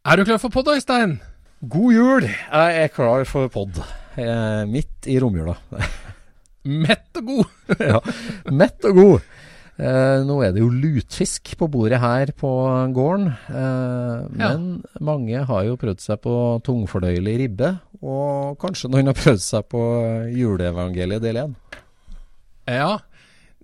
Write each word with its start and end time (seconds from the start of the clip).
Er 0.00 0.16
du 0.16 0.24
klar 0.24 0.38
for 0.40 0.48
podd, 0.48 0.70
Øystein? 0.72 1.18
God 1.68 1.92
jul! 1.92 2.24
Jeg 2.24 2.76
er 2.84 2.88
klar 2.88 3.26
for 3.28 3.50
pod. 3.52 3.82
Midt 4.64 5.04
i 5.12 5.18
romjula. 5.20 5.58
Mett 6.86 7.20
og 7.20 7.26
god. 7.28 7.50
ja, 7.90 8.00
mett 8.48 8.88
og 8.88 8.96
god. 8.96 9.28
Eh, 9.80 10.24
nå 10.24 10.38
er 10.44 10.52
det 10.56 10.60
jo 10.60 10.70
lutfisk 10.72 11.52
på 11.60 11.68
bordet 11.72 12.00
her 12.00 12.32
på 12.36 12.48
gården. 12.96 13.28
Eh, 13.48 14.24
men 14.40 14.66
mange 15.04 15.44
har 15.52 15.68
jo 15.68 15.78
prøvd 15.80 16.04
seg 16.04 16.20
på 16.24 16.34
tungfordøyelig 16.64 17.38
ribbe. 17.44 17.72
Og 18.00 18.56
kanskje 18.60 18.92
noen 18.92 19.12
har 19.12 19.20
prøvd 19.20 19.44
seg 19.44 19.68
på 19.72 19.86
juleevangeliet 20.32 21.24
del 21.24 21.44
1. 21.46 21.56
Ja, 22.72 22.92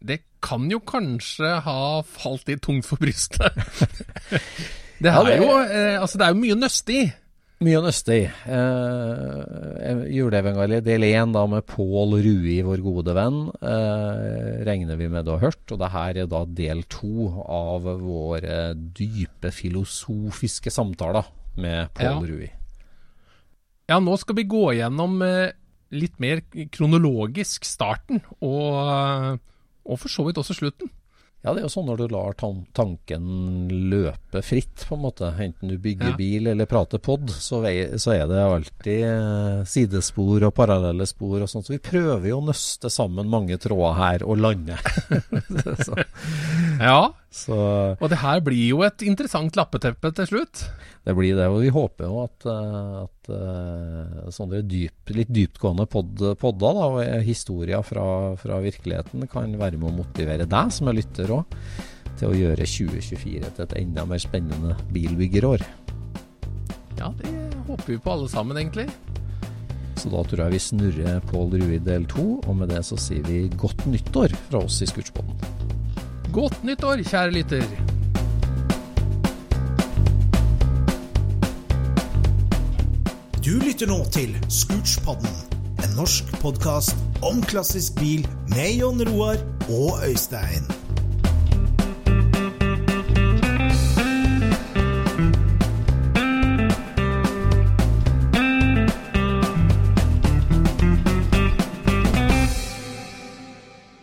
det 0.04 0.22
kan 0.44 0.68
jo 0.72 0.84
kanskje 0.84 1.58
ha 1.64 1.80
falt 2.04 2.48
litt 2.48 2.64
tungt 2.68 2.88
for 2.88 3.00
brystet. 3.00 3.56
det, 5.00 5.10
er 5.10 5.14
Ja, 5.14 5.22
det- 5.24 5.38
jo, 5.42 5.48
eh, 5.62 6.00
altså, 6.00 6.18
det 6.18 6.26
er 6.26 6.34
jo 6.34 6.40
mye 6.42 6.58
nøste 6.58 6.92
i. 6.94 7.12
Mye 7.64 7.78
å 7.80 7.84
nøste 7.86 8.12
i. 8.12 8.24
Eh, 8.52 10.00
juleevangeliet 10.12 10.84
del 10.84 11.04
1 11.08 11.32
med 11.48 11.64
Pål 11.66 12.16
Rui, 12.20 12.58
vår 12.66 12.82
gode 12.84 13.14
venn, 13.16 13.38
eh, 13.62 14.64
regner 14.68 14.98
vi 15.00 15.08
med 15.08 15.24
du 15.24 15.30
har 15.32 15.40
hørt. 15.46 15.72
Og 15.72 15.78
det 15.80 15.90
her 15.94 16.18
er 16.22 16.26
da 16.26 16.44
del 16.44 16.82
to 16.84 17.30
av 17.48 17.82
våre 18.02 18.74
dype 18.76 19.48
filosofiske 19.52 20.70
samtaler 20.70 21.24
med 21.56 21.88
Pål 21.94 22.04
Ja. 22.04 22.20
Rui. 22.20 22.50
Ja, 23.88 24.00
nå 24.00 24.18
skal 24.18 24.34
vi 24.36 24.44
gå 24.44 24.74
gjennom 24.76 25.22
eh, 25.22 25.52
litt 25.92 26.18
mer 26.20 26.40
kronologisk 26.74 27.64
starten, 27.64 28.20
og, 28.42 28.74
eh, 28.82 29.38
og 29.86 29.98
for 30.02 30.08
så 30.12 30.26
vidt 30.26 30.36
også 30.42 30.56
slutten. 30.58 30.90
Ja, 31.46 31.52
det 31.54 31.60
er 31.60 31.68
jo 31.68 31.70
sånn 31.70 31.86
når 31.86 32.00
du 32.00 32.06
lar 32.10 32.34
tanken 32.74 33.26
løpe 33.92 34.40
fritt, 34.42 34.82
på 34.88 34.96
en 34.96 35.04
måte. 35.04 35.28
Enten 35.30 35.70
du 35.70 35.76
bygger 35.78 36.08
Ja. 36.10 36.16
bil 36.18 36.48
eller 36.50 36.66
prater 36.66 36.98
pod, 36.98 37.30
så, 37.30 37.60
så 38.02 38.14
er 38.16 38.24
det 38.26 38.40
alltid 38.42 39.04
eh, 39.06 39.60
sidespor 39.70 40.42
og 40.48 40.54
parallelle 40.58 41.06
spor 41.06 41.44
og 41.44 41.48
sånt. 41.52 41.68
Så 41.68 41.76
vi 41.76 41.78
prøver 41.78 42.26
jo 42.32 42.40
å 42.40 42.46
nøste 42.48 42.90
sammen 42.90 43.30
mange 43.30 43.60
tråder 43.62 43.94
her 44.00 44.24
og 44.26 44.42
lande. 44.42 44.74
så, 45.86 45.94
Ja, 46.80 47.14
så 47.32 47.56
og 47.96 48.10
det 48.10 48.18
her 48.22 48.40
blir 48.44 48.70
jo 48.70 48.82
et 48.86 49.02
interessant 49.04 49.56
lappeteppe 49.58 50.10
til 50.16 50.28
slutt. 50.30 50.62
det 51.06 51.14
blir 51.16 51.36
det. 51.38 51.48
Og 51.52 51.60
vi 51.62 51.72
håper 51.72 52.08
jo 52.08 52.22
at, 52.24 52.46
eh, 52.50 52.94
at 53.02 53.30
eh, 53.32 54.30
sånne 54.34 54.62
dyp, 54.66 55.12
litt 55.14 55.32
dyptgående 55.32 55.86
pod, 55.90 56.22
podder 56.40 56.80
og 56.86 57.00
historier 57.26 57.84
fra, 57.86 58.34
fra 58.40 58.60
virkeligheten 58.64 59.28
kan 59.30 59.54
være 59.58 59.78
med 59.78 59.90
å 59.90 59.96
motivere 60.02 60.48
deg 60.48 60.72
som 60.74 60.90
er 60.90 60.98
lytter 60.98 61.34
òg, 61.36 61.58
til 62.16 62.32
å 62.32 62.38
gjøre 62.38 62.64
2024 62.64 63.52
til 63.52 63.66
et 63.66 63.76
enda 63.82 64.06
mer 64.08 64.22
spennende 64.22 64.78
bilbyggerår. 64.94 65.64
Ja, 66.96 67.12
det 67.18 67.28
håper 67.68 67.92
vi 67.92 68.00
på 68.00 68.14
alle 68.14 68.28
sammen, 68.32 68.56
egentlig. 68.56 68.88
Så 69.96 70.10
da 70.12 70.22
tror 70.24 70.46
jeg 70.46 70.56
vi 70.56 70.64
snurrer 70.64 71.22
Pål 71.30 71.56
Rui 71.60 71.78
del 71.84 72.08
to, 72.10 72.26
og 72.44 72.58
med 72.58 72.72
det 72.72 72.82
så 72.88 72.98
sier 73.00 73.24
vi 73.28 73.46
godt 73.56 73.86
nyttår 73.88 74.36
fra 74.48 74.64
oss 74.64 74.82
i 74.84 74.90
Scootspoden. 74.90 75.65
Godt 76.36 76.64
nyttår, 76.68 77.00
kjære 77.00 77.30
lytter. 77.32 77.62
Du 83.40 83.54
lytter 83.62 83.88
nå 83.88 83.96
til 84.12 84.34
Scootspodden, 84.52 85.32
en 85.80 85.94
norsk 85.96 86.28
podkast 86.42 87.00
om 87.24 87.40
klassisk 87.40 87.96
bil 87.96 88.26
med 88.52 88.68
Jon 88.76 89.00
Roar 89.08 89.40
og 89.72 90.04
Øystein. 90.04 90.68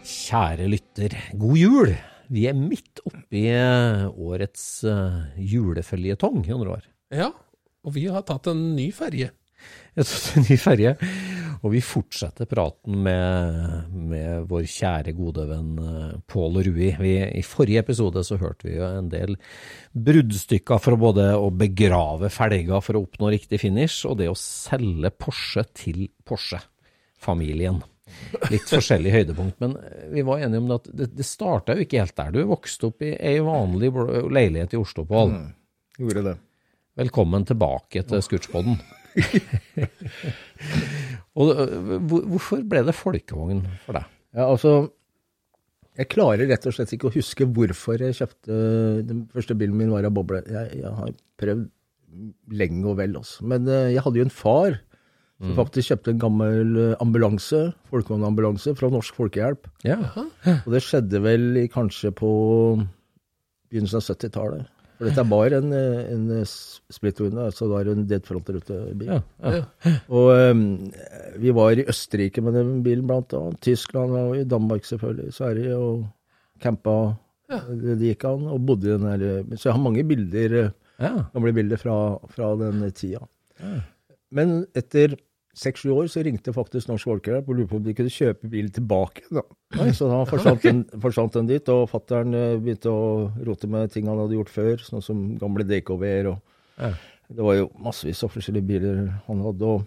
Kjære 0.01 0.67
lytter, 0.73 1.13
god 1.37 1.61
jul! 1.61 1.93
Vi 2.33 2.47
er 2.49 2.57
midt 2.57 3.03
oppi 3.05 3.45
eh, 3.51 4.07
årets 4.09 4.65
uh, 4.89 5.21
juleføljetong, 5.37 6.41
Jon 6.49 6.65
år. 6.65 6.87
Ja, 7.13 7.29
og 7.83 7.93
vi 7.93 8.07
har 8.09 8.25
tatt 8.25 8.49
en 8.49 8.71
ny. 8.77 8.89
Jeg 9.93 10.07
tok 10.09 10.39
en 10.39 10.47
ny 10.47 10.57
ferje, 10.57 10.95
og 11.61 11.75
vi 11.75 11.83
fortsetter 11.85 12.49
praten 12.49 12.97
med, 13.05 13.93
med 13.93 14.47
vår 14.49 14.65
kjære 14.65 15.13
gode 15.15 15.45
venn 15.51 15.77
eh, 15.77 16.17
Pål 16.25 16.59
Rui. 16.65 16.89
Vi, 16.89 17.13
I 17.21 17.45
forrige 17.45 17.85
episode 17.85 18.25
så 18.25 18.39
hørte 18.41 18.67
vi 18.67 18.79
jo 18.79 18.89
en 18.89 19.13
del 19.13 19.37
bruddstykker 19.93 20.81
fra 20.81 20.97
både 20.99 21.29
å 21.37 21.53
begrave 21.53 22.33
felger 22.33 22.81
for 22.81 22.97
å 22.97 23.05
oppnå 23.05 23.29
riktig 23.35 23.61
finish, 23.61 24.07
og 24.09 24.17
det 24.23 24.31
å 24.33 24.37
selge 24.39 25.13
Porsche 25.21 25.67
til 25.69 26.07
Porsche-familien. 26.25 27.83
Litt 28.51 28.67
forskjellig 28.67 29.13
høydepunkt, 29.13 29.59
men 29.63 29.75
vi 30.11 30.23
var 30.27 30.41
enige 30.43 30.61
om 30.61 30.71
at 30.75 30.89
det, 30.91 31.07
det 31.15 31.25
starta 31.27 31.75
jo 31.77 31.85
ikke 31.85 32.01
helt 32.01 32.17
der. 32.17 32.33
Du 32.35 32.41
vokste 32.49 32.89
opp 32.89 33.05
i 33.05 33.13
ei 33.15 33.37
vanlig 33.43 33.91
leilighet 33.93 34.75
i 34.75 34.81
Oslo, 34.81 35.05
Pål. 35.07 35.31
Gjorde 36.01 36.25
det. 36.27 36.35
Velkommen 36.99 37.47
tilbake 37.49 38.03
til 38.09 38.25
Scootspoden. 38.25 38.75
Og 41.39 41.53
øh, 41.53 41.95
hvorfor 42.29 42.61
ble 42.69 42.83
det 42.85 42.95
folkevogn 42.97 43.63
for 43.85 43.97
deg? 43.97 44.09
Ja, 44.33 44.47
altså 44.47 44.71
Jeg 45.97 46.09
klarer 46.09 46.49
rett 46.49 46.65
og 46.65 46.73
slett 46.73 46.93
ikke 46.95 47.11
å 47.11 47.13
huske 47.13 47.45
hvorfor 47.45 48.01
jeg 48.01 48.15
kjøpte 48.17 48.55
Den 49.05 49.19
første 49.29 49.53
bilen 49.57 49.77
min 49.77 49.93
var 49.93 50.07
av 50.09 50.15
boble. 50.15 50.41
Jeg, 50.49 50.79
jeg 50.81 50.93
har 50.97 51.13
prøvd 51.41 51.67
lenge 52.53 52.89
og 52.89 52.97
vel, 52.99 53.15
også. 53.17 53.45
Men 53.49 53.69
eh, 53.69 53.93
jeg 53.95 54.03
hadde 54.05 54.21
jo 54.21 54.27
en 54.27 54.33
far 54.33 54.77
som 55.41 55.55
faktisk 55.57 55.89
kjøpte 55.91 56.11
en 56.13 56.19
gammel 56.21 56.77
eh, 56.79 56.93
ambulanse, 57.03 57.73
folkevognambulanse, 57.91 58.75
fra 58.79 58.89
Norsk 58.93 59.15
Folkehjelp. 59.17 59.67
Ja, 59.83 59.97
Og 60.65 60.69
det 60.71 60.83
skjedde 60.85 61.19
vel 61.23 61.49
i, 61.57 61.67
kanskje 61.71 62.13
på 62.15 62.29
begynnelsen 63.71 63.99
av 63.99 64.07
70-tallet. 64.13 64.69
For 64.99 65.09
dette 65.09 65.23
var 65.27 65.55
en, 65.57 65.71
eh, 65.73 66.13
en 66.13 66.27
splitterunde, 66.93 67.47
altså 67.49 67.65
det 67.65 67.73
var 67.73 67.89
en 67.91 68.05
dead 68.07 68.27
front-rutebil. 68.27 69.09
ja, 69.09 69.21
ja. 69.41 69.63
Og 70.07 70.29
um, 70.53 70.91
vi 71.41 71.51
var 71.57 71.71
i 71.81 71.87
Østerrike 71.89 72.43
med 72.45 72.53
den 72.59 72.75
bilen, 72.85 73.07
blant 73.09 73.33
annet. 73.33 73.59
Tyskland 73.65 74.13
og 74.15 74.37
i 74.37 74.45
Danmark, 74.47 74.85
selvfølgelig. 74.85 75.33
Sverige 75.33 75.75
og 75.75 76.05
campa 76.61 76.95
ja. 77.49 77.59
det 77.67 77.97
gikk 78.13 78.23
an, 78.29 78.45
og 78.53 78.61
bodde 78.69 78.87
i 78.87 78.93
den 78.95 79.09
der 79.09 79.57
Så 79.57 79.67
jeg 79.69 79.75
har 79.75 79.83
mange 79.83 80.05
bilder, 80.07 80.57
eh, 80.61 80.71
Ja. 81.01 81.25
gamle 81.33 81.51
bilder 81.57 81.77
fra, 81.81 81.97
fra 82.29 82.53
den 82.55 82.85
tida. 82.93 83.25
Men 84.33 84.63
etter 84.77 85.15
seks-sju 85.53 85.91
år 85.93 86.09
så 86.09 86.23
ringte 86.25 86.53
faktisk 86.55 86.89
Norsk 86.89 87.11
Folkehjelp 87.11 87.49
og 87.49 87.57
lurte 87.59 87.69
på 87.69 87.77
om 87.77 87.85
de 87.85 87.93
kunne 87.97 88.13
kjøpe 88.13 88.49
bilen 88.49 88.73
tilbake. 88.73 89.25
Da. 89.29 89.43
Så 89.93 90.09
da 90.09 90.23
forsvant 90.29 90.65
den, 90.65 90.83
forsvant 91.03 91.37
den 91.37 91.49
dit, 91.51 91.69
og 91.69 91.85
fattern 91.91 92.33
begynte 92.63 92.89
å 92.89 93.29
rote 93.45 93.69
med 93.69 93.93
ting 93.93 94.09
han 94.09 94.17
hadde 94.23 94.39
gjort 94.39 94.53
før, 94.53 94.81
sånn 94.81 95.05
som 95.05 95.25
gamle 95.41 95.67
DKV-er. 95.69 96.33
og 96.33 96.81
Ja. 96.81 96.95
Det 97.33 97.41
var 97.41 97.55
jo 97.55 97.69
massevis 97.81 98.19
av 98.25 98.33
forskjellige 98.33 98.67
biler 98.67 98.97
han 99.27 99.41
hadde. 99.45 99.65
og 99.65 99.85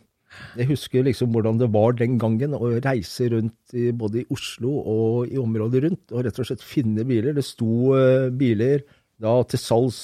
jeg 0.56 0.68
husker 0.70 1.04
liksom 1.06 1.32
hvordan 1.32 1.58
det 1.60 1.68
var 1.72 1.94
den 1.96 2.16
gangen 2.20 2.54
å 2.56 2.70
reise 2.82 3.28
rundt 3.32 3.76
i, 3.76 3.90
både 3.94 4.22
i 4.22 4.26
Oslo 4.32 4.72
og 4.80 5.32
i 5.32 5.38
området 5.40 5.82
rundt, 5.84 6.04
og 6.12 6.24
rett 6.26 6.40
og 6.40 6.48
slett 6.48 6.64
finne 6.64 7.06
biler. 7.08 7.36
Det 7.36 7.44
sto 7.46 7.94
eh, 7.96 8.28
biler 8.34 8.84
da 9.22 9.38
til 9.48 9.62
salgs 9.62 10.00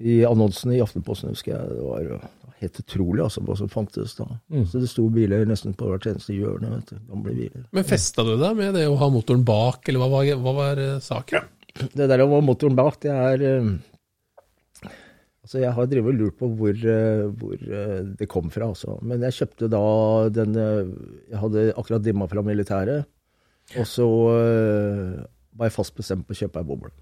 i 0.00 0.20
annonsene 0.28 0.76
i 0.76 0.82
Aftenposten, 0.84 1.34
husker 1.34 1.54
jeg. 1.56 1.72
Det 1.76 1.86
var 1.86 2.12
eh, 2.16 2.28
helt 2.60 2.80
utrolig 2.82 3.22
altså, 3.24 3.42
hva 3.46 3.56
som 3.58 3.70
fantes 3.72 4.16
da. 4.18 4.26
Så 4.68 4.82
det 4.82 4.90
sto 4.92 5.06
biler 5.12 5.46
nesten 5.48 5.72
på 5.78 5.88
hvert 5.88 6.08
eneste 6.10 6.36
hjørne. 6.36 6.74
vet 6.76 6.92
du, 6.92 6.98
Gamle 7.08 7.36
biler. 7.36 7.64
Men 7.76 7.86
festa 7.88 8.24
du 8.26 8.34
deg 8.40 8.58
med 8.58 8.74
det 8.76 8.86
å 8.90 8.98
ha 9.00 9.08
motoren 9.12 9.46
bak, 9.48 9.88
eller 9.88 10.04
hva 10.04 10.10
var, 10.18 10.34
hva 10.44 10.56
var 10.58 10.82
saken? 11.04 11.40
Ja. 11.40 11.86
Det 11.94 12.08
der 12.10 12.24
å 12.24 12.28
ha 12.34 12.40
motoren 12.44 12.76
bak, 12.76 12.98
det 13.04 13.14
er 13.14 13.46
eh, 13.46 13.70
Altså, 15.40 15.64
jeg 15.64 15.72
har 15.74 15.86
drevet 15.90 16.12
og 16.12 16.18
lurt 16.20 16.36
på 16.38 16.46
hvor, 16.54 16.76
eh, 16.76 17.22
hvor 17.40 17.56
eh, 17.58 18.00
det 18.20 18.28
kom 18.30 18.50
fra, 18.54 18.68
altså. 18.70 18.98
Men 19.02 19.24
jeg 19.26 19.34
kjøpte 19.38 19.70
da 19.72 19.80
den 20.30 20.54
eh, 20.54 20.90
Jeg 21.32 21.40
hadde 21.42 21.64
akkurat 21.80 22.04
dimma 22.04 22.28
fra 22.30 22.44
militæret, 22.46 23.08
og 23.74 23.88
så 23.88 24.06
eh, 24.36 25.16
var 25.58 25.66
jeg 25.70 25.74
fast 25.74 25.96
bestemt 25.96 26.28
på 26.28 26.36
å 26.36 26.40
kjøpe 26.42 26.62
ei 26.62 26.68
boble. 26.68 26.92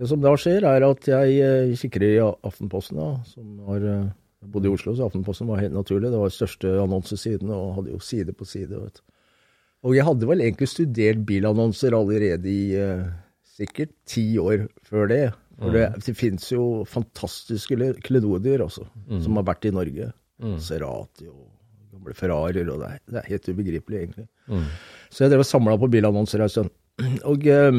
Det 0.00 0.08
som 0.10 0.20
da 0.20 0.34
skjer, 0.36 0.66
er 0.68 0.84
at 0.84 1.08
jeg 1.08 1.38
eh, 1.46 1.72
kikker 1.80 2.04
i 2.10 2.12
Aftenposten, 2.20 3.00
da, 3.00 3.08
som 3.30 3.56
har 3.70 3.88
eh, 3.88 4.04
jeg 4.40 4.50
bodde 4.54 4.70
i 4.70 4.72
Oslo, 4.72 4.94
så 4.96 5.04
Aftenposten 5.08 5.48
var 5.50 5.60
helt 5.60 5.74
naturlig. 5.76 6.10
Det 6.12 6.20
var 6.20 6.32
største 6.32 6.70
annonsesiden, 6.80 7.50
og 7.52 7.74
hadde 7.76 7.92
jo 7.92 7.98
side 8.00 8.32
på 8.36 8.46
side. 8.48 8.70
vet 8.80 8.94
du. 9.00 9.02
Og 9.84 9.94
jeg 9.96 10.04
hadde 10.04 10.26
vel 10.28 10.40
egentlig 10.44 10.68
studert 10.68 11.20
bilannonser 11.28 11.94
allerede 11.96 12.48
i 12.48 12.74
eh, 12.76 13.04
sikkert 13.56 13.92
ti 14.08 14.24
år 14.40 14.66
før 14.84 15.08
det. 15.12 15.22
For 15.60 15.72
det, 15.76 15.86
det 16.06 16.14
fins 16.16 16.46
jo 16.52 16.84
fantastiske 16.88 17.76
le- 17.76 17.94
klenodier 18.00 18.62
også, 18.64 18.86
som 19.20 19.36
har 19.36 19.44
vært 19.44 19.66
i 19.68 19.72
Norge. 19.76 20.06
Serati 20.56 21.26
og 21.28 21.50
gamle 21.92 22.14
Ferrarier, 22.16 22.68
og 22.72 22.80
det 22.80 22.86
er, 22.94 23.00
det 23.12 23.18
er 23.20 23.28
helt 23.28 23.48
ubegripelig, 23.52 23.98
egentlig. 24.06 24.26
Så 25.12 25.24
jeg 25.26 25.30
drev 25.34 25.42
og 25.44 25.48
samla 25.50 25.76
på 25.76 25.90
bilannonser 25.92 26.40
en 26.40 26.48
stund. 26.48 26.70
Og, 27.28 27.44
eh, 27.46 27.72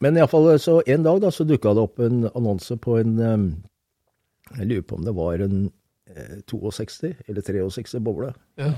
men 0.00 0.16
iallfall, 0.16 0.48
så 0.60 0.78
en 0.88 1.04
dag 1.04 1.20
da, 1.20 1.28
så 1.32 1.44
dukka 1.44 1.74
det 1.76 1.84
opp 1.84 2.00
en 2.00 2.24
annonse 2.34 2.76
på 2.80 2.96
en 3.02 3.12
eh, 3.20 3.44
Jeg 4.52 4.68
lurer 4.70 4.84
på 4.86 4.98
om 4.98 5.06
det 5.06 5.14
var 5.16 5.42
en 5.44 5.60
eh, 6.10 6.40
62 6.50 7.14
eller 7.28 7.46
63 7.46 8.02
boble. 8.04 8.32
Ja. 8.60 8.74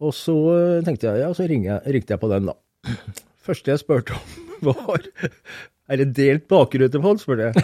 Og 0.00 0.14
så 0.16 0.36
eh, 0.56 0.82
tenkte 0.86 1.10
jeg, 1.10 1.22
ja, 1.22 1.32
så 1.34 1.46
jeg, 1.46 1.62
ringte 1.86 2.14
jeg 2.14 2.22
på 2.22 2.30
den, 2.32 2.50
da. 2.50 2.56
Første 3.46 3.72
jeg 3.72 3.82
spurte 3.82 4.16
om, 4.16 4.36
var 4.68 5.06
Er 5.90 6.02
det 6.02 6.10
delt 6.18 6.46
bakrute 6.50 7.00
på 7.00 7.14
den, 7.14 7.22
spurte 7.22 7.48
jeg. 7.48 7.54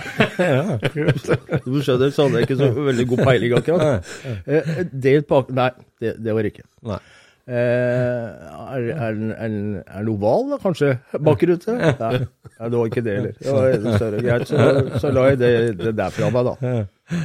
Du 1.66 1.78
skjønner, 1.82 2.10
så 2.10 2.26
hadde 2.26 2.40
jeg 2.40 2.48
ikke 2.48 2.60
så 2.62 2.70
veldig 2.88 3.06
god 3.12 3.22
peiling 3.28 3.54
akkurat. 3.58 4.10
Eh, 4.46 4.72
Delt 4.92 5.28
bak... 5.30 5.52
Nei, 5.54 5.70
det, 6.02 6.16
det 6.22 6.34
var 6.36 6.48
ikke. 6.48 6.66
Nei. 6.86 7.00
Eh, 7.46 8.26
er, 8.74 8.88
er, 8.90 9.14
den- 9.14 10.08
oval, 10.10 10.48
da, 10.50 10.58
kanskje? 10.58 10.96
Bakrute? 11.22 11.76
Nei, 11.78 12.68
det 12.72 12.74
var 12.80 12.90
ikke 12.90 13.04
det 13.06 13.14
heller. 13.20 13.36
Det 13.38 13.54
var 13.54 13.96
større. 14.00 14.22
Greit, 14.26 14.48
så, 14.50 14.98
så 14.98 15.12
la 15.14 15.28
jeg 15.30 15.38
det, 15.44 15.52
det 15.84 15.92
der 16.00 16.10
fra 16.16 16.30
meg, 16.34 16.50
da. 16.50 16.74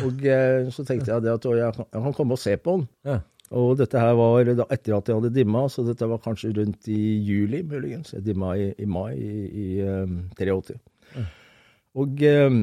Og 0.06 0.22
eh, 0.30 0.70
så 0.76 0.86
tenkte 0.86 1.10
jeg 1.16 1.26
det 1.26 1.34
at 1.34 1.48
jeg, 1.50 1.74
jeg 1.82 2.06
kan 2.06 2.14
komme 2.20 2.38
og 2.38 2.42
se 2.44 2.54
på 2.62 2.78
den. 2.78 2.88
Og 3.52 3.74
dette 3.82 4.00
her 4.00 4.14
var 4.16 4.48
da 4.56 4.66
etter 4.72 4.94
at 4.96 5.10
jeg 5.10 5.18
hadde 5.18 5.34
dimma, 5.36 5.66
så 5.74 5.84
dette 5.84 6.08
var 6.08 6.22
kanskje 6.24 6.54
rundt 6.56 6.88
i 6.88 7.00
juli, 7.28 7.64
muligens. 7.68 8.14
Jeg 8.16 8.24
dimma 8.30 8.54
i, 8.56 8.70
i 8.80 8.88
mai 8.88 9.18
i, 9.18 9.34
i 9.50 9.66
um, 9.84 10.22
83. 10.38 10.78
Og 12.00 12.22
um, 12.30 12.62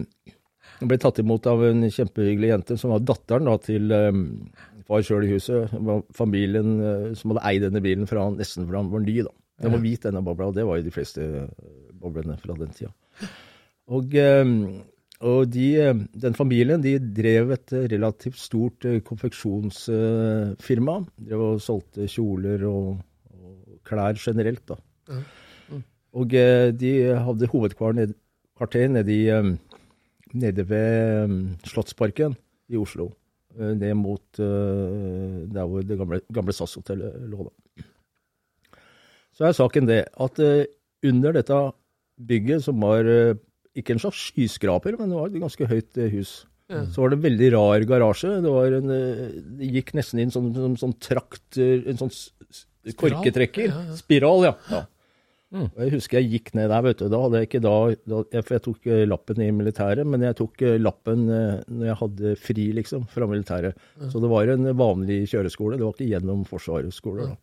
ble 0.88 0.99
tatt 1.02 1.19
imot 1.20 1.44
av 1.50 1.66
en 1.66 1.84
kjempehyggelig 1.93 2.55
jente 2.55 2.78
som 2.81 2.94
var 2.94 3.02
datteren 3.05 3.50
da, 3.50 3.58
til 3.60 3.93
eh, 3.93 4.22
far 4.88 5.05
sjøl 5.05 5.26
i 5.26 5.32
huset. 5.35 5.75
Var 5.88 6.05
familien 6.17 6.79
eh, 6.81 7.08
som 7.19 7.35
hadde 7.35 7.44
eid 7.50 7.67
denne 7.67 7.82
bilen 7.85 8.08
fra 8.11 8.29
nesten 8.35 8.69
fra 8.69 8.82
han 8.82 8.93
var 8.93 9.05
ny. 9.05 9.20
da. 9.26 9.35
Den 9.58 9.75
var 9.75 9.82
hvit, 9.82 10.05
denne 10.06 10.23
bobla, 10.23 10.52
og 10.52 10.55
det 10.55 10.67
var 10.67 10.79
jo 10.79 10.87
de 10.87 10.94
fleste 10.94 11.25
eh, 11.25 11.49
boblene 11.99 12.38
fra 12.38 12.55
den 12.58 12.70
tida. 12.76 12.93
Og, 13.90 14.14
eh, 14.14 14.44
og 15.29 15.50
de, 15.50 15.69
den 16.25 16.38
familien 16.38 16.82
de 16.85 16.94
drev 17.02 17.56
et 17.56 17.75
relativt 17.90 18.38
stort 18.38 18.87
konfeksjonsfirma. 19.08 20.96
Drev 21.26 21.44
og 21.49 21.62
solgte 21.64 22.06
kjoler 22.11 22.62
og, 22.70 23.00
og 23.34 23.81
klær 23.88 24.20
generelt. 24.23 24.62
da. 24.70 24.79
Og 26.19 26.34
eh, 26.38 26.70
de 26.75 26.93
hadde 27.19 27.50
hovedkvarter 27.50 28.93
nede, 28.94 29.58
nede 30.32 30.69
ved 30.70 31.34
Slottsparken 31.67 32.37
i 32.69 32.79
Oslo. 32.79 33.11
Eh, 33.58 33.75
Ned 33.78 33.96
mot 33.99 34.43
eh, 34.43 35.46
der 35.52 35.69
hvor 35.69 35.84
det 35.84 35.99
gamle, 36.00 36.20
gamle 36.34 36.55
SAS-hotellet 36.55 37.28
lå. 37.31 37.49
da. 37.49 37.84
Så 39.37 39.46
er 39.46 39.56
saken 39.56 39.88
det 39.90 40.05
at 40.19 40.40
eh, 40.43 40.66
under 41.06 41.37
dette 41.37 41.58
bygget, 42.19 42.64
som 42.64 42.81
var 42.82 43.06
ikke 43.78 43.94
en 43.94 44.00
slags 44.02 44.19
skyskraper, 44.32 44.96
men 44.99 45.12
det 45.12 45.19
var 45.19 45.28
et 45.31 45.43
ganske 45.44 45.69
høyt 45.70 46.00
hus, 46.14 46.32
så 46.69 47.00
var 47.00 47.12
det 47.12 47.16
en 47.16 47.25
veldig 47.25 47.50
rar 47.55 47.84
garasje. 47.88 48.32
Det, 48.44 48.50
var 48.52 48.75
en, 48.76 48.90
det 49.56 49.69
gikk 49.72 49.94
nesten 49.96 50.20
inn 50.20 50.32
sånn, 50.34 50.50
sånn, 50.56 50.75
sånn 50.81 50.96
trakt, 51.00 51.46
eh, 51.56 51.87
en 51.88 52.00
sånn 52.00 52.12
korketrekker. 52.99 53.70
Spiral, 53.70 53.87
ja. 53.88 53.96
Spiral, 54.02 54.49
ja. 54.49 54.55
ja. 54.75 54.82
Og 55.50 55.79
Jeg 55.81 55.93
husker 55.95 56.19
jeg 56.21 56.31
gikk 56.35 56.50
ned 56.59 56.69
der, 56.69 56.83
vet 56.85 56.99
du. 57.00 57.06
Da 57.09 57.21
hadde 57.23 57.39
jeg 57.41 57.49
ikke 57.49 57.61
da, 57.65 57.75
da 58.05 58.19
jeg- 58.37 58.62
tok 58.67 58.87
eh, 58.87 59.06
lappen 59.09 59.41
i 59.41 59.50
militæret, 59.50 60.05
men 60.06 60.21
jeg 60.27 60.37
tok 60.37 60.61
eh, 60.62 60.77
lappen 60.79 61.23
eh, 61.33 61.62
når 61.73 61.87
jeg 61.89 61.97
hadde 62.03 62.33
fri, 62.37 62.67
liksom, 62.77 63.06
fra 63.09 63.27
militæret. 63.27 63.75
Så 64.12 64.21
det 64.21 64.29
var 64.29 64.47
en 64.53 64.65
vanlig 64.77 65.23
kjøreskole. 65.33 65.79
Det 65.79 65.87
var 65.87 65.95
ikke 65.97 66.11
gjennom 66.12 66.45
Forsvarets 66.47 67.00
skole. 67.00 67.31
da. 67.33 67.37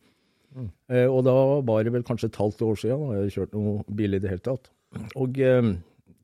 Eh, 0.90 1.07
og 1.10 1.24
da 1.25 1.34
var 1.66 1.84
det 1.84 1.92
vel 1.98 2.04
kanskje 2.06 2.30
et 2.30 2.38
halvt 2.40 2.62
år 2.62 2.75
siden, 2.80 3.02
da 3.10 3.16
jeg 3.16 3.24
hadde 3.24 3.36
kjørt 3.40 3.54
noe 3.57 3.84
bil 3.98 4.13
i 4.13 4.19
det 4.19 4.30
hele 4.30 4.46
tatt. 4.46 4.69
Og 5.18 5.40
eh, 5.42 5.74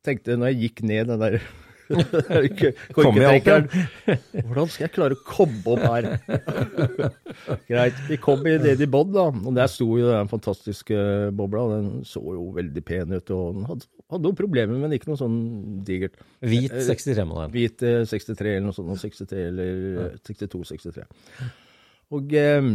tenkte, 0.06 0.38
når 0.38 0.54
jeg 0.54 0.62
gikk 0.69 0.84
ned 0.88 1.07
den 1.12 1.19
der 1.19 1.42
Korketrekkeren 2.95 3.67
Hvordan 4.45 4.69
skal 4.71 4.86
jeg 4.86 4.93
klare 4.95 5.17
å 5.17 5.21
komme 5.27 5.75
opp 5.75 5.83
her? 5.86 6.07
Greit. 7.69 8.00
Vi 8.10 8.17
kom 8.21 8.45
i 8.48 8.55
ned 8.62 8.81
i 8.83 8.89
bånn, 8.91 9.12
da. 9.15 9.27
Og 9.31 9.57
der 9.57 9.71
sto 9.71 9.88
jo 10.00 10.10
den 10.10 10.31
fantastiske 10.31 10.98
bobla. 11.38 11.67
Den 11.75 11.89
så 12.07 12.24
jo 12.24 12.50
veldig 12.55 12.86
pen 12.88 13.15
ut. 13.15 13.33
Og 13.36 13.57
den 13.57 13.67
hadde, 13.69 13.89
hadde 14.13 14.27
noen 14.27 14.39
problemer, 14.39 14.81
men 14.81 14.95
ikke 14.95 15.12
noe 15.12 15.21
sånn 15.21 15.39
digert. 15.88 16.19
Hvit 16.45 16.75
63-modell. 16.88 17.51
Hvit 17.53 17.86
eh, 17.88 18.01
63 18.10 18.55
eller 18.57 18.69
noe 18.69 18.77
sånt. 18.77 18.95
63 19.01 19.45
eller 19.51 19.86
eh, 20.07 20.17
62-63. 20.27 21.07
Og 22.12 22.36
eh, 22.36 22.57
eh, 22.57 22.71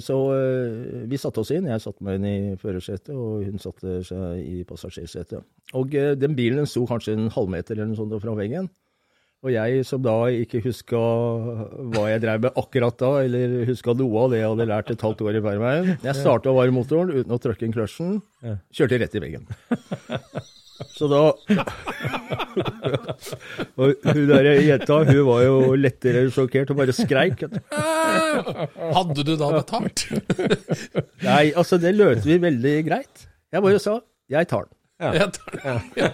så 0.00 0.16
eh, 0.32 1.06
vi 1.10 1.18
satte 1.20 1.42
oss 1.42 1.50
inn. 1.52 1.68
Jeg 1.68 1.82
satte 1.84 2.04
meg 2.04 2.16
inn 2.16 2.28
i 2.28 2.36
førersetet, 2.60 3.12
og 3.12 3.44
hun 3.44 3.60
satte 3.60 3.98
seg 4.06 4.38
i 4.40 4.62
passasjersetet. 4.68 5.44
Og 5.76 5.96
eh, 5.96 6.14
den 6.16 6.36
bilen 6.38 6.68
sto 6.68 6.86
kanskje 6.88 7.16
en 7.18 7.28
halvmeter 7.34 7.76
eller 7.76 7.90
noe 7.90 8.00
sånt 8.00 8.16
fra 8.22 8.36
veggen. 8.38 8.70
Og 9.40 9.54
jeg 9.54 9.84
som 9.88 10.02
da 10.04 10.14
ikke 10.36 10.60
huska 10.66 10.98
hva 11.00 12.08
jeg 12.10 12.20
drev 12.20 12.42
med 12.44 12.58
akkurat 12.60 12.96
da, 13.00 13.12
eller 13.24 13.62
huska 13.70 13.94
noe 13.96 14.24
av 14.26 14.34
det 14.34 14.42
jeg 14.42 14.50
hadde 14.52 14.68
lært 14.68 14.92
et 14.92 15.04
halvt 15.06 15.22
år 15.24 15.38
i 15.38 15.42
Værveien 15.46 15.88
Jeg 16.04 16.16
starta 16.18 16.52
varmotoren 16.52 17.14
uten 17.14 17.32
å 17.32 17.40
trykke 17.40 17.64
inn 17.64 17.72
kløtsjen. 17.72 18.18
Kjørte 18.76 19.00
rett 19.00 19.16
i 19.16 19.24
veggen. 19.24 19.48
Så 20.96 21.08
da 21.10 21.20
Og 23.80 23.94
hun 24.04 24.26
der 24.30 24.48
jenta, 24.64 24.98
hun 25.08 25.22
var 25.28 25.44
jo 25.44 25.56
lettere 25.78 26.26
sjokkert 26.34 26.72
og 26.72 26.80
bare 26.80 26.94
skreik. 26.96 27.44
Hadde 27.70 29.24
du 29.26 29.32
da 29.40 29.50
betalt? 29.56 30.06
Nei, 31.24 31.50
altså, 31.54 31.78
det 31.82 31.94
løste 31.98 32.28
vi 32.28 32.38
veldig 32.42 32.76
greit. 32.88 33.26
Jeg 33.50 33.62
bare 33.64 33.80
sa 33.82 34.00
'jeg 34.30 34.46
tar 34.48 34.64
den'. 34.68 34.76
Jeg 35.00 35.32
tar 35.32 35.52
ja. 35.64 36.08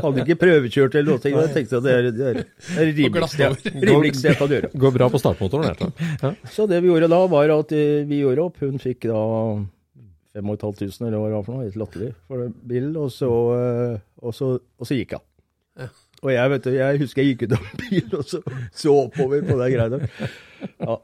Hadde 0.00 0.22
ikke 0.24 0.38
prøvekjørt 0.40 0.94
eller 0.96 1.12
noe. 1.12 1.20
men 1.22 1.42
Jeg 1.44 1.54
tenkte 1.54 1.76
at 1.76 1.82
det 1.84 1.92
er 1.92 2.02
det 2.10 2.26
er 2.28 2.34
det 2.38 2.46
er 2.80 2.92
rimeligste 2.96 3.38
jeg- 3.42 3.82
rimeligste 3.84 4.28
jeg 4.30 4.36
kan 4.38 4.48
gjøre. 4.48 4.70
Går 4.74 4.92
bra 4.96 5.08
på 5.12 5.20
startmotoren, 5.20 5.68
rett. 5.68 5.92
Ja. 6.22 6.30
Så 6.48 6.66
det 6.66 6.80
vi 6.82 6.88
gjorde 6.88 7.08
da, 7.12 7.26
var 7.26 7.50
at 7.58 7.72
eh, 7.72 8.04
vi 8.08 8.22
gjorde 8.24 8.46
opp. 8.48 8.56
Hun 8.60 8.78
fikk 8.80 9.02
da 9.12 9.20
5500 10.36 11.06
eller 11.08 11.18
hva 11.22 11.28
det 11.30 11.36
var 11.38 11.46
for 11.46 11.54
noe, 11.56 11.64
helt 11.68 11.78
latterlig, 11.80 12.10
for 12.28 12.44
en 12.44 12.52
bilen. 12.68 12.92
Og 13.00 13.08
så, 13.14 13.30
eh, 13.56 13.96
og 14.22 14.34
så, 14.36 14.52
og 14.58 14.86
så 14.90 14.98
gikk 14.98 15.16
hun. 15.18 15.24
Og 16.26 16.32
jeg 16.34 16.50
vet 16.50 16.64
du, 16.66 16.72
jeg 16.74 16.98
husker 16.98 17.22
jeg 17.22 17.34
gikk 17.36 17.42
ut 17.46 17.52
av 17.54 17.66
bilen 17.78 18.14
og 18.18 18.24
så, 18.26 18.40
så 18.74 18.94
oppover 19.04 19.44
på 19.46 19.54
de 19.60 19.68
greiene. 19.70 20.08
Ja, 20.82 20.96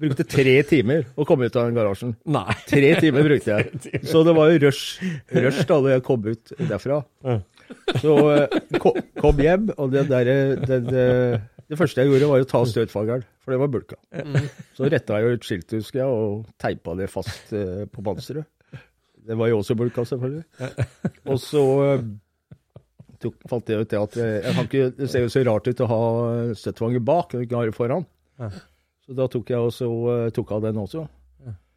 Brukte 0.00 0.22
tre 0.30 0.52
timer 0.70 1.08
å 1.18 1.24
komme 1.26 1.48
ut 1.50 1.56
av 1.58 1.66
den 1.66 1.74
garasjen. 1.76 2.12
Nei. 2.30 2.54
Tre 2.70 2.92
timer 3.02 3.26
brukte 3.26 3.56
jeg. 3.56 3.80
Så 4.12 4.22
det 4.24 4.32
var 4.38 4.52
jo 4.52 4.60
rush, 4.62 5.00
rush 5.34 5.64
da 5.68 5.80
jeg 5.90 6.04
kom 6.06 6.22
ut 6.28 6.52
derfra. 6.70 7.00
Så 8.00 8.14
eh, 8.36 8.54
ko- 8.80 8.94
kom 9.18 9.42
hjem, 9.42 9.66
og 9.74 9.90
det, 9.92 10.06
der, 10.08 10.30
det, 10.62 10.78
det, 10.86 11.08
det 11.68 11.78
første 11.82 12.00
jeg 12.04 12.12
gjorde, 12.14 12.30
var 12.30 12.46
å 12.46 12.48
ta 12.54 12.62
støtfageren, 12.70 13.26
for 13.42 13.52
det 13.56 13.60
var 13.60 13.74
bulka. 13.74 13.98
Så 14.78 14.88
retta 14.94 15.18
jeg 15.18 15.26
jo 15.26 15.34
et 15.40 15.50
skilt, 15.50 15.74
husker 15.76 16.04
jeg, 16.04 16.08
og 16.08 16.46
teipa 16.62 16.94
det 17.02 17.10
fast 17.12 17.50
eh, 17.52 17.82
på 17.90 18.06
panseret. 18.06 18.46
Det 19.26 19.36
var 19.38 19.50
jo 19.50 19.60
også 19.60 19.76
bulka, 19.78 20.04
selvfølgelig. 20.08 20.44
Og 21.28 21.38
så 21.42 21.62
eh, 21.84 22.04
tok, 23.20 23.38
fant 23.50 23.70
jeg 23.70 23.84
ut 23.84 23.92
det 23.92 24.00
at 24.00 24.18
jeg 24.20 24.56
kan 24.56 24.68
ikke, 24.68 24.90
det 24.96 25.10
ser 25.12 25.26
jo 25.26 25.32
så 25.32 25.44
rart 25.48 25.68
ut 25.68 25.84
å 25.84 25.90
ha 25.90 26.02
støtfanger 26.56 27.04
bak, 27.04 27.36
og 27.36 27.44
ikke 27.44 27.60
ha 27.60 27.68
det 27.68 27.76
foran. 27.76 28.06
Så 29.06 29.16
da 29.18 29.26
tok 29.30 29.50
jeg 29.50 29.70
også, 29.70 29.90
eh, 30.14 30.28
tok 30.34 30.54
av 30.56 30.68
den 30.68 30.78
også. 30.80 31.06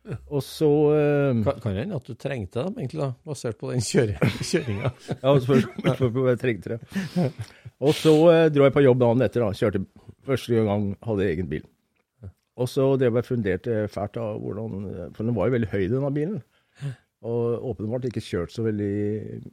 Og 0.04 0.42
så 0.44 0.68
uh, 0.68 1.44
Kan, 1.46 1.60
kan 1.64 1.78
hende 1.80 1.96
at 1.96 2.08
du 2.08 2.16
trengte 2.20 2.66
dem, 2.66 2.76
egentlig, 2.82 3.00
da, 3.00 3.14
basert 3.24 3.56
på 3.60 3.72
den 3.72 3.84
kjøring, 3.84 4.18
kjøringa. 4.52 4.92
Ja, 5.14 5.36
spørs 5.40 5.68
jeg 6.28 6.42
trengte 6.42 6.76
det. 6.76 7.30
Og 7.80 7.96
så 7.96 8.12
uh, 8.12 8.48
dro 8.52 8.68
jeg 8.68 8.76
på 8.76 8.84
jobb 8.84 9.00
dagen 9.00 9.24
etter. 9.24 9.46
da, 9.46 9.56
Kjørte 9.56 9.86
første 10.28 10.66
gang 10.68 10.90
hadde 11.08 11.24
jeg 11.24 11.38
egen 11.38 11.52
bil. 11.54 11.64
Og 12.60 12.70
så 12.70 12.90
drev 13.00 13.16
jeg 13.18 13.26
funderte 13.26 13.78
fælt 13.90 14.20
av 14.22 14.36
hvordan 14.44 14.84
For 15.16 15.26
den 15.26 15.34
var 15.34 15.48
jo 15.50 15.56
veldig 15.56 15.72
høy, 15.72 15.86
denne 15.90 16.12
bilen. 16.14 16.44
Og 17.24 17.70
åpenbart 17.72 18.10
ikke 18.10 18.24
kjørt 18.24 18.52
så 18.52 18.66
veldig 18.66 18.94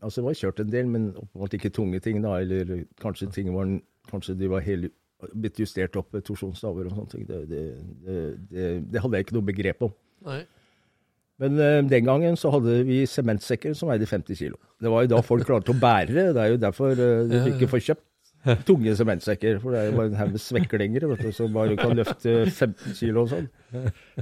Altså, 0.00 0.20
det 0.20 0.26
var 0.26 0.38
kjørt 0.40 0.62
en 0.62 0.72
del, 0.72 0.88
men 0.90 1.10
åpenbart 1.14 1.54
ikke 1.54 1.70
tunge 1.74 2.00
ting, 2.02 2.18
da. 2.24 2.40
Eller 2.42 2.84
kanskje 3.02 3.30
ting 3.34 3.52
var 3.54 3.78
Kanskje 4.10 4.34
de 4.34 4.48
var 4.50 4.64
helt 4.66 4.90
blitt 5.36 5.58
justert 5.60 5.94
opp 6.00 6.14
med 6.16 6.24
torsjonsstaver 6.24 6.88
og 6.88 6.96
sånne 6.96 7.12
ting. 7.12 7.26
Det, 7.28 7.42
det, 7.50 7.64
det, 8.50 8.70
det, 8.88 9.02
hadde 9.02 9.18
jeg 9.18 9.26
ikke 9.26 9.36
noe 9.36 9.46
begrep 9.50 9.84
om. 9.86 9.92
Nei. 10.26 10.40
Men 11.40 11.56
uh, 11.60 11.78
den 11.88 12.06
gangen 12.08 12.38
så 12.40 12.50
hadde 12.52 12.80
vi 12.88 13.02
sementsekker 13.08 13.76
som 13.76 13.92
veide 13.92 14.08
50 14.08 14.38
kilo. 14.40 14.56
Det 14.80 14.90
var 14.92 15.04
jo 15.04 15.12
da 15.12 15.20
folk 15.24 15.46
klarte 15.48 15.74
å 15.74 15.80
bære 15.80 16.16
det. 16.16 16.26
Det 16.36 16.42
er 16.42 16.54
jo 16.54 16.62
derfor 16.64 16.96
uh, 16.96 17.28
du 17.28 17.36
ikke 17.52 17.68
får 17.70 17.84
kjøpt 17.90 18.06
tunge 18.68 18.96
sementsekker. 18.96 19.60
For 19.60 19.74
det 19.74 19.80
er 19.80 19.90
jo 19.90 19.96
bare 19.98 20.10
en 20.10 20.18
haug 20.20 20.34
med 20.34 21.06
vet 21.12 21.22
du, 21.22 21.30
som 21.36 21.52
bare 21.52 21.76
kan 21.80 21.96
løfte 21.96 22.36
15 22.48 22.96
kilo 22.98 23.24
og 23.24 23.32
sånn. 23.34 23.48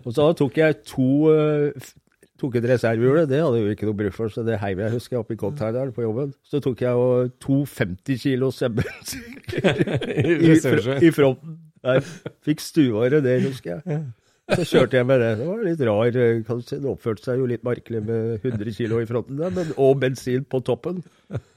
Og 0.05 0.13
så 0.15 0.29
tok 0.39 0.59
jeg 0.59 0.79
to 0.87 1.11
eh, 1.33 1.91
tok 2.39 2.59
et 2.61 2.69
reservehjul, 2.71 3.25
det 3.31 3.41
hadde 3.43 3.63
jo 3.63 3.73
ikke 3.75 3.89
noe 3.89 3.99
bruk 3.99 4.15
for, 4.17 4.33
så 4.33 4.45
det 4.47 4.61
heiv 4.63 4.83
jeg, 4.85 4.95
husker 4.95 5.17
jeg, 5.17 5.25
oppi 5.25 5.39
Cottardal 5.41 5.91
på 5.95 6.05
jobben. 6.05 6.31
Så 6.47 6.61
tok 6.65 6.85
jeg 6.85 7.01
og 7.07 7.33
to 7.43 7.65
50 7.67 8.23
kilo 8.23 8.53
sementsekker 8.55 9.83
i, 10.47 10.55
fr 10.63 10.95
i 11.03 11.13
fronten. 11.15 11.59
Der. 11.83 12.03
Fikk 12.43 12.63
stueåret 12.63 13.23
det, 13.23 13.37
husker 13.45 13.77
jeg. 13.77 14.01
Så 14.49 14.65
kjørte 14.65 14.97
jeg 14.97 15.07
med 15.07 15.21
det. 15.21 15.29
Det 15.39 15.47
var 15.47 15.61
litt 15.67 15.83
rar. 15.85 16.19
kan 16.47 16.61
du 16.61 16.65
si. 16.65 16.79
Det 16.81 16.89
oppførte 16.89 17.27
seg 17.27 17.43
jo 17.43 17.49
litt 17.51 17.67
merkelig 17.67 18.01
med 18.03 18.39
100 18.41 18.75
kilo 18.75 19.03
i 19.03 19.07
fronten 19.09 19.39
der, 19.39 19.53
men, 19.55 19.75
og 19.77 20.01
bensin 20.01 20.47
på 20.49 20.63
toppen. 20.65 21.03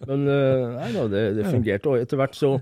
Men 0.05 0.27
eh, 0.27 0.65
nei 0.75 0.91
da, 0.97 1.07
det, 1.09 1.23
det 1.39 1.47
fungerte. 1.47 1.93
Og 1.93 2.03
etter 2.03 2.19
hvert 2.19 2.37
så 2.37 2.57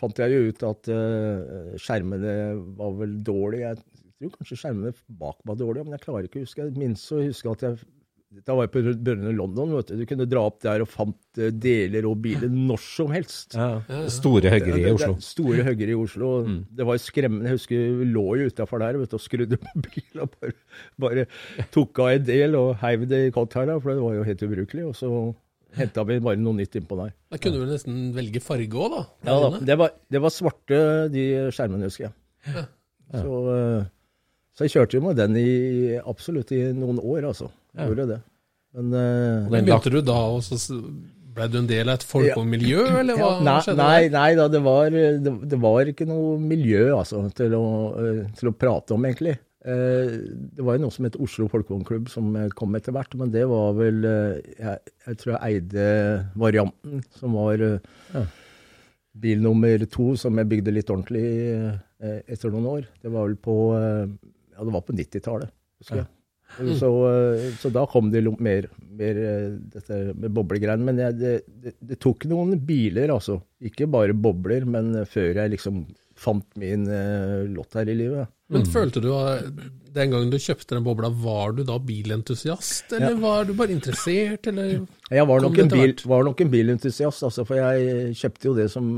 fant 0.00 0.18
jeg 0.20 0.34
jo 0.34 0.50
ut 0.50 0.64
at 0.68 0.90
uh, 0.92 1.76
skjermene 1.80 2.32
var 2.76 2.96
vel 2.98 3.14
dårlige. 3.24 3.70
Jeg 3.70 3.95
tror 4.20 4.32
kanskje 4.38 4.56
skjermene 4.62 4.94
bak 5.20 5.36
var 5.46 5.56
dårlige, 5.60 5.84
men 5.84 5.96
jeg 5.98 6.04
klarer 6.06 6.24
ikke 6.28 6.40
å 6.40 6.46
huske. 6.46 6.64
Jeg 6.64 6.76
minst 6.80 7.12
å 7.12 7.22
huske 7.24 7.52
at 7.52 7.62
jeg 7.68 7.84
da 8.44 8.52
var 8.58 8.66
jeg 8.66 8.72
på 8.74 8.80
Brønnøy 9.06 9.32
London. 9.32 9.70
vet 9.76 9.86
Du 9.94 9.96
Du 9.96 10.04
kunne 10.10 10.26
dra 10.28 10.40
opp 10.50 10.58
der 10.60 10.82
og 10.82 10.88
fant 10.90 11.38
eh, 11.40 11.52
deler 11.54 12.04
og 12.10 12.18
biler 12.20 12.50
når 12.52 12.80
som 12.82 13.12
helst. 13.14 13.54
Ja. 13.56 13.78
Store 14.12 14.50
høggeri 14.52 14.82
i 14.82 14.90
Oslo. 14.92 15.14
det- 15.14 15.22
Store 15.24 15.62
høggeri 15.64 15.94
i 15.94 15.96
Oslo. 16.02 16.30
Det 16.74 16.84
var 16.84 16.98
skremmende. 17.00 17.46
Jeg 17.48 17.56
husker 17.56 17.86
vi 18.02 18.04
lå 18.10 18.24
jo 18.42 18.50
utafor 18.50 18.82
der 18.82 18.98
vet 18.98 19.08
du, 19.14 19.16
og 19.16 19.22
skrudde 19.24 19.56
på 19.62 19.72
bilen 19.86 20.24
og 20.26 20.34
bare, 20.40 20.52
bare 20.98 21.26
tok 21.72 21.98
av 22.02 22.10
en 22.18 22.24
del 22.28 22.58
og 22.60 22.74
heiv 22.82 23.06
det 23.08 23.22
i 23.28 23.32
Cottara, 23.32 23.78
for 23.80 23.94
det 23.94 24.02
var 24.04 24.18
jo 24.18 24.26
helt 24.28 24.42
ubrukelig. 24.50 24.84
Og 24.90 24.94
så 24.98 25.12
henta 25.78 26.04
vi 26.10 26.18
bare 26.20 26.36
noe 26.42 26.58
nytt 26.60 26.76
innpå 26.76 26.98
der. 26.98 27.14
Da 27.30 27.38
kunne 27.40 27.56
du 27.56 27.64
vel 27.64 27.72
nesten 27.72 28.12
velge 28.12 28.42
farge 28.42 28.68
òg, 28.74 28.90
da. 28.98 29.02
Ja, 29.30 29.38
da. 29.48 29.64
Det, 29.70 29.78
var, 29.78 29.96
det 30.12 30.20
var 30.26 30.34
svarte, 30.34 30.82
de 31.14 31.24
skjermene, 31.54 31.88
husker 31.88 32.10
jeg. 32.10 32.66
Så, 33.16 33.32
eh, 33.54 33.84
så 34.56 34.64
jeg 34.64 34.72
kjørte 34.72 34.96
jo 34.96 35.04
med 35.04 35.18
den 35.20 35.36
i 35.36 35.98
absolutt 36.00 36.52
i 36.56 36.62
noen 36.72 36.96
år, 37.02 37.26
altså. 37.28 37.50
Jeg 37.76 37.90
Gjorde 37.90 38.06
det. 38.14 38.20
Men 38.76 38.92
eh, 38.96 39.46
Og 39.46 39.52
den 39.52 39.66
Begynte 39.68 39.92
du 39.92 40.00
da 40.04 40.16
og 40.32 40.42
så 40.44 40.56
ble 41.36 41.48
du 41.52 41.58
en 41.60 41.68
del 41.68 41.90
av 41.92 41.98
et 41.98 42.06
folkemiljø, 42.08 42.84
eller 43.02 43.18
hva 43.18 43.26
Ja, 43.34 43.40
nei, 43.44 43.56
skjedde 43.66 43.76
nei, 43.82 44.06
nei 44.14 44.28
da, 44.38 44.46
det 44.48 44.60
var, 44.64 44.86
det, 44.94 45.32
det 45.52 45.58
var 45.60 45.90
ikke 45.92 46.06
noe 46.08 46.38
miljø 46.40 46.86
altså, 46.96 47.26
til, 47.36 47.52
å, 47.58 47.66
eh, 48.00 48.22
til 48.38 48.48
å 48.48 48.54
prate 48.56 48.96
om, 48.96 49.04
egentlig. 49.04 49.34
Eh, 49.66 50.14
Det 50.56 50.64
var 50.64 50.78
jo 50.78 50.84
noe 50.86 50.94
som 50.94 51.04
het 51.08 51.18
Oslo 51.20 51.50
Folkevognklubb, 51.52 52.08
som 52.12 52.30
kom 52.56 52.78
etter 52.80 52.96
hvert. 52.96 53.12
Men 53.20 53.34
det 53.34 53.44
var 53.52 53.76
vel 53.76 54.00
Jeg, 54.06 54.78
jeg 55.10 55.20
tror 55.20 55.34
jeg 55.36 55.60
eide 55.60 55.90
varianten, 56.40 57.04
som 57.20 57.36
var 57.36 57.60
eh, 57.60 58.24
bil 59.20 59.44
nummer 59.44 59.84
to, 59.92 60.14
som 60.16 60.40
jeg 60.40 60.48
bygde 60.54 60.72
litt 60.76 60.92
ordentlig 60.92 61.26
etter 62.28 62.52
noen 62.52 62.66
år. 62.78 62.88
Det 63.04 63.12
var 63.12 63.28
vel 63.28 63.36
på 63.40 63.54
Ja, 64.56 64.64
det 64.64 64.72
var 64.74 64.84
på 64.86 64.96
90-tallet, 64.96 65.52
husker 65.80 66.02
jeg. 66.02 66.10
Så, 66.56 66.88
eh, 67.10 67.52
så 67.60 67.68
da 67.68 67.84
kom 67.86 68.10
det 68.10 68.22
mer, 68.40 68.68
mer 68.96 69.18
eh, 69.20 69.48
dette 69.74 69.98
med 70.14 70.32
boblegreiene. 70.32 70.86
Men 70.88 71.00
jeg, 71.02 71.18
det, 71.20 71.34
det, 71.62 71.74
det 71.90 71.98
tok 72.00 72.24
noen 72.30 72.56
biler, 72.64 73.12
altså. 73.12 73.40
Ikke 73.66 73.88
bare 73.90 74.16
bobler, 74.16 74.64
men 74.64 74.94
eh, 75.02 75.08
før 75.10 75.42
jeg 75.42 75.56
liksom 75.56 75.84
fant 76.16 76.46
min 76.56 76.86
uh, 76.88 77.42
lott 77.52 77.74
her 77.76 77.90
i 77.92 77.94
livet. 77.98 78.30
Men 78.48 78.62
følte 78.72 79.02
du 79.04 79.10
at 79.12 79.50
den 79.92 80.14
gangen 80.14 80.30
du 80.32 80.38
kjøpte 80.40 80.72
den 80.72 80.86
bobla, 80.86 81.10
var 81.12 81.52
du 81.52 81.60
da 81.68 81.76
bilentusiast, 81.76 82.94
eller 82.96 83.18
var 83.20 83.44
du 83.44 83.52
bare 83.58 83.74
interessert, 83.74 84.48
eller 84.48 84.78
Jeg 85.12 85.28
var 85.28 85.44
nok, 85.44 85.58
en 85.60 85.68
bil, 85.74 85.92
var 86.08 86.24
nok 86.24 86.40
en 86.40 86.54
bilentusiast, 86.54 87.26
altså, 87.28 87.44
for 87.44 87.60
jeg 87.60 88.16
kjøpte 88.16 88.48
jo 88.48 88.54
det 88.56 88.70
som 88.72 88.88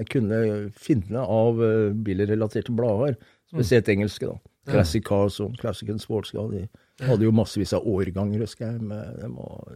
jeg 0.00 0.08
kunne 0.16 0.40
finne 0.74 1.22
av 1.22 1.62
bilrelaterte 2.02 2.74
blader. 2.74 3.14
Spesielt 3.52 3.92
engelske, 3.94 4.32
da. 4.32 4.51
Classic 4.68 5.04
Cars 5.04 5.40
og 5.42 5.56
Classic 5.60 5.90
and 5.90 6.02
Sports. 6.02 6.32
Car. 6.34 6.48
de 6.52 6.66
hadde 7.06 7.26
jo 7.26 7.34
massevis 7.34 7.74
av 7.76 7.86
årganger, 7.88 8.44
husker 8.46 8.68
jeg. 8.68 8.82
Med, 8.92 9.20
dem, 9.22 9.36
og 9.42 9.68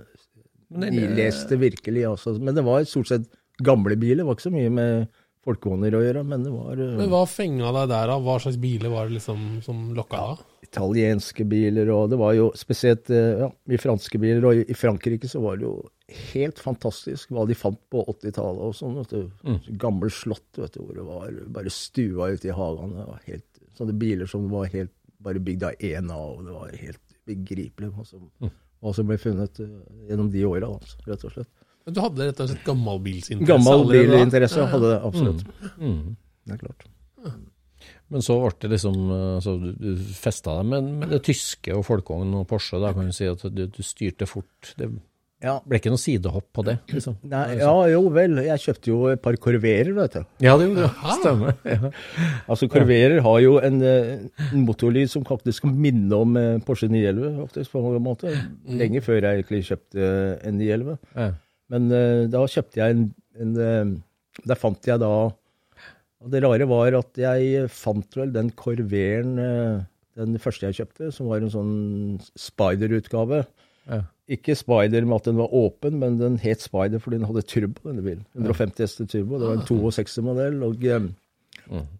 de 0.86 1.06
leste 1.16 1.58
virkelig, 1.60 2.06
altså. 2.08 2.36
Men 2.38 2.56
det 2.56 2.66
var 2.66 2.86
stort 2.86 3.10
sett 3.10 3.30
gamle 3.62 3.96
biler. 3.98 4.22
Det 4.22 4.28
var 4.28 4.38
ikke 4.38 4.48
så 4.48 4.54
mye 4.54 4.74
med 4.74 5.22
folkevogner 5.46 5.94
å 5.94 6.02
gjøre, 6.02 6.26
men 6.26 6.42
det 6.42 6.50
var 6.50 6.80
eh, 6.82 6.96
Men 6.98 7.10
hva 7.12 7.22
fenga 7.30 7.70
deg 7.70 7.90
der, 7.92 8.10
da? 8.10 8.18
Hva 8.22 8.38
slags 8.42 8.58
biler 8.58 8.90
var 8.90 9.06
det 9.06 9.20
liksom 9.20 9.44
som 9.62 9.90
lokka 9.94 10.22
deg? 10.32 10.44
italienske 10.66 11.44
biler, 11.48 11.90
og 11.94 12.10
det 12.10 12.18
var 12.20 12.34
jo 12.36 12.48
spesielt 12.58 13.10
eh, 13.14 13.42
ja, 13.44 13.50
i 13.70 13.78
franske 13.80 14.20
biler. 14.20 14.44
Og 14.46 14.62
i, 14.64 14.76
Frankrike 14.76 15.28
så 15.30 15.42
var 15.44 15.58
det 15.58 15.66
jo 15.66 15.74
helt 16.32 16.60
fantastisk 16.62 17.32
hva 17.34 17.46
de 17.48 17.56
fant 17.58 17.78
på 17.92 18.02
80-tallet 18.04 18.62
og 18.68 18.74
sånn. 18.76 18.98
vet 19.00 19.14
du. 19.14 19.76
Gamle 19.80 20.10
slott 20.12 20.60
vet 20.60 20.76
du, 20.76 20.82
hvor 20.82 20.98
det 20.98 21.06
var 21.06 21.40
bare 21.58 21.72
stua 21.72 22.30
ute 22.34 22.50
i 22.50 22.56
hagene. 22.56 23.00
Det 23.00 23.08
var 23.10 23.22
helt, 23.30 23.55
sånne 23.78 23.96
biler 23.98 24.30
som 24.30 24.46
var 24.52 24.70
helt 24.72 24.92
bare 25.22 25.40
bygd 25.42 25.64
av 25.66 25.84
én 25.84 26.10
av, 26.12 26.36
og 26.36 26.44
det 26.46 26.54
var 26.54 26.80
helt 26.82 27.02
begripelig 27.26 27.90
hva 27.94 28.04
som, 28.06 28.28
hva 28.82 28.92
som 28.94 29.08
ble 29.08 29.18
funnet 29.20 29.60
eh, 29.64 29.72
gjennom 30.10 30.30
de 30.32 30.44
åra, 30.46 30.70
altså, 30.76 31.00
rett 31.08 31.26
og 31.26 31.34
slett. 31.34 31.50
Men 31.86 31.96
Du 31.96 32.00
hadde 32.02 32.28
rett 32.28 32.40
og 32.42 32.50
slett? 32.50 32.64
Gammel 32.66 33.02
bilinteresse 33.02 33.66
da? 33.72 33.90
bilinteresse 33.92 34.70
hadde 34.72 34.92
det 34.92 35.02
absolutt. 35.08 35.44
Mm. 35.78 36.16
Det 36.46 36.56
er 36.56 36.62
klart. 36.62 36.88
Men 38.10 38.22
så 38.22 38.36
ble 38.38 38.52
det 38.62 38.70
liksom 38.70 38.96
så 39.42 39.56
Du, 39.58 39.68
du 39.78 40.02
festa 40.14 40.56
deg 40.60 40.68
med, 40.70 40.90
med 41.02 41.14
det 41.14 41.20
tyske 41.26 41.74
og 41.74 41.84
folkevogn 41.86 42.36
og 42.40 42.46
Porsche. 42.50 42.78
Da 42.82 42.92
kan 42.94 43.08
du 43.10 43.14
si 43.14 43.26
at 43.30 43.42
du, 43.50 43.64
du 43.66 43.82
styrte 43.86 44.28
fort. 44.30 44.74
Det 44.78 44.90
Ja. 45.46 45.56
ble 45.62 45.78
ikke 45.78 45.92
noe 45.92 46.02
sidehopp 46.02 46.48
på 46.56 46.64
det? 46.66 46.76
liksom. 46.90 47.16
Nei, 47.32 47.44
ja, 47.60 47.72
jo 47.92 48.02
vel. 48.14 48.40
Jeg 48.48 48.64
kjøpte 48.64 48.90
jo 48.90 48.98
et 49.12 49.22
par 49.22 49.38
Corverer, 49.42 49.92
vet 49.96 50.18
du. 50.18 50.26
Ja, 50.42 50.56
det 50.58 50.68
gjorde 50.68 50.88
det. 50.88 51.14
Stemmer. 51.20 51.56
Ja. 51.76 51.90
Altså, 52.48 52.68
Corverer 52.72 53.20
har 53.24 53.40
jo 53.42 53.56
en, 53.62 53.80
eh, 53.84 54.44
en 54.50 54.66
motorlyd 54.66 55.10
som 55.12 55.24
faktisk 55.26 55.66
kan 55.66 55.74
minne 55.78 56.18
om 56.18 56.36
eh, 56.40 56.60
Porsche 56.66 56.88
911, 56.90 57.40
faktisk, 57.44 57.72
på 57.74 57.82
en 57.94 58.04
måte. 58.04 58.32
Lenge 58.66 59.02
før 59.04 59.20
jeg 59.20 59.40
egentlig 59.40 59.64
kjøpte 59.70 60.06
eh, 60.06 60.48
en 60.48 60.58
911. 60.60 60.98
Ja. 61.16 61.32
Men 61.72 61.90
uh, 61.90 62.22
da 62.30 62.44
kjøpte 62.46 62.78
jeg 62.78 62.94
en, 62.94 63.06
en 63.42 63.56
Der 64.46 64.58
fant 64.60 64.86
jeg 64.86 65.00
da 65.02 65.10
Og 65.26 66.28
det 66.30 66.42
rare 66.44 66.68
var 66.70 66.94
at 67.00 67.18
jeg 67.18 67.66
fant 67.74 68.18
vel 68.18 68.30
den 68.34 68.52
Corveren, 68.58 69.32
eh, 69.42 69.80
den 70.16 70.38
første 70.42 70.68
jeg 70.68 70.78
kjøpte, 70.80 71.10
som 71.12 71.28
var 71.28 71.42
en 71.42 71.52
sånn 71.52 71.74
Spider-utgave. 72.40 73.42
Ja. 73.90 74.00
Ikke 74.28 74.56
Spider 74.58 75.06
med 75.06 75.20
at 75.20 75.28
den 75.28 75.38
var 75.38 75.54
åpen, 75.54 76.00
men 76.02 76.18
den 76.18 76.40
het 76.42 76.64
Spider 76.64 76.98
fordi 77.02 77.20
den 77.20 77.28
hadde 77.28 77.44
turbo, 77.46 77.84
denne 77.86 78.02
bilen. 78.02 78.24
150 78.34 78.82
hester 78.82 79.06
turbo. 79.06 79.38
Det 79.38 79.50
var 79.52 79.60
en 79.60 79.66
62-modell. 79.68 80.62
og 80.66 80.84
eh, 80.84 81.08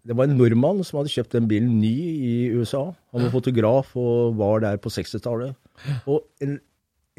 Det 0.03 0.17
var 0.17 0.27
en 0.27 0.37
nordmann 0.39 0.83
som 0.83 0.99
hadde 0.99 1.13
kjøpt 1.13 1.37
den 1.37 1.47
bilen 1.47 1.79
ny 1.79 1.95
i 2.27 2.33
USA. 2.51 2.89
Han 3.15 3.27
var 3.27 3.35
fotograf 3.35 3.95
og 3.95 4.35
var 4.39 4.59
der 4.65 4.81
på 4.83 4.91
60-tallet. 4.91 5.55
Og 6.05 6.25
en 6.43 6.59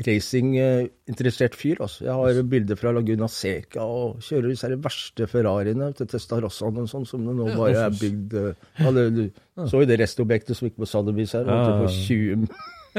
racinginteressert 0.06 1.56
fyr. 1.58 1.80
Altså. 1.80 2.04
Jeg 2.04 2.14
har 2.14 2.42
bilder 2.50 2.78
fra 2.78 2.92
Laguna 2.94 3.26
Seca 3.32 3.82
og 3.82 4.22
kjører 4.22 4.52
disse 4.52 4.68
her 4.68 4.78
verste 4.82 5.26
Ferrariene 5.30 5.90
til 5.98 6.10
Testarossaen 6.12 6.84
og 6.84 6.90
sånn, 6.90 7.06
som 7.08 7.24
det 7.26 7.34
nå 7.34 7.48
bare 7.56 7.88
er 7.88 7.96
bygd 7.96 8.36
eh, 8.38 8.66
ja, 8.78 8.92
Du 8.92 9.24
så 9.66 9.82
jo 9.82 9.88
det 9.90 9.98
restobjektet 9.98 10.54
som 10.54 10.68
gikk 10.68 10.78
på 10.78 10.86
Sotheby's 10.86 11.34
her, 11.34 11.48
på 11.48 11.88
20 11.90 12.46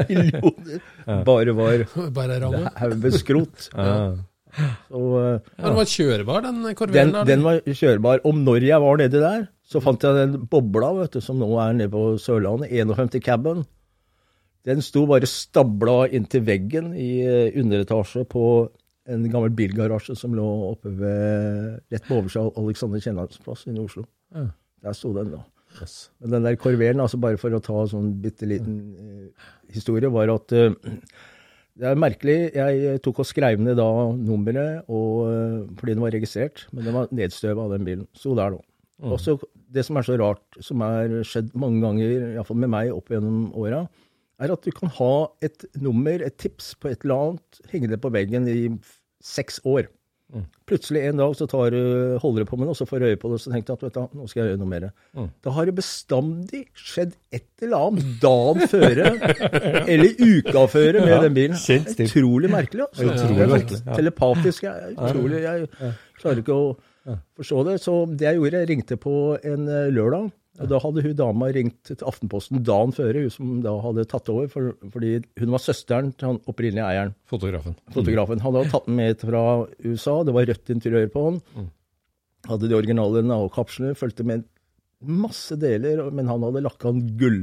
millioner. 0.10 0.82
Bare 1.28 1.54
var 1.58 1.86
Bare 2.16 2.40
ramme. 2.44 2.72
haug 2.80 2.98
med 3.04 3.16
skrot. 3.20 3.70
Ja. 3.78 4.16
Så, 4.90 5.00
Ja, 5.62 5.68
den 5.68 5.76
var 5.78 5.86
kjørbar, 5.86 6.40
den 6.42 6.64
den, 6.66 6.76
korveren 6.76 7.12
der. 7.14 7.26
den 7.30 7.44
var 7.46 7.60
kjørbar. 7.68 8.24
Og 8.26 8.34
når 8.36 8.64
jeg 8.66 8.82
var 8.82 8.98
nedi 8.98 9.20
der, 9.22 9.44
så 9.70 9.78
fant 9.86 10.02
jeg 10.04 10.16
den 10.18 10.48
bobla 10.50 10.90
vet 10.98 11.14
du, 11.14 11.22
som 11.22 11.38
nå 11.38 11.52
er 11.62 11.76
nede 11.78 11.92
på 11.94 12.16
Sørlandet, 12.18 12.72
51 12.74 13.22
Cabin. 13.22 13.62
Den 14.66 14.82
sto 14.84 15.06
bare 15.08 15.30
stabla 15.30 16.08
inntil 16.10 16.42
veggen 16.48 16.90
i 16.98 17.12
eh, 17.22 17.54
underetasje 17.62 18.26
på 18.28 18.44
en 19.10 19.30
gammel 19.32 19.54
bilgarasje 19.56 20.18
som 20.18 20.34
lå 20.38 20.48
oppe 20.74 20.92
ved 20.98 21.78
rett 21.94 22.10
på 22.10 22.18
oversida 22.20 22.48
av 22.50 22.58
Alexander 22.66 23.00
Kiellands 23.06 23.40
plass 23.46 23.64
inne 23.70 23.80
i 23.80 23.86
Oslo. 23.86 24.04
Ja. 24.36 24.48
Der 24.84 24.98
sto 24.98 25.14
den 25.16 25.32
da. 25.38 25.46
Yes. 25.78 26.10
Men 26.20 26.34
den 26.34 26.48
der 26.48 26.58
korveren, 26.60 27.02
altså 27.04 27.20
bare 27.22 27.38
for 27.40 27.54
å 27.54 27.62
ta 27.64 27.76
en 27.84 27.92
sånn 27.92 28.10
bitte 28.24 28.48
liten 28.50 28.80
eh, 28.98 29.52
historie, 29.76 30.10
var 30.12 30.32
at 30.34 30.56
eh, 30.58 30.74
det 31.80 31.88
er 31.88 32.00
merkelig. 32.00 32.38
Jeg 32.58 33.04
tok 33.06 33.22
og 33.24 33.30
skrev 33.30 33.62
ned 33.62 33.78
da 33.80 33.88
nummeret 34.18 34.90
og, 34.90 35.30
eh, 35.30 35.62
fordi 35.80 35.96
den 35.96 36.04
var 36.04 36.16
registrert, 36.16 36.66
men 36.74 36.90
den 36.90 36.98
var 36.98 37.14
nedstøva 37.16 37.68
av 37.68 37.78
den 37.78 37.88
bilen. 37.88 38.10
Sto 38.18 38.36
der 38.40 38.58
nå. 38.58 38.62
Og 39.08 39.20
så 39.22 39.40
Det 39.70 39.84
som 39.86 40.00
er 40.00 40.02
så 40.02 40.16
rart, 40.18 40.58
som 40.66 40.82
er 40.82 41.20
skjedd 41.22 41.52
mange 41.54 41.78
ganger, 41.84 42.34
iallfall 42.34 42.58
med 42.58 42.72
meg 42.74 42.88
opp 42.90 43.12
gjennom 43.14 43.52
åra, 43.54 43.84
er 44.42 44.50
at 44.50 44.66
du 44.66 44.72
kan 44.74 44.90
ha 44.96 45.28
et 45.46 45.62
nummer, 45.78 46.24
et 46.26 46.38
tips 46.42 46.72
på 46.82 46.90
et 46.90 47.06
eller 47.06 47.16
annet, 47.28 47.60
hengende 47.70 48.00
på 48.02 48.10
veggen 48.10 48.48
i 48.50 48.64
seks 49.22 49.60
år. 49.70 49.86
Plutselig 50.70 51.02
en 51.10 51.18
dag 51.18 51.32
så 51.34 51.48
tar 51.50 51.72
du, 51.74 51.80
holder 52.22 52.44
du 52.46 52.50
på 52.52 52.58
med 52.62 52.70
og 52.70 52.76
så 52.78 52.86
får 52.86 53.00
du 53.02 53.06
øye 53.08 53.18
på 53.18 53.32
det, 53.32 53.40
og 53.40 53.42
så 53.42 53.50
tenker 53.50 53.74
du 53.82 53.88
at 53.88 53.96
du, 53.96 54.18
nå 54.20 54.28
skal 54.30 54.44
jeg 54.44 54.52
gjøre 54.52 54.60
noe 54.62 54.70
mer. 54.70 54.84
Da 55.42 55.54
har 55.56 55.66
det 55.66 55.74
bestandig 55.80 56.60
skjedd 56.78 57.16
et 57.34 57.48
eller 57.66 57.88
annet 57.88 58.12
dagen 58.22 58.70
føre, 58.70 59.08
eller 59.96 60.22
uka 60.22 60.68
føre 60.70 61.02
med 61.02 61.24
den 61.26 61.34
bilen. 61.40 61.58
Utrolig 62.06 62.52
merkelig. 62.54 62.86
Altså. 62.86 63.08
Utrolig 63.10 63.40
sånn 63.42 63.56
merkelig, 63.56 63.82
ja. 63.82 63.96
Telepatisk. 63.98 64.68
Jeg, 64.70 64.94
utrolig, 65.10 65.42
jeg 65.48 65.96
klarer 66.22 66.44
ikke 66.44 66.60
å 66.62 66.70
forstå 67.40 67.64
det. 67.72 67.78
Så 67.82 67.96
det 68.14 68.30
jeg 68.30 68.38
gjorde, 68.38 68.62
jeg 68.62 68.70
ringte 68.76 69.00
på 69.02 69.16
en 69.42 69.66
eh, 69.68 69.90
lørdag. 69.98 70.30
Og 70.60 70.68
da 70.68 70.80
hadde 70.84 71.02
hun 71.06 71.14
dama 71.16 71.48
ringt 71.56 71.78
til 71.88 72.02
Aftenposten 72.04 72.64
dagen 72.68 72.92
før, 72.92 73.16
hun 73.16 73.30
som 73.32 73.52
da 73.64 73.72
hadde 73.80 74.04
tatt 74.12 74.28
over, 74.34 74.50
for, 74.52 74.74
fordi 74.92 75.14
hun 75.40 75.54
var 75.54 75.62
søsteren 75.64 76.10
til 76.20 76.28
han 76.34 76.40
opprinnelige 76.52 76.84
eieren 76.84 77.14
Fotografen. 77.32 77.78
fotografen. 77.96 78.42
Han 78.44 78.58
hadde 78.58 78.72
tatt 78.74 78.90
den 78.90 78.98
med 79.00 79.24
fra 79.24 79.44
USA, 79.86 80.18
det 80.28 80.34
var 80.36 80.50
rødt 80.50 80.74
interiør 80.76 81.08
på 81.14 81.24
den. 81.30 81.70
Hadde 82.50 82.68
de 82.72 82.76
originale 82.76 83.24
Nao-kapslene, 83.24 83.96
fulgte 84.00 84.26
med 84.28 84.44
masse 85.00 85.56
deler, 85.60 86.04
men 86.12 86.28
han 86.28 86.44
hadde 86.44 86.62
lakka 86.66 86.92
den 86.92 87.16
gull, 87.20 87.42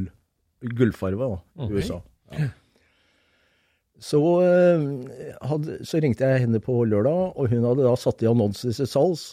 gullfarve 0.77 1.31
i 1.33 1.65
okay. 1.65 1.75
USA. 1.81 2.03
Ja. 2.37 2.49
Så, 3.97 4.21
eh, 4.45 4.83
hadde, 5.49 5.79
så 5.89 6.01
ringte 6.05 6.27
jeg 6.29 6.43
henne 6.45 6.61
på 6.61 6.75
lørdag, 6.85 7.31
og 7.33 7.49
hun 7.49 7.65
hadde 7.65 7.87
da 7.87 7.95
satt 7.97 8.21
i 8.21 8.29
annonser 8.29 8.75
til 8.77 8.87
salgs 8.91 9.31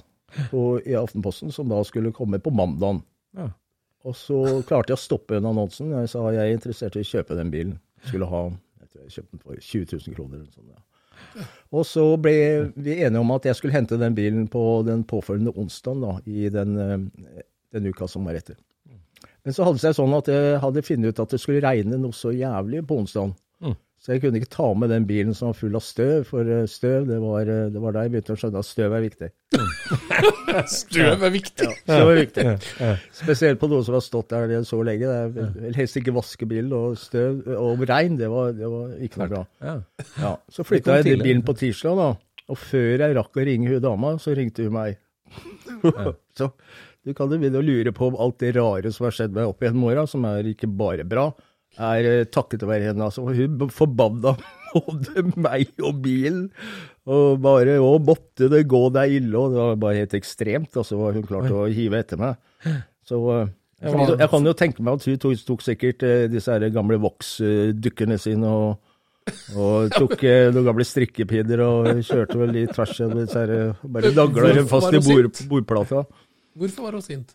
på- 0.51 0.79
i 0.87 0.95
Aftenposten, 0.95 1.51
som 1.51 1.67
da 1.67 1.81
skulle 1.83 2.13
komme 2.15 2.39
på 2.39 2.53
mandagen. 2.55 3.03
Ja. 3.35 3.49
Og 4.03 4.15
så 4.19 4.39
klarte 4.67 4.91
jeg 4.91 4.99
å 4.99 5.03
stoppe 5.03 5.37
den 5.37 5.47
annonsen. 5.47 5.93
Jeg 5.95 6.11
sa 6.11 6.23
jeg 6.35 6.43
er 6.43 6.57
interessert 6.57 6.97
i 6.99 7.03
å 7.03 7.07
kjøpe 7.07 7.37
den 7.39 7.53
bilen. 7.53 7.77
Skulle 8.03 8.27
ha 8.27 8.47
jeg 8.49 8.89
tror 8.89 9.05
jeg 9.05 9.15
kjøpte 9.15 9.31
den 9.31 9.43
for 9.43 9.61
20 9.69 9.93
000 9.95 10.17
kroner. 10.17 10.41
Eller 10.41 10.51
sånt, 10.51 10.73
ja. 10.73 11.47
Og 11.73 11.85
så 11.87 12.03
ble 12.21 12.35
vi 12.75 12.97
enige 12.99 13.21
om 13.21 13.31
at 13.33 13.47
jeg 13.47 13.57
skulle 13.57 13.75
hente 13.75 13.97
den 14.01 14.15
bilen 14.17 14.45
på 14.51 14.83
den 14.85 15.05
påfølgende 15.07 15.55
onsdagen 15.59 16.03
da, 16.03 16.17
i 16.27 16.49
den, 16.53 16.75
eh, 16.77 17.45
den 17.73 17.89
uka 17.89 18.09
som 18.11 18.27
var 18.27 18.37
etter. 18.37 18.59
Men 19.43 19.55
så 19.55 19.65
hadde 19.65 19.79
det 19.79 19.85
seg 19.87 19.97
sånn 19.97 20.15
at 20.15 20.29
jeg 20.31 20.59
hadde 20.63 20.85
funnet 20.87 21.13
ut 21.13 21.23
at 21.23 21.33
det 21.33 21.39
skulle 21.41 21.63
regne 21.63 21.99
noe 21.99 22.15
så 22.15 22.31
jævlig 22.31 22.83
på 22.87 22.99
onsdagen. 23.01 23.33
Så 24.03 24.11
jeg 24.11 24.19
kunne 24.19 24.35
ikke 24.41 24.51
ta 24.51 24.65
med 24.75 24.89
den 24.91 25.05
bilen 25.07 25.31
som 25.31 25.47
var 25.47 25.55
full 25.55 25.77
av 25.79 25.83
støv, 25.85 26.25
for 26.27 26.49
eh, 26.51 26.65
støv, 26.67 27.05
det 27.07 27.21
var, 27.23 27.47
eh, 27.47 27.69
det 27.71 27.79
var 27.79 27.93
da 27.95 28.01
jeg 28.03 28.11
begynte 28.11 28.35
å 28.35 28.39
skjønne 28.41 28.59
at 28.59 28.67
støv 28.67 28.95
er 28.97 29.03
viktig. 29.05 29.29
Støv 30.69 31.23
er 31.23 31.31
viktig. 31.33 31.67
Støv 31.79 32.09
er 32.11 32.19
viktig. 32.19 32.43
Spesielt 33.15 33.61
på 33.61 33.69
noe 33.71 33.85
som 33.85 33.95
har 33.95 34.03
stått 34.03 34.33
der 34.33 34.51
så 34.67 34.81
lenge. 34.85 35.07
Jeg 35.07 35.29
er 35.29 35.53
vil 35.55 35.77
helst 35.79 35.97
ikke 36.01 36.13
vaske 36.13 36.47
bilen, 36.49 36.73
og 36.75 36.97
støv 36.99 37.47
og 37.55 37.85
regn, 37.89 38.19
det 38.19 38.27
var, 38.29 38.51
det 38.57 38.69
var 38.69 38.91
ikke 39.07 39.21
noe 39.23 39.29
bra. 39.31 39.41
Ja. 39.63 39.77
Ja, 40.19 40.33
så 40.51 40.67
flytta 40.67 40.99
jeg 40.99 41.07
til 41.07 41.23
bilen 41.23 41.45
på 41.47 41.55
tirsdag, 41.63 41.97
da. 42.03 42.09
Og 42.51 42.59
før 42.59 43.05
jeg 43.05 43.17
rakk 43.17 43.39
å 43.39 43.47
ringe 43.47 43.71
hun 43.71 43.81
dama, 43.87 44.13
så 44.21 44.35
ringte 44.35 44.67
hun 44.67 44.75
meg. 44.75 44.99
så 46.37 46.51
du 47.03 47.15
kan 47.15 47.31
jo 47.31 47.39
begynne 47.39 47.59
å 47.59 47.65
lure 47.65 47.95
på 47.95 48.11
om 48.11 48.19
alt 48.19 48.43
det 48.43 48.53
rare 48.59 48.91
som 48.93 49.07
har 49.07 49.15
skjedd 49.15 49.33
meg 49.35 49.49
opp 49.49 49.63
gjennom 49.63 49.87
åra, 49.89 50.05
som 50.11 50.27
er 50.27 50.51
ikke 50.53 50.69
bare 50.69 51.07
bra, 51.07 51.29
er 51.79 52.09
eh, 52.09 52.25
takket 52.29 52.65
være 52.67 52.91
henne. 52.91 53.07
Altså, 53.07 53.23
hun 53.25 53.73
forbanna 53.73 54.35
både 54.73 55.25
meg 55.35 55.73
og 55.81 55.99
bilen. 56.03 56.47
Og 57.09 57.41
bare 57.43 57.79
Å, 57.83 57.97
måtte 57.99 58.49
det 58.51 58.63
gå 58.71 58.85
deg 58.95 59.17
ille? 59.19 59.35
Og 59.39 59.53
det 59.53 59.59
var 59.61 59.81
bare 59.81 60.03
helt 60.03 60.15
ekstremt, 60.17 60.71
altså, 60.75 60.99
hva 60.99 61.11
hun 61.15 61.27
klarte 61.27 61.53
å 61.57 61.67
hive 61.71 61.99
etter 62.03 62.21
meg. 62.21 62.39
Så 63.07 63.19
eh, 63.35 63.51
jeg 63.83 63.91
kan, 63.91 64.15
jeg 64.15 64.31
kan 64.31 64.47
jo 64.47 64.55
tenke 64.55 64.85
meg 64.85 64.95
at 64.99 65.05
hun 65.09 65.19
tok, 65.19 65.45
tok 65.49 65.65
sikkert 65.65 66.07
eh, 66.07 66.25
disse 66.31 66.53
her 66.53 66.69
gamle 66.73 67.01
voksdukkene 67.03 68.19
sine 68.21 68.49
og 68.49 68.89
og 69.55 69.87
tok 69.95 70.17
noen 70.51 70.65
gamle 70.67 70.83
strikkepinner 70.83 71.61
og 71.63 72.01
kjørte 72.03 72.35
vel 72.41 72.57
i 72.59 72.65
tvers 72.67 72.97
gjennom 72.97 73.21
disse 73.21 73.39
her, 73.39 73.69
bare 73.87 74.11
dagla 74.11 74.49
dem 74.57 74.67
fast 74.67 74.91
i 74.91 74.99
bord, 74.99 75.29
bordplata. 75.47 76.01
Hvorfor 76.59 76.89
var 76.89 76.97
hun 76.97 77.05
sint? 77.05 77.31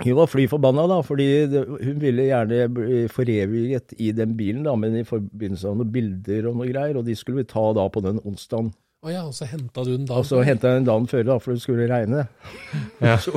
Hun 0.00 0.16
var 0.16 0.28
fly 0.32 0.46
forbanna, 0.48 0.86
da, 0.88 1.00
fordi 1.04 1.26
hun 1.50 1.98
ville 2.00 2.28
gjerne 2.30 2.68
bli 2.72 3.00
foreviget 3.12 3.92
i 4.00 4.12
den 4.16 4.32
bilen, 4.38 4.62
da, 4.64 4.72
men 4.78 4.96
i 4.96 5.06
forbindelse 5.06 5.74
med 5.74 5.82
noen 5.82 5.92
bilder 5.96 6.48
og 6.48 6.60
noe 6.60 6.70
greier, 6.70 6.96
og 6.96 7.04
de 7.08 7.16
skulle 7.18 7.42
vi 7.42 7.50
ta 7.50 7.66
da 7.76 7.84
på 7.92 8.02
den 8.04 8.22
onsdagen. 8.24 8.72
Å 9.00 9.08
ja, 9.08 9.20
og 9.24 9.32
så 9.32 9.46
henta 9.48 9.80
du 9.86 9.94
den 9.94 10.04
da. 10.08 10.18
Og 10.20 10.26
så 10.28 10.42
henta 10.44 10.68
jeg 10.68 10.82
den 10.82 10.88
dagen 10.88 11.06
før, 11.08 11.22
da, 11.30 11.36
for 11.40 11.56
det 11.56 11.62
skulle 11.64 11.86
regne. 11.88 12.26
så, 13.24 13.32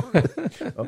ja. 0.60 0.84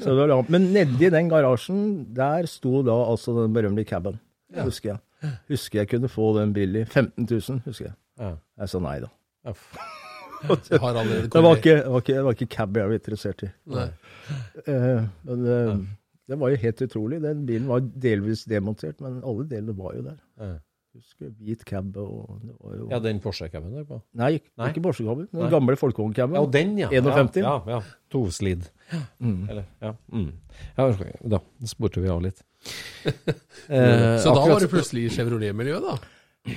så 0.00 0.06
det 0.08 0.16
var 0.18 0.32
langt. 0.32 0.50
Men 0.54 0.72
nedi 0.74 1.10
den 1.14 1.30
garasjen, 1.30 1.84
der 2.16 2.48
sto 2.50 2.82
da 2.86 2.96
altså 3.12 3.36
den 3.38 3.54
berømmelige 3.54 3.92
caben, 3.92 4.18
husker 4.58 4.96
jeg. 4.96 5.32
Husker 5.50 5.82
jeg 5.82 5.92
kunne 5.94 6.10
få 6.10 6.32
den 6.38 6.54
billig. 6.54 6.86
15 6.88 7.26
000, 7.30 7.62
husker 7.66 7.90
jeg. 7.90 7.96
Ja. 8.18 8.34
Jeg 8.58 8.74
sa 8.74 8.82
nei, 8.82 8.98
da. 9.06 9.14
Det 10.68 10.80
var 10.80 10.94
kommet. 10.98 11.58
ikke, 11.58 11.74
det 11.82 11.90
var 11.92 12.02
ikke, 12.02 12.14
det 12.14 12.24
var 12.28 12.36
ikke 12.38 12.50
cab 12.56 12.76
jeg 12.76 12.88
var 12.92 12.94
interessert 13.00 13.42
i. 13.42 13.50
Nei. 13.74 13.88
Eh, 14.66 15.02
men 15.26 15.44
det, 15.44 15.58
det 16.28 16.38
var 16.38 16.52
jo 16.52 16.62
helt 16.62 16.82
utrolig. 16.86 17.20
Den 17.24 17.44
bilen 17.48 17.68
var 17.70 17.80
delvis 17.80 18.44
demontert, 18.48 19.00
men 19.04 19.20
alle 19.24 19.46
delene 19.50 19.74
var 19.78 19.94
jo 19.98 20.02
der. 20.10 20.18
Ja. 20.38 20.56
Husker 20.98 21.28
hvit 21.36 21.60
cab 21.68 21.96
og 22.00 22.38
det 22.42 22.54
var 22.58 22.72
jo 22.78 22.86
Ja, 22.90 22.98
den 23.04 23.18
Porsche-caben 23.22 23.74
der 23.76 23.84
på. 23.86 23.98
Nei, 24.18 24.40
Nei. 24.58 24.70
ikke 24.72 24.80
Porsche-caben. 24.82 25.28
Den 25.30 25.42
Nei. 25.44 25.50
gamle 25.52 25.76
folkevogncaben. 25.78 26.34
Ja, 26.34 26.44
den, 26.50 26.72
ja. 26.80 26.88
51. 26.90 27.36
Ja, 27.44 27.52
ja. 27.68 27.76
ja. 27.76 27.80
Toslidd. 28.10 28.64
Mm. 29.20 29.42
Eller, 29.52 29.66
ja. 29.84 29.92
Mm. 30.10 30.32
ja. 30.78 30.88
Da 31.36 31.40
spurte 31.68 32.02
vi 32.02 32.08
av 32.14 32.22
litt. 32.24 32.42
Eh, 33.68 34.16
Så 34.18 34.32
da 34.32 34.40
akkurat- 34.40 34.48
var 34.48 34.60
det 34.64 34.68
plutselig 34.72 35.02
i 35.04 35.10
Chevrolet-miljøet, 35.12 35.84
da? 35.84 36.54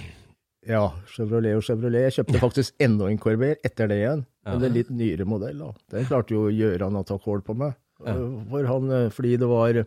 Ja, 0.69 0.84
Chevrolet 1.10 1.58
og 1.58 1.63
Chevrolet. 1.65 2.08
Jeg 2.08 2.17
kjøpte 2.19 2.41
faktisk 2.45 2.84
enda 2.84 3.08
en 3.10 3.21
Corvair 3.21 3.58
etter 3.65 3.89
det 3.89 4.02
igjen. 4.04 4.26
Men 4.45 4.62
det 4.62 4.69
er 4.69 4.76
litt 4.76 4.91
nyere 4.93 5.26
modell. 5.30 5.63
da. 5.63 5.71
Den 5.95 6.10
klarte 6.10 6.36
jo 6.36 6.47
Gøran 6.54 6.97
å 7.00 7.06
ta 7.08 7.17
kål 7.21 7.43
på 7.45 7.56
meg. 7.58 7.78
For 8.02 8.69
han, 8.69 8.93
eh, 8.97 9.10
fordi 9.13 9.36
det 9.38 9.50
var 9.50 9.84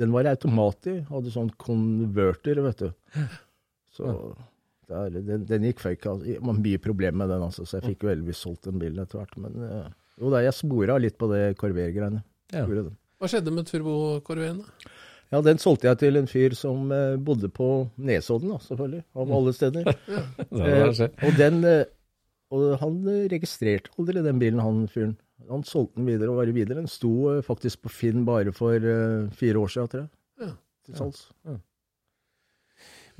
Den 0.00 0.12
var 0.12 0.26
automat 0.30 0.86
i. 0.90 0.96
Hadde 1.08 1.32
sånn 1.34 1.50
konverter, 1.58 2.58
vet 2.62 2.84
du. 2.86 2.90
Så 3.94 4.14
der, 4.90 5.10
den, 5.22 5.44
den 5.46 5.66
gikk 5.68 5.82
fake. 5.82 6.06
Altså. 6.10 6.26
Det 6.26 6.56
mye 6.62 6.82
problemer 6.82 7.24
med 7.24 7.34
den, 7.34 7.44
altså, 7.46 7.66
så 7.66 7.78
jeg 7.78 7.92
fikk 7.92 8.06
jo 8.06 8.12
heldigvis 8.12 8.42
solgt 8.42 8.66
den 8.66 8.80
bilen 8.82 9.02
etter 9.02 9.20
hvert. 9.20 9.36
Men 9.42 9.66
eh, 9.66 9.90
jo 10.20 10.32
da, 10.32 10.42
jeg 10.44 10.56
spora 10.58 10.98
litt 11.02 11.18
på 11.20 11.30
det 11.30 11.42
Corvair-greiene. 11.60 12.22
Ja. 12.54 12.64
Hva 12.66 13.28
skjedde 13.30 13.52
med 13.54 13.68
turbokorveen? 13.68 14.62
Ja, 15.30 15.40
den 15.46 15.60
solgte 15.62 15.86
jeg 15.86 15.98
til 16.00 16.18
en 16.18 16.28
fyr 16.30 16.54
som 16.58 16.90
eh, 16.94 17.14
bodde 17.22 17.50
på 17.54 17.68
Nesodden, 18.02 18.50
da, 18.50 18.58
selvfølgelig. 18.64 19.02
Av 19.14 19.32
alle 19.36 19.52
steder. 19.54 19.90
Det. 20.50 20.70
Eh, 20.74 21.02
og 21.28 21.36
den 21.38 21.60
eh, 21.68 21.84
Og 22.50 22.72
han 22.80 22.96
eh, 23.06 23.28
registrerte 23.30 23.92
aldri 23.94 24.24
den 24.26 24.40
bilen, 24.42 24.62
han 24.64 24.86
fyren. 24.90 25.14
Han 25.50 25.62
solgte 25.66 26.00
den 26.00 26.08
videre 26.10 26.32
og 26.32 26.40
var 26.40 26.50
videre. 26.50 26.80
Den 26.82 26.90
sto 26.90 27.12
eh, 27.30 27.44
faktisk 27.46 27.84
på 27.86 27.92
Finn 27.94 28.24
bare 28.26 28.50
for 28.56 28.74
eh, 28.74 29.30
fire 29.38 29.62
år 29.62 29.70
siden, 29.70 29.92
tror 29.92 30.02
jeg. 30.02 30.10
Ja. 30.42 30.52
Til 30.88 30.98
salgs. 30.98 31.28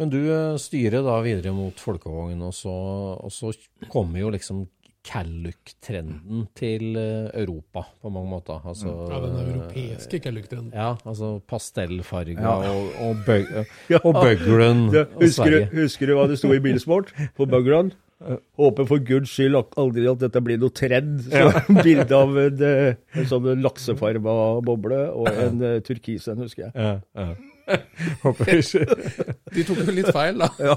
Men 0.00 0.10
du 0.10 0.18
eh, 0.24 0.58
styrer 0.58 1.06
da 1.06 1.20
videre 1.22 1.54
mot 1.54 1.78
folkevogn, 1.78 2.42
og 2.42 2.54
så, 2.56 2.74
og 3.20 3.30
så 3.34 3.54
kommer 3.92 4.22
jo 4.24 4.34
liksom 4.34 4.64
Calluck-trenden 5.06 6.44
til 6.58 6.96
eh, 7.00 7.30
Europa, 7.42 7.86
på 8.02 8.10
mange 8.12 8.30
måter. 8.30 8.60
Altså, 8.68 8.92
Ja, 9.10 9.20
den 9.24 9.38
europeiske 9.46 10.20
kellukktrenden. 10.20 10.72
Ja, 10.74 10.94
altså 11.06 11.38
pastellfarger 11.48 12.36
Ja. 12.40 12.52
og, 12.70 12.92
og, 13.00 13.16
bøg, 13.26 13.46
og 14.04 14.14
bøglen 14.14 14.90
Ja, 14.94 15.06
og 15.14 15.24
husker, 15.24 15.50
du, 15.50 15.80
husker 15.80 16.06
du 16.06 16.14
hva 16.18 16.28
det 16.28 16.38
sto 16.38 16.52
i 16.52 16.60
Bilsport 16.60 17.14
på 17.36 17.48
bøglen? 17.48 17.92
Håper 18.60 18.84
for 18.84 19.00
guds 19.00 19.30
skyld 19.32 19.56
aldri 19.80 20.04
at 20.10 20.20
dette 20.20 20.40
blir 20.44 20.58
noe 20.60 20.72
trend. 20.76 21.22
Så 21.24 21.46
Bilde 21.84 22.16
av 22.16 22.36
en, 22.36 22.64
eh, 22.68 22.98
en 23.16 23.28
sånn 23.30 23.48
laksefarga 23.64 24.34
boble 24.66 24.98
og 25.16 25.30
en 25.32 25.62
uh, 25.64 25.78
turkis 25.86 26.28
en, 26.28 26.42
husker 26.44 26.68
jeg. 26.68 26.74
Ja, 26.76 26.98
ja. 27.16 27.78
Håper 28.20 28.58
ikke. 28.60 28.84
De 29.54 29.64
tok 29.64 29.80
jo 29.86 29.94
litt 29.94 30.10
feil, 30.12 30.42
da. 30.42 30.50
Ja, 30.60 30.76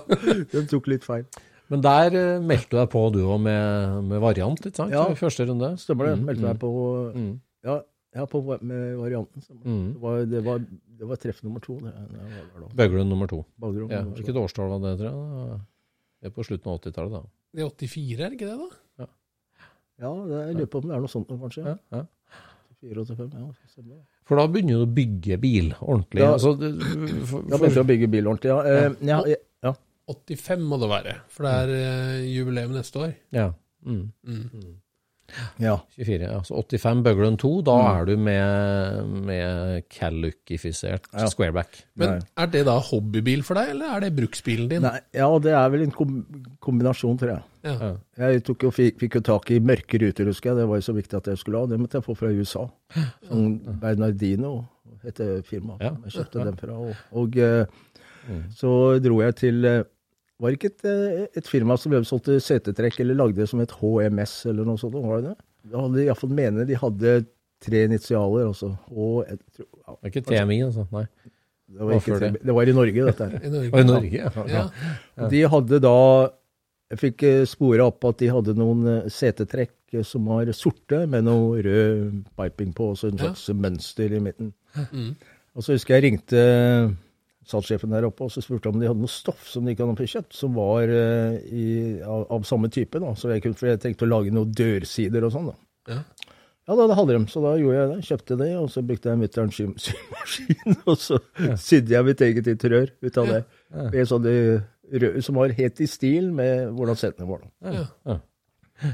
de 0.53 0.63
tok 0.71 0.87
litt 0.93 1.03
feil. 1.03 1.25
Men 1.73 1.81
der 1.81 2.15
eh, 2.19 2.43
meldte 2.43 2.69
du 2.75 2.77
deg 2.77 2.91
på 2.93 3.01
du 3.15 3.23
òg 3.25 3.39
med, 3.41 3.97
med 4.11 4.21
variant, 4.21 4.61
ikke 4.61 4.77
sant? 4.83 4.93
Ja. 4.93 5.07
I 5.09 5.17
første 5.17 5.47
runde. 5.49 5.71
Stemmer 5.81 6.11
det. 6.11 6.19
Mm, 6.19 6.27
Meldte 6.29 6.45
meg 6.45 6.61
på 6.61 6.71
Mm. 7.17 7.33
Ja, 7.65 7.77
ja 8.13 8.25
på 8.29 8.41
med 8.45 8.95
varianten. 8.99 9.41
Mm. 9.63 9.85
Det, 9.95 10.01
var, 10.03 10.25
det, 10.29 10.41
var, 10.45 10.59
det 10.99 11.07
var 11.09 11.21
treff 11.23 11.41
nummer 11.45 11.63
to. 11.63 11.79
Bøglund 11.81 12.73
det 12.77 12.83
var 12.83 12.89
der 12.93 13.05
nummer 13.09 13.27
to. 13.31 13.43
Bagrom, 13.57 13.89
Ja, 13.89 14.03
nummer 14.03 14.19
hvilket 14.19 14.37
årstall 14.43 14.69
var 14.75 14.83
det, 14.83 14.97
tror 14.99 15.09
jeg? 15.09 15.59
Det 16.23 16.29
er 16.29 16.35
på 16.35 16.45
slutten 16.47 16.71
av 16.71 16.79
80-tallet, 16.79 17.15
da. 17.17 17.23
Det 17.53 17.63
er 17.63 17.69
84, 17.69 18.19
er 18.19 18.29
det 18.29 18.37
ikke 18.37 18.49
det, 18.51 18.57
da? 18.59 19.07
Ja, 20.03 20.09
det, 20.09 20.37
jeg 20.47 20.55
lurer 20.57 20.69
på 20.73 20.79
om 20.81 20.89
det 20.89 20.95
er 20.97 21.03
noe 21.03 21.11
sånt 21.11 21.29
kanskje. 21.31 21.63
Ja, 21.65 21.75
ja. 21.93 22.03
84-85, 22.83 23.33
ja. 23.39 23.47
stemmer 23.71 23.95
det. 23.95 24.01
For 24.27 24.39
da 24.39 24.45
begynner 24.51 24.81
du 24.81 24.85
å 24.85 24.93
bygge 24.97 25.37
bil 25.39 25.69
ordentlig. 25.79 26.23
Ja. 26.23 26.33
Altså, 26.35 26.53
det- 26.59 26.73
for, 27.29 27.43
Da 27.47 27.57
begynte 27.57 27.77
jeg 27.79 27.85
å 27.85 27.91
bygge 27.93 28.09
bil 28.11 28.27
ordentlig, 28.31 28.51
ja. 28.51 28.59
Eh, 28.63 28.95
ja, 29.07 29.19
ja, 29.23 29.35
ja. 29.35 29.41
85 30.11 30.63
må 30.67 30.79
det 30.81 30.89
være, 30.91 31.17
for 31.31 31.47
det 31.47 31.53
er 31.53 31.73
uh, 31.73 32.23
jubileum 32.27 32.73
neste 32.75 32.99
år. 32.99 33.13
ja. 33.33 33.51
Mm. 33.83 34.13
Mm. 34.23 34.75
ja. 35.59 35.73
24, 35.97 36.23
ja. 36.23 36.37
Så 36.47 36.55
85 36.55 37.01
Bøglen 37.03 37.35
2, 37.41 37.49
da 37.67 37.73
er 37.97 38.05
du 38.07 38.13
med, 38.15 39.09
med 39.27 39.81
Calluck-ifisert 39.91 41.09
Ja. 41.11 41.25
squareback. 41.27 41.81
Men 41.99 42.21
er 42.37 42.47
det 42.53 42.61
da 42.69 42.77
hobbybil 42.79 43.43
for 43.43 43.59
deg, 43.59 43.73
eller 43.73 43.91
er 43.97 44.05
det 44.05 44.13
bruksbilen 44.15 44.69
din? 44.71 44.81
Nei, 44.87 45.01
ja, 45.15 45.27
det 45.43 45.51
er 45.51 45.67
vel 45.73 45.83
en 45.87 45.91
kombinasjon, 46.63 47.17
tror 47.19 47.33
jeg. 47.33 47.43
Ja. 47.67 47.91
Jeg 48.23 48.43
tok 48.47 48.63
jo, 48.67 48.71
fikk, 48.71 48.99
fikk 49.03 49.15
jo 49.19 49.23
tak 49.33 49.51
i 49.51 49.59
mørke 49.59 49.99
ruter, 49.99 50.31
husker 50.31 50.51
jeg. 50.53 50.61
Det 50.61 50.69
var 50.71 50.79
jo 50.79 50.87
så 50.87 50.95
viktig 50.95 51.19
at 51.19 51.27
jeg 51.33 51.41
skulle 51.43 51.59
ha. 51.63 51.67
Det 51.71 51.79
måtte 51.83 51.99
jeg 51.99 52.07
få 52.07 52.15
fra 52.19 52.31
USA. 52.31 52.63
Sånn 53.27 53.57
Bernardino 53.83 54.53
heter 55.03 55.41
firmaet 55.43 55.83
Ja. 55.83 55.91
jeg 56.05 56.15
kjøpte 56.21 56.43
den 56.47 56.55
fra. 56.59 56.79
Og, 56.79 56.95
og 57.19 57.35
eh, 58.29 58.43
så 58.55 58.99
dro 59.03 59.19
jeg 59.21 59.35
til 59.41 59.65
eh, 59.65 59.83
Var 60.41 60.49
det 60.51 60.57
ikke 60.59 60.71
et, 60.73 60.85
eh, 60.89 61.27
et 61.39 61.47
firma 61.47 61.77
som 61.79 61.93
solgte 62.03 62.39
setetrekk 62.41 62.99
eller 63.03 63.15
lagde 63.15 63.35
det 63.43 63.49
som 63.49 63.61
et 63.63 63.71
HMS 63.79 64.45
eller 64.51 64.65
noe 64.67 64.77
sånt? 64.81 64.95
Var 64.97 65.21
det 65.21 65.29
det? 65.33 65.37
Da 65.71 65.79
hadde 65.85 65.95
de 66.01 66.05
iallfall 66.09 66.33
mener 66.35 66.65
de 66.67 66.75
hadde 66.75 67.13
tre 67.63 67.83
initialer 67.87 68.49
også. 68.49 68.73
Og 68.91 69.21
jeg 69.29 69.37
tror, 69.55 69.67
ja, 69.87 69.93
Det 69.93 70.09
er 70.09 70.11
ikke 70.11 70.23
TMI, 70.27 70.57
altså. 70.65 70.83
Nei. 70.91 71.05
det, 71.71 71.79
var 71.79 71.93
ikke, 71.95 72.17
det? 72.19 72.31
det 72.43 72.55
var 72.57 72.67
i 72.67 72.73
Norge, 72.75 73.05
dette 73.07 73.27
her. 73.29 73.37
I 73.39 73.51
Norge. 73.53 73.69
I 73.79 73.87
Norge, 73.87 74.17
ja. 74.17 74.31
Ja. 74.51 75.29
De 75.31 75.43
hadde 75.53 75.79
da 75.85 75.93
Jeg 76.91 76.99
fikk 76.99 77.23
eh, 77.29 77.45
spore 77.49 77.85
opp 77.87 78.03
at 78.05 78.19
de 78.19 78.27
hadde 78.29 78.53
noen 78.59 79.07
setetrekk 79.09 79.71
som 80.03 80.25
var 80.27 80.49
sorte, 80.57 81.03
med 81.07 81.23
noe 81.25 81.61
rød 81.63 82.19
piping 82.35 82.73
på, 82.75 82.89
og 82.91 82.97
så 82.97 83.07
en 83.11 83.17
Ja. 83.21 83.29
slags 83.31 83.47
mønster 83.55 84.11
i 84.11 84.19
midten. 84.19 84.51
Mm. 84.91 85.15
Og 85.55 85.63
så 85.63 85.73
husker 85.77 85.95
jeg 85.95 86.03
ringte 86.07 86.43
salgssjefen 87.49 87.93
der 87.93 88.07
oppe 88.07 88.27
og 88.27 88.31
så 88.33 88.43
spurte 88.43 88.71
om 88.71 88.79
de 88.79 88.89
hadde 88.89 89.03
noe 89.03 89.11
stoff 89.11 89.47
som 89.51 89.65
de 89.65 89.73
ikke 89.73 89.87
hadde 89.87 90.09
kjøpt, 90.13 90.35
som 90.37 90.53
var 90.57 90.91
uh, 90.91 91.37
i, 91.49 91.65
av, 92.01 92.27
av 92.37 92.45
samme 92.47 92.69
type. 92.73 93.01
da, 93.03 93.13
så 93.19 93.33
jeg 93.33 93.43
kunne, 93.45 93.59
For 93.59 93.71
jeg 93.71 93.81
tenkte 93.83 94.07
å 94.07 94.11
lage 94.11 94.33
noen 94.35 94.53
dørsider 94.55 95.27
og 95.27 95.33
sånn. 95.35 95.51
da. 95.51 95.57
Ja. 95.95 96.29
Ja, 96.63 96.77
da, 96.79 96.85
det 96.87 96.95
hadde 96.95 97.15
de, 97.17 97.23
så 97.27 97.41
da 97.43 97.57
gjorde 97.59 97.79
jeg 97.79 97.87
det. 97.89 98.03
Kjøpte 98.07 98.35
det, 98.39 98.51
og 98.55 98.69
så 98.71 98.83
brukte 98.87 99.11
jeg 99.11 99.19
mutter'n 99.19 99.49
sy 99.51 99.65
symaskin, 99.83 100.77
og 100.89 100.95
så 100.95 101.19
sydde 101.59 101.91
jeg 101.91 102.07
mitt 102.07 102.23
eget 102.23 102.47
interiør 102.53 102.93
ut 103.03 103.19
av 103.19 103.31
det. 103.33 103.41
Med 103.91 104.07
sånne 104.07 104.35
røde, 104.93 105.23
som 105.25 105.41
var 105.41 105.55
helt 105.57 105.81
i 105.83 105.89
stil 105.91 106.31
med 106.35 106.71
hvordan 106.77 106.99
setene 107.01 107.27
var. 107.27 107.43
da. 107.43 107.73
Ja. 107.73 107.83
Ja. 108.13 108.93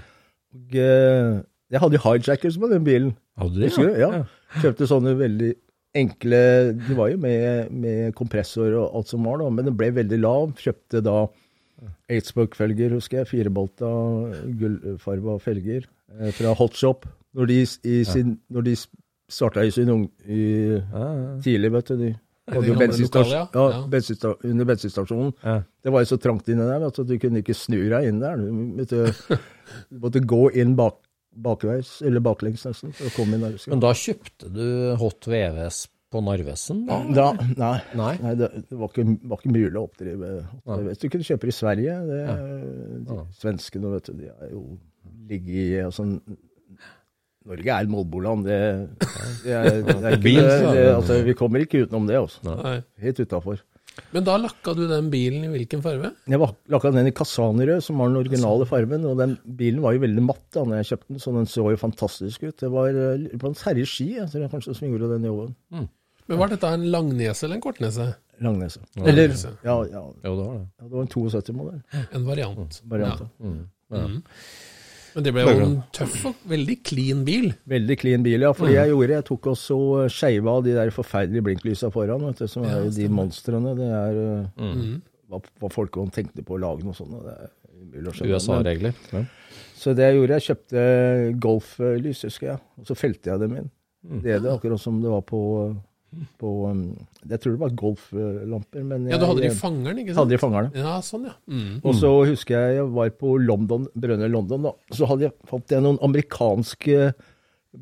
Og, 0.49 0.73
uh, 0.73 1.39
jeg 1.69 1.83
hadde 1.83 1.99
jo 1.99 2.05
hijackers 2.07 2.57
på 2.57 2.71
den 2.71 2.85
bilen. 2.87 3.13
Hadde 3.37 3.53
du 3.53 3.61
det? 3.61 3.69
Husker 3.69 3.91
du? 3.91 3.99
Ja. 4.01 4.23
Kjøpte 4.63 4.89
sånne 4.89 5.13
veldig 5.19 5.53
enkle 5.97 6.39
De 6.77 6.95
var 6.97 7.09
jo 7.13 7.17
med, 7.21 7.71
med 7.73 8.13
kompressor 8.17 8.75
og 8.77 8.97
alt 8.99 9.09
som 9.11 9.25
var, 9.25 9.39
da, 9.41 9.49
men 9.53 9.69
den 9.69 9.77
ble 9.79 9.91
veldig 9.95 10.19
lav. 10.21 10.51
Kjøpte 10.59 11.01
da 11.05 11.23
Eidsbuck-felger, 12.11 12.93
husker 12.97 13.21
jeg. 13.21 13.29
Firebolta, 13.31 13.89
gullfarga 14.59 15.37
felger 15.43 15.85
eh, 16.19 16.31
fra 16.35 16.53
Hotshop. 16.57 17.07
Når 17.37 17.51
de, 17.51 17.59
i 17.85 17.99
sin, 18.07 18.39
når 18.49 18.65
de 18.65 18.73
starta 19.29 19.63
i 19.65 19.71
sin 19.73 19.91
ung... 19.93 20.07
I, 20.25 20.41
Ja, 20.79 21.05
ja. 21.05 21.29
tidlig, 21.45 21.71
vet 21.77 21.91
du. 21.93 22.01
De 22.49 22.55
hadde 22.55 22.71
jo 22.71 22.77
bensinstasjon, 22.79 23.35
ja, 23.35 23.43
ja. 23.53 23.73
Ja. 24.25 24.31
under 24.49 24.65
bensinstasjonen. 24.65 25.33
Ja. 25.43 25.59
Det 25.85 25.93
var 25.93 26.01
jo 26.01 26.09
så 26.09 26.17
trangt 26.17 26.49
inne 26.49 26.65
der 26.65 26.87
at 26.87 26.97
du 26.97 27.13
kunne 27.21 27.43
ikke 27.43 27.53
snu 27.53 27.77
deg 27.91 28.07
inn 28.09 28.21
der. 28.23 28.41
Du 28.41 28.49
måtte, 28.79 29.11
du 29.91 29.99
måtte 30.01 30.23
gå 30.25 30.49
inn 30.57 30.73
bak, 30.79 30.97
bakveis, 31.35 31.99
eller 32.05 32.23
baklengs 32.23 32.65
nesten, 32.67 32.93
for 32.95 33.09
å 33.09 33.13
komme 33.15 33.37
inn 33.37 33.45
der. 33.45 33.55
Men 33.71 33.83
da 33.83 33.93
kjøpte 33.95 34.49
du 34.53 34.65
Hot 34.99 35.29
VVS 35.29 35.85
på 36.09 36.21
Narvesen? 36.25 36.83
Da? 36.89 36.99
Da, 37.13 37.27
nei, 37.53 37.77
Nei? 37.99 38.11
nei 38.23 38.35
det, 38.39 38.49
det 38.69 38.79
var, 38.79 38.89
ikke, 38.89 39.05
var 39.29 39.41
ikke 39.41 39.53
mulig 39.53 39.77
å 39.77 39.85
oppdrive. 39.85 40.31
Hot 40.65 40.83
VVS. 40.83 41.01
du 41.03 41.09
kunne 41.13 41.29
kjøpe 41.29 41.51
i 41.51 41.55
Sverige 41.55 41.97
det, 42.09 42.21
de, 43.07 43.19
Svenskene 43.39 43.93
vet 43.93 44.09
du, 44.09 44.23
de 44.23 44.31
er 44.33 44.53
jo 44.55 44.63
ligget 45.29 45.59
i 45.59 45.81
altså, 45.85 46.07
Norge 47.49 47.75
er 47.75 47.89
målboland. 47.89 48.45
Det, 48.45 48.57
det, 49.45 49.53
er, 49.55 49.69
det 49.85 50.09
er 50.11 50.17
ikke, 50.19 50.87
altså, 50.95 51.21
vi 51.25 51.35
kommer 51.37 51.63
ikke 51.63 51.85
utenom 51.85 52.09
det. 52.09 52.19
Altså. 52.19 52.57
Helt 53.01 53.21
utafor. 53.23 53.61
Men 54.13 54.23
da 54.27 54.37
lakka 54.37 54.73
du 54.77 54.87
den 54.89 55.09
bilen 55.13 55.43
i 55.45 55.51
hvilken 55.53 55.81
farge? 55.83 56.11
Jeg 56.29 56.39
lakka 56.69 56.91
den 56.95 57.07
i 57.07 57.11
kasanrød, 57.15 57.81
som 57.83 57.97
var 58.01 58.07
den 58.11 58.17
originale 58.21 58.65
fargen. 58.69 59.05
Og 59.05 59.17
den 59.19 59.37
bilen 59.59 59.81
var 59.81 59.93
jo 59.97 60.03
veldig 60.05 60.23
matt 60.25 60.43
da 60.55 60.63
når 60.65 60.81
jeg 60.81 60.89
kjøpte 60.93 61.07
den, 61.13 61.19
så 61.23 61.33
den 61.35 61.45
så 61.49 61.65
jo 61.73 61.77
fantastisk 61.81 62.43
ut. 62.47 62.57
Det 62.63 62.71
var 62.73 62.89
eh, 62.89 63.27
på 63.39 63.51
en 63.51 63.57
Terje 63.59 63.85
Ski, 63.89 64.09
jeg 64.17 64.29
tror 64.31 64.41
jeg 64.45 64.51
kanskje, 64.55 64.75
som 64.79 64.89
gjorde 64.91 65.11
den 65.15 65.27
jobben. 65.29 65.55
Men 66.29 66.37
Var 66.37 66.47
dette 66.51 66.67
en 66.77 66.83
langnese 66.93 67.43
eller 67.47 67.55
en 67.57 67.61
kortnese? 67.61 68.09
Langnese. 68.39 68.79
Eller- 68.95 69.09
Eller 69.09 69.55
ja, 69.65 69.75
ja, 69.91 70.03
Jo, 70.23 70.35
det 70.37 70.45
var 70.45 70.53
det. 70.59 70.67
ja, 70.79 70.83
det 70.85 70.91
var 70.93 71.01
en 71.01 71.13
72-modell. 71.15 71.81
En 72.13 72.25
variant. 72.25 72.81
variant. 72.85 73.19
Ja. 73.39 73.45
Mm. 73.45 73.63
Ja. 73.91 74.03
Mm. 74.05 74.21
Men 75.19 75.25
det 75.27 75.33
ble 75.35 75.43
jo 75.45 75.59
en 75.65 75.75
tøff 75.95 76.17
og 76.31 76.35
veldig 76.47 76.77
clean 76.87 77.21
bil. 77.27 77.49
Veldig 77.67 77.97
clean 77.99 78.23
bil, 78.25 78.45
ja. 78.47 78.53
For 78.55 78.71
det 78.71 78.77
jeg 78.79 78.93
gjorde, 78.93 79.17
jeg 79.19 79.25
tok 79.27 79.49
også 79.51 79.79
skeiva 80.15 80.55
av 80.55 80.63
de 80.65 80.73
der 80.77 80.91
forferdelige 80.95 81.43
blinklysa 81.49 81.89
foran, 81.91 82.23
vet 82.29 82.39
du, 82.39 82.47
som 82.47 82.63
er 82.69 82.85
jo 82.85 82.93
de 82.95 83.07
monstrene. 83.11 83.75
Det 83.77 83.89
er 83.99 84.19
eh, 84.23 84.69
Mm. 84.69 85.01
hva, 85.29 85.41
hva 85.61 85.69
folk 85.73 85.91
kan 85.99 86.09
tenkte 86.15 86.41
på 86.47 86.55
å 86.55 86.61
lage 86.63 86.87
noe 86.87 86.95
sånt. 86.97 87.11
Det 87.27 87.35
er 87.35 87.51
umulig 87.83 88.09
å 88.09 88.15
skjønne. 88.15 88.39
USA-regler. 88.39 88.95
Ja. 89.13 89.25
Så 89.79 89.93
det 89.95 90.07
jeg 90.09 90.15
gjorde, 90.17 90.39
jeg 90.39 90.47
kjøpte 90.49 90.81
golflys, 91.43 92.23
husker 92.27 92.47
jeg, 92.53 92.59
og 92.79 92.87
så 92.89 92.95
felte 92.97 93.29
jeg 93.31 93.39
dem 93.43 93.53
inn. 93.59 93.69
Det 94.23 94.31
er 94.37 94.39
det, 94.43 94.51
akkurat 94.55 94.79
som 94.79 95.01
det 95.03 95.11
var 95.11 95.21
på, 95.27 95.39
på 96.41 96.51
um, 96.69 96.83
Jeg 97.29 97.41
tror 97.41 97.55
det 97.55 97.61
var 97.61 97.73
golflamper, 97.77 98.83
men 98.83 99.07
jeg 99.07 99.13
Ja, 99.13 99.19
du 99.21 99.25
hadde 99.29 99.43
de 99.43 99.49
i 99.51 99.57
fangeren, 99.57 99.99
ikke 100.01 100.13
sant? 100.13 100.21
hadde 100.23 100.35
de 100.35 100.41
fangeren. 100.41 100.69
fangerne. 100.73 100.85
Ja, 100.85 101.01
sånn, 101.05 101.27
ja. 101.29 101.35
Mm. 101.49 101.81
Og 101.83 101.97
så 101.99 102.13
husker 102.29 102.55
jeg 102.57 102.79
jeg 102.79 102.93
var 102.95 103.11
på 103.19 103.35
London, 103.41 103.89
Brønnøy 103.93 104.29
London, 104.31 104.69
da. 104.69 104.73
Så 104.95 105.09
hadde 105.09 105.27
jeg 105.29 105.35
fått 105.49 105.75
jeg 105.75 105.85
noen 105.85 105.99
amerikanske 106.05 107.11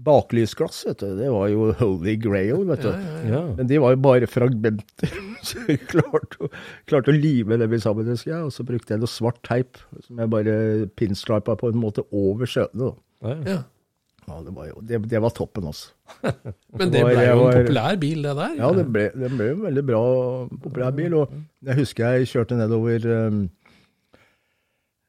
baklysglass, 0.08 0.82
vet 0.90 1.00
du. 1.00 1.14
Det 1.16 1.30
var 1.32 1.48
jo 1.52 1.70
holy 1.80 2.18
grail, 2.20 2.66
vet 2.68 2.84
du. 2.84 2.90
Ja. 2.92 3.00
ja, 3.00 3.32
ja. 3.32 3.44
Men 3.56 3.70
de 3.70 3.80
var 3.84 3.96
jo 3.96 4.02
bare 4.04 4.30
fragmenter. 4.30 5.16
Så 5.48 5.64
jeg 5.70 5.86
klarte 5.88 6.42
å, 6.44 6.52
klarte 6.90 7.14
å 7.14 7.16
lime 7.16 7.60
dem 7.62 7.78
sammen, 7.80 8.10
husker 8.12 8.34
jeg. 8.34 8.44
Og 8.50 8.52
så 8.52 8.66
brukte 8.68 8.96
jeg 8.96 9.04
noe 9.04 9.12
svart 9.12 9.40
teip 9.48 9.80
som 10.04 10.20
jeg 10.20 10.32
bare 10.34 10.56
pinstripa 11.00 11.56
på 11.60 11.72
en 11.72 11.80
måte 11.80 12.04
over 12.12 12.50
skjøtene. 12.50 12.92
Ja. 13.24 13.38
ja. 13.48 13.60
Ja, 14.28 14.42
det 14.44 14.52
var, 14.52 14.66
jo, 14.68 14.82
det, 14.84 14.98
det 15.08 15.20
var 15.24 15.32
toppen, 15.32 15.70
altså. 15.70 15.94
Men 16.80 16.90
det 16.92 17.04
ble 17.08 17.28
jo 17.30 17.46
en 17.48 17.62
populær 17.62 18.00
bil, 18.02 18.26
det 18.26 18.34
der. 18.36 18.56
Ja, 18.60 18.72
det 18.76 18.84
ble, 18.92 19.06
det 19.16 19.30
ble 19.32 19.52
en 19.54 19.62
veldig 19.64 19.84
bra, 19.88 20.02
populær 20.66 20.96
bil. 20.98 21.16
Og 21.22 21.38
jeg 21.64 21.80
husker 21.80 22.18
jeg 22.18 22.28
kjørte 22.34 22.58
nedover 22.60 23.06
um, 23.08 23.46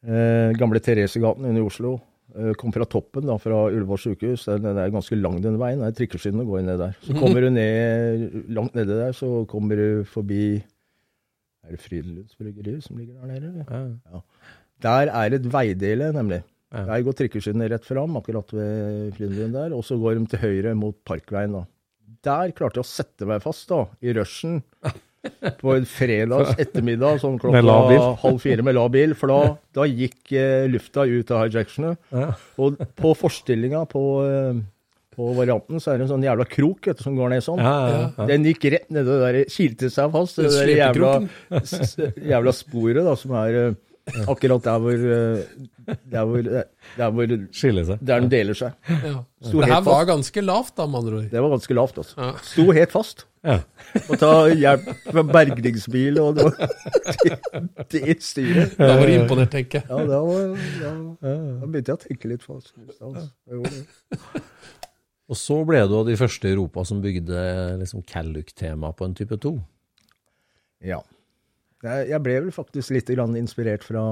eh, 0.07 0.55
gamle 0.61 0.83
Theresegaten 0.85 1.49
inne 1.51 1.65
i 1.65 1.67
Oslo. 1.67 1.97
Eh, 2.37 2.53
kom 2.61 2.71
fra 2.75 2.87
toppen, 2.87 3.25
da, 3.27 3.35
fra 3.41 3.65
Ullevål 3.73 4.01
sykehus. 4.03 4.45
Den, 4.47 4.67
den 4.69 4.79
er 4.79 4.93
ganske 4.95 5.17
lang, 5.19 5.41
den 5.43 5.57
veien. 5.61 5.81
Det 5.83 5.89
er 5.91 5.97
trikkeskinnene 5.99 6.47
går 6.47 6.63
ned 6.67 6.83
der. 6.83 6.99
Så 7.03 7.17
kommer 7.17 7.43
du 7.43 7.49
ned, 7.55 8.27
langt 8.55 8.77
nedi 8.79 8.99
der, 9.01 9.17
så 9.17 9.43
kommer 9.51 9.81
du 9.81 10.05
forbi 10.09 10.61
Er 11.67 11.75
det 11.75 11.83
Frydenlunds 11.83 12.37
bryggeri 12.39 12.79
som 12.81 12.97
ligger 12.97 13.19
der 13.19 13.33
nede? 13.33 13.51
eller? 13.51 13.91
Ja. 14.13 14.21
Der 14.87 15.11
er 15.11 15.35
et 15.35 15.49
veidele, 15.53 16.13
nemlig. 16.15 16.39
Ja. 16.69 16.85
Der 16.85 17.05
går 17.07 17.17
trikkeskinnene 17.17 17.71
rett 17.73 17.87
fram, 17.89 18.17
akkurat 18.21 18.53
ved 18.53 19.15
Frydenlund 19.17 19.57
der. 19.57 19.75
Og 19.77 19.85
så 19.89 19.97
går 20.01 20.19
de 20.19 20.31
til 20.35 20.43
høyre 20.45 20.75
mot 20.77 20.97
Parkveien, 21.09 21.57
da. 21.57 21.65
Der 22.29 22.53
klarte 22.57 22.81
jeg 22.81 22.85
å 22.85 22.91
sette 22.91 23.29
meg 23.29 23.45
fast, 23.45 23.69
da, 23.71 23.87
i 24.05 24.13
rushen. 24.17 24.61
på 25.59 25.73
en 25.75 25.87
fredags 25.89 26.59
ettermiddag 26.61 27.19
sånn 27.23 27.39
klokka 27.43 27.63
halv 28.23 28.41
fire 28.43 28.65
med 28.65 28.77
lav 28.79 28.91
bil. 28.95 29.15
For 29.19 29.33
da, 29.33 29.55
da 29.77 29.87
gikk 29.89 30.35
eh, 30.37 30.67
lufta 30.71 31.07
ut 31.09 31.33
av 31.35 31.47
hijacksene. 31.47 31.95
Ja. 32.15 32.33
Og 32.63 32.79
på 32.99 33.15
forstillinga 33.19 33.85
på, 33.91 34.05
eh, 34.29 34.61
på 35.17 35.33
varianten 35.39 35.83
så 35.83 35.93
er 35.93 35.99
det 35.99 36.07
en 36.07 36.15
sånn 36.15 36.29
jævla 36.29 36.47
krok 36.49 36.91
vet 36.91 37.01
du, 37.01 37.05
som 37.09 37.19
går 37.19 37.35
ned 37.35 37.45
sånn. 37.47 37.65
Ja. 37.65 38.29
Den 38.31 38.47
gikk 38.49 38.69
rett 38.77 38.89
ned 38.95 39.09
det 39.09 39.19
der, 39.25 39.43
kilte 39.53 39.93
seg 39.95 40.15
fast. 40.15 40.41
Det 40.41 40.55
der 40.55 40.75
jævla, 40.77 41.13
jævla 42.35 42.57
sporet 42.57 43.05
da, 43.09 43.19
som 43.19 43.37
er 43.43 43.61
eh, 43.65 43.77
akkurat 44.29 44.65
der 44.65 44.79
hvor, 44.83 44.93
eh, 44.93 45.97
der 46.13 46.25
hvor, 46.29 46.43
der 46.99 47.11
hvor 47.15 47.33
Skiller 47.55 47.85
seg. 47.89 48.03
der 48.05 48.21
den 48.25 48.31
deler 48.33 48.57
seg. 48.59 48.77
Ja. 48.89 49.15
Sto 49.45 49.61
Det 49.63 49.71
her 49.71 49.83
var 49.87 50.07
ganske 50.09 50.43
lavt, 50.45 50.75
da, 50.77 50.87
med 50.87 51.01
andre 51.03 51.19
ord. 51.21 51.29
Det 51.33 51.43
var 51.45 51.53
ganske 51.55 51.77
lavt, 51.79 51.99
altså. 52.03 52.17
Ja. 52.19 52.31
Sto 52.43 52.67
helt 52.77 52.95
fast. 52.95 53.27
Ja. 53.47 53.61
Må 54.09 54.19
ta 54.19 54.33
hjelp 54.51 54.89
fra 55.07 55.23
bergningsbil 55.29 56.19
og 56.21 56.41
det, 56.41 56.49
det, 57.23 57.37
det 57.95 58.17
styret. 58.27 58.75
Da 58.81 58.97
var 58.99 59.07
du 59.07 59.15
imponert, 59.15 59.53
tenker 59.55 59.81
jeg. 59.81 59.87
Ja, 59.89 60.03
da, 60.11 60.19
var, 60.27 60.51
da, 60.83 60.93
da 61.23 61.69
begynte 61.71 61.93
jeg 61.95 62.01
å 62.01 62.03
tenke 62.03 62.33
litt 62.33 62.45
fast. 62.45 62.75
Altså. 62.99 63.29
Og 65.29 65.37
så 65.37 65.59
ble 65.69 65.85
du 65.89 65.95
av 65.99 66.07
de 66.09 66.17
første 66.19 66.49
i 66.49 66.55
Europa 66.57 66.85
som 66.89 67.01
bygde 67.05 67.41
liksom 67.83 68.03
Calluc-tema 68.09 68.91
på 68.97 69.07
en 69.07 69.17
type 69.19 69.37
2. 69.45 69.55
Ja. 70.89 71.03
Jeg, 71.85 72.11
jeg 72.11 72.25
ble 72.25 72.41
vel 72.47 72.55
faktisk 72.55 72.91
litt 72.97 73.11
inspirert 73.39 73.85
fra, 73.87 74.03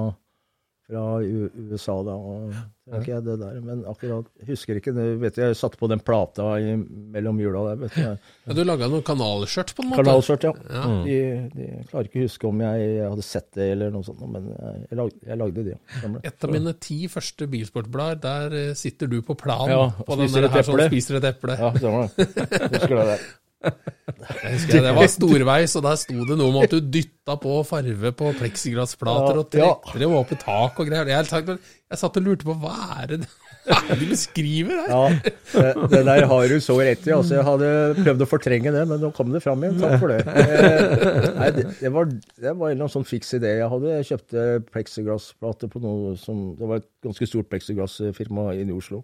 fra 0.86 1.04
USA 1.18 1.96
da. 2.06 2.14
Og, 2.14 2.52
ja. 2.92 3.00
jeg, 3.02 3.22
det 3.26 3.34
der. 3.40 3.56
Men 3.64 3.80
akkurat 3.90 4.28
husker 4.46 4.78
ikke 4.78 4.92
det. 4.94 5.06
Vet 5.22 5.38
du, 5.38 5.40
jeg 5.42 5.56
satte 5.58 5.80
på 5.80 5.88
den 5.90 5.98
plata 6.06 6.52
i, 6.62 6.76
mellom 6.78 7.40
jula 7.42 7.64
der. 7.72 7.80
vet 7.80 7.96
du. 7.96 8.04
Ja, 8.46 8.54
du 8.54 8.62
laga 8.62 8.86
noe 8.92 9.02
kanalskjørt, 9.06 9.72
på 9.74 9.82
en 9.82 9.90
måte? 9.90 10.04
Kanalskjørt, 10.04 10.46
ja. 10.46 10.52
Ja. 10.70 10.84
De, 11.08 11.16
de 11.56 11.70
klarer 11.90 12.10
ikke 12.10 12.22
å 12.22 12.28
huske 12.28 12.50
om 12.52 12.62
jeg 12.62 13.00
hadde 13.02 13.24
sett 13.26 13.48
det 13.58 13.66
eller 13.72 13.90
noe 13.94 14.06
sånt, 14.06 14.22
men 14.30 14.46
jeg, 14.52 14.84
jeg, 14.84 14.98
lagde, 15.00 15.22
jeg 15.32 15.40
lagde 15.40 15.64
det. 15.72 15.80
Gamle. 16.04 16.22
Et 16.30 16.46
av 16.46 16.54
mine 16.54 16.76
ti 16.86 17.00
første 17.10 17.50
bilsportblader, 17.56 18.22
der 18.22 18.60
eh, 18.60 18.76
sitter 18.78 19.10
du 19.10 19.18
på 19.26 19.34
planen 19.40 19.74
Ja, 19.74 19.88
på 20.06 20.20
den 20.22 20.30
der 20.30 20.46
her 20.54 20.70
sånn 20.70 20.86
spiser 20.86 21.18
et 21.18 21.26
eple. 21.32 21.58
Ja, 21.58 21.72
stemmer 21.74 22.06
det. 22.06 22.30
Husker 22.76 22.94
det 22.94 23.08
der. 23.16 23.26
Jeg 23.64 24.82
Det 24.82 24.92
var 24.94 25.08
storveis, 25.10 25.74
og 25.78 25.84
der 25.86 25.96
sto 25.98 26.26
det 26.28 26.36
noe 26.38 26.52
om 26.52 26.60
at 26.62 26.72
du 26.72 26.78
dytta 26.80 27.36
på 27.40 27.56
farve 27.66 28.12
på 28.16 28.30
pleksiglassplater 28.38 29.40
og 29.40 29.50
trekte 29.52 30.00
dem 30.02 30.14
opp 30.16 30.30
i 30.32 30.38
tak 30.40 30.78
og 30.80 30.88
greier. 30.88 31.08
Jeg, 31.10 31.26
jeg, 31.56 31.98
satt 32.00 32.20
og 32.20 32.24
lurte 32.26 32.46
på 32.46 32.56
hva 32.62 32.76
er 33.00 33.12
det 33.14 33.20
det 33.24 33.32
de 34.00 34.06
beskriver 34.12 34.78
her? 34.78 34.92
Ja, 34.92 35.32
det, 35.56 35.90
det 35.90 36.02
der 36.06 36.26
har 36.30 36.46
du 36.52 36.56
så 36.62 36.76
rett 36.78 37.08
i. 37.08 37.12
Altså, 37.16 37.34
jeg 37.38 37.46
hadde 37.48 37.70
prøvd 37.98 38.22
å 38.22 38.28
fortrenge 38.30 38.72
det, 38.76 38.84
men 38.92 39.02
nå 39.02 39.10
kom 39.16 39.32
det 39.34 39.42
fram 39.42 39.64
igjen. 39.66 39.80
Takk 39.82 39.98
for 40.02 40.14
det. 40.14 40.20
Eh, 40.22 41.28
Nei, 41.40 41.50
det, 41.56 41.66
det, 41.80 41.92
var, 41.96 42.10
det 42.12 42.52
var 42.52 42.70
en 42.70 42.76
eller 42.76 42.86
annen 42.86 42.94
sånn 42.94 43.08
fiks 43.08 43.34
idé. 43.40 43.56
Jeg 43.58 43.70
hadde 43.72 43.98
jeg 43.98 44.08
kjøpte 44.12 44.48
pleksiglassplater 44.70 45.72
på 45.72 45.82
noe 45.82 46.14
som 46.20 46.48
Det 46.58 46.70
var 46.70 46.82
et 46.82 46.90
ganske 47.06 47.30
stort 47.32 47.50
pleksiglassfirma 47.50 48.52
inne 48.54 48.74
i 48.74 48.78
Oslo. 48.78 49.02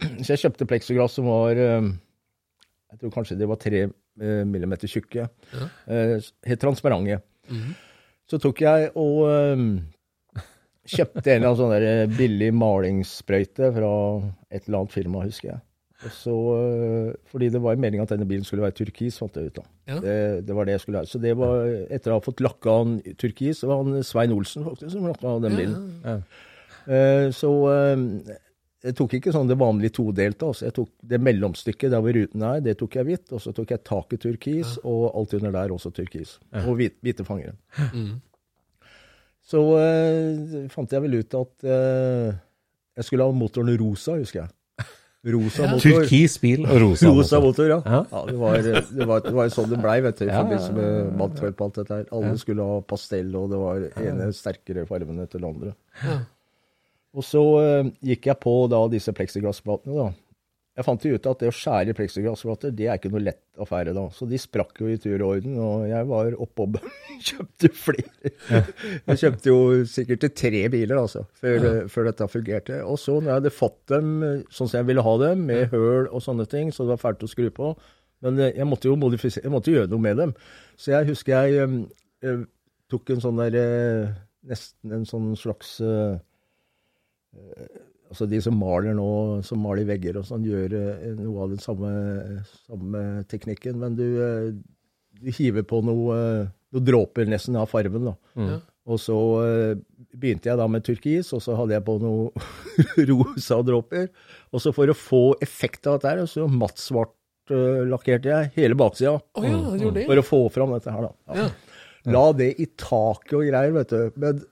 Så 0.00 0.32
jeg 0.32 0.46
kjøpte 0.48 0.66
pleksiglass 0.66 1.18
som 1.20 1.30
var 1.30 1.60
eh, 1.60 1.92
Jeg 2.90 3.00
tror 3.00 3.14
kanskje 3.14 3.38
de 3.38 3.48
var 3.50 3.60
tre 3.62 3.84
eh, 3.86 4.42
millimeter 4.48 4.90
tjukke. 4.90 5.28
Ja. 5.54 5.70
Eh, 5.86 6.16
Helt 6.50 6.62
transparente. 6.62 7.20
Mhm. 7.50 7.72
Så 8.30 8.38
tok 8.38 8.60
jeg 8.62 8.92
og 8.94 9.24
um, 9.26 9.64
kjøpte 10.86 11.32
en 11.32 11.40
eller 11.40 11.48
annen 11.48 11.58
sånn 11.58 12.12
billig 12.14 12.52
malingssprøyte 12.54 13.72
fra 13.74 13.88
et 14.54 14.68
eller 14.68 14.84
annet 14.84 14.94
firma, 14.94 15.24
husker 15.24 15.48
jeg. 15.50 15.58
Og 16.00 16.12
så, 16.14 16.34
fordi 17.28 17.48
det 17.52 17.60
var 17.60 17.80
meninga 17.82 18.06
at 18.06 18.12
denne 18.14 18.28
bilen 18.30 18.46
skulle 18.46 18.62
være 18.64 18.76
turkis, 18.78 19.18
fant 19.20 19.34
jeg 19.36 19.50
ut 19.50 19.58
da. 19.58 19.64
Ja. 19.90 19.98
Det, 20.04 20.14
det 20.46 20.54
var 20.56 20.68
det 20.68 20.76
jeg 20.78 20.84
skulle 20.84 21.02
ha. 21.02 21.08
Så 21.10 21.18
det 21.20 21.34
var, 21.36 21.66
etter 21.90 22.14
å 22.14 22.20
ha 22.20 22.24
fått 22.24 22.40
lakka 22.44 22.76
den 22.86 23.18
turkis, 23.20 23.64
det 23.64 23.68
var 23.72 23.82
han 23.82 24.06
Svein 24.06 24.32
Olsen 24.36 24.64
faktisk 24.68 24.94
som 24.94 25.10
lakka 25.10 25.34
den 25.44 25.58
bilen. 25.58 25.90
Ja. 26.06 26.14
Eh, 26.86 27.26
så 27.36 27.50
jeg 28.80 28.94
tok 28.96 29.14
ikke 29.18 29.32
sånn 29.34 29.48
det 29.50 29.58
vanlige 29.60 29.92
todelte. 29.98 30.46
Altså. 30.48 30.64
Jeg 30.68 30.74
tok 30.78 30.88
det 31.12 31.18
mellomstykket 31.20 31.92
der 31.92 32.00
hvor 32.04 32.16
ruten 32.16 32.44
er, 32.48 32.62
det 32.64 32.78
tok 32.80 32.96
jeg 32.96 33.08
hvitt. 33.10 33.26
Og 33.36 33.42
så 33.44 33.52
tok 33.56 33.74
jeg 33.74 33.82
taket 33.84 34.22
turkis, 34.24 34.78
og 34.88 35.10
alt 35.20 35.34
under 35.36 35.52
der 35.58 35.74
også 35.76 35.92
turkis. 35.96 36.38
Og 36.64 36.74
hvite, 36.78 36.96
hvite 37.04 37.26
fangere. 37.28 37.56
Mm. 37.92 38.14
Så 39.50 39.60
eh, 39.82 40.64
fant 40.72 40.92
jeg 40.94 41.02
vel 41.04 41.18
ut 41.20 41.36
at 41.40 41.66
eh, 41.66 42.32
jeg 43.00 43.06
skulle 43.08 43.26
ha 43.26 43.34
motoren 43.34 43.72
rosa, 43.80 44.16
husker 44.20 44.44
jeg. 44.44 44.54
Rosa 45.34 45.66
Ja. 45.66 45.70
motor. 45.74 46.00
Turkis 46.00 46.38
bil 46.40 46.62
og 46.64 46.78
rosa, 46.80 47.10
Rosa 47.12 47.40
motor. 47.42 47.42
motor, 47.44 47.66
ja. 47.68 47.80
Ja. 47.84 47.98
ja 48.08 48.20
det, 48.30 48.36
var, 48.40 48.56
det, 48.64 49.06
var, 49.10 49.20
det 49.26 49.32
var 49.36 49.50
sånn 49.52 49.68
det 49.68 49.80
blei, 49.82 49.98
vet 50.06 50.16
du, 50.16 50.24
i 50.24 50.28
Ja, 50.30 50.32
ja, 50.32 50.38
forbindelse 50.40 50.72
med 50.78 51.10
Mantrøy 51.20 51.50
på 51.58 51.66
alt 51.66 51.80
dette 51.82 51.98
her. 51.98 52.06
Alle 52.16 52.38
skulle 52.40 52.64
ha 52.64 52.78
pastell, 52.88 53.34
og 53.36 53.50
det 53.52 53.60
var 53.60 53.84
ene 54.00 54.30
sterkere 54.32 54.86
fargen 54.88 55.20
etter 55.20 55.42
den 55.42 55.50
andre. 55.50 55.74
Ja. 57.10 57.18
Og 57.18 57.26
så 57.26 57.44
eh, 57.60 57.92
gikk 58.12 58.30
jeg 58.30 58.38
på 58.42 58.56
da 58.70 58.84
disse 58.92 59.14
pleksiglassplatene, 59.16 59.96
da. 59.96 60.10
Jeg 60.78 60.86
fant 60.86 61.02
jo 61.04 61.16
ut 61.18 61.26
at 61.26 61.40
det 61.42 61.48
å 61.50 61.52
skjære 61.52 61.92
plexiglassplater, 61.98 62.70
det 62.72 62.86
er 62.86 62.96
ikke 62.96 63.10
noe 63.12 63.24
lett 63.26 63.42
affære 63.60 63.92
da. 63.92 64.04
Så 64.14 64.24
de 64.30 64.38
sprakk 64.40 64.78
jo 64.80 64.88
i 64.88 64.96
tur 65.02 65.16
og 65.18 65.34
orden, 65.34 65.58
og 65.60 65.82
jeg 65.90 66.06
var 66.08 66.36
oppe 66.40 66.64
og 66.70 66.86
kjøpte 67.26 67.70
flere. 67.76 68.32
Jeg 68.54 69.20
kjøpte 69.24 69.50
jo 69.50 69.58
sikkert 69.90 70.22
til 70.24 70.32
tre 70.38 70.62
biler, 70.72 71.02
altså, 71.02 71.26
før, 71.42 71.66
før 71.90 72.08
dette 72.08 72.30
fungerte. 72.30 72.78
Og 72.86 72.96
så 73.02 73.18
når 73.18 73.28
jeg 73.28 73.40
hadde 73.40 73.52
fått 73.58 73.80
dem 73.92 74.14
sånn 74.46 74.70
som 74.70 74.78
jeg 74.78 74.88
ville 74.92 75.04
ha 75.04 75.16
dem, 75.26 75.44
med 75.50 75.74
høl 75.74 76.06
og 76.06 76.24
sånne 76.24 76.46
ting, 76.48 76.70
så 76.72 76.86
det 76.86 76.94
var 76.94 77.02
fælt 77.02 77.26
å 77.26 77.32
skru 77.34 77.50
på. 77.58 77.74
Men 78.24 78.40
eh, 78.40 78.54
jeg 78.56 78.68
måtte 78.68 78.90
jo 78.90 78.96
modifisere, 79.00 79.46
jeg 79.46 79.54
måtte 79.54 79.74
gjøre 79.74 79.90
noe 79.90 80.04
med 80.04 80.20
dem. 80.20 80.34
Så 80.80 80.94
jeg 80.94 81.10
husker 81.10 81.48
jeg 81.48 81.60
eh, 81.66 81.76
eh, 82.30 82.42
tok 82.92 83.14
en 83.14 83.22
sånn 83.24 83.40
der, 83.40 84.14
nesten 84.48 84.96
en 84.96 85.06
sånn 85.08 85.32
slags 85.38 85.76
Altså 88.10 88.26
de 88.26 88.40
som 88.42 88.56
maler 88.58 88.96
nå, 88.98 89.06
som 89.46 89.60
maler 89.62 89.86
vegger 89.86 90.18
og 90.18 90.26
sånn, 90.26 90.42
gjør 90.42 90.72
eh, 90.74 91.12
noe 91.14 91.44
av 91.44 91.52
den 91.52 91.60
samme, 91.62 91.90
samme 92.66 93.02
teknikken. 93.30 93.78
Men 93.78 93.94
du, 93.94 94.06
eh, 94.24 94.48
du 95.20 95.30
hiver 95.36 95.62
på 95.70 95.78
noe, 95.86 96.16
eh, 96.18 96.48
noe 96.74 96.86
dråper 96.88 97.30
nesten 97.30 97.58
av 97.60 97.70
fargen, 97.70 98.10
da. 98.10 98.16
Ja. 98.34 98.58
Og 98.90 98.98
så 98.98 99.16
eh, 99.44 99.78
begynte 100.18 100.50
jeg 100.50 100.58
da 100.58 100.66
med 100.66 100.82
turkis, 100.86 101.30
og 101.36 101.44
så 101.44 101.54
hadde 101.54 101.76
jeg 101.76 101.86
på 101.86 102.00
noe 102.02 102.32
rosa 103.12 103.60
dråper. 103.62 104.10
Og 104.50 104.64
så 104.64 104.74
for 104.74 104.90
å 104.90 104.96
få 104.98 105.24
effekt 105.46 105.86
av 105.86 106.00
dette 106.00 106.16
her, 106.16 106.26
så 106.26 106.50
mattsvart 106.50 107.54
eh, 107.54 107.84
lakkerte 107.92 108.32
jeg 108.32 108.54
hele 108.58 108.78
baksida. 108.80 109.20
Oh, 109.38 109.46
ja? 109.46 109.92
For 110.02 110.18
å 110.18 110.26
få 110.26 110.46
fram 110.50 110.74
dette 110.74 110.96
her, 110.96 111.06
da. 111.06 111.44
Ja. 111.44 111.50
La 112.10 112.30
det 112.34 112.56
i 112.58 112.66
taket 112.80 113.36
og 113.38 113.46
greier, 113.46 113.76
vet 113.76 113.94
du. 113.94 114.18
Men 114.18 114.42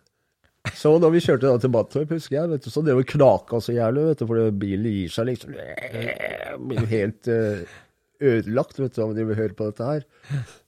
så 0.77 0.95
da 1.03 1.11
vi 1.13 1.23
kjørte 1.25 1.49
da 1.49 1.59
til 1.63 1.73
Battorp, 1.75 2.15
husker 2.17 2.39
jeg, 2.39 2.51
vet 2.53 2.65
du, 2.65 2.71
så 2.73 2.83
det 2.85 2.97
var 2.99 3.07
knaka 3.13 3.61
så 3.65 3.75
jævlig, 3.77 4.07
vet 4.11 4.23
du, 4.23 4.25
for 4.31 4.57
bilen 4.65 4.89
gir 4.93 5.13
seg 5.15 5.29
liksom. 5.31 5.55
Blir 6.69 6.83
jo 6.83 6.89
helt 6.91 7.31
eh, 7.33 7.77
ødelagt, 8.33 8.81
vet 8.83 8.97
du, 8.97 9.03
av 9.05 9.15
vil 9.19 9.39
høre 9.39 9.57
på 9.59 9.71
dette 9.71 9.93
her. 9.93 10.09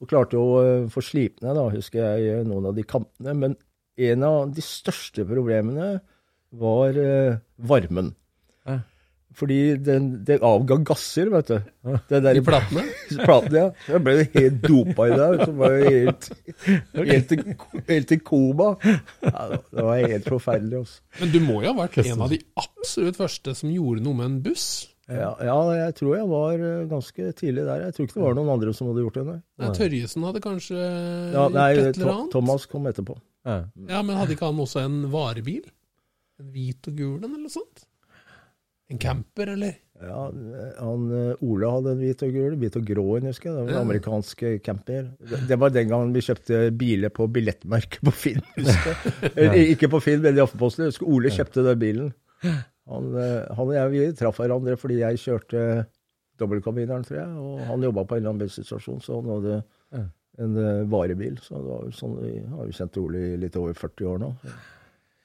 Og 0.01 0.11
klarte 0.11 0.41
å 0.41 0.61
eh, 0.63 0.87
få 0.93 1.05
slipt 1.05 1.45
ned, 1.45 1.59
da, 1.59 1.67
husker 1.75 2.05
jeg, 2.05 2.39
eh, 2.39 2.47
noen 2.49 2.71
av 2.71 2.79
de 2.79 2.87
kantene. 2.87 3.37
Men 3.45 3.59
en 4.01 4.27
av 4.29 4.55
de 4.57 4.65
største 4.65 5.27
problemene 5.29 5.93
var 6.51 6.97
varmen. 6.97 8.15
varmen. 8.67 8.81
Fordi 9.37 9.59
den, 9.79 10.09
det 10.27 10.41
avga 10.43 10.77
gasser, 10.85 11.31
vet 11.31 11.51
du. 11.53 11.59
I 12.11 12.43
platene? 12.45 12.83
platene, 13.29 13.61
ja. 13.61 13.67
Jeg 13.95 14.03
ble 14.05 14.15
helt 14.35 14.63
dopa 14.65 15.07
i 15.07 15.17
det. 15.17 15.29
Så. 15.45 15.51
Var 15.61 15.75
jeg 15.77 15.93
helt, 15.95 16.31
helt, 16.99 17.35
i, 17.35 17.57
helt 17.89 18.15
i 18.17 18.19
koma. 18.27 18.71
Ja, 19.23 19.45
det 19.55 19.85
var 19.87 20.01
helt 20.03 20.31
forferdelig. 20.35 20.83
Også. 20.83 21.03
Men 21.21 21.35
du 21.35 21.39
må 21.45 21.61
jo 21.63 21.71
ha 21.71 21.77
vært 21.85 22.01
en 22.03 22.25
av 22.27 22.33
de 22.35 22.41
absolutt 22.61 23.21
første 23.21 23.55
som 23.57 23.71
gjorde 23.73 24.05
noe 24.05 24.19
med 24.19 24.29
en 24.33 24.41
buss? 24.49 24.71
Ja, 25.11 25.33
ja, 25.43 25.57
jeg 25.75 25.95
tror 25.99 26.15
jeg 26.15 26.27
var 26.31 26.61
eh, 26.63 26.83
ganske 26.91 27.33
tidlig 27.39 27.65
der. 27.67 27.87
Jeg 27.89 27.97
tror 27.97 28.07
ikke 28.07 28.19
det 28.19 28.25
var 28.29 28.37
noen 28.39 28.53
andre 28.53 28.75
som 28.77 28.91
hadde 28.91 29.03
gjort 29.03 29.19
det. 29.19 29.25
Nei. 29.27 29.39
Nei, 29.63 29.71
Tørjesen 29.79 30.27
hadde 30.29 30.43
kanskje 30.45 30.79
Ja, 30.79 31.49
nei, 31.51 31.67
gjort 31.75 31.89
et 31.89 31.99
eller 31.99 32.13
annet? 32.15 32.33
Thomas 32.35 32.67
kom 32.71 32.87
etterpå. 32.91 33.17
Ja. 33.47 33.57
Ja, 33.91 34.03
men 34.07 34.21
hadde 34.21 34.37
ikke 34.37 34.51
han 34.51 34.63
også 34.63 34.85
en 34.85 35.01
varebil? 35.11 35.65
En 36.41 36.53
hvit 36.55 36.91
og 36.93 36.99
gul 37.01 37.17
en, 37.19 37.33
eller 37.33 37.49
noe 37.49 37.53
sånt? 37.53 37.87
En 38.91 38.99
camper, 39.01 39.53
eller? 39.55 39.79
Ja, 40.01 40.23
han, 40.81 41.03
Ole 41.45 41.69
hadde 41.71 41.93
en 41.93 42.01
hvit 42.01 42.23
og 42.25 42.33
gul, 42.33 42.55
hvit 42.63 42.77
og 42.81 42.87
grå 42.89 43.05
en, 43.19 43.29
husker 43.29 43.51
jeg. 43.51 43.57
Det 43.59 43.65
var 43.67 43.75
en 43.75 43.85
amerikansk 43.85 44.45
eh, 44.49 44.57
camper. 44.65 45.11
Det, 45.21 45.43
det 45.51 45.59
var 45.61 45.75
den 45.75 45.91
gangen 45.91 46.15
vi 46.17 46.23
kjøpte 46.25 46.61
biler 46.81 47.13
på 47.13 47.29
billettmerket 47.31 48.01
på 48.09 48.15
Finn, 48.17 48.41
Ikke 49.75 49.91
på 49.93 50.01
Finn, 50.03 50.23
men 50.25 50.41
i 50.41 50.43
Aftenposten. 50.43 50.87
Jeg 50.87 50.95
husker 50.95 51.11
Ole 51.13 51.33
kjøpte 51.35 51.67
den 51.69 51.83
bilen. 51.83 52.13
Han, 52.91 53.11
eh, 53.13 53.43
han 53.53 53.69
og 53.69 53.77
jeg 53.77 53.93
vi 53.93 54.07
traff 54.19 54.41
hverandre 54.41 54.79
fordi 54.81 55.03
jeg 55.03 55.21
kjørte 55.23 55.67
dobbeltkabineren, 56.41 57.05
tror 57.05 57.21
jeg. 57.21 57.37
Og 57.45 57.61
han 57.69 57.85
jobba 57.91 58.07
på 58.09 58.17
en 58.17 58.23
eller 58.23 58.33
annen 58.33 58.47
bensinstasjon, 58.47 59.05
så 59.05 59.21
han 59.21 59.31
hadde 59.37 59.61
en 60.41 60.57
eh, 60.57 60.83
varebil. 60.91 61.39
Så 61.45 61.59
det 61.59 61.69
var 61.69 61.87
jo 61.87 61.95
sånn, 61.97 62.19
vi 62.23 62.35
har 62.41 62.69
jo 62.69 62.77
kjent 62.77 63.01
Ole 63.03 63.25
i 63.35 63.41
litt 63.41 63.59
over 63.61 63.77
40 63.77 64.13
år 64.15 64.23
nå. 64.25 64.31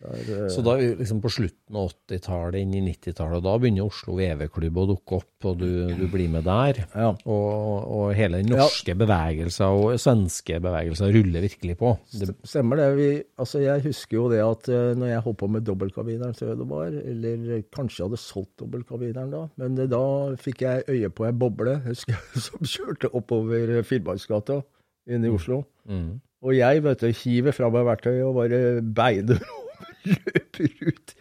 Der, 0.03 0.45
eh, 0.45 0.49
Så 0.51 0.62
da 0.62 0.75
liksom 0.75 1.21
på 1.23 1.29
slutten 1.31 1.77
av 1.79 1.88
80-tallet, 1.93 2.60
inn 2.62 2.73
i 2.75 2.81
90-tallet, 2.91 3.43
da 3.45 3.53
begynner 3.58 3.88
Oslo 3.88 4.17
VV-klubb 4.17 4.79
å 4.81 4.86
dukke 4.89 5.19
opp, 5.21 5.47
og 5.47 5.62
du, 5.62 5.69
du 5.95 6.03
blir 6.12 6.27
med 6.34 6.43
der. 6.47 6.81
Ja. 6.91 7.13
Og, 7.23 7.88
og 7.95 8.12
hele 8.17 8.41
den 8.43 8.51
norske 8.51 8.95
bevegelser 8.99 9.71
og 9.71 9.95
svenske 10.01 10.60
bevegelser 10.63 11.15
ruller 11.15 11.45
virkelig 11.47 11.77
på. 11.79 11.93
Det, 12.12 12.36
Stemmer 12.43 12.81
det. 12.81 12.89
Vi, 12.99 13.10
altså 13.39 13.63
jeg 13.63 13.86
husker 13.88 14.19
jo 14.19 14.27
det 14.34 14.43
at 14.43 14.69
eh, 14.73 14.91
når 14.99 15.13
jeg 15.13 15.25
holdt 15.29 15.41
på 15.45 15.51
med 15.55 15.67
dobbeltkabineren 15.69 16.38
til 16.38 16.53
Ødebar, 16.53 16.91
eller 16.91 17.65
kanskje 17.71 18.01
jeg 18.03 18.10
hadde 18.10 18.21
solgt 18.25 18.53
dobbeltkabineren 18.62 19.34
da, 19.34 19.45
men 19.63 19.79
eh, 19.79 19.89
da 19.91 20.03
fikk 20.41 20.65
jeg 20.67 20.88
øye 20.91 21.13
på 21.15 21.29
ei 21.29 21.34
boble, 21.45 21.79
husker 21.88 22.17
jeg, 22.17 22.43
som 22.49 22.67
kjørte 22.75 23.13
oppover 23.15 23.77
Finnmarksgata 23.88 24.60
inne 25.08 25.31
i 25.31 25.36
Oslo. 25.36 25.63
mm. 25.88 26.15
Og 26.45 26.53
jeg 26.53 26.84
vet 26.86 27.01
du, 27.01 27.08
hiver 27.23 27.55
fra 27.58 27.71
meg 27.73 27.88
verktøyet 27.88 28.21
og 28.27 28.36
bare 28.38 28.58
beiner 28.93 29.39
løper 30.05 30.89
ut 30.91 31.15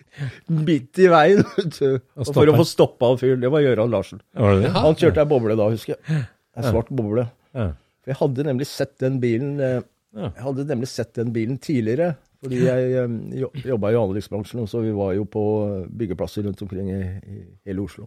midt 0.54 1.00
i 1.02 1.08
veien 1.10 1.40
og 1.42 2.28
for 2.30 2.50
å 2.52 2.54
få 2.60 2.66
stoppa 2.68 3.08
han 3.10 3.18
fyren. 3.20 3.40
Det 3.42 3.50
var 3.50 3.64
Gøran 3.64 3.90
Larsen. 3.90 4.20
Var 4.38 4.54
det 4.60 4.66
det? 4.68 4.72
Han 4.76 4.94
kjørte 5.00 5.24
ei 5.24 5.30
boble 5.32 5.56
da, 5.58 5.66
husker 5.72 5.96
jeg. 5.96 6.20
En 6.54 6.68
svart 6.68 6.92
boble. 6.94 7.24
Jeg 8.04 8.18
hadde 8.20 8.44
nemlig 8.46 8.66
sett 8.70 8.94
den 9.00 9.16
bilen 9.22 9.56
eh, 9.64 9.80
Jeg 10.14 10.44
hadde 10.44 10.66
nemlig 10.68 10.86
sett 10.92 11.14
den 11.18 11.32
bilen 11.34 11.56
tidligere. 11.58 12.12
Fordi 12.44 12.60
jeg 12.60 12.90
eh, 13.00 13.14
jo- 13.40 13.50
jobba 13.64 13.90
i 13.90 13.96
anleggsbransjen, 13.98 14.66
så 14.70 14.82
vi 14.84 14.92
var 14.94 15.14
jo 15.16 15.24
på 15.24 15.42
byggeplasser 15.88 16.44
rundt 16.46 16.60
omkring 16.62 16.90
i, 16.92 17.00
i 17.24 17.38
hele 17.70 17.82
Oslo. 17.88 18.06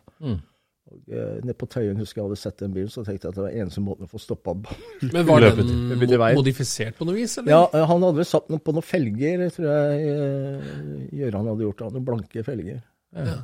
Mm. 0.88 0.94
Og, 0.94 1.10
eh, 1.14 1.34
nede 1.44 1.56
på 1.58 1.68
Tøyen 1.72 2.00
husker 2.00 2.22
jeg 2.22 2.28
hadde 2.30 2.40
sett 2.40 2.62
den 2.62 2.74
bilen, 2.76 2.92
så 2.92 3.04
tenkte 3.04 3.28
jeg 3.28 3.34
at 3.34 3.40
det 3.40 3.44
var 3.44 3.58
eneste 3.64 3.84
måten 3.84 4.08
å 4.08 4.12
få 4.12 4.22
stoppa 4.22 4.54
den 4.56 4.64
på. 4.68 4.78
Men 5.14 5.28
var 5.28 5.44
den 5.46 6.16
modifisert 6.38 6.98
på 6.98 7.08
noe 7.08 7.18
vis, 7.18 7.38
eller? 7.42 7.52
Ja, 7.54 7.62
eh, 7.74 7.86
han 7.90 8.06
hadde 8.08 8.22
vel 8.22 8.30
satt 8.30 8.50
noe 8.54 8.64
på 8.64 8.76
noen 8.76 8.88
felger, 8.88 9.46
tror 9.56 9.68
jeg 9.68 10.08
Gjøran 10.08 11.20
Gøran 11.20 11.52
hadde 11.52 11.68
gjort. 11.68 11.86
Noen 11.98 12.08
blanke 12.08 12.46
felger. 12.48 12.82
Ja. 13.18 13.42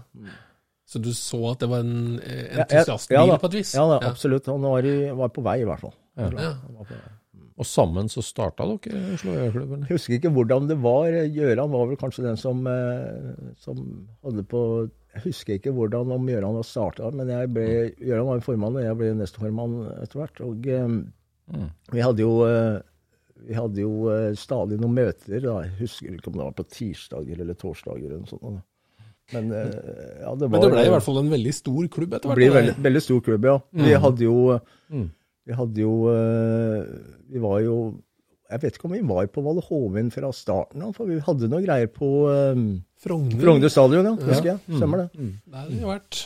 Så 0.88 1.00
du 1.02 1.14
så 1.16 1.40
at 1.54 1.64
det 1.64 1.70
var 1.72 1.82
en 1.82 2.20
entusiastbil 2.20 3.16
Ja, 3.16 3.24
ja, 3.24 3.34
ja 3.34 3.42
på 3.42 3.50
et 3.50 3.60
vis? 3.62 3.74
Ja, 3.76 3.88
da, 3.90 4.00
absolutt. 4.12 4.48
Han 4.52 4.66
var, 4.68 4.86
i, 4.86 5.12
var 5.16 5.32
på 5.34 5.44
vei, 5.46 5.60
i 5.64 5.68
hvert 5.68 5.84
fall. 5.84 5.96
Ja. 6.20 6.30
Ja. 6.30 6.56
Han 6.64 6.80
var 6.80 6.90
på 6.90 6.98
vei. 6.98 7.14
Og 7.54 7.68
sammen 7.70 8.10
så 8.10 8.24
starta 8.26 8.66
dere 8.66 9.14
Oslo 9.14 9.36
EV-klubben? 9.38 9.86
Jeg 9.86 9.98
husker 9.98 10.18
ikke 10.18 10.32
hvordan 10.34 10.68
det 10.70 10.78
var. 10.82 11.14
Gøran 11.36 11.72
var 11.74 11.90
vel 11.92 12.00
kanskje 12.02 12.26
den 12.26 12.40
som, 12.40 12.66
eh, 12.68 13.54
som 13.62 13.84
hadde 14.26 14.46
på 14.50 14.62
husker 15.22 15.60
ikke 15.60 15.72
hvordan 15.76 16.10
om 16.16 16.26
Gøran 16.28 16.56
var 16.58 16.64
starta, 16.66 17.12
men 17.14 17.30
jeg 17.30 17.50
ble, 17.54 17.66
Gøran 18.02 18.26
var 18.26 18.40
jo 18.40 18.46
formann, 18.48 18.78
og 18.80 18.84
jeg 18.88 18.98
ble 18.98 19.12
nestformann 19.20 19.76
etter 20.02 20.20
hvert. 20.24 20.42
Og 20.48 20.68
eh, 20.68 20.88
Mm. 21.54 21.66
vi 21.92 22.00
hadde 22.00 22.24
jo 22.24 22.46
eh, 22.48 22.78
vi 23.44 23.54
hadde 23.54 23.82
jo 23.84 24.08
eh, 24.10 24.30
stadig 24.40 24.78
noen 24.80 24.94
møter. 24.96 25.42
Da. 25.44 25.58
Jeg 25.66 25.74
husker 25.82 26.14
ikke 26.16 26.30
om 26.32 26.38
det 26.38 26.46
var 26.46 26.54
på 26.56 26.64
tirsdager 26.72 27.42
eller 27.44 27.54
torsdager 27.60 28.06
eller 28.08 28.22
noe 28.24 28.32
sånt. 28.32 28.62
Men 29.34 29.50
ja, 29.52 30.32
det 30.36 30.48
var 30.48 30.50
Men 30.54 30.62
det 30.64 30.70
ble 30.72 30.86
i 30.88 30.92
hvert 30.94 31.04
fall 31.04 31.20
en 31.20 31.30
veldig 31.32 31.54
stor 31.56 31.88
klubb 31.92 32.14
etter 32.16 32.30
hvert. 32.32 32.40
Det 32.40 32.48
ble 32.48 32.56
veldig, 32.62 32.76
veldig 32.88 33.02
stor 33.04 33.22
klubb, 33.28 33.46
ja. 33.52 33.58
Vi 33.84 33.94
hadde 34.06 34.24
jo 34.24 34.38
Mm. 34.90 35.10
Vi 35.46 35.54
hadde 35.60 35.84
jo 35.84 35.94
Vi 37.34 37.40
var 37.44 37.60
jo 37.68 37.78
Jeg 38.54 38.62
vet 38.64 38.78
ikke 38.78 38.86
om 38.90 38.94
vi 38.96 39.04
var 39.10 39.28
på 39.34 39.42
Valle 39.46 39.64
Hovin 39.66 40.10
fra 40.14 40.30
starten 40.36 40.84
av, 40.86 40.92
for 40.96 41.10
vi 41.10 41.18
hadde 41.26 41.50
noe 41.52 41.64
greier 41.66 41.90
på 41.90 42.10
um, 42.30 42.66
Frogner. 43.04 43.40
Frogner 43.42 43.72
stadion, 43.74 44.06
ja. 44.08 44.14
Husker 44.30 44.52
jeg. 44.54 44.60
Stemmer 44.78 45.02
det. 45.04 45.08
Det 45.18 45.58
har 45.60 45.72
det 45.72 45.80
jo 45.82 45.90
vært. 45.90 46.20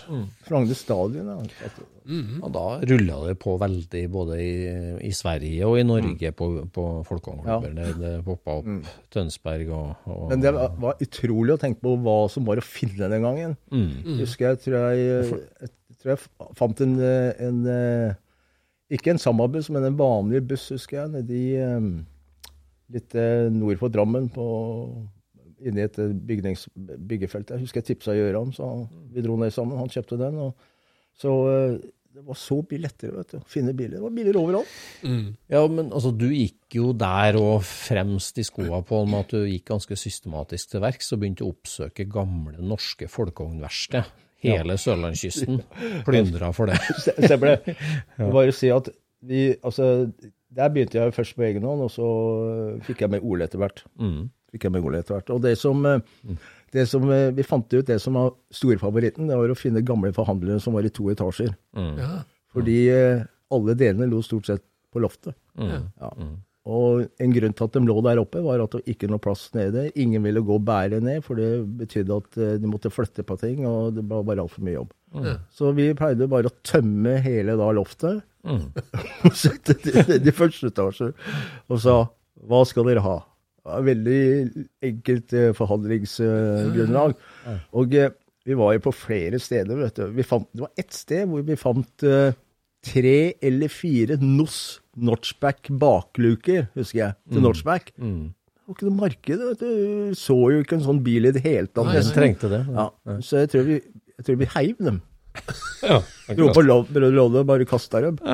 Frogner 0.49 0.77
stadion, 0.85 1.31
ja. 1.33 1.37
At- 1.69 1.85
Mhm. 2.07 2.37
Og 2.39 2.51
da 2.55 2.61
rulla 2.87 3.15
det 3.27 3.33
på 3.43 3.57
veldig 3.59 4.01
både 4.13 4.35
i, 4.39 4.51
i 5.03 5.09
Sverige 5.11 5.65
og 5.67 5.73
i 5.75 5.81
Norge 5.83 6.29
på, 6.39 6.45
på 6.71 6.83
folkevognklubber. 7.03 7.73
Det, 7.75 7.87
det 7.99 8.11
poppa 8.23 8.53
opp 8.61 8.69
Tønsberg 9.11 9.67
og, 9.75 10.05
og 10.07 10.29
Men 10.31 10.39
det 10.39 10.53
var, 10.55 10.69
var 10.79 10.95
utrolig 11.03 11.57
å 11.57 11.59
tenke 11.59 11.83
på 11.83 11.97
hva 12.05 12.13
som 12.31 12.47
var 12.47 12.61
å 12.61 12.63
finne 12.63 13.09
den 13.11 13.25
gangen. 13.27 13.57
mm. 13.75 13.91
Husker 14.21 14.53
jeg, 14.53 14.61
tror 14.63 14.77
jeg, 14.95 15.27
jeg, 15.67 15.69
tror 15.99 16.13
jeg 16.13 16.53
fant 16.61 16.85
en, 16.87 16.95
eh, 17.03 17.43
en 17.49 17.59
eh, 17.75 18.15
Ikke 18.95 19.11
en 19.11 19.19
Samba-buss, 19.19 19.67
men 19.75 19.83
en 19.89 19.99
vanlig 19.99 20.45
buss, 20.47 20.69
husker 20.71 21.01
jeg, 21.01 21.11
nedi 21.17 21.41
eh, 21.59 21.91
litt 22.93 23.15
eh, 23.19 23.47
nord 23.53 23.79
for 23.81 23.93
Drammen, 23.93 24.29
på, 24.33 24.47
inni 25.65 25.83
et 25.83 25.99
eh, 26.01 26.15
bygnings, 26.29 26.67
byggefelt. 26.75 27.51
Jeg 27.53 27.65
husker 27.65 27.83
jeg 27.83 27.91
tipsa 27.91 28.15
Gøran, 28.17 28.53
så 28.55 28.71
vi 29.13 29.25
dro 29.25 29.37
ned 29.39 29.53
sammen. 29.55 29.79
Han 29.81 29.91
kjøpte 29.91 30.19
den. 30.21 30.39
og 30.47 30.55
så 31.17 31.33
eh, 31.51 31.77
det 32.17 32.23
var 32.25 32.37
så 32.39 32.55
mye 32.63 32.81
lettere 32.81 33.13
vet 33.13 33.33
du, 33.35 33.37
å 33.37 33.45
finne 33.45 33.73
biler. 33.77 33.99
Det 33.99 34.01
var 34.01 34.13
biler 34.15 34.37
overalt. 34.39 34.69
Mm. 35.05 35.25
Ja, 35.53 35.59
men 35.69 35.91
altså, 35.91 36.09
du 36.17 36.25
gikk 36.31 36.73
jo 36.79 36.89
der 36.97 37.37
og 37.37 37.59
fremst 37.67 38.39
i 38.41 38.45
skoa 38.47 38.79
på 38.85 39.03
med 39.05 39.27
at 39.27 39.35
du 39.35 39.43
gikk 39.45 39.67
ganske 39.69 39.97
systematisk 40.01 40.71
til 40.71 40.81
verks 40.81 41.13
og 41.13 41.21
begynte 41.21 41.45
å 41.45 41.51
oppsøke 41.53 42.07
gamle 42.09 42.57
norske 42.57 43.09
folkevognverksted. 43.13 44.09
Hele 44.47 44.77
sørlandskysten 44.81 45.61
plyndra 46.07 46.49
for 46.57 46.73
det. 46.73 46.79
Stemmer 47.27 47.53
det. 47.53 47.77
Jeg 48.17 48.33
Bare 48.33 48.55
si 48.55 48.73
at 48.73 48.89
vi, 49.27 49.43
altså, 49.65 50.07
der 50.57 50.73
begynte 50.73 50.97
jeg 50.97 51.13
først 51.13 51.37
på 51.37 51.45
egen 51.47 51.65
hånd, 51.67 51.83
og 51.85 51.91
så 51.93 52.07
fikk 52.87 53.03
jeg 53.03 53.13
med 53.13 53.25
Ole 53.25 53.45
etter 53.45 53.61
hvert. 53.61 53.83
Mm. 54.01 54.27
Fikk 54.53 54.67
jeg 54.67 54.73
med 54.73 54.87
Ole 54.87 55.01
etter 55.03 55.17
hvert. 55.17 55.29
Og 55.35 55.43
det 55.43 55.53
som, 55.59 55.83
eh, 55.85 56.39
det 56.73 56.87
som 56.89 57.05
eh, 57.13 57.29
vi 57.35 57.45
fant 57.45 57.67
ut, 57.73 57.85
det 57.85 57.99
som 58.01 58.17
var 58.17 58.33
storfavoritten, 58.53 59.29
det 59.29 59.37
var 59.37 59.53
å 59.53 59.59
finne 59.59 59.85
gamle 59.85 60.13
forhandlere 60.15 60.63
som 60.63 60.77
var 60.77 60.87
i 60.87 60.93
to 60.93 61.11
etasjer. 61.13 61.53
Ja. 61.75 62.23
Fordi 62.55 62.79
eh, 62.93 63.25
alle 63.53 63.77
delene 63.77 64.09
lå 64.09 64.23
stort 64.25 64.49
sett 64.49 64.65
på 64.93 65.03
loftet. 65.03 65.35
Mm. 65.59 65.89
Ja. 65.99 66.11
Og 66.67 67.05
en 67.23 67.33
grunn 67.35 67.53
til 67.55 67.67
at 67.67 67.75
de 67.77 67.81
lå 67.87 67.95
der 68.03 68.19
oppe, 68.19 68.41
var 68.43 68.63
at 68.63 68.73
det 68.75 68.91
ikke 68.91 69.07
var 69.07 69.13
noe 69.13 69.23
plass 69.23 69.45
nede. 69.55 69.85
Ingen 69.99 70.25
ville 70.25 70.43
gå 70.43 70.57
og 70.57 70.65
bære 70.67 70.99
ned, 71.03 71.21
for 71.23 71.39
det 71.39 71.51
betydde 71.79 72.17
at 72.17 72.39
de 72.59 72.71
måtte 72.71 72.91
flytte 72.91 73.23
på 73.27 73.37
ting, 73.39 73.61
og 73.67 73.93
det 73.95 74.03
var 74.09 74.25
bare 74.27 74.43
altfor 74.43 74.65
mye 74.67 74.79
jobb. 74.79 74.89
Ja. 75.23 75.37
Så 75.55 75.71
vi 75.77 75.87
pleide 75.95 76.27
bare 76.31 76.51
å 76.51 76.57
tømme 76.67 77.15
hele 77.23 77.55
da 77.59 77.69
loftet, 77.75 78.25
Mm. 78.47 78.69
i 80.31 80.35
første 80.35 80.71
etasje, 80.71 81.11
og 81.67 81.81
sa 81.83 81.97
hva 82.47 82.61
skal 82.69 82.87
dere 82.87 83.03
ha? 83.05 83.17
Det 83.67 83.83
Veldig 83.83 84.21
enkelt 84.87 85.33
eh, 85.35 85.49
forhandlingsgrunnlag. 85.57 87.17
Og 87.75 87.95
eh, 87.99 88.13
vi 88.47 88.55
var 88.55 88.77
jo 88.77 88.83
på 88.85 88.93
flere 88.95 89.41
steder, 89.43 89.75
vet 89.75 89.97
du. 89.99 90.05
Vi 90.15 90.23
fant, 90.23 90.47
det 90.55 90.63
var 90.63 90.71
ett 90.79 90.95
sted 90.95 91.27
hvor 91.27 91.43
vi 91.43 91.57
fant 91.59 92.05
uh, 92.07 92.29
tre 92.87 93.17
eller 93.43 93.71
fire 93.71 94.15
NOS 94.21 94.59
Notchback 94.97 95.67
bakluker, 95.81 96.69
husker 96.77 97.01
jeg, 97.01 97.17
til 97.33 97.43
Notchback. 97.43 97.91
Mm. 97.99 98.31
Det 98.31 98.71
var 98.71 98.77
ikke 98.77 98.87
noe 98.87 98.99
marked, 99.01 99.43
du. 99.59 100.15
Så 100.17 100.37
jo 100.53 100.63
ikke 100.63 100.77
en 100.79 100.87
sånn 100.87 101.03
bil 101.03 101.27
i 101.27 101.33
det 101.35 101.43
hele 101.43 101.67
tatt. 101.67 101.89
Nei, 101.89 101.99
jeg 101.99 102.15
trengte 102.15 102.51
det. 102.51 102.63
Ja, 102.71 102.87
så 103.19 103.43
jeg 103.43 103.51
tror 103.51 103.67
vi, 103.67 103.81
jeg 104.15 104.29
tror 104.29 104.39
vi 104.39 104.49
heiv 104.55 104.81
dem. 104.89 105.03
Ja, 105.87 106.01
Dro 106.35 106.49
på 106.55 106.63
lo- 106.65 106.85
loddet 106.89 107.41
og 107.43 107.49
bare 107.49 107.65
kasta 107.69 108.01
dem. 108.07 108.17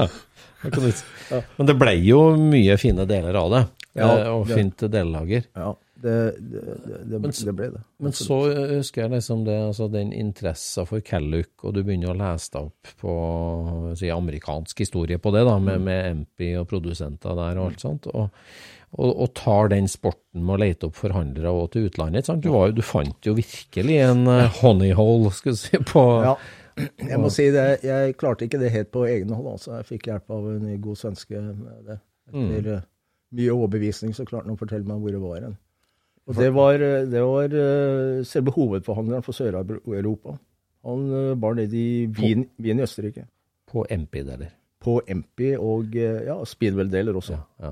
Ja. 0.64 1.42
Men 1.58 1.68
det 1.68 1.74
ble 1.76 1.92
jo 2.00 2.20
mye 2.40 2.78
fine 2.80 3.04
deler 3.10 3.36
av 3.36 3.50
det, 3.52 3.64
Ja, 4.00 4.06
eh, 4.16 4.28
og 4.32 4.46
det- 4.48 4.56
fint 4.56 4.84
dellager. 4.94 5.44
Ja, 5.60 5.74
det, 6.04 6.14
det, 6.40 6.62
det, 7.04 7.20
Men 7.20 7.32
det 7.36 7.54
ble 7.58 7.68
det. 7.74 7.82
Men 8.00 8.16
så 8.16 8.38
eh, 8.52 8.72
husker 8.78 9.04
jeg 9.04 9.12
liksom 9.12 9.44
det, 9.44 9.58
altså 9.70 9.90
den 9.92 10.14
interessen 10.16 10.88
for 10.88 11.04
Kelluk, 11.04 11.52
og 11.68 11.76
du 11.76 11.82
begynner 11.84 12.14
å 12.14 12.16
lese 12.16 12.54
deg 12.56 12.70
opp 12.70 12.94
på 13.04 13.18
si, 14.00 14.08
amerikansk 14.16 14.86
historie 14.86 15.20
på 15.20 15.36
det, 15.36 15.44
da, 15.48 15.58
med, 15.60 15.84
med 15.84 16.10
MP 16.24 16.54
og 16.62 16.70
produsenter 16.72 17.36
der 17.36 17.60
og 17.60 17.70
alt 17.74 17.84
sånt. 17.84 18.08
Og, 18.16 18.32
og, 18.94 19.12
og 19.26 19.34
tar 19.36 19.68
den 19.76 19.88
sporten 19.92 20.44
med 20.48 20.56
å 20.56 20.62
lete 20.64 20.88
opp 20.88 20.96
forhandlere 21.00 21.52
og 21.52 21.72
til 21.76 21.90
utlandet. 21.92 22.32
Du, 22.40 22.52
var 22.56 22.72
du 22.72 22.82
fant 22.88 23.20
jo 23.28 23.36
virkelig 23.36 24.00
en 24.08 24.28
uh, 24.32 24.48
honeyhole, 24.62 25.32
skal 25.36 25.56
du 25.56 25.64
si, 25.66 25.80
på 25.92 26.08
Ja, 26.24 26.38
jeg 26.78 27.20
må 27.22 27.30
si 27.34 27.50
det. 27.54 27.66
Jeg 27.86 28.16
klarte 28.20 28.48
ikke 28.48 28.62
det 28.62 28.72
helt 28.74 28.92
på 28.94 29.06
egen 29.10 29.34
hånd. 29.34 29.52
altså. 29.56 29.76
Jeg 29.80 29.90
fikk 29.92 30.10
hjelp 30.10 30.34
av 30.34 30.48
en 30.54 30.66
god 30.82 31.00
svenske 31.00 31.42
med 31.42 31.84
det. 31.90 32.00
Etter 32.32 32.72
mm. 32.80 32.88
mye 33.40 33.54
overbevisning 33.58 34.16
så 34.16 34.26
klarte 34.28 34.48
han 34.48 34.56
å 34.58 34.62
fortelle 34.62 34.88
meg 34.88 35.04
hvor 35.04 35.16
det 35.16 35.22
var 35.22 35.46
hen. 35.48 35.60
Og 36.24 36.40
det 36.40 36.50
var, 36.56 36.80
eh, 36.80 37.06
det 37.12 37.22
var 37.28 37.56
eh, 37.60 38.24
selve 38.28 38.54
hovedforhandleren 38.56 39.26
for 39.26 39.36
Sør-Europa. 39.36 40.38
Han 40.88 41.08
var 41.40 41.56
nede 41.56 41.80
i 41.80 42.06
Wien, 42.12 42.46
Wien 42.60 42.80
i 42.80 42.84
Østerrike. 42.84 43.28
på 43.72 43.86
MP-deler. 43.90 44.52
På 44.84 45.00
MP 45.08 45.56
og 45.56 45.96
ja, 45.96 46.36
Speedwell-deler 46.46 47.16
også. 47.16 47.38
Ja, 47.40 47.70
ja. 47.70 47.72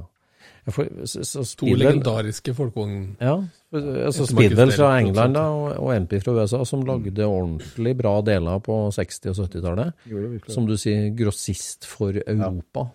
Ja, 0.61 0.73
for, 0.75 0.89
så, 1.09 1.23
så 1.25 1.43
To 1.57 1.73
legendariske 1.73 2.53
folkevogn... 2.53 2.95
Ja, 3.17 3.35
altså 3.73 4.27
Speedwell 4.29 4.73
fra 4.75 4.91
England 4.99 5.37
da, 5.37 5.47
og, 5.49 5.71
og 5.81 5.93
MP 6.03 6.19
fra 6.21 6.35
USA, 6.37 6.61
som 6.69 6.85
lagde 6.85 7.25
ordentlig 7.25 7.95
bra 7.97 8.17
deler 8.25 8.61
på 8.61 8.77
60- 8.93 9.31
og 9.33 9.39
70-tallet. 9.41 9.93
Gjorde 10.05 10.25
det 10.27 10.33
virkelig. 10.37 10.55
Som 10.55 10.69
du 10.69 10.75
sier, 10.77 11.09
grossist 11.17 11.89
for 11.89 12.21
Europa 12.21 12.87
Ja 12.87 12.89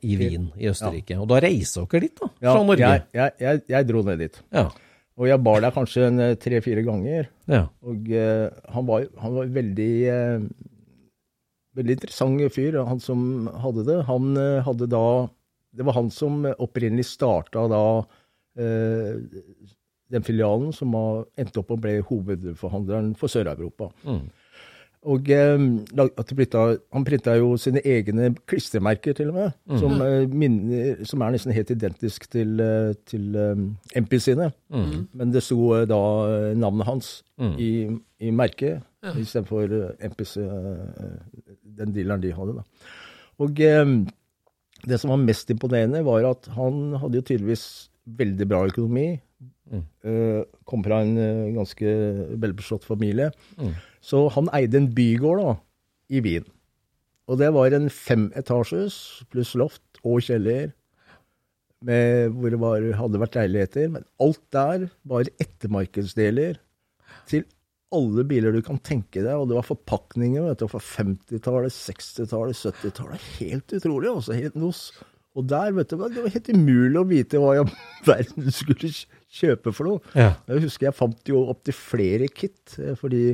i 0.00 0.16
Wien 0.16 0.48
i 0.60 0.68
Østerrike. 0.70 1.18
Og 1.20 1.28
da 1.30 1.40
reiser 1.42 1.86
dere 1.90 2.06
dit, 2.06 2.16
da, 2.18 2.30
Ja, 2.40 2.54
fra 2.54 2.64
Norge? 2.66 2.88
jeg, 2.88 3.04
jeg, 3.18 3.36
jeg, 3.42 3.62
jeg 3.74 3.88
dro 3.88 4.02
ned 4.06 4.22
dit. 4.22 4.42
Ja. 4.54 4.66
Og 5.18 5.28
jeg 5.28 5.44
bar 5.44 5.60
der 5.60 5.74
kanskje 5.74 6.08
en 6.08 6.20
eh, 6.24 6.36
tre-fire 6.40 6.84
ganger. 6.86 7.28
ja. 7.50 7.66
Og 7.84 8.08
uh, 8.08 8.48
han, 8.74 8.86
var, 8.88 9.08
han 9.20 9.34
var 9.38 9.56
veldig 9.60 9.94
uh, 10.08 10.68
Veldig 11.72 11.94
interessant 11.96 12.52
fyr, 12.52 12.74
han 12.84 12.98
som 13.00 13.46
hadde 13.62 13.86
det. 13.86 14.02
Han 14.04 14.34
uh, 14.36 14.60
hadde 14.60 14.90
da 14.92 15.04
Det 15.72 15.84
var 15.88 15.96
han 15.96 16.10
som 16.12 16.44
opprinnelig 16.58 17.06
starta 17.08 17.66
da 17.72 17.82
eh, 18.60 19.16
den 20.12 20.22
filialen 20.26 20.72
som 20.76 20.92
har 20.94 21.24
endt 21.40 21.56
opp 21.56 21.70
og 21.72 21.80
ble 21.80 21.98
hovedforhandleren 22.04 23.14
for 23.16 23.32
Sør-Europa. 23.32 23.88
Og 25.02 25.30
eh, 25.34 25.58
Han 26.94 27.04
printa 27.08 27.32
jo 27.34 27.56
sine 27.58 27.80
egne 27.82 28.28
klistremerker, 28.46 29.16
til 29.18 29.32
og 29.32 29.34
med, 29.34 29.56
som, 29.80 29.96
eh, 30.04 30.28
minner, 30.28 31.00
som 31.08 31.24
er 31.24 31.32
nesten 31.34 31.52
helt 31.56 31.72
identisk 31.74 32.28
til, 32.30 32.60
eh, 32.60 32.92
til 33.10 33.34
um, 33.34 33.64
MP 33.96 34.18
sine. 34.20 34.52
Men 35.12 35.32
det 35.34 35.42
sto 35.42 35.72
eh, 35.74 35.88
da 35.90 35.98
eh, 36.28 36.54
navnet 36.54 36.86
hans 36.86 37.24
i, 37.58 37.88
i 38.20 38.30
merket 38.30 38.82
istedenfor 39.18 39.72
eh, 39.74 40.08
MPs 40.12 40.36
eh, 40.36 41.16
den 41.80 41.94
dealeren 41.96 42.22
de 42.22 42.30
hadde. 42.36 42.60
da. 42.60 42.62
Og 43.42 43.58
eh, 43.60 43.86
det 44.88 44.98
som 45.00 45.12
var 45.12 45.22
mest 45.22 45.50
imponerende, 45.52 46.02
var 46.06 46.26
at 46.32 46.48
han 46.56 46.96
hadde 47.00 47.20
jo 47.20 47.26
tydeligvis 47.28 47.66
veldig 48.18 48.48
bra 48.50 48.64
økonomi. 48.70 49.20
Mm. 49.72 49.84
kom 50.68 50.82
fra 50.84 50.98
en 51.00 51.14
eh, 51.16 51.52
ganske 51.54 51.92
velbeslått 52.42 52.84
familie. 52.84 53.30
Så 54.04 54.26
han 54.34 54.50
eide 54.52 54.76
en 54.76 54.90
bygård 54.92 55.40
da, 55.40 55.54
i 56.12 56.20
Wien. 56.20 56.44
Og 57.30 57.38
det 57.40 57.48
var 57.54 57.72
en 57.72 57.88
femetasjes 57.88 58.96
pluss 59.32 59.54
loft 59.56 60.02
og 60.02 60.20
kjeller, 60.26 60.74
med, 61.82 62.34
hvor 62.36 62.52
det 62.52 62.60
var, 62.62 62.84
hadde 62.94 63.20
vært 63.22 63.38
leiligheter. 63.40 63.88
Men 63.96 64.04
alt 64.22 64.42
der 64.54 64.84
var 65.08 65.30
ettermarkedsdeler 65.42 66.60
til 67.30 67.46
alle 67.94 68.24
biler 68.28 68.54
du 68.54 68.60
kan 68.64 68.80
tenke 68.82 69.22
deg. 69.22 69.32
Og 69.36 69.48
det 69.50 69.56
var 69.58 69.68
forpakninger 69.68 70.48
vet 70.48 70.60
du, 70.62 70.68
fra 70.70 70.82
50-tallet, 70.82 71.74
60-tallet, 71.76 72.58
70-tallet. 72.58 73.30
Helt 73.38 73.74
utrolig. 73.78 74.12
altså, 74.12 74.36
helt 74.38 74.58
nos. 74.58 74.84
Og 75.38 75.48
der, 75.48 75.72
vet 75.76 75.92
du, 75.92 75.96
det 76.02 76.24
var 76.26 76.34
helt 76.34 76.52
umulig 76.52 77.00
å 77.00 77.08
vite 77.08 77.40
hva 77.40 77.56
i 77.56 77.64
verden 78.10 78.48
du 78.48 78.52
skulle 78.52 78.92
kjøpe 79.32 79.72
for 79.72 79.88
noe. 79.88 80.14
Ja. 80.18 80.34
Jeg 80.50 80.66
husker 80.66 80.90
jeg 80.90 80.98
fant 80.98 81.32
jo 81.32 81.46
opptil 81.52 81.76
flere 81.76 82.28
kit, 82.28 82.76
eh, 82.78 82.92
fordi 82.98 83.24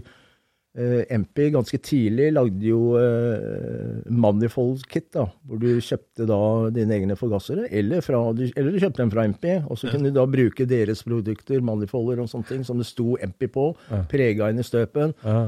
eh, 0.76 1.02
MP 1.16 1.48
ganske 1.54 1.80
tidlig 1.84 2.28
lagde 2.34 2.68
jo 2.68 2.82
eh, 3.00 4.04
manifold-kit, 4.10 5.10
da, 5.16 5.28
hvor 5.48 5.62
du 5.62 5.70
kjøpte 5.84 6.28
da 6.28 6.40
dine 6.74 6.98
egne 6.98 7.18
forgassere, 7.18 7.68
eller, 7.70 8.04
fra, 8.04 8.20
du, 8.36 8.44
eller 8.50 8.74
du 8.74 8.82
kjøpte 8.82 9.04
dem 9.04 9.14
fra 9.14 9.26
MP, 9.30 9.48
og 9.64 9.80
så 9.80 9.92
kunne 9.92 10.10
du 10.10 10.18
da 10.18 10.26
bruke 10.28 10.68
deres 10.68 11.04
produkter, 11.06 11.64
manifolder 11.64 12.24
og 12.24 12.30
sånne 12.32 12.52
ting, 12.52 12.66
som 12.68 12.80
det 12.80 12.88
sto 12.90 13.16
MP 13.22 13.48
på, 13.54 13.70
prega 14.12 14.52
inn 14.52 14.62
i 14.62 14.66
støpen. 14.66 15.16
Ja. 15.24 15.42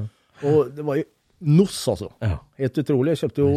Og 0.49 0.71
det 0.73 0.85
var 0.87 1.01
jo 1.01 1.09
nos, 1.41 1.76
altså. 1.88 2.09
Ja. 2.20 2.36
Helt 2.61 2.78
utrolig. 2.82 3.14
Jeg 3.14 3.20
kjøpte 3.22 3.41
jo 3.41 3.51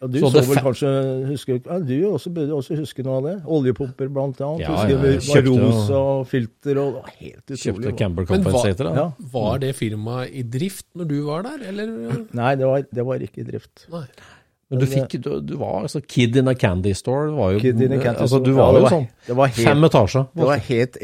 ja, 0.00 0.06
Du 0.12 0.18
Så 0.20 0.30
så, 0.34 0.42
vel 0.44 0.60
kanskje 0.66 0.90
husker, 1.30 1.60
ja, 1.64 1.78
Du 1.80 1.94
også 2.12 2.32
burde 2.36 2.52
også 2.58 2.76
huske 2.76 3.04
noe 3.06 3.16
av 3.18 3.24
det. 3.28 3.34
Oljepumper, 3.56 4.10
blant 4.12 4.40
annet. 4.44 4.60
Ja, 4.66 4.74
ja, 4.84 4.98
jeg 5.00 5.22
kjøpte 5.24 5.96
og 5.96 6.26
filter 6.28 6.80
og 6.82 6.92
det 6.92 7.00
var 7.00 7.12
helt 7.22 7.44
utrolig. 7.56 7.64
Kjøpte 7.64 7.94
hva- 7.96 8.26
Compensator. 8.30 8.84
da. 8.90 8.94
Ja. 9.00 9.06
Var 9.32 9.58
det 9.64 9.74
firmaet 9.76 10.30
i 10.36 10.42
drift 10.42 10.86
når 10.94 11.08
du 11.08 11.16
var 11.26 11.42
der, 11.48 11.66
eller? 11.72 11.94
Nei, 12.36 12.54
det 12.60 12.66
var, 12.68 12.84
det 12.92 13.06
var 13.08 13.26
ikke 13.30 13.40
i 13.44 13.48
drift. 13.52 13.86
Nei. 13.92 14.04
Men 14.68 14.80
du, 14.82 14.86
fikk, 14.90 15.12
du, 15.22 15.40
du 15.46 15.52
var 15.60 15.84
altså 15.86 16.00
Kid 16.02 16.34
in 16.36 16.48
a 16.50 16.54
Candy 16.58 16.90
Store. 16.98 17.28
Det 17.30 17.36
var 17.38 17.52
jo, 17.54 17.60
Kid 17.62 17.80
in 17.86 17.92
a 17.94 17.98
candy 18.02 18.24
altså, 18.24 18.40
du 18.42 18.50
du 18.50 18.56
Ja, 18.56 18.64
var 18.66 18.80
jo 18.80 18.88
sånn 18.90 19.04
det 19.28 19.36
var 19.38 19.46
helt- 19.54 19.68
fem 19.68 19.84
etasjer. 19.86 20.24
Det 20.34 20.48
var 20.48 20.58
helt, 20.68 20.96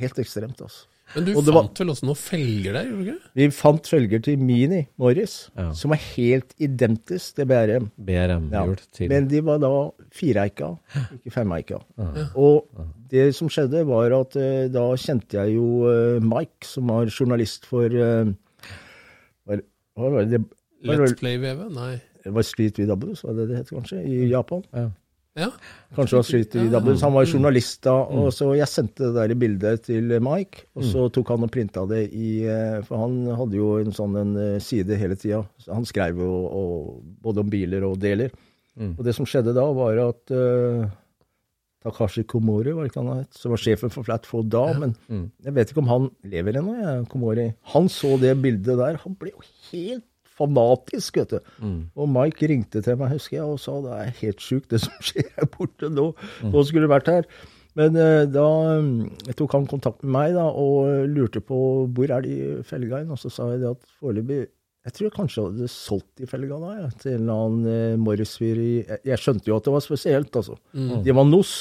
helt 0.00 0.18
ekstremt, 0.24 0.62
altså. 0.64 0.86
Men 1.14 1.24
du 1.26 1.32
fant 1.34 1.46
var- 1.50 1.68
vel 1.80 1.88
også 1.90 2.06
noen 2.06 2.18
felger 2.20 2.72
der, 2.76 2.84
gjorde 2.90 3.04
du 3.04 3.10
ikke? 3.10 3.30
Vi 3.34 3.46
fant 3.50 3.88
felger 3.90 4.22
til 4.22 4.38
Mini 4.38 4.86
Morris, 4.98 5.50
Ja. 5.56 5.72
som 5.72 5.90
var 5.90 5.98
helt 6.16 6.54
identisk 6.58 7.34
til 7.36 7.46
BRM. 7.50 7.90
Ja. 7.98 8.04
BRM-hjul 8.28 8.76
til 8.92 9.08
Men 9.08 9.26
de 9.28 9.40
var 9.42 9.58
da 9.58 9.70
fireeika, 10.14 10.76
ikke 11.18 11.32
femeika. 11.34 11.80
Og 12.36 12.68
det 13.10 13.34
som 13.34 13.48
skjedde, 13.48 13.84
var 13.86 14.12
at 14.20 14.36
uh, 14.36 14.68
da 14.70 14.84
kjente 14.96 15.34
jeg 15.40 15.56
jo 15.56 15.66
uh, 15.88 16.20
Mike, 16.22 16.64
som 16.64 16.86
var 16.86 17.06
journalist 17.10 17.66
for 17.66 17.86
uh, 17.90 18.30
var, 19.46 19.60
hva 19.96 20.10
var 20.14 20.24
det? 20.30 20.44
Var 20.86 20.96
Let's? 20.96 21.18
Play-VV? 21.18 21.66
Nei. 21.74 22.00
Det 22.24 22.32
var 22.36 22.42
Street 22.44 22.76
VWs, 22.78 23.22
var 23.24 23.32
det 23.34 23.48
det 23.48 23.56
het 23.56 23.70
kanskje, 23.72 23.98
i 24.06 24.28
Japan? 24.30 24.62
Ja. 24.76 24.90
Kanskje 25.94 26.18
han 26.18 26.26
skyter 26.26 26.62
i 26.64 26.68
VWs. 26.72 27.02
Han 27.06 27.14
var 27.14 27.28
journalist 27.28 27.82
da, 27.86 27.94
og 28.02 28.32
så 28.34 28.50
jeg 28.58 28.70
sendte 28.70 29.10
det 29.10 29.14
der 29.14 29.38
bildet 29.38 29.84
til 29.86 30.10
Mike, 30.24 30.64
og 30.74 30.86
så 30.86 31.06
tok 31.14 31.30
han 31.34 31.46
og 31.46 31.52
printa 31.54 31.84
det 31.90 32.02
i 32.10 32.30
eh, 32.50 32.80
For 32.86 32.98
han 33.04 33.20
hadde 33.38 33.58
jo 33.58 33.76
en 33.78 33.94
sånn 33.94 34.16
en 34.18 34.32
eh, 34.40 34.56
side 34.64 34.98
hele 34.98 35.18
tida. 35.18 35.44
Han 35.70 35.86
skrev 35.88 36.18
jo 36.22 36.30
og, 36.46 36.88
både 37.22 37.44
om 37.44 37.52
biler 37.52 37.86
og 37.86 38.00
deler. 38.02 38.34
Og 38.80 39.04
det 39.04 39.12
som 39.12 39.26
skjedde 39.28 39.52
da, 39.52 39.64
var 39.76 39.98
at 40.00 40.32
uh, 40.32 40.86
Takashi 41.84 42.22
Komori, 42.24 42.72
var 42.72 42.86
ikke 42.88 43.02
han 43.02 43.22
het, 43.22 43.34
som 43.36 43.52
var 43.52 43.60
sjefen 43.60 43.92
for 43.92 44.06
Flat 44.06 44.28
Four 44.28 44.46
da, 44.48 44.62
men 44.78 44.94
jeg 45.44 45.56
vet 45.56 45.72
ikke 45.72 45.82
om 45.82 45.90
han 45.90 46.06
lever 46.24 46.56
ennå, 46.56 46.76
jeg, 46.78 47.02
Komori. 47.12 47.50
Han 47.74 47.90
så 47.92 48.14
det 48.22 48.32
bildet 48.40 48.80
der, 48.80 48.96
han 49.02 49.18
ble 49.20 49.34
jo 49.34 49.44
helt 49.68 50.06
fanatisk, 50.40 51.20
vet 51.20 51.36
du. 51.36 51.54
Og 51.94 52.10
Mike 52.10 52.48
ringte 52.50 52.82
til 52.84 52.98
meg, 53.00 53.12
husker 53.14 53.38
jeg, 53.38 53.46
og 53.46 53.60
sa 53.62 53.78
det 53.84 53.96
er 54.00 54.14
helt 54.24 54.44
sjukt 54.44 54.72
det 54.72 54.82
som 54.82 55.00
skjer 55.06 55.28
her 55.36 55.50
borte 55.54 55.92
nå. 55.92 56.10
Nå 56.48 56.66
skulle 56.66 56.88
du 56.88 56.92
vært 56.92 57.12
her. 57.12 57.28
Men 57.78 57.94
eh, 57.94 58.24
da 58.26 58.46
eh, 58.80 59.34
tok 59.38 59.52
han 59.54 59.68
kontakt 59.70 60.02
med 60.02 60.10
meg 60.16 60.32
da, 60.34 60.48
og 60.50 60.88
eh, 60.90 61.04
lurte 61.06 61.38
på 61.44 61.60
hvor 61.94 62.10
er 62.16 62.24
de 62.26 62.38
felga 62.66 62.98
hen, 63.04 63.12
og 63.14 63.20
så 63.22 63.30
sa 63.30 63.46
jeg 63.52 63.62
det 63.62 63.70
at 63.76 63.92
foreløpig 64.00 64.48
jeg 64.80 64.94
tror 64.96 65.06
jeg 65.06 65.12
kanskje 65.12 65.42
hadde 65.44 65.66
solgt 65.68 66.08
de 66.16 66.26
felga 66.28 66.56
da, 66.56 66.70
ja, 66.78 66.86
til 67.02 67.12
en 67.12 67.18
eller 67.26 67.40
annen 67.44 67.66
eh, 67.68 67.98
Morris-fyr 68.00 68.60
i 68.62 68.70
jeg, 68.78 69.00
jeg 69.10 69.20
skjønte 69.20 69.50
jo 69.50 69.58
at 69.58 69.66
det 69.68 69.74
var 69.74 69.84
spesielt, 69.84 70.38
altså. 70.40 70.56
De 71.04 71.14
var 71.18 71.26
nos. 71.28 71.52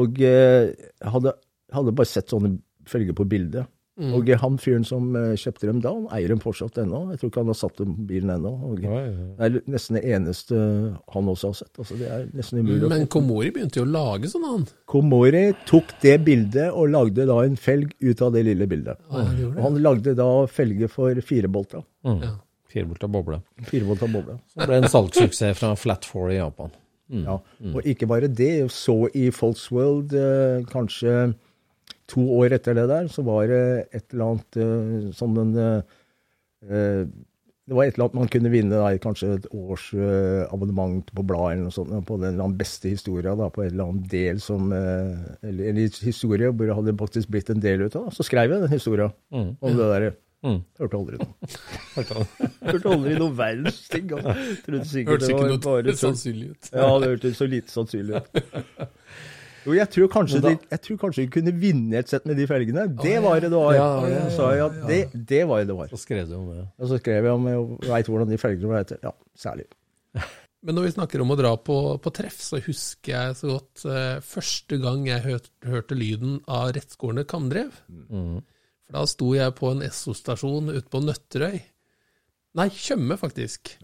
Og 0.00 0.22
eh, 0.24 0.70
jeg 0.72 1.12
hadde, 1.14 1.34
hadde 1.76 1.94
bare 2.00 2.08
sett 2.08 2.32
sånne 2.32 2.54
felger 2.88 3.16
på 3.18 3.26
bildet. 3.28 3.68
Og 4.00 4.30
eh, 4.30 4.38
han 4.40 4.56
fyren 4.60 4.84
som 4.86 5.10
eh, 5.18 5.34
kjøpte 5.38 5.68
dem 5.68 5.80
da, 5.84 5.92
han 5.92 6.08
eier 6.16 6.32
dem 6.32 6.40
fortsatt 6.42 6.78
ennå. 6.82 7.02
Jeg 7.12 7.20
tror 7.20 7.32
ikke 7.32 7.42
han 7.44 7.52
har 7.52 7.58
satt 7.60 7.80
dem 7.82 7.94
bilen 8.08 8.32
ennå. 8.34 8.52
Og. 8.70 8.82
Det 8.82 9.46
er 9.46 9.58
nesten 9.70 9.98
det 9.98 10.04
eneste 10.16 10.60
han 11.14 11.30
også 11.34 11.52
har 11.52 11.58
sett. 11.60 11.72
Altså, 11.76 11.98
det 12.00 12.10
er 12.10 12.26
nesten 12.36 12.62
umulig. 12.62 12.90
Men. 12.92 13.06
Komori 13.10 13.52
begynte 13.54 13.82
jo 13.82 13.86
å 13.86 13.92
lage 13.92 14.30
sånn, 14.32 14.46
han. 14.48 14.68
Komori 14.90 15.46
tok 15.68 15.96
det 16.04 16.16
bildet 16.26 16.70
og 16.70 16.92
lagde 16.94 17.26
da 17.28 17.40
en 17.44 17.58
felg 17.60 17.92
ut 18.00 18.24
av 18.24 18.34
det 18.36 18.44
lille 18.48 18.68
bildet. 18.70 19.00
Ja, 19.10 19.24
han 19.26 19.42
Og 19.50 19.64
han 19.68 19.80
lagde 19.84 20.16
da 20.18 20.30
felge 20.50 20.90
for 20.92 21.20
firebolta. 21.24 21.84
Mm. 22.06 22.22
Ja. 22.24 22.36
Firebolta 22.70 23.08
boble. 23.10 23.40
Firebolta 23.66 24.06
boble. 24.10 24.38
Så 24.52 24.66
ble 24.68 24.78
en 24.78 24.92
salgssuksess 24.92 25.58
fra 25.58 25.74
Flat 25.78 26.06
Four 26.06 26.30
i 26.30 26.38
Japan. 26.38 26.70
Ja. 27.10 27.40
Og 27.74 27.86
ikke 27.88 28.06
bare 28.10 28.30
det. 28.30 28.70
Så 28.70 29.08
i 29.18 29.28
Folksworld 29.34 30.14
eh, 30.14 30.62
kanskje 30.70 31.32
to 32.10 32.24
år 32.40 32.52
etter 32.58 32.76
det 32.76 32.84
der, 32.90 33.08
så 33.12 33.22
var 33.26 33.46
det 33.50 33.62
et 33.96 34.06
eller 34.12 34.32
annet 34.34 34.58
eh, 34.60 35.10
sånn 35.16 35.36
en 35.40 35.52
eh, 35.58 35.98
eh, 36.68 37.02
Det 37.70 37.76
var 37.78 37.86
et 37.86 37.94
eller 37.94 38.08
annet 38.08 38.18
man 38.18 38.30
kunne 38.32 38.50
vinne, 38.50 38.74
da, 38.80 38.88
kanskje 38.98 39.28
et 39.36 39.44
års 39.54 39.84
abonnement 40.50 41.06
på 41.14 41.22
bladet 41.22 41.52
eller 41.54 41.68
noe 41.68 41.74
sånt, 41.76 41.92
på 42.08 42.16
den 42.18 42.40
beste 42.58 42.90
historia, 42.90 43.36
da, 43.38 43.46
på 43.54 43.62
en 43.62 43.70
eller 43.70 43.84
annen 43.92 44.08
del 44.10 44.40
som 44.42 44.72
Eller 44.74 45.68
en 45.70 45.78
historie 45.78 46.50
hvor 46.50 46.66
det 46.66 46.74
hadde 46.80 46.96
faktisk 46.98 47.30
blitt 47.30 47.52
en 47.54 47.62
del 47.62 47.84
ut 47.86 47.94
av. 48.00 48.08
Så 48.16 48.26
skrev 48.26 48.50
jeg 48.50 48.64
den 48.64 48.74
historia 48.74 49.12
Mm. 49.30 49.52
om 49.60 49.76
det 49.78 49.86
derre. 49.92 50.10
Mm. 50.42 50.62
Hørte 50.80 50.96
aldri 50.96 51.18
noe. 51.20 51.50
Hørte 52.72 52.88
aldri 52.94 53.14
noe 53.20 53.34
verdens 53.36 53.80
ting. 53.92 54.10
altså. 54.16 54.32
Hørtes 54.66 54.92
det 54.94 55.02
ikke 55.04 55.18
var 55.36 55.50
noe 55.52 55.60
bare 55.66 55.94
sannsynlig 56.00 56.46
ut. 56.54 56.70
Ja, 56.72 56.86
det 56.98 57.10
hørtes 57.12 57.36
så 57.38 57.46
lite 57.54 57.70
sannsynlig 57.70 58.22
ut. 58.22 58.40
Jo, 59.70 59.76
jeg 59.78 59.88
tror, 59.94 60.08
kanskje 60.10 60.40
da- 60.42 60.50
de, 60.50 60.68
jeg 60.74 60.82
tror 60.86 60.98
kanskje 61.04 61.22
de 61.24 61.30
kunne 61.38 61.52
vinne 61.62 62.00
et 62.00 62.10
sett 62.10 62.26
med 62.26 62.36
de 62.40 62.46
felgene. 62.50 62.88
Det 62.98 63.16
var 63.22 63.38
det 63.40 63.50
det 63.52 63.60
var. 63.60 63.74
Ja, 63.76 63.88
ja, 64.10 64.22
ja, 64.34 64.50
ja 64.58 64.68
det, 64.90 65.00
det 65.14 65.42
var 65.46 65.62
det 65.62 65.70
det 65.70 65.76
var. 65.78 65.90
Så 65.92 66.00
skrev 66.02 66.26
du 66.28 66.34
om 66.40 66.48
det. 66.52 66.66
Og 66.80 66.90
så 66.90 66.98
skrev 66.98 67.28
jeg 67.30 67.32
om 67.38 67.46
jeg 67.50 67.88
veit 67.88 68.10
hvordan 68.10 68.30
de 68.32 68.38
felgene 68.42 68.72
var 68.72 68.82
etter. 68.82 68.98
Ja, 69.06 69.14
særlig. 69.38 69.68
Men 70.66 70.76
når 70.76 70.88
vi 70.90 70.92
snakker 70.98 71.22
om 71.22 71.30
å 71.32 71.38
dra 71.38 71.54
på, 71.56 71.76
på 72.04 72.12
treff, 72.12 72.36
så 72.44 72.58
husker 72.60 73.14
jeg 73.14 73.36
så 73.38 73.54
godt 73.54 73.84
eh, 73.88 74.18
første 74.26 74.76
gang 74.82 75.06
jeg 75.08 75.22
hørt, 75.24 75.46
hørte 75.64 75.96
lyden 75.96 76.40
av 76.52 76.74
rettskårene 76.76 77.24
kamdrev. 77.30 77.70
Mm. 77.88 78.42
For 78.84 78.98
da 78.98 79.04
sto 79.08 79.30
jeg 79.38 79.54
på 79.56 79.70
en 79.72 79.84
Esso-stasjon 79.86 80.68
ute 80.74 80.88
på 80.92 81.00
Nøtterøy. 81.06 81.60
Nei, 82.60 82.66
Tjøme, 82.74 83.16
faktisk. 83.16 83.76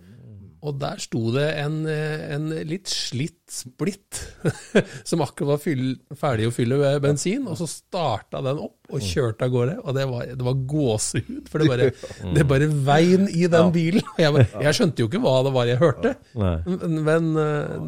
Og 0.65 0.79
der 0.81 1.01
sto 1.03 1.31
det 1.35 1.47
en, 1.61 1.83
eh, 1.91 2.23
en 2.35 2.49
litt 2.69 2.89
slitt 2.89 3.37
splitt 3.53 4.19
som 5.09 5.23
akkurat 5.23 5.55
var 5.55 5.61
fyll, 5.63 5.85
ferdig 6.19 6.49
å 6.49 6.55
fylle 6.55 6.79
bensin, 7.03 7.45
og 7.47 7.59
så 7.61 7.69
starta 7.71 8.41
den 8.45 8.59
opp 8.65 8.91
og 8.91 9.05
kjørte 9.05 9.47
av 9.47 9.53
gårde. 9.55 9.77
Og 9.85 9.97
det 9.97 10.07
var, 10.11 10.33
det 10.33 10.47
var 10.49 10.65
gåsehud, 10.73 11.51
for 11.51 11.63
det 11.63 11.69
bare, 11.71 11.91
det 12.37 12.47
bare 12.49 12.71
vein 12.89 13.29
i 13.31 13.47
den 13.53 13.71
bilen. 13.75 14.09
Jeg, 14.19 14.49
jeg 14.67 14.79
skjønte 14.79 15.05
jo 15.05 15.11
ikke 15.11 15.23
hva 15.23 15.37
det 15.47 15.55
var 15.55 15.71
jeg 15.71 15.83
hørte, 15.83 16.15
men, 16.35 17.31
eh, 17.43 17.87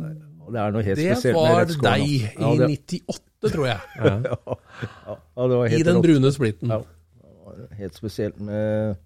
det 0.48 0.62
det 0.96 1.08
med 1.12 1.34
var 1.36 1.66
deg 1.68 2.04
i 2.06 2.20
Ja, 2.40 2.52
det, 2.56 2.70
98, 2.88 3.50
tror 3.52 3.66
jeg. 3.68 3.80
ja, 4.24 5.18
var 5.36 5.74
I 5.76 5.82
den 5.84 6.00
brune 6.04 6.32
splitten. 6.32 6.72
Ja. 6.72 6.80
Helt 7.78 7.98
spesielt 7.98 8.38
med 8.40 8.96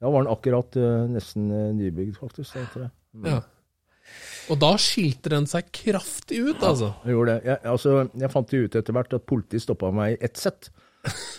Da 0.00 0.10
var 0.12 0.22
den 0.22 0.30
akkurat 0.30 0.76
uh, 0.78 1.04
nesten 1.10 1.50
uh, 1.50 1.74
nybygd, 1.74 2.16
faktisk. 2.20 2.54
Jeg 2.56 2.68
tror 2.72 2.86
jeg. 2.86 2.95
Ja. 3.24 3.42
Og 4.52 4.60
da 4.62 4.72
skilte 4.78 5.32
den 5.32 5.48
seg 5.50 5.70
kraftig 5.74 6.38
ut, 6.44 6.60
altså. 6.62 6.92
Jeg 7.02 7.16
gjorde 7.16 7.34
det. 7.34 7.50
Jeg, 7.50 7.60
altså, 7.72 7.94
jeg 8.22 8.32
fant 8.32 8.52
jo 8.54 8.66
ut 8.66 8.76
etter 8.78 8.96
hvert 8.96 9.16
at 9.16 9.26
politiet 9.26 9.64
stoppa 9.64 9.90
meg 9.94 10.14
i 10.14 10.20
ett 10.28 10.38
sett. 10.38 10.70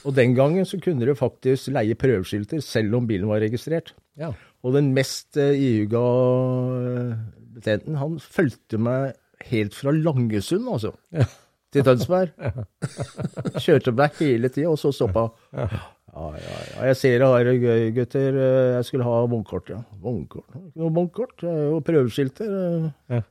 Og 0.08 0.16
den 0.16 0.36
gangen 0.36 0.68
så 0.68 0.80
kunne 0.84 1.08
du 1.08 1.14
faktisk 1.18 1.72
leie 1.76 1.96
prøveskilter 2.00 2.62
selv 2.64 3.00
om 3.00 3.08
bilen 3.08 3.30
var 3.32 3.42
registrert. 3.44 3.94
Ja. 4.20 4.34
Og 4.66 4.76
den 4.76 4.92
mest 4.96 5.38
uh, 5.40 5.54
ihuga 5.54 6.04
eh, 6.78 7.18
betjenten, 7.58 8.00
han 8.00 8.18
fulgte 8.24 8.80
meg 8.82 9.18
helt 9.48 9.76
fra 9.78 9.94
Langesund, 9.96 10.68
altså. 10.72 10.96
Til 11.74 11.84
Tønsberg. 11.84 12.32
Kjørte 13.64 13.92
meg 13.98 14.16
hele 14.22 14.50
tida, 14.54 14.70
og 14.72 14.80
så 14.80 14.92
stoppa. 14.96 15.26
Ja, 15.58 15.68
ja, 16.40 16.54
ja. 16.72 16.86
Jeg 16.90 16.98
ser 16.98 17.18
det 17.22 17.28
her, 17.34 17.50
gøy, 17.62 17.82
gutter. 17.98 18.38
Eh, 18.40 18.70
Jeg 18.78 18.86
skulle 18.88 19.06
ha 19.06 19.18
vognkort, 19.30 19.70
ja. 19.74 19.82
Vognkort? 20.02 20.48
Ikke 20.56 20.82
noe 20.82 20.94
vognkort. 20.96 21.44
Prøveskilter. 21.86 22.56
eh. 23.12 23.22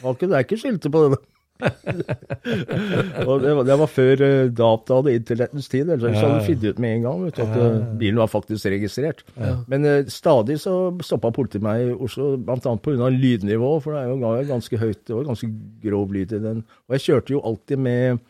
Var 0.00 0.16
ikke, 0.16 0.28
det 0.30 0.38
er 0.38 0.46
ikke 0.46 0.58
skilter 0.62 0.90
på 0.94 1.04
det. 1.12 1.18
og 3.26 3.42
det, 3.42 3.52
var, 3.54 3.62
det 3.68 3.76
var 3.82 3.90
før 3.90 4.22
uh, 4.22 4.50
data 4.62 4.98
og 4.98 5.10
internettens 5.12 5.68
tid. 5.72 5.90
Ellers 5.92 6.18
hadde 6.18 6.40
du 6.40 6.46
funnet 6.48 6.66
ut 6.66 6.82
med 6.82 6.96
en 6.96 7.06
gang 7.06 7.22
vet 7.26 7.40
at 7.44 7.54
eh, 7.58 7.78
bilen 8.00 8.20
var 8.22 8.30
faktisk 8.32 8.70
registrert. 8.72 9.22
Men 9.70 9.86
uh, 9.86 10.10
stadig 10.12 10.58
så 10.62 10.74
stoppa 11.04 11.32
politiet 11.34 11.64
meg 11.64 11.86
i 11.86 11.94
Oslo, 11.94 12.34
bl.a. 12.40 12.58
pga. 12.58 13.12
lydnivå, 13.14 13.72
for 13.84 13.96
det 13.96 14.02
er 14.02 14.12
jo 14.12 14.50
ganske 14.50 14.82
høyt. 14.82 15.00
Det 15.06 15.16
var 15.16 15.30
ganske 15.30 15.48
grov 15.84 16.12
lyd 16.16 16.36
i 16.36 16.42
den. 16.48 16.66
Og 16.88 16.98
jeg 16.98 17.06
kjørte 17.08 17.36
jo 17.36 17.44
alltid 17.52 17.86
med 17.86 18.20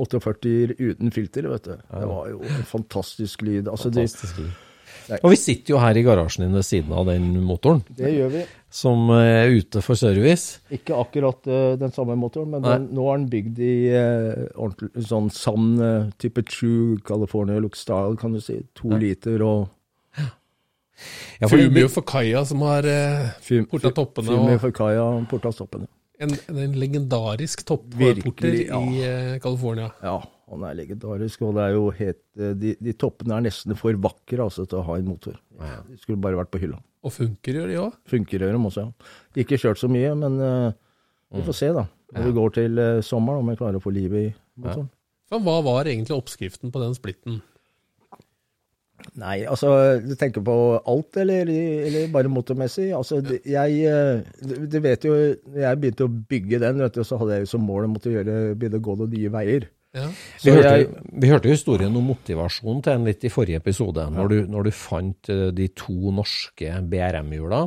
48 0.00 0.80
uten 0.80 1.12
filter, 1.12 1.48
vet 1.52 1.68
du. 1.68 1.76
Det 1.76 2.08
var 2.08 2.32
jo 2.32 2.42
en 2.46 2.66
fantastisk 2.68 3.44
lyd. 3.44 3.68
Altså, 3.68 3.92
fantastisk 3.92 4.42
Fantastisk. 5.10 5.24
Og 5.26 5.32
vi 5.32 5.38
sitter 5.40 5.74
jo 5.74 5.80
her 5.82 5.98
i 5.98 6.02
garasjen 6.06 6.44
din 6.46 6.54
ved 6.54 6.66
siden 6.66 6.92
av 6.94 7.08
den 7.10 7.30
motoren, 7.42 7.82
det 7.98 8.12
gjør 8.14 8.32
vi. 8.34 8.42
Som 8.70 9.10
er 9.16 9.50
ute 9.50 9.82
for 9.82 9.98
service. 9.98 10.60
Ikke 10.70 10.94
akkurat 10.94 11.46
uh, 11.50 11.74
den 11.80 11.90
samme 11.94 12.14
motoren, 12.18 12.52
men 12.54 12.62
den, 12.64 12.86
nå 12.94 13.08
er 13.10 13.18
den 13.18 13.28
bygd 13.32 13.60
i 13.66 13.74
uh, 13.90 14.44
ordentlig, 14.54 15.04
sånn 15.10 15.30
sand 15.34 15.82
uh, 15.82 16.08
type 16.22 16.44
True 16.46 17.00
California 17.06 17.58
look 17.58 17.78
style, 17.78 18.14
kan 18.20 18.36
du 18.36 18.42
si. 18.44 18.60
To 18.80 18.94
liter 18.94 19.42
og 19.46 19.68
Ja, 21.40 21.48
for 21.48 21.56
Fumio 21.56 21.88
for 21.88 22.04
Kaja 22.04 22.42
som 22.44 22.60
har 22.68 22.84
uh, 22.86 23.30
fum, 23.42 23.64
porta 23.70 23.90
toppene. 23.96 24.36
Fumio 24.36 24.72
kaia, 24.76 25.06
porta 25.30 25.52
toppene. 25.56 25.88
en, 26.20 26.34
en 26.52 26.74
legendarisk 26.76 27.64
topporter 27.64 28.58
ja. 28.66 28.80
i 28.80 29.00
uh, 29.00 29.38
California. 29.40 29.88
Ja, 30.04 30.18
han 30.50 30.66
er 30.66 30.78
legendarisk, 30.80 31.42
og 31.46 31.56
det 31.56 31.64
er 31.64 31.74
jo 31.76 31.82
helt 31.94 32.20
eh, 32.40 32.54
De, 32.58 32.74
de 32.82 32.94
toppene 32.98 33.36
er 33.36 33.46
nesten 33.46 33.76
for 33.78 33.98
vakre 34.02 34.46
altså, 34.48 34.66
til 34.68 34.80
å 34.80 34.86
ha 34.88 34.98
en 34.98 35.10
motor. 35.10 35.36
De 35.60 35.98
skulle 36.00 36.20
bare 36.22 36.38
vært 36.40 36.50
på 36.52 36.62
hylla. 36.62 36.80
Og 37.06 37.14
funker 37.14 37.56
gjør 37.56 37.70
de 37.70 37.76
òg. 37.80 37.98
Funker 38.10 38.42
gjør 38.42 38.56
de 38.56 38.62
også, 38.70 38.86
ja. 38.88 39.12
Ikke 39.40 39.58
kjørt 39.60 39.80
så 39.80 39.88
mye, 39.88 40.10
men 40.18 40.40
uh, 40.42 40.72
vi 41.32 41.44
får 41.46 41.56
se, 41.56 41.70
da. 41.76 41.86
Når 42.16 42.26
vi 42.26 42.34
går 42.36 42.56
til 42.58 42.80
uh, 42.82 43.04
sommeren, 43.06 43.44
om 43.44 43.52
jeg 43.52 43.60
klarer 43.60 43.78
å 43.78 43.84
få 43.84 43.92
liv 43.94 44.16
i 44.18 44.26
motoren. 44.60 44.90
Hva 45.30 45.60
var 45.62 45.86
egentlig 45.86 46.16
oppskriften 46.16 46.74
på 46.74 46.82
den 46.82 46.96
splitten? 46.98 47.38
Nei, 49.16 49.38
altså, 49.48 49.70
du 50.02 50.12
tenker 50.18 50.42
på 50.44 50.54
alt, 50.76 51.16
eller, 51.22 51.48
eller 51.86 52.10
bare 52.12 52.28
motormessig? 52.28 52.90
Altså, 52.96 53.22
jeg, 53.48 54.24
du 54.44 54.66
du 54.68 54.78
vet 54.84 55.06
jo, 55.06 55.14
jeg 55.54 55.80
begynte 55.80 56.04
å 56.04 56.12
bygge 56.34 56.60
den, 56.60 56.82
vet 56.82 56.98
du, 56.98 57.04
så 57.06 57.16
hadde 57.22 57.38
jeg 57.38 57.48
som 57.48 57.64
mål 57.64 57.86
å 57.86 57.92
måtte 57.94 58.12
gjøre, 58.12 58.56
begynne 58.58 58.82
å 58.82 58.84
gå 58.90 58.98
noen 58.98 59.14
nye 59.14 59.32
veier. 59.32 59.70
Ja. 59.92 60.04
Vi 60.44 60.50
hørte, 60.54 60.68
jeg- 60.78 61.20
vi 61.20 61.28
hørte 61.32 61.48
historien 61.50 61.96
om 61.98 62.04
motivasjon 62.06 62.82
til 62.82 62.92
en 62.92 63.04
litt 63.08 63.24
i 63.24 63.28
forrige 63.28 63.56
episode, 63.58 64.04
når, 64.14 64.28
du, 64.28 64.36
når 64.46 64.64
du 64.64 64.70
fant 64.70 65.28
eh, 65.34 65.50
de 65.50 65.66
to 65.74 66.12
norske 66.14 66.70
BRM-hjula, 66.86 67.64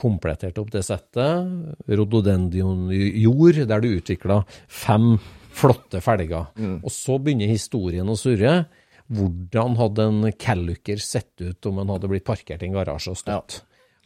kompletterte 0.00 0.62
opp 0.62 0.70
det 0.72 0.82
settet, 0.86 1.76
rhododendron 1.88 2.88
jord, 3.20 3.60
der 3.68 3.80
du 3.84 3.88
utvikla 3.98 4.40
fem 4.66 5.18
flotte 5.58 6.00
felger. 6.00 6.46
Og 6.84 6.90
så 6.94 7.18
begynner 7.20 7.50
historien 7.50 8.08
å 8.08 8.16
surre. 8.16 8.66
Hvordan 9.12 9.76
hadde 9.78 10.04
en 10.04 10.32
Calluker 10.38 11.00
sett 11.00 11.40
ut 11.40 11.64
om 11.66 11.78
han 11.80 11.88
hadde 11.94 12.08
blitt 12.12 12.24
parkert 12.28 12.62
i 12.62 12.66
en 12.68 12.76
garasje 12.76 13.10
og 13.14 13.16
stått? 13.20 13.62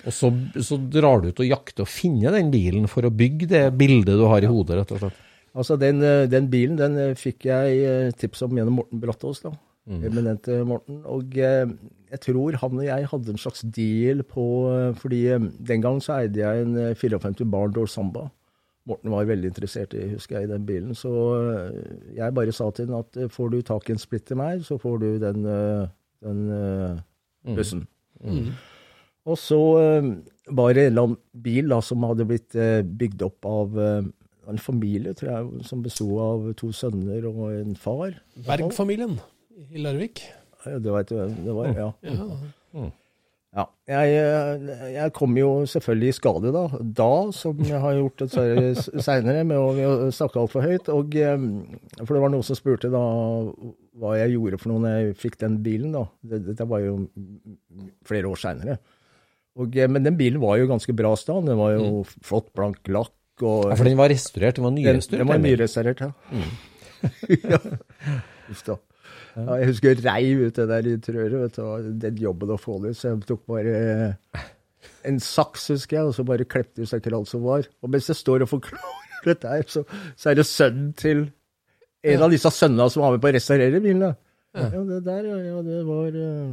Og 0.06 0.10
så, 0.14 0.30
så 0.58 0.78
drar 0.90 1.20
du 1.22 1.28
ut 1.30 1.40
og 1.42 1.46
jakter 1.46 1.84
og 1.84 1.90
finner 1.90 2.32
den 2.34 2.50
bilen 2.50 2.88
for 2.90 3.06
å 3.06 3.10
bygge 3.14 3.46
det 3.50 3.64
bildet 3.78 4.18
du 4.18 4.24
har 4.26 4.42
i 4.42 4.50
hodet, 4.50 4.78
rett 4.80 4.94
og 4.96 4.98
slett. 5.04 5.20
Altså, 5.54 5.76
den, 5.76 6.00
eh, 6.02 6.26
den 6.32 6.46
bilen 6.50 6.78
den 6.80 6.96
eh, 6.96 7.14
fikk 7.18 7.44
jeg 7.50 7.82
eh, 7.84 8.10
tips 8.16 8.42
om 8.46 8.56
gjennom 8.56 8.78
Morten 8.80 9.00
Brattås, 9.02 9.42
da. 9.44 9.52
Eminente 9.90 10.60
Morten. 10.64 11.00
Og 11.10 11.34
jeg 11.34 12.20
tror 12.22 12.54
han 12.60 12.76
og 12.78 12.84
jeg 12.86 13.08
hadde 13.10 13.32
en 13.32 13.40
slags 13.42 13.64
deal 13.74 14.20
på 14.22 14.44
Fordi 15.00 15.24
den 15.58 15.82
gang 15.82 15.98
så 16.00 16.20
eide 16.20 16.38
jeg 16.38 16.62
en 16.62 16.76
eh, 16.78 16.94
54 16.94 17.44
Barndor 17.50 17.90
Samba. 17.90 18.28
Morten 18.86 19.10
var 19.10 19.26
veldig 19.26 19.50
interessert 19.50 19.92
i, 19.94 20.06
husker 20.14 20.38
jeg, 20.38 20.48
i 20.48 20.52
den 20.52 20.64
bilen. 20.66 20.94
Så 20.94 21.10
jeg 22.16 22.34
bare 22.34 22.54
sa 22.54 22.70
til 22.70 22.88
ham 22.90 23.02
at 23.02 23.18
får 23.30 23.50
du 23.50 23.60
tak 23.62 23.88
i 23.90 23.92
en 23.94 23.98
splitt 24.02 24.24
til 24.26 24.38
meg, 24.40 24.62
så 24.66 24.78
får 24.78 24.98
du 25.02 25.08
den, 25.22 25.44
den 26.22 26.40
Mm. 27.42 27.56
bussen. 27.56 27.80
Og 29.26 29.34
så 29.38 29.58
var 30.50 30.74
det 30.74 30.82
en 30.84 30.92
eller 30.92 31.02
annen 31.08 31.16
bil 31.42 31.68
da, 31.70 31.80
som 31.82 32.02
hadde 32.06 32.26
blitt 32.26 32.54
bygd 32.98 33.22
opp 33.26 33.46
av 33.50 33.78
en 34.48 34.58
familie, 34.58 35.12
tror 35.14 35.30
jeg, 35.30 35.64
som 35.68 35.82
besto 35.84 36.08
av 36.22 36.48
to 36.58 36.72
sønner 36.74 37.24
og 37.30 37.52
en 37.52 37.74
far. 37.78 38.16
Berg-familien 38.46 39.18
i 39.70 39.78
Larvik. 39.84 40.22
Ja, 40.66 40.78
det 40.78 40.92
vet 40.94 41.08
du 41.10 41.14
hvem 41.16 41.38
det 41.44 41.54
var, 41.54 41.66
ja. 41.74 41.92
Ja. 42.02 42.88
ja. 43.52 43.64
Jeg, 43.90 44.12
eh, 44.16 44.92
jeg 44.94 45.12
kom 45.12 45.34
jo 45.36 45.48
selvfølgelig 45.68 46.08
i 46.08 46.16
skade 46.16 46.52
da, 46.54 46.62
da, 46.80 47.08
som 47.36 47.58
jeg 47.66 47.80
har 47.82 47.98
gjort 47.98 48.22
seinere, 48.32 49.42
med 49.44 49.58
å, 49.58 49.66
med 49.76 49.86
å 49.90 50.10
snakke 50.14 50.40
altfor 50.40 50.64
høyt. 50.64 50.88
Og, 50.94 51.14
eh, 51.18 51.36
for 52.06 52.14
det 52.16 52.22
var 52.24 52.32
noen 52.32 52.46
som 52.46 52.56
spurte 52.56 52.88
da 52.94 53.02
hva 54.00 54.14
jeg 54.16 54.32
gjorde 54.38 54.58
for 54.62 54.72
noe 54.72 54.80
når 54.86 54.94
jeg 54.96 55.18
fikk 55.20 55.36
den 55.42 55.58
bilen. 55.66 55.92
da. 55.98 56.06
Det- 56.24 56.44
Dette 56.48 56.64
var 56.70 56.80
jo 56.80 56.94
flere 58.08 58.30
år 58.32 58.40
seinere. 58.40 58.78
Men 59.54 60.02
den 60.06 60.16
bilen 60.16 60.40
var 60.40 60.56
jo 60.56 60.66
ganske 60.70 60.94
bra 60.96 61.12
stand. 61.14 61.44
Den 61.50 61.58
var 61.58 61.74
jo 61.76 62.04
flott, 62.24 62.48
blank 62.56 62.78
lakk. 62.88 63.12
Og, 63.40 63.70
Ja, 63.70 63.76
for 63.78 63.88
den 63.88 63.96
var 63.98 64.12
restaurert, 64.12 64.56
den 64.58 64.64
var 64.66 64.70
den, 64.74 64.82
nyrestaurert. 64.84 65.22
den 65.24 65.30
var 65.32 65.40
nyrestaurert, 65.42 66.00
ja. 66.00 66.10
Mm. 66.30 66.50
Uff 68.52 68.64
da. 68.66 68.76
Ja, 69.32 69.56
jeg 69.62 69.70
husker 69.70 69.94
jeg 69.94 70.04
reiv 70.04 70.42
ut 70.46 70.58
det 70.58 70.66
der 70.68 70.88
interiøret, 70.92 71.38
vet 71.46 71.56
du, 71.56 71.92
den 72.04 72.18
jobben 72.20 72.52
å 72.52 72.58
få 72.60 72.76
det 72.82 72.92
ut, 72.92 72.98
så 73.00 73.08
jeg 73.14 73.22
tok 73.30 73.44
bare 73.48 73.76
eh, 73.80 74.42
en 75.08 75.20
saks, 75.22 75.70
husker 75.72 75.98
jeg, 75.98 76.10
og 76.10 76.16
så 76.16 76.26
bare 76.28 76.44
klepte 76.44 76.84
ut 76.84 76.92
ikke 76.98 77.14
alt 77.16 77.30
som 77.30 77.42
var. 77.46 77.66
Og 77.82 77.90
mens 77.94 78.10
jeg 78.12 78.18
står 78.20 78.44
og 78.44 78.52
forklarer 78.52 79.30
dette 79.30 79.48
her, 79.54 79.64
så, 79.72 79.84
så 80.18 80.30
er 80.32 80.38
det 80.38 80.46
sønnen 80.50 80.92
til 80.98 81.24
en 82.02 82.24
av 82.26 82.32
disse 82.34 82.50
sønnene 82.52 82.90
som 82.92 83.04
var 83.06 83.14
med 83.16 83.22
på 83.24 83.30
å 83.30 83.34
restaurere 83.38 83.80
bilen. 83.82 84.04
da. 84.04 84.12
Ja, 84.58 84.82
det 84.84 84.98
der, 85.06 85.28
ja, 85.30 85.36
ja 85.48 85.60
det 85.64 85.78
var 85.88 86.16
eh, 86.22 86.50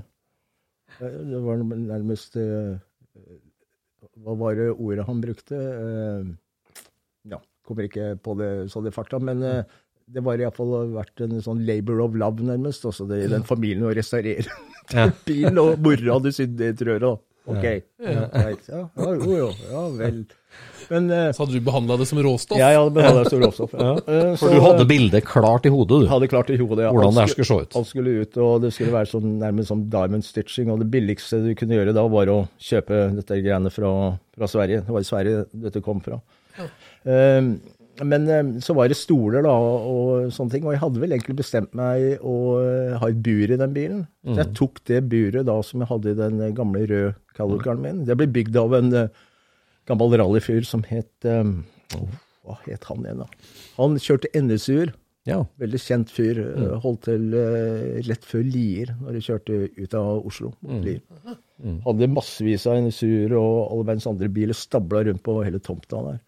Det 1.04 1.40
var 1.44 1.58
nærmest 1.68 2.38
eh, 2.40 2.78
Hva 4.24 4.36
var 4.40 4.56
det 4.56 4.70
ordet 4.72 5.04
han 5.10 5.20
brukte? 5.20 5.58
Ja, 7.70 7.76
kommer 7.76 7.88
ikke 7.88 8.10
på 8.26 8.36
det 8.40 8.50
sånn 8.74 8.90
i 8.90 8.92
farta, 8.96 9.20
men 9.22 9.44
eh, 9.46 9.64
det 10.10 10.24
var 10.26 10.42
iallfall 10.42 10.90
vært 10.96 11.22
en 11.22 11.40
sånn 11.46 11.64
labor 11.68 12.02
of 12.08 12.16
love, 12.18 12.42
nærmest, 12.42 12.86
også 12.90 13.06
det, 13.10 13.24
i 13.28 13.32
den 13.32 13.44
familien 13.46 13.86
å 13.86 13.94
restaurere 13.94 14.50
Ja. 14.96 15.10
bil, 15.26 15.54
og 15.62 15.78
mora 15.86 16.16
hadde 16.18 16.32
sydd 16.34 16.60
i 16.66 16.72
da. 16.74 17.16
Ok, 17.50 17.64
ja. 17.64 18.26
Ja, 18.34 18.50
ja, 18.70 18.80
jo, 18.98 19.36
jo, 19.38 19.48
ja 19.70 19.84
vel. 19.98 20.24
Men 20.90 21.10
eh, 21.14 21.30
Så 21.34 21.44
hadde 21.44 21.54
du 21.58 21.62
behandla 21.66 21.96
det 21.98 22.06
som 22.10 22.20
råstoff? 22.26 22.58
Ja, 22.60 22.72
jeg 22.74 22.80
hadde 22.82 22.94
behandla 22.98 23.24
som 23.30 23.42
råstoff. 23.42 23.74
Ja. 23.78 23.92
Eh, 24.02 24.32
For 24.42 24.54
du 24.54 24.60
hadde 24.66 24.86
bildet 24.90 25.26
klart 25.30 25.66
i 25.66 25.72
hodet, 25.74 26.02
du. 26.04 26.08
hadde 26.10 26.30
klart 26.30 26.50
i 26.54 26.58
hodet. 26.58 26.88
ja. 26.88 26.92
Hvordan 26.94 27.14
det 27.16 27.24
her 27.26 27.32
skulle 27.34 27.50
se 27.50 27.58
ut. 27.68 27.78
Alt 27.80 27.90
skulle 27.90 28.14
ut, 28.24 28.38
og 28.42 28.62
det 28.66 28.72
skulle 28.76 28.94
være 28.98 29.12
sånn, 29.14 29.28
nærmest 29.42 29.70
sånn 29.70 29.86
diamond 29.94 30.26
stitching. 30.26 30.70
Og 30.74 30.82
det 30.84 30.90
billigste 30.94 31.42
du 31.46 31.52
kunne 31.58 31.78
gjøre 31.78 31.94
da, 31.98 32.06
var 32.10 32.34
å 32.34 32.40
kjøpe 32.58 33.02
dette 33.20 33.40
greiene 33.46 33.70
fra, 33.74 33.94
fra 34.38 34.50
Sverige. 34.50 34.82
Det 34.86 34.96
var 34.98 35.06
i 35.06 35.10
Sverige 35.10 35.46
dette 35.70 35.84
kom 35.86 36.02
fra. 36.06 36.20
Eh, 36.58 36.70
men 37.06 38.28
eh, 38.32 38.60
så 38.64 38.74
var 38.78 38.88
det 38.92 38.96
stoler 39.00 39.44
da, 39.44 39.52
og 39.54 40.30
sånne 40.32 40.52
ting. 40.54 40.66
Og 40.68 40.72
jeg 40.76 40.82
hadde 40.84 41.02
vel 41.02 41.12
egentlig 41.16 41.36
bestemt 41.42 41.74
meg 41.76 42.20
å 42.24 42.36
eh, 42.64 42.94
ha 43.02 43.10
et 43.12 43.20
bur 43.26 43.52
i 43.52 43.58
den 43.60 43.74
bilen. 43.76 44.06
Så 44.24 44.30
Mm. 44.30 44.38
jeg 44.38 44.54
tok 44.56 44.80
det 44.86 45.02
buret 45.10 45.46
da 45.48 45.56
som 45.64 45.82
jeg 45.82 45.90
hadde 45.90 46.12
i 46.14 46.18
den 46.20 46.40
eh, 46.42 46.52
gamle 46.56 46.86
røde 46.88 47.16
Calicaren 47.36 47.82
min. 47.82 48.06
Det 48.06 48.16
ble 48.20 48.28
bygd 48.28 48.56
av 48.60 48.74
en 48.78 48.94
eh, 48.94 49.08
gammel 49.88 50.16
rallyfyr 50.20 50.66
som 50.68 50.84
het 50.88 51.26
eh, 51.26 51.44
Hva 52.46 52.58
het 52.66 52.84
han 52.90 53.04
igjen, 53.06 53.24
da? 53.24 53.28
Han 53.78 53.96
kjørte 54.00 54.30
NSU-er. 54.36 54.92
Ja. 55.28 55.44
Veldig 55.62 55.80
kjent 55.84 56.10
fyr. 56.14 56.40
eh, 56.40 56.78
Holdt 56.82 57.04
til 57.06 57.34
uh, 57.36 58.00
rett 58.08 58.24
før 58.26 58.44
Lier, 58.48 58.94
når 59.02 59.14
de 59.18 59.20
kjørte 59.26 59.58
ut 59.78 59.94
av 60.00 60.26
Oslo. 60.26 60.54
mot 60.64 60.86
Lier. 60.86 61.02
Hadde 61.86 62.08
massevis 62.10 62.66
av 62.72 62.80
NSU-er 62.86 63.36
og 63.38 63.58
alle 63.74 63.86
verdens 63.92 64.08
andre 64.10 64.30
biler 64.32 64.56
stabla 64.58 65.04
rundt 65.10 65.22
på 65.26 65.36
hele 65.44 65.60
tomta 65.60 66.00
der. 66.08 66.20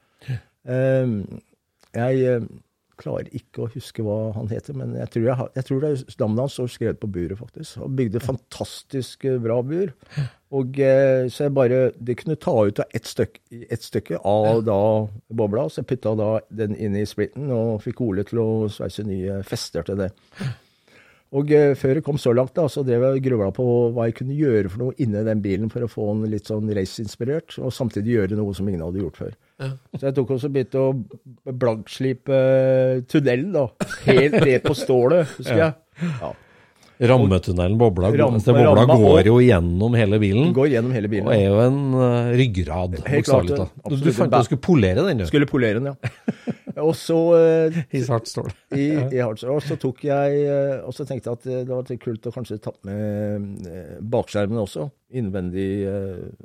Eh, 0.70 1.16
jeg 1.92 2.28
eh, 2.28 2.46
klarer 3.02 3.32
ikke 3.36 3.66
å 3.66 3.72
huske 3.74 4.04
hva 4.06 4.32
han 4.36 4.50
heter, 4.52 4.76
men 4.78 4.94
jeg 5.00 5.10
tror, 5.16 5.28
jeg, 5.30 5.48
jeg 5.58 5.68
tror 5.68 5.82
det 5.82 5.92
er 5.92 6.22
navnet 6.22 6.44
hans 6.44 6.58
står 6.58 6.72
skrevet 6.76 7.02
på 7.02 7.10
buret, 7.16 7.40
faktisk. 7.40 7.82
Han 7.82 7.98
bygde 7.98 8.24
fantastisk 8.24 9.26
eh, 9.30 9.40
bra 9.42 9.60
bur. 9.66 9.94
Og 10.52 10.82
eh, 10.84 11.28
så 11.32 11.46
jeg 11.46 11.56
bare 11.56 11.80
Det 11.96 12.18
kunne 12.20 12.36
ta 12.36 12.54
ut 12.68 12.82
av 12.84 12.98
ett 12.98 13.08
stykke, 13.08 13.44
et 13.72 13.86
stykke 13.86 14.20
av 14.28 14.66
da 14.68 14.82
bobla, 15.32 15.70
så 15.70 15.82
jeg 15.82 15.92
putta 15.94 16.16
da 16.20 16.34
den 16.64 16.76
inn 16.76 16.98
i 17.00 17.08
splitten 17.08 17.54
og 17.56 17.80
fikk 17.86 18.04
Ole 18.06 18.28
til 18.28 18.44
å 18.44 18.50
sveise 18.72 19.06
nye 19.08 19.42
fester 19.48 19.88
til 19.88 20.04
det. 20.04 20.12
Og 21.32 21.48
før 21.80 21.96
det 21.96 22.02
kom 22.04 22.18
så 22.20 22.34
langt, 22.36 22.52
da, 22.58 22.66
så 22.68 22.82
drev 22.84 23.06
jeg 23.06 23.22
og 23.22 23.24
grubla 23.24 23.46
på 23.56 23.66
hva 23.96 24.10
jeg 24.10 24.18
kunne 24.18 24.36
gjøre 24.36 24.72
for 24.74 24.84
noe 24.84 24.96
inni 25.00 25.22
den 25.24 25.40
bilen 25.40 25.72
for 25.72 25.86
å 25.86 25.88
få 25.88 26.10
den 26.10 26.34
litt 26.34 26.52
sånn 26.52 26.68
raceinspirert, 26.76 27.56
og 27.64 27.72
samtidig 27.72 28.18
gjøre 28.18 28.40
noe 28.40 28.52
som 28.58 28.68
ingen 28.68 28.84
hadde 28.84 29.00
gjort 29.00 29.22
før. 29.22 29.38
Ja. 29.62 29.72
Så 29.98 30.08
jeg 30.08 30.16
tok 30.18 30.32
også 30.36 30.50
begynte 30.54 30.82
å 30.82 31.52
blankslipe 31.62 32.38
eh, 32.38 33.02
tunnelen, 33.10 33.52
da. 33.54 33.68
Helt 34.08 34.40
ned 34.42 34.64
på 34.66 34.74
stålet, 34.78 35.36
husker 35.38 35.60
jeg. 35.62 35.76
Ja. 36.22 36.32
Rammetunnelen 37.02 37.78
bobla, 37.82 38.12
Ram- 38.14 38.36
altså, 38.38 38.54
bobla 38.54 38.74
ramma 38.78 38.96
går 39.02 39.26
jo 39.32 39.38
gjennom 39.42 39.96
hele 39.98 40.20
bilen. 40.22 40.52
Går 40.54 40.68
gjennom 40.76 40.92
hele 40.94 41.10
bilen. 41.10 41.26
Og 41.26 41.34
er 41.34 41.48
jo 41.48 41.62
en 41.64 41.80
uh, 41.98 42.32
ryggrad, 42.38 42.98
bokstavelig 43.02 43.58
talt. 43.58 43.78
Du, 43.90 43.96
du 43.98 44.12
fant 44.14 44.30
ut 44.30 44.36
du 44.38 44.50
skulle 44.50 44.62
polere 44.62 45.06
den, 45.08 45.24
du. 45.24 45.26
Skulle 45.30 45.48
polere 45.50 45.82
den, 45.82 45.90
ja. 45.90 46.12
Og 46.86 46.94
så 46.96 47.18
uh, 47.36 47.80
I 47.92 48.02
stål. 48.06 48.52
i, 48.78 48.86
i 49.18 49.20
Hardsdale. 49.20 49.58
Og 49.58 49.66
så 49.66 49.76
tok 49.82 50.06
jeg 50.08 50.44
uh, 50.48 50.86
Og 50.88 50.94
så 50.96 51.04
tenkte 51.10 51.28
jeg 51.32 51.40
at 51.42 51.48
det 51.68 51.74
var 51.74 51.90
litt 51.90 52.04
kult 52.04 52.30
å 52.30 52.34
kanskje 52.36 52.60
ta 52.64 52.72
med 52.88 53.66
bakskjermen 54.14 54.62
også. 54.62 54.88
Innvendig 55.18 55.72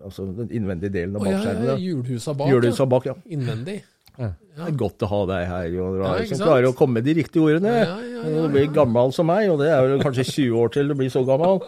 Altså 0.03 0.25
den 0.35 0.49
innvendige 0.51 0.91
delen 0.97 1.21
av 1.21 1.23
Å 1.23 1.31
ja, 1.31 1.43
ja, 1.45 1.53
ja, 1.53 1.69
da. 1.75 1.77
hjulhusa 1.79 2.35
bak. 2.35 2.51
Hjulhusa 2.51 2.89
bak, 2.91 3.07
ja. 3.13 3.15
Innvendig. 3.31 3.83
Det 4.17 4.65
er 4.65 4.77
godt 4.81 5.05
å 5.05 5.09
ha 5.11 5.19
deg 5.29 5.43
her, 5.51 5.67
Jon 5.75 5.99
Ja, 6.01 6.13
som 6.31 6.41
klarer 6.41 6.71
å 6.71 6.77
komme 6.77 6.99
med 6.99 7.05
de 7.05 7.17
riktige 7.19 7.45
ordene. 7.45 7.75
Ja, 7.77 7.97
ja, 8.01 8.23
ja, 8.25 8.45
du 8.47 8.55
blir 8.55 8.71
gammel 8.73 9.13
som 9.13 9.29
meg, 9.29 9.51
og 9.53 9.61
det 9.61 9.69
er 9.69 9.85
vel 9.85 10.01
kanskje 10.01 10.25
20 10.31 10.57
år 10.63 10.73
til 10.73 10.89
du 10.89 10.97
blir 10.97 11.13
så 11.13 11.21
gammel, 11.29 11.61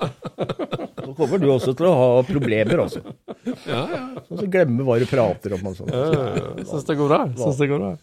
så 0.96 1.12
kommer 1.18 1.42
du 1.42 1.50
også 1.52 1.76
til 1.76 1.90
å 1.90 1.92
ha 1.98 2.08
problemer, 2.28 2.80
altså. 2.86 3.04
Ja, 3.68 3.82
ja. 3.92 4.00
Og 4.24 4.40
så 4.40 4.48
glemme 4.48 4.86
hva 4.88 4.96
du 5.00 5.04
prater 5.10 5.58
om 5.58 5.68
og 5.68 5.76
sånn. 5.76 5.92
Syns 6.64 6.88
det 6.88 6.96
går 6.96 7.12
bra. 7.12 7.22
Syns 7.36 7.60
det 7.60 7.68
går 7.70 7.84
bra. 7.84 7.94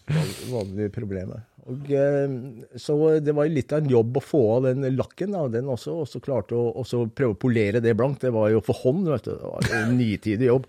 vanlige 0.54 0.94
problemer. 0.94 1.44
Og, 1.66 1.88
eh, 1.90 2.34
så 2.78 2.94
det 3.18 3.34
var 3.34 3.48
litt 3.50 3.72
av 3.74 3.82
en 3.82 3.90
jobb 3.90 4.20
å 4.20 4.22
få 4.22 4.42
av 4.56 4.68
den 4.68 4.86
lakken, 4.94 5.34
da, 5.34 5.46
den 5.50 5.70
også, 5.72 5.96
og 6.04 6.10
så 6.10 6.22
klarte 6.22 6.54
å 6.54 6.84
prøve 6.86 7.34
å 7.34 7.38
polere 7.42 7.82
det 7.82 7.96
blankt. 7.98 8.22
Det 8.22 8.30
var 8.34 8.52
jo 8.54 8.62
for 8.62 8.78
hånd, 8.84 9.08
vet 9.10 9.26
du. 9.26 9.32
Det 9.34 9.50
var 9.50 9.80
en 9.80 9.96
nitidig 9.98 10.46
jobb. 10.52 10.68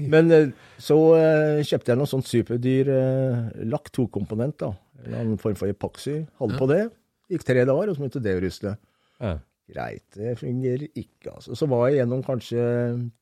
Men 0.00 0.32
eh, 0.32 0.63
så 0.82 0.98
eh, 1.18 1.62
kjøpte 1.66 1.92
jeg 1.92 2.00
noe 2.00 2.10
sånt 2.10 2.28
superdyr 2.28 2.90
eh, 2.92 3.64
lakk, 3.70 3.90
tokomponent, 3.94 4.58
da. 4.62 4.72
En 5.20 5.34
form 5.40 5.56
for 5.58 5.70
epoxy. 5.70 6.22
Hadde 6.40 6.60
på 6.60 6.68
det. 6.70 6.84
Gikk 7.32 7.44
tre 7.46 7.64
dager, 7.64 7.90
og 7.90 7.96
så 7.96 8.02
begynte 8.02 8.22
det 8.24 8.36
å 8.38 8.44
rusle. 8.44 8.76
Ja. 9.20 9.34
Greit, 9.64 10.04
det 10.12 10.34
fungerer 10.36 10.84
ikke, 10.90 11.30
altså. 11.32 11.56
Så 11.56 11.68
var 11.70 11.86
jeg 11.88 12.02
gjennom 12.02 12.20
kanskje 12.26 12.64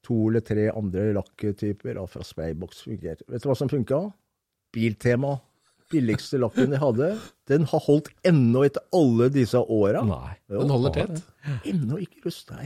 to 0.03 0.17
eller 0.27 0.43
tre 0.43 0.67
andre 0.73 1.13
lakktyper 1.15 1.95
da, 2.01 2.07
fra 2.11 2.27
Spraybox. 2.27 2.83
Fungerte. 2.89 3.27
Vet 3.31 3.45
du 3.45 3.51
hva 3.51 3.59
som 3.59 3.71
funka? 3.71 4.01
Biltema. 4.75 5.37
Billigste 5.93 6.41
lakken 6.41 6.73
jeg 6.73 6.81
hadde. 6.81 7.11
Den 7.51 7.67
har 7.69 7.83
holdt 7.85 8.09
ennå 8.27 8.65
etter 8.67 8.83
alle 8.97 9.29
disse 9.31 9.61
åra. 9.61 10.03
Nei. 10.09 10.33
Den 10.51 10.73
holder 10.73 10.95
tett. 10.97 11.21
Ennå 11.69 12.01
ikke 12.01 12.25
rusta. 12.27 12.59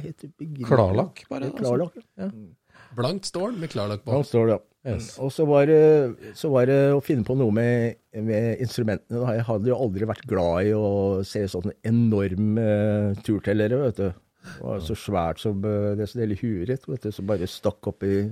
Klarlakk, 0.63 1.27
bare. 1.29 1.51
Klarlakk, 1.59 1.99
altså. 1.99 2.07
Klarlakk, 2.07 2.07
ja. 2.23 2.31
Blankt 2.97 3.29
stål 3.29 3.57
med 3.61 3.73
klarlakk 3.73 4.05
Ja, 4.07 4.13
bak. 4.13 4.27
stål, 4.29 4.53
det, 4.53 4.59
ja. 4.59 4.63
Yes. 4.87 5.17
Og 5.19 5.33
så 5.35 5.45
var, 5.49 5.67
det, 5.67 6.33
så 6.39 6.49
var 6.53 6.69
det 6.71 6.79
å 6.95 7.01
finne 7.03 7.27
på 7.27 7.35
noe 7.35 7.51
med, 7.51 7.97
med 8.23 8.61
instrumentene. 8.63 9.25
Jeg 9.35 9.47
hadde 9.49 9.73
jo 9.73 9.79
aldri 9.83 10.07
vært 10.07 10.29
glad 10.31 10.69
i 10.69 10.75
å 10.79 11.25
se 11.27 11.43
sånne 11.51 11.75
enorme 11.83 12.63
uh, 12.63 13.19
turtellere, 13.27 13.81
vet 13.83 13.99
du. 13.99 14.07
Det 14.47 14.63
var 14.63 14.85
så 14.87 14.95
svært 14.95 15.43
som 15.43 15.59
uh, 15.67 15.97
det 15.99 16.07
som 16.07 16.23
hele 16.23 16.39
huet 16.39 16.71
ditt, 16.71 16.87
vet 16.87 17.03
du, 17.03 17.11
som 17.11 17.27
bare 17.27 17.49
stakk 17.51 17.91
opp 17.91 18.07
i 18.07 18.29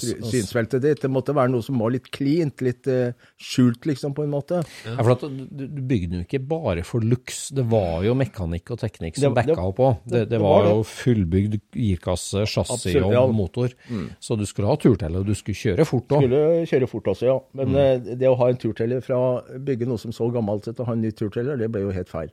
synsfeltet 0.00 0.82
ditt. 0.84 1.02
Det 1.02 1.10
måtte 1.12 1.34
være 1.36 1.52
noe 1.52 1.64
som 1.64 1.78
var 1.80 1.92
litt 1.94 2.08
cleant, 2.14 2.62
litt 2.64 2.88
uh, 2.90 3.12
skjult, 3.40 3.86
liksom, 3.88 4.14
på 4.16 4.24
en 4.26 4.32
måte. 4.32 4.60
Ja, 4.86 4.96
for 5.00 5.14
at 5.14 5.24
du, 5.24 5.64
du 5.66 5.80
bygde 5.86 6.20
jo 6.20 6.26
ikke 6.26 6.42
bare 6.50 6.84
for 6.86 7.04
luks. 7.04 7.48
Det 7.56 7.64
var 7.70 8.04
jo 8.06 8.16
mekanikk 8.18 8.74
og 8.74 8.82
teknikk 8.82 9.18
som 9.18 9.34
Det- 9.34 9.46
det- 9.46 9.56
backa 9.56 9.68
òg. 9.70 10.02
Det, 10.04 10.24
det, 10.30 10.40
var 10.42 10.66
var 10.66 10.70
jo 10.72 10.84
fullbygd 10.90 11.58
girkasse, 11.76 12.44
chassis 12.50 13.00
og 13.00 13.14
ja. 13.14 13.24
motor. 13.26 13.74
Så 14.20 14.36
du 14.38 14.46
skulle 14.48 14.70
ha 14.70 14.76
turteller, 14.80 15.24
og 15.24 15.26
du 15.26 15.34
skulle 15.38 15.58
kjøre 15.58 15.88
fort 15.88 16.16
òg. 16.16 16.26
Skulle 16.26 16.68
kjøre 16.70 16.90
fort 16.90 17.10
også, 17.14 17.26
ja. 17.30 17.38
Men 17.60 17.74
mm. 17.74 18.12
det 18.20 18.28
å 18.28 18.36
ha 18.40 18.50
en 18.50 18.60
turteller 18.60 19.04
fra 19.04 19.20
bygge 19.58 19.88
noe 19.88 20.00
som 20.00 20.14
så 20.14 20.30
gammelt 20.34 20.68
ut, 20.68 20.78
og 20.78 20.86
ha 20.86 20.96
en 20.96 21.04
ny 21.04 21.12
turteller, 21.16 21.58
det 21.60 21.70
ble 21.72 21.86
jo 21.86 21.94
helt 21.94 22.12
feil. 22.12 22.32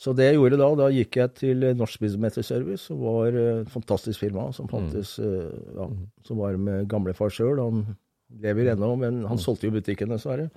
Så 0.00 0.14
det 0.16 0.30
jeg 0.30 0.38
gjorde 0.38 0.56
da, 0.60 0.68
da 0.80 0.86
gikk 0.94 1.18
jeg 1.20 1.32
til 1.36 1.66
eh, 1.66 1.76
Norsk 1.76 1.98
Speedometer-service, 1.98 2.86
som 2.88 3.02
var 3.04 3.34
eh, 3.36 3.58
et 3.64 3.72
fantastisk 3.72 4.22
firma, 4.22 4.46
som 4.56 4.70
fantes, 4.70 5.18
mm. 5.20 5.74
ja, 5.76 5.88
som 6.24 6.40
var 6.40 6.56
med 6.56 6.88
gamlefar 6.88 7.32
sjøl. 7.34 7.60
Han 7.60 7.84
lever 8.40 8.72
ennå, 8.72 8.94
men 9.00 9.24
han 9.28 9.40
solgte 9.42 9.68
jo 9.68 9.76
butikken, 9.76 10.14
dessverre. 10.14 10.48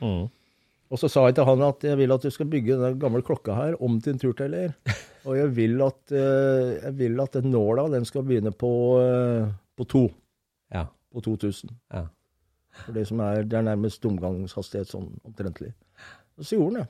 Og 0.93 0.99
så 1.01 1.09
sa 1.09 1.25
jeg 1.25 1.39
til 1.39 1.47
han 1.47 1.63
at 1.65 1.83
jeg 1.87 1.97
vil 1.97 2.13
at 2.13 2.25
du 2.25 2.29
skal 2.31 2.49
bygge 2.51 2.77
den 2.77 2.99
gamle 3.01 3.23
klokka 3.25 3.55
her 3.57 3.77
om 3.83 3.97
til 4.03 4.13
en 4.13 4.21
turteller. 4.21 4.75
Og 5.27 5.37
jeg 5.39 5.53
vil 5.55 5.79
at, 5.85 6.01
eh, 6.11 6.73
jeg 6.83 6.97
vil 6.99 7.21
at 7.23 7.37
den 7.39 7.51
nåla, 7.53 7.87
den 7.91 8.05
skal 8.05 8.25
begynne 8.27 8.51
på, 8.51 8.73
eh, 9.01 9.47
på 9.77 9.87
to. 9.89 10.03
Ja. 10.73 10.85
På 11.11 11.23
2000. 11.23 11.71
Ja. 11.93 12.05
For 12.83 12.95
det 12.95 13.07
som 13.07 13.21
er, 13.23 13.43
det 13.47 13.57
er 13.57 13.65
nærmest 13.65 14.05
omgangshastighet 14.05 14.91
sånn 14.91 15.09
omtrentlig. 15.23 15.71
Og 16.37 16.45
så 16.45 16.57
gjorde 16.57 16.73
han 16.73 16.81
det. 16.81 16.89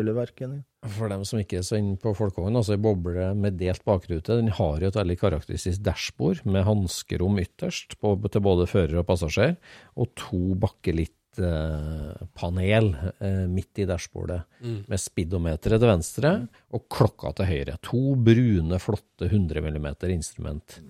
Spilleverken. 0.00 0.64
For 0.96 1.12
dem 1.12 1.20
som 1.28 1.36
ikke 1.42 1.58
er 1.60 1.64
så 1.66 1.76
inne 1.76 1.98
på 2.00 2.14
folkevogn, 2.16 2.56
altså 2.56 2.72
ei 2.72 2.80
boble 2.80 3.34
med 3.36 3.58
delt 3.60 3.84
bakrute, 3.84 4.38
den 4.40 4.48
har 4.56 4.80
jo 4.80 4.88
et 4.88 4.96
veldig 4.96 5.18
karakteristisk 5.20 5.82
dashbord 5.84 6.40
med 6.48 6.64
hanskerom 6.64 7.36
ytterst 7.42 7.98
på, 8.00 8.14
til 8.32 8.40
både 8.46 8.64
fører 8.70 9.02
og 9.02 9.04
passasjer, 9.10 9.58
og 10.00 10.08
to 10.16 10.56
bakkelittpanel 10.62 12.88
eh, 13.12 13.44
midt 13.52 13.82
i 13.84 13.86
dashbordet, 13.90 14.40
med 14.88 15.04
speedometeret 15.04 15.84
til 15.84 15.92
venstre 15.92 16.32
og 16.72 16.88
klokka 16.88 17.36
til 17.36 17.50
høyre. 17.52 17.76
To 17.84 18.16
brune, 18.16 18.80
flotte 18.80 19.28
100 19.28 19.60
mm 19.68 19.92
instrument. 20.08 20.80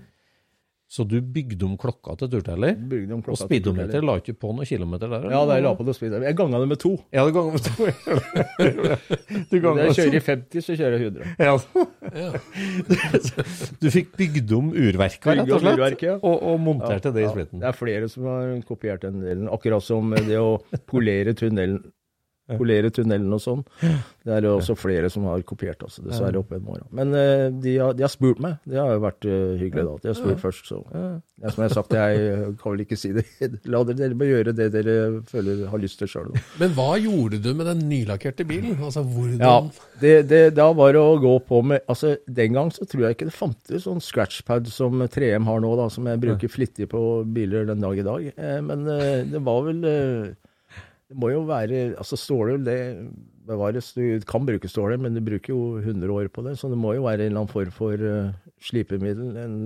Så 0.90 1.04
du 1.06 1.20
bygde 1.22 1.62
om 1.68 1.76
klokka 1.78 2.16
til 2.18 2.26
turteller, 2.32 2.72
Bygde 2.74 3.14
om 3.14 3.20
klokka 3.22 3.36
og 3.36 3.46
speedometer 3.46 4.02
la 4.02 4.16
ikke 4.18 4.32
på 4.34 4.50
noen 4.50 4.66
kilometer 4.66 5.06
der? 5.06 5.20
eller? 5.22 5.34
Ja, 5.36 5.42
der 5.46 5.60
la 5.62 5.70
på 5.78 5.84
det 5.86 5.94
speedometer. 5.94 6.26
Jeg 6.32 6.38
ganga 6.40 6.58
det 6.58 6.66
med 6.72 6.80
to. 6.82 6.90
Ja, 7.14 7.22
det 7.28 7.34
ganga 7.36 7.52
med 7.54 7.62
to. 7.62 7.86
du 9.52 9.54
ganga 9.62 9.84
jeg 9.86 9.94
kjører 10.00 10.16
i 10.18 10.22
50, 10.26 10.64
så 10.66 10.74
kjører 10.80 10.96
jeg 10.98 11.12
100. 11.12 11.30
Ja. 11.46 11.54
du 13.84 13.86
fikk 13.94 14.10
bygd 14.18 14.56
om 14.58 14.72
urverka, 14.74 15.36
rett 15.38 15.46
og 15.54 15.62
slett, 15.62 15.78
urverket, 15.78 16.08
ja. 16.10 16.16
og, 16.26 16.36
og 16.50 16.58
monterte 16.66 17.14
det 17.14 17.22
i 17.22 17.26
Ja, 17.28 17.32
splitten. 17.36 17.62
det 17.62 17.70
er 17.70 17.78
flere 17.78 18.10
som 18.10 18.26
har 18.32 18.50
kopiert 18.66 19.06
den 19.06 19.22
delen. 19.22 19.46
Akkurat 19.54 19.86
som 19.86 20.10
det 20.16 20.42
å 20.42 20.56
polere 20.90 21.36
tunnelen 21.38 21.84
polere 22.58 22.90
tunnelen 22.94 23.32
og 23.36 23.42
sånn. 23.42 23.62
Det 23.80 24.34
er 24.36 24.44
jo 24.44 24.56
også 24.58 24.74
flere 24.76 25.08
som 25.12 25.24
har 25.30 25.40
kopiert, 25.48 25.80
altså, 25.86 26.02
dessverre, 26.04 26.40
opp 26.42 26.50
gjennom 26.52 26.74
åra. 26.74 26.86
Men 26.96 27.14
eh, 27.16 27.46
de, 27.62 27.76
har, 27.80 27.94
de 27.96 28.04
har 28.04 28.12
spurt 28.12 28.40
meg. 28.42 28.58
Det 28.68 28.76
har 28.76 28.92
jo 28.92 29.02
vært 29.04 29.26
eh, 29.28 29.54
hyggelig, 29.60 29.84
da. 29.86 29.94
De 30.02 30.10
har 30.10 30.18
spurt 30.18 30.42
først, 30.42 30.68
så 30.68 30.80
ja, 30.92 31.04
Som 31.46 31.62
jeg 31.62 31.70
har 31.70 31.76
sagt, 31.78 31.94
jeg 31.96 32.50
kan 32.60 32.74
vel 32.74 32.82
ikke 32.84 32.98
si 33.00 33.12
det. 33.16 33.24
La 33.72 33.80
dere, 33.88 33.96
dere 34.02 34.18
må 34.18 34.28
gjøre 34.28 34.54
det 34.56 34.68
dere 34.74 34.96
føler 35.30 35.62
har 35.70 35.80
lyst 35.80 36.00
til 36.02 36.10
sjøl. 36.12 36.34
Men 36.60 36.74
hva 36.76 36.90
gjorde 37.00 37.40
du 37.40 37.50
med 37.56 37.70
den 37.70 37.86
nylakkerte 37.88 38.44
bilen? 38.48 38.76
Altså, 38.76 39.04
hvordan 39.06 39.40
Ja, 39.40 39.56
det, 40.02 40.14
det, 40.28 40.42
da 40.58 40.68
var 40.76 40.92
det 40.96 41.00
å 41.00 41.16
gå 41.20 41.32
på 41.48 41.62
med 41.64 41.82
Altså, 41.90 42.14
Den 42.28 42.54
gang 42.56 42.70
så 42.74 42.86
tror 42.88 43.06
jeg 43.06 43.16
ikke 43.16 43.30
det 43.30 43.36
fantes 43.36 43.86
sånn 43.86 44.04
scratchpad 44.04 44.68
som 44.72 45.00
3M 45.00 45.48
har 45.48 45.64
nå, 45.64 45.72
da, 45.80 45.88
som 45.92 46.06
jeg 46.10 46.20
bruker 46.20 46.52
flittig 46.52 46.90
på 46.92 47.02
biler 47.24 47.68
den 47.68 47.82
dag 47.82 47.98
i 47.98 48.06
dag. 48.06 48.30
Eh, 48.36 48.60
men 48.64 48.84
det 49.32 49.40
var 49.46 49.64
vel 49.70 49.82
Det 51.10 51.18
må 51.18 51.32
jo 51.32 51.42
være 51.48 51.82
Altså, 51.98 52.18
Stålull 52.18 52.62
det 52.66 52.78
bevares. 53.50 53.92
Du 53.96 54.20
kan 54.28 54.46
bruke 54.46 54.70
stålet, 54.70 55.00
men 55.02 55.16
du 55.16 55.24
bruker 55.26 55.52
jo 55.52 55.80
100 55.80 56.12
år 56.14 56.30
på 56.30 56.44
det, 56.46 56.56
så 56.60 56.70
det 56.70 56.78
må 56.78 56.94
jo 56.94 57.08
være 57.08 57.26
en 57.26 57.32
eller 57.32 57.42
annen 57.42 57.50
form 57.50 57.74
for 57.74 57.98
uh, 57.98 58.30
slipemiddel. 58.62 59.34
En, 59.42 59.56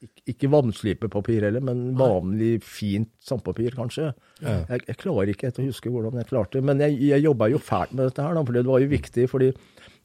ikke, 0.00 0.24
ikke 0.32 0.50
vannsslipepapir 0.52 1.46
heller, 1.46 1.64
men 1.64 1.94
vanlig 1.98 2.58
fint 2.64 3.10
sandpapir, 3.24 3.74
kanskje. 3.76 4.10
Jeg, 4.42 4.84
jeg 4.88 4.98
klarer 5.00 5.32
ikke 5.32 5.48
helt 5.48 5.60
å 5.60 5.66
huske 5.68 5.92
hvordan 5.92 6.20
jeg 6.20 6.30
klarte 6.30 6.58
det, 6.58 6.66
men 6.68 6.80
jeg, 6.84 6.98
jeg 7.10 7.24
jobba 7.24 7.50
jo 7.52 7.60
fælt 7.62 7.96
med 7.96 8.08
dette 8.08 8.24
her, 8.24 8.36
da, 8.36 8.44
for 8.44 8.56
det 8.56 8.66
var 8.68 8.84
jo 8.84 8.92
viktig. 8.92 9.28
fordi 9.32 9.50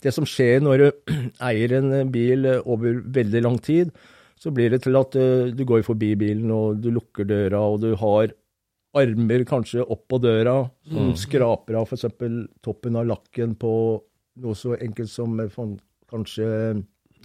det 0.04 0.14
som 0.16 0.28
skjer 0.28 0.64
når 0.64 0.84
du 0.84 1.14
eier 1.50 1.78
en 1.80 2.12
bil 2.14 2.48
eh, 2.50 2.64
over 2.64 3.02
veldig 3.20 3.44
lang 3.44 3.60
tid, 3.64 3.92
så 4.40 4.52
blir 4.52 4.74
det 4.74 4.84
til 4.84 5.00
at 5.00 5.16
eh, 5.20 5.52
du 5.56 5.64
går 5.68 5.86
forbi 5.88 6.14
bilen, 6.20 6.52
og 6.56 6.82
du 6.84 6.92
lukker 6.94 7.28
døra, 7.28 7.64
og 7.64 7.82
du 7.84 7.94
har 8.00 8.36
armer 8.96 9.44
kanskje 9.48 9.84
opp 9.84 10.06
på 10.12 10.20
døra 10.24 10.58
som 10.88 11.14
skraper 11.20 11.78
av 11.80 11.90
f.eks. 11.90 12.08
toppen 12.64 13.00
av 13.00 13.08
lakken 13.10 13.56
på 13.60 13.72
noe 14.44 14.58
så 14.58 14.76
enkelt 14.76 15.12
som 15.12 15.38
eh, 15.40 15.52
sånn, 15.54 15.78
kanskje 16.12 16.48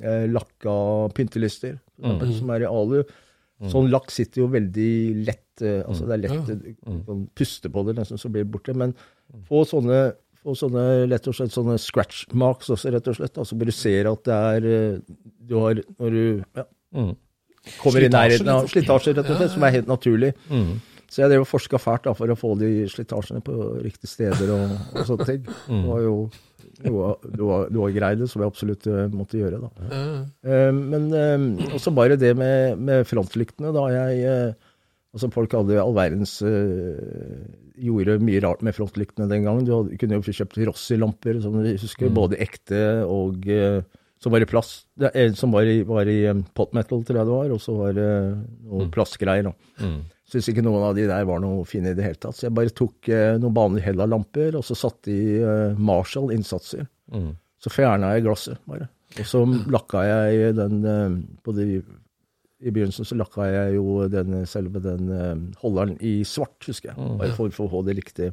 eh, 0.02 0.26
lakka 0.30 0.74
pyntelister, 1.16 1.78
mm. 2.02 2.22
som 2.38 2.52
er 2.54 2.64
i 2.64 2.70
alu. 2.70 3.00
Sånn 3.68 3.90
lakk 3.92 4.08
sitter 4.12 4.44
jo 4.44 4.48
veldig 4.54 4.92
lett, 5.26 5.60
eh, 5.60 5.82
altså 5.84 6.06
det 6.08 6.16
er 6.16 6.22
lett 6.22 6.52
å 6.88 7.16
du 7.18 7.24
puste 7.36 7.68
på 7.72 7.84
det, 7.84 7.98
nesten 7.98 8.20
så 8.20 8.30
blir 8.32 8.46
det 8.46 8.52
borte. 8.54 8.72
Men 8.72 8.94
få 9.48 9.66
sånne, 9.68 9.98
få 10.40 10.54
sånne 10.56 10.84
rett 11.10 11.28
og 11.28 11.36
slett 11.36 11.52
sånne 11.52 11.76
scratch 11.82 12.24
marks 12.32 12.72
også, 12.72 12.94
rett 12.94 13.10
og 13.12 13.18
slett. 13.18 13.36
Altså 13.42 13.58
bare 13.60 13.74
du 13.74 13.76
ser 13.76 14.08
at 14.08 14.22
det 14.28 14.38
er 14.38 14.70
eh, 14.70 15.18
Du 15.50 15.58
har 15.60 15.82
Når 15.98 16.16
du 16.16 16.22
ja, 16.56 16.64
kommer 17.82 18.06
i 18.06 18.12
nærheten 18.12 18.48
av 18.48 18.70
slitasje, 18.70 19.12
rett 19.18 19.28
og 19.28 19.42
slett, 19.42 19.52
som 19.58 19.68
er 19.68 19.76
helt 19.76 19.90
naturlig. 19.90 20.32
Så 21.10 21.24
jeg 21.24 21.32
drev 21.32 21.42
og 21.42 21.48
forska 21.50 21.78
fælt 21.82 22.04
da, 22.06 22.12
for 22.14 22.30
å 22.30 22.38
få 22.38 22.52
de 22.60 22.68
slitasjene 22.90 23.40
på 23.42 23.54
riktige 23.82 24.12
steder 24.12 24.52
og, 24.54 24.76
og 24.94 25.04
sånne 25.08 25.26
ting. 25.26 25.40
Det 25.66 25.80
var 25.88 26.04
jo 26.04 26.14
noe, 26.86 27.08
noe, 27.36 27.56
noe 27.74 27.88
greier 27.92 28.30
som 28.30 28.44
jeg 28.44 28.52
absolutt 28.52 28.86
eh, 28.86 29.08
måtte 29.12 29.40
gjøre. 29.40 29.58
da. 29.64 29.70
Eh, 30.46 30.70
men 30.76 31.08
eh, 31.12 31.72
også 31.74 31.90
bare 31.96 32.16
det 32.20 32.30
med, 32.38 32.78
med 32.78 33.08
frontlyktene. 33.10 33.72
da 33.74 33.88
jeg, 33.90 34.54
altså 35.12 35.32
Folk 35.34 35.56
hadde 35.58 35.80
all 35.82 35.96
verdens 35.98 36.36
eh, 36.46 37.42
Gjorde 37.80 38.18
mye 38.20 38.40
rart 38.44 38.60
med 38.62 38.74
frontlyktene 38.76 39.26
den 39.30 39.46
gangen. 39.46 39.64
Du 39.64 39.72
hadde, 39.72 39.96
kunne 39.98 40.18
jo 40.20 40.34
kjøpt 40.36 40.58
Rossi-lamper, 40.68 41.38
som 41.42 41.54
du 41.58 41.70
husker, 41.72 42.10
både 42.12 42.36
ekte 42.44 42.80
og 43.08 43.46
eh, 43.48 43.80
som 44.20 44.34
var 44.34 44.44
i 44.44 44.48
plast. 44.50 44.82
Det 45.00 45.10
som 45.40 45.50
var 45.56 45.64
i, 45.64 45.78
var 45.88 46.04
i 46.12 46.18
pot 46.54 46.74
metal, 46.76 47.00
tror 47.08 47.16
jeg 47.22 47.24
det 47.30 47.32
var, 47.38 47.54
og 47.56 47.60
så 47.64 47.72
var 47.78 47.94
det 47.96 48.08
noe 48.68 48.90
plastgreier. 48.92 49.48
da. 49.48 49.54
Syns 50.30 50.46
ikke 50.52 50.62
noen 50.62 50.84
av 50.86 50.94
de 50.94 51.08
der 51.10 51.24
var 51.26 51.40
noe 51.42 51.64
fine 51.66 51.90
i 51.90 51.96
det 51.98 52.04
hele 52.06 52.18
tatt. 52.22 52.36
Så 52.38 52.46
jeg 52.46 52.54
bare 52.54 52.70
tok 52.70 53.08
eh, 53.10 53.32
noen 53.42 53.54
vanlige 53.56 53.88
Hella-lamper, 53.88 54.54
og 54.60 54.62
så 54.66 54.76
satte 54.78 55.10
i 55.10 55.40
eh, 55.42 55.78
Marshall-innsatser. 55.78 56.84
Så 57.60 57.72
fjerna 57.74 58.12
jeg 58.14 58.28
glasset, 58.28 58.60
bare. 58.70 58.86
Og 59.18 59.26
så 59.26 59.40
lakka 59.74 60.04
jeg 60.06 60.52
den 60.54 60.84
eh, 60.86 61.16
på 61.42 61.54
de, 61.56 61.64
I 62.62 62.70
begynnelsen 62.70 63.08
så 63.08 63.18
lakka 63.18 63.48
jeg 63.50 63.74
jo 63.80 64.04
den, 64.12 64.44
selve 64.46 64.78
den 64.84 65.10
eh, 65.16 65.34
holderen 65.64 65.96
i 65.98 66.20
svart, 66.28 66.60
husker 66.70 66.92
jeg. 66.92 67.08
Bare 67.18 67.34
for, 67.34 67.50
for 67.56 67.66
å 67.66 67.72
få 67.74 67.82
det 67.88 67.96
riktige 67.98 68.30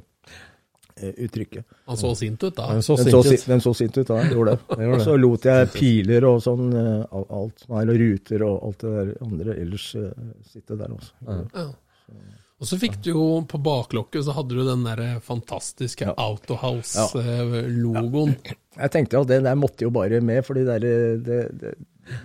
eh, 1.02 1.16
uttrykket. 1.26 1.66
Han 1.90 1.98
så 1.98 2.14
sint 2.20 2.46
ut 2.46 2.54
da. 2.60 2.70
Den 2.78 2.86
så 2.86 3.00
Den 3.02 3.10
sint 3.10 3.34
ut. 3.34 3.48
den 3.56 3.66
så 3.66 3.74
sint 3.82 3.98
ut, 3.98 4.06
da. 4.14 4.20
Jeg 4.22 4.38
Gjorde 4.38 4.54
det. 4.54 4.78
Og 4.94 5.02
så 5.02 5.18
lot 5.18 5.50
jeg 5.50 5.72
piler 5.74 6.30
og 6.30 6.38
sånn, 6.46 6.70
eh, 6.78 7.18
alt 7.42 7.66
er, 7.66 7.90
og 7.90 8.00
ruter 8.06 8.46
og 8.52 8.70
alt 8.70 8.86
det 8.86 8.94
der 9.00 9.12
andre 9.32 9.58
ellers 9.66 9.90
eh, 9.98 10.32
sitte 10.54 10.78
der 10.78 10.94
også. 10.94 11.18
Ja. 11.58 11.68
Og 12.58 12.66
så 12.66 12.80
fikk 12.82 12.96
du 13.06 13.12
jo 13.12 13.26
på 13.46 13.60
baklokket 13.62 14.26
så 14.26 14.34
hadde 14.34 14.56
du 14.58 14.64
den 14.66 14.82
der 14.88 15.20
fantastiske 15.22 16.08
Autohouse-logoen. 16.18 18.34
Jeg 18.78 18.94
tenkte 18.94 19.22
at 19.22 19.30
den 19.30 19.46
der 19.46 19.60
måtte 19.60 19.86
jo 19.86 19.92
bare 19.94 20.22
med, 20.26 20.42
fordi 20.46 20.64
det, 20.66 20.80
det, 21.28 21.38
det, 21.62 21.76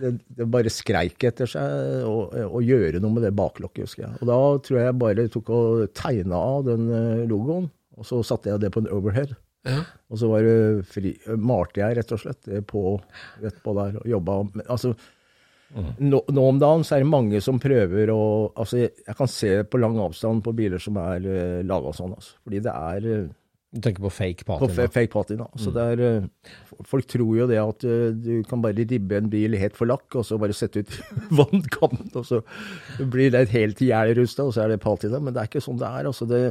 det, 0.01 0.47
bare 0.49 0.73
skreik 0.73 1.25
etter 1.29 1.51
seg 1.53 2.07
å, 2.09 2.63
gjøre 2.65 3.03
noe 3.03 3.19
med 3.19 3.27
det 3.27 3.35
baklokket, 3.37 3.85
husker 3.85 4.07
jeg. 4.07 4.15
Og 4.23 4.31
da 4.31 4.39
tror 4.65 4.81
jeg 4.81 4.89
jeg 4.89 5.01
bare 5.05 5.29
tok 5.37 5.53
og 5.53 5.85
tegna 5.99 6.41
av 6.57 6.65
den 6.71 6.89
eh, 6.89 7.29
logoen, 7.29 7.69
og 7.99 8.09
så 8.09 8.23
satte 8.25 8.53
jeg 8.53 8.63
det 8.63 8.73
på 8.73 8.81
en 8.81 8.93
overhead. 8.93 9.35
Ja. 9.69 9.83
Og 10.11 10.19
så 10.19 10.31
var 10.33 10.47
det 10.47 10.87
fri, 10.91 11.13
malte 11.39 11.85
jeg 11.85 12.01
rett 12.01 12.17
og 12.17 12.23
slett 12.25 12.49
på, 12.73 12.97
rett 13.45 13.61
på 13.63 13.77
der 13.77 14.01
og 14.01 14.09
jobba 14.11 14.41
Altså, 14.65 14.97
nå, 15.73 16.19
nå 16.29 16.49
om 16.49 16.59
dagen 16.61 16.83
så 16.85 16.97
er 16.97 17.05
det 17.05 17.13
mange 17.13 17.41
som 17.45 17.61
prøver 17.63 18.13
å 18.13 18.23
Altså, 18.53 18.83
jeg, 18.85 18.97
jeg 19.07 19.19
kan 19.19 19.31
se 19.31 19.53
på 19.65 19.81
lang 19.81 20.01
avstand 20.03 20.43
på 20.45 20.53
biler 20.57 20.83
som 20.83 20.99
er 21.01 21.25
uh, 21.25 21.61
laga 21.67 21.95
sånn, 21.97 22.17
altså. 22.19 22.37
Fordi 22.45 22.61
det 22.65 22.73
er 22.73 23.07
uh, 23.07 23.31
Du 23.73 23.81
tenker 23.81 24.05
på 24.05 24.11
fake 24.13 24.45
patina. 24.45 24.69
På 24.69 24.89
fake 24.93 25.13
patina. 25.15 25.47
Så 25.57 25.73
det 25.73 25.85
er, 25.95 26.03
uh, 26.21 26.83
folk 26.89 27.09
tror 27.09 27.39
jo 27.39 27.47
det 27.49 27.61
at 27.63 27.87
uh, 27.89 28.11
du 28.13 28.43
kan 28.49 28.61
bare 28.65 28.85
ribbe 28.85 29.17
en 29.17 29.31
bil 29.33 29.57
helt 29.61 29.79
for 29.79 29.89
lakk, 29.89 30.05
og 30.21 30.27
så 30.29 30.37
bare 30.43 30.57
sette 30.57 30.83
ut 30.85 30.99
vannkanten, 31.41 32.13
og 32.21 32.29
så 32.29 32.43
blir 33.15 33.33
det 33.33 33.47
helt 33.55 33.81
ihjelrusta, 33.81 34.45
og 34.45 34.53
så 34.57 34.67
er 34.67 34.75
det 34.75 34.83
patina. 34.85 35.23
Men 35.23 35.33
det 35.33 35.41
er 35.41 35.51
ikke 35.51 35.65
sånn 35.65 35.81
det 35.81 35.89
er. 35.89 36.11
Altså 36.11 36.29
det, 36.29 36.43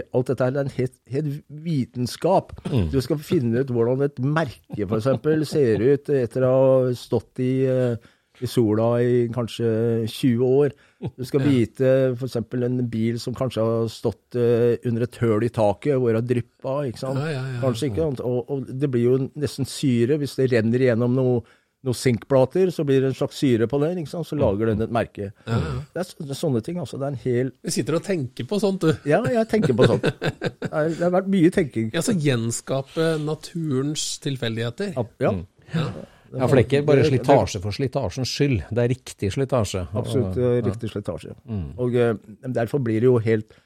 alt 0.00 0.32
dette 0.32 0.48
her 0.48 0.56
det 0.56 0.62
er 0.62 0.70
en 0.70 0.74
helt, 0.78 0.96
helt 1.18 1.36
vitenskap. 1.68 2.56
Du 2.94 2.98
skal 3.04 3.20
finne 3.20 3.60
ut 3.60 3.76
hvordan 3.76 4.08
et 4.08 4.24
merke 4.24 4.88
f.eks. 4.88 5.12
ser 5.52 5.84
ut 5.84 6.12
etter 6.16 6.48
å 6.48 6.56
ha 6.56 6.74
stått 6.96 7.42
i 7.44 7.52
eh, 7.68 8.12
i 8.46 8.50
sola 8.50 8.88
i 9.02 9.28
kanskje 9.34 9.70
20 10.10 10.42
år. 10.46 10.74
Du 11.18 11.24
skal 11.26 11.42
vite 11.44 11.88
f.eks. 12.16 12.36
en 12.38 12.82
bil 12.90 13.18
som 13.22 13.34
kanskje 13.34 13.64
har 13.66 13.88
stått 13.92 14.38
eh, 14.38 14.76
under 14.88 15.06
et 15.06 15.18
høl 15.22 15.46
i 15.46 15.50
taket 15.52 15.98
hvor 15.98 16.12
det 16.12 16.20
har 16.20 16.28
dryppa. 16.28 16.76
ikke 16.90 17.02
sant? 17.02 17.22
Ja, 17.22 17.32
ja, 17.34 17.42
ja. 17.56 17.58
Kanskje 17.64 17.90
ikke, 17.90 18.10
og, 18.22 18.52
og 18.52 18.70
det 18.70 18.90
blir 18.92 19.08
jo 19.08 19.18
nesten 19.34 19.68
syre. 19.68 20.20
Hvis 20.22 20.38
det 20.38 20.52
renner 20.54 20.86
gjennom 20.90 21.18
noen 21.18 21.42
noe 21.82 21.98
sinkplater, 21.98 22.70
så 22.70 22.84
blir 22.86 23.00
det 23.02 23.10
en 23.10 23.16
slags 23.18 23.40
syre 23.42 23.66
på 23.66 23.78
den, 23.82 23.98
ikke 24.02 24.12
sant? 24.12 24.28
så 24.28 24.38
lager 24.38 24.70
den 24.70 24.84
et 24.84 24.92
merke. 24.94 25.32
Det, 25.42 25.56
er, 25.98 26.12
det 26.22 26.30
er 26.30 26.38
sånne 26.38 26.62
ting. 26.62 26.78
altså. 26.78 26.98
Det 27.00 27.08
er 27.08 27.14
en 27.16 27.22
hel 27.24 27.50
Du 27.58 27.72
sitter 27.74 27.98
og 27.98 28.04
tenker 28.06 28.46
på 28.46 28.58
sånt, 28.62 28.86
du. 28.86 29.08
Ja, 29.08 29.18
jeg 29.26 29.48
tenker 29.50 29.74
på 29.74 29.88
sånt. 29.90 30.06
Det, 30.06 30.70
er, 30.70 30.92
det 30.94 31.02
har 31.02 31.14
vært 31.16 31.30
mye 31.32 31.50
tenking. 31.54 31.90
Ja, 31.94 32.04
så 32.06 32.14
gjenskape 32.14 33.16
naturens 33.26 34.06
tilfeldigheter. 34.22 34.94
Ja, 35.22 35.34
Ja, 35.72 35.86
for 36.32 36.56
det 36.56 36.62
er 36.62 36.66
ikke 36.66 36.86
bare 36.88 37.04
slitasje 37.06 37.60
for 37.62 37.76
slitasjens 37.76 38.30
skyld, 38.36 38.62
det 38.70 38.84
er 38.84 38.88
riktig 38.92 39.32
slitasje. 39.34 39.84
Absolutt 39.98 40.38
riktig 40.66 40.90
slitasje. 40.92 41.34
Og 41.78 41.94
eh, 41.98 42.14
derfor 42.56 42.80
blir 42.84 43.00
det 43.02 43.10
jo 43.10 43.18
helt 43.22 43.58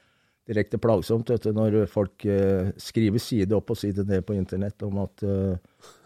direkte 0.47 0.79
plagsomt 0.79 1.27
vet 1.27 1.43
du, 1.43 1.51
når 1.51 1.81
folk 1.91 2.23
eh, 2.23 2.69
skriver 2.79 3.19
side 3.19 3.51
opp 3.55 3.73
og 3.73 3.79
side 3.79 4.05
ned 4.07 4.23
på 4.27 4.35
internett 4.37 4.83
om 4.87 5.01
at 5.03 5.23
eh, 5.27 5.57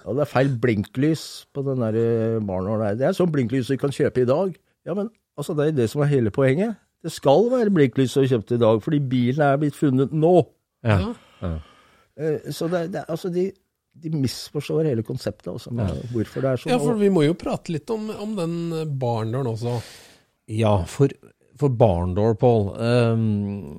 ja, 0.01 0.15
det 0.17 0.23
er 0.23 0.31
feil 0.31 0.49
blinklys 0.63 1.25
på 1.53 1.61
den 1.67 1.83
der 1.83 2.39
baren 2.45 2.71
der. 2.81 2.95
Det 2.97 3.05
er 3.09 3.17
sånn 3.17 3.33
blinklys 3.33 3.69
du 3.69 3.77
kan 3.81 3.93
kjøpe 3.93 4.23
i 4.23 4.29
dag. 4.29 4.55
Ja, 4.89 4.95
men 4.97 5.11
altså, 5.37 5.53
det 5.57 5.67
er 5.67 5.75
det 5.83 5.89
som 5.91 6.01
er 6.01 6.09
hele 6.09 6.33
poenget. 6.33 6.79
Det 7.05 7.13
skal 7.13 7.47
være 7.53 7.73
blinklys 7.73 8.13
du 8.17 8.25
kjøpte 8.29 8.57
i 8.57 8.61
dag, 8.61 8.81
fordi 8.81 8.99
bilen 9.11 9.45
er 9.45 9.61
blitt 9.61 9.77
funnet 9.77 10.13
nå. 10.13 10.35
Ja. 10.85 11.13
Eh, 11.41 12.51
Så 12.53 12.67
det, 12.69 12.91
det, 12.93 13.05
altså, 13.09 13.29
de, 13.33 13.51
de 13.93 14.09
misforstår 14.13 14.85
hele 14.91 15.03
konseptet, 15.03 15.47
også, 15.53 15.71
med 15.75 15.91
hvorfor 16.13 16.41
det 16.41 16.49
er 16.53 16.61
sånn. 16.63 16.71
Ja, 16.73 16.79
for 16.79 16.95
vi 17.01 17.09
må 17.13 17.25
jo 17.27 17.33
prate 17.37 17.73
litt 17.75 17.89
om, 17.93 18.09
om 18.09 18.35
den 18.39 18.55
barndoren 19.01 19.51
også. 19.51 19.75
Ja, 20.51 20.77
for, 20.89 21.11
for 21.61 21.69
Barndor, 21.77 22.33
Pål. 22.41 22.63
um, 22.81 23.75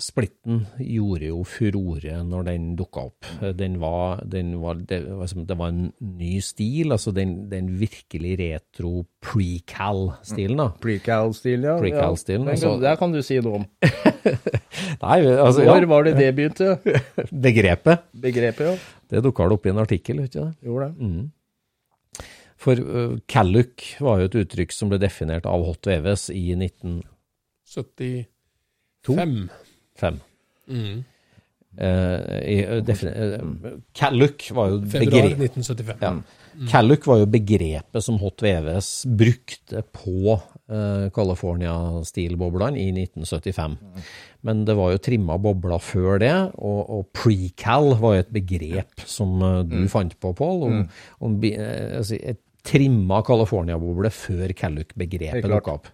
splitten 0.00 0.62
gjorde 0.80 1.28
jo 1.28 1.42
furore 1.44 2.22
når 2.24 2.46
den 2.48 2.70
dukka 2.78 3.04
opp. 3.10 3.28
Den 3.58 3.76
var, 3.82 4.22
den 4.24 4.54
var, 4.62 4.78
det, 4.88 5.02
var 5.18 5.28
det 5.50 5.58
var 5.60 5.68
en 5.74 5.90
ny 6.00 6.38
stil, 6.40 6.94
altså 6.96 7.12
den, 7.14 7.36
den 7.52 7.68
virkelig 7.78 8.38
retro 8.40 9.04
pre-cal-stilen. 9.26 10.56
da. 10.62 10.70
Precal-stil, 10.82 11.66
ja. 11.68 11.76
Precal-stilen, 11.82 12.46
Ja. 12.46 12.52
altså- 12.56 12.80
Der 12.80 12.96
kan 12.96 13.12
du 13.12 13.20
si 13.22 13.38
noe 13.40 13.60
om. 13.60 13.66
Nei, 15.02 15.18
altså, 15.26 15.62
Når 15.64 15.80
ja, 15.82 15.86
var 15.86 16.02
det 16.04 16.16
det 16.16 16.30
begynte? 16.36 16.78
begrepet. 17.46 17.98
Begrepet, 18.20 18.66
ja. 18.66 18.76
Det 19.10 19.22
dukka 19.24 19.42
vel 19.46 19.54
opp 19.56 19.66
i 19.66 19.70
en 19.72 19.82
artikkel, 19.82 20.16
ikke 20.24 20.40
det? 20.40 20.52
Jo, 20.66 20.74
det. 20.82 20.90
For 22.56 22.74
uh, 22.80 23.14
Calluc 23.30 23.74
var 24.02 24.14
jo 24.20 24.26
et 24.30 24.38
uttrykk 24.42 24.72
som 24.74 24.88
ble 24.90 24.98
definert 25.02 25.46
av 25.50 25.60
Hot 25.66 25.86
Veves 25.86 26.22
i 26.32 26.54
1975. 26.56 28.24
Fem. 30.00 30.16
Mm. 30.66 30.96
Uh, 31.76 32.20
i, 32.40 32.56
uh, 32.64 32.80
Calluck 33.94 34.38
var 34.56 34.66
jo 34.72 34.76
Februar 34.88 35.28
begrep- 35.28 35.42
1975. 35.52 35.98
ja. 36.00 36.12
Calluck 36.70 37.04
var 37.06 37.18
jo 37.20 37.26
begrepet 37.28 38.02
som 38.04 38.16
Hot 38.22 38.40
VVS 38.42 38.90
brukte 39.18 39.82
på 39.92 40.36
eh, 40.70 41.10
California-stilboblene 41.14 42.78
i 42.80 42.88
1975. 43.04 43.76
Men 44.46 44.64
det 44.68 44.76
var 44.78 44.92
jo 44.94 45.00
trimma 45.02 45.36
bobler 45.42 45.82
før 45.82 46.20
det, 46.22 46.32
og, 46.56 46.80
og 46.96 47.06
pre-cal 47.16 47.92
var 48.00 48.16
jo 48.16 48.24
et 48.24 48.32
begrep 48.36 49.04
som 49.06 49.36
du 49.68 49.76
du 49.82 49.88
fant 49.92 50.14
på, 50.22 50.32
Pål. 50.38 50.62
Om, 50.68 50.76
om, 51.20 51.38
bi- 51.42 51.54
eh, 51.58 51.98
altså, 51.98 52.16
et 52.20 52.40
trimma 52.66 53.20
California-boble 53.22 54.10
før 54.10 54.50
Calluck-begrepet 54.58 55.36
Helt 55.42 55.52
dukka 55.60 55.76
opp. 55.78 55.86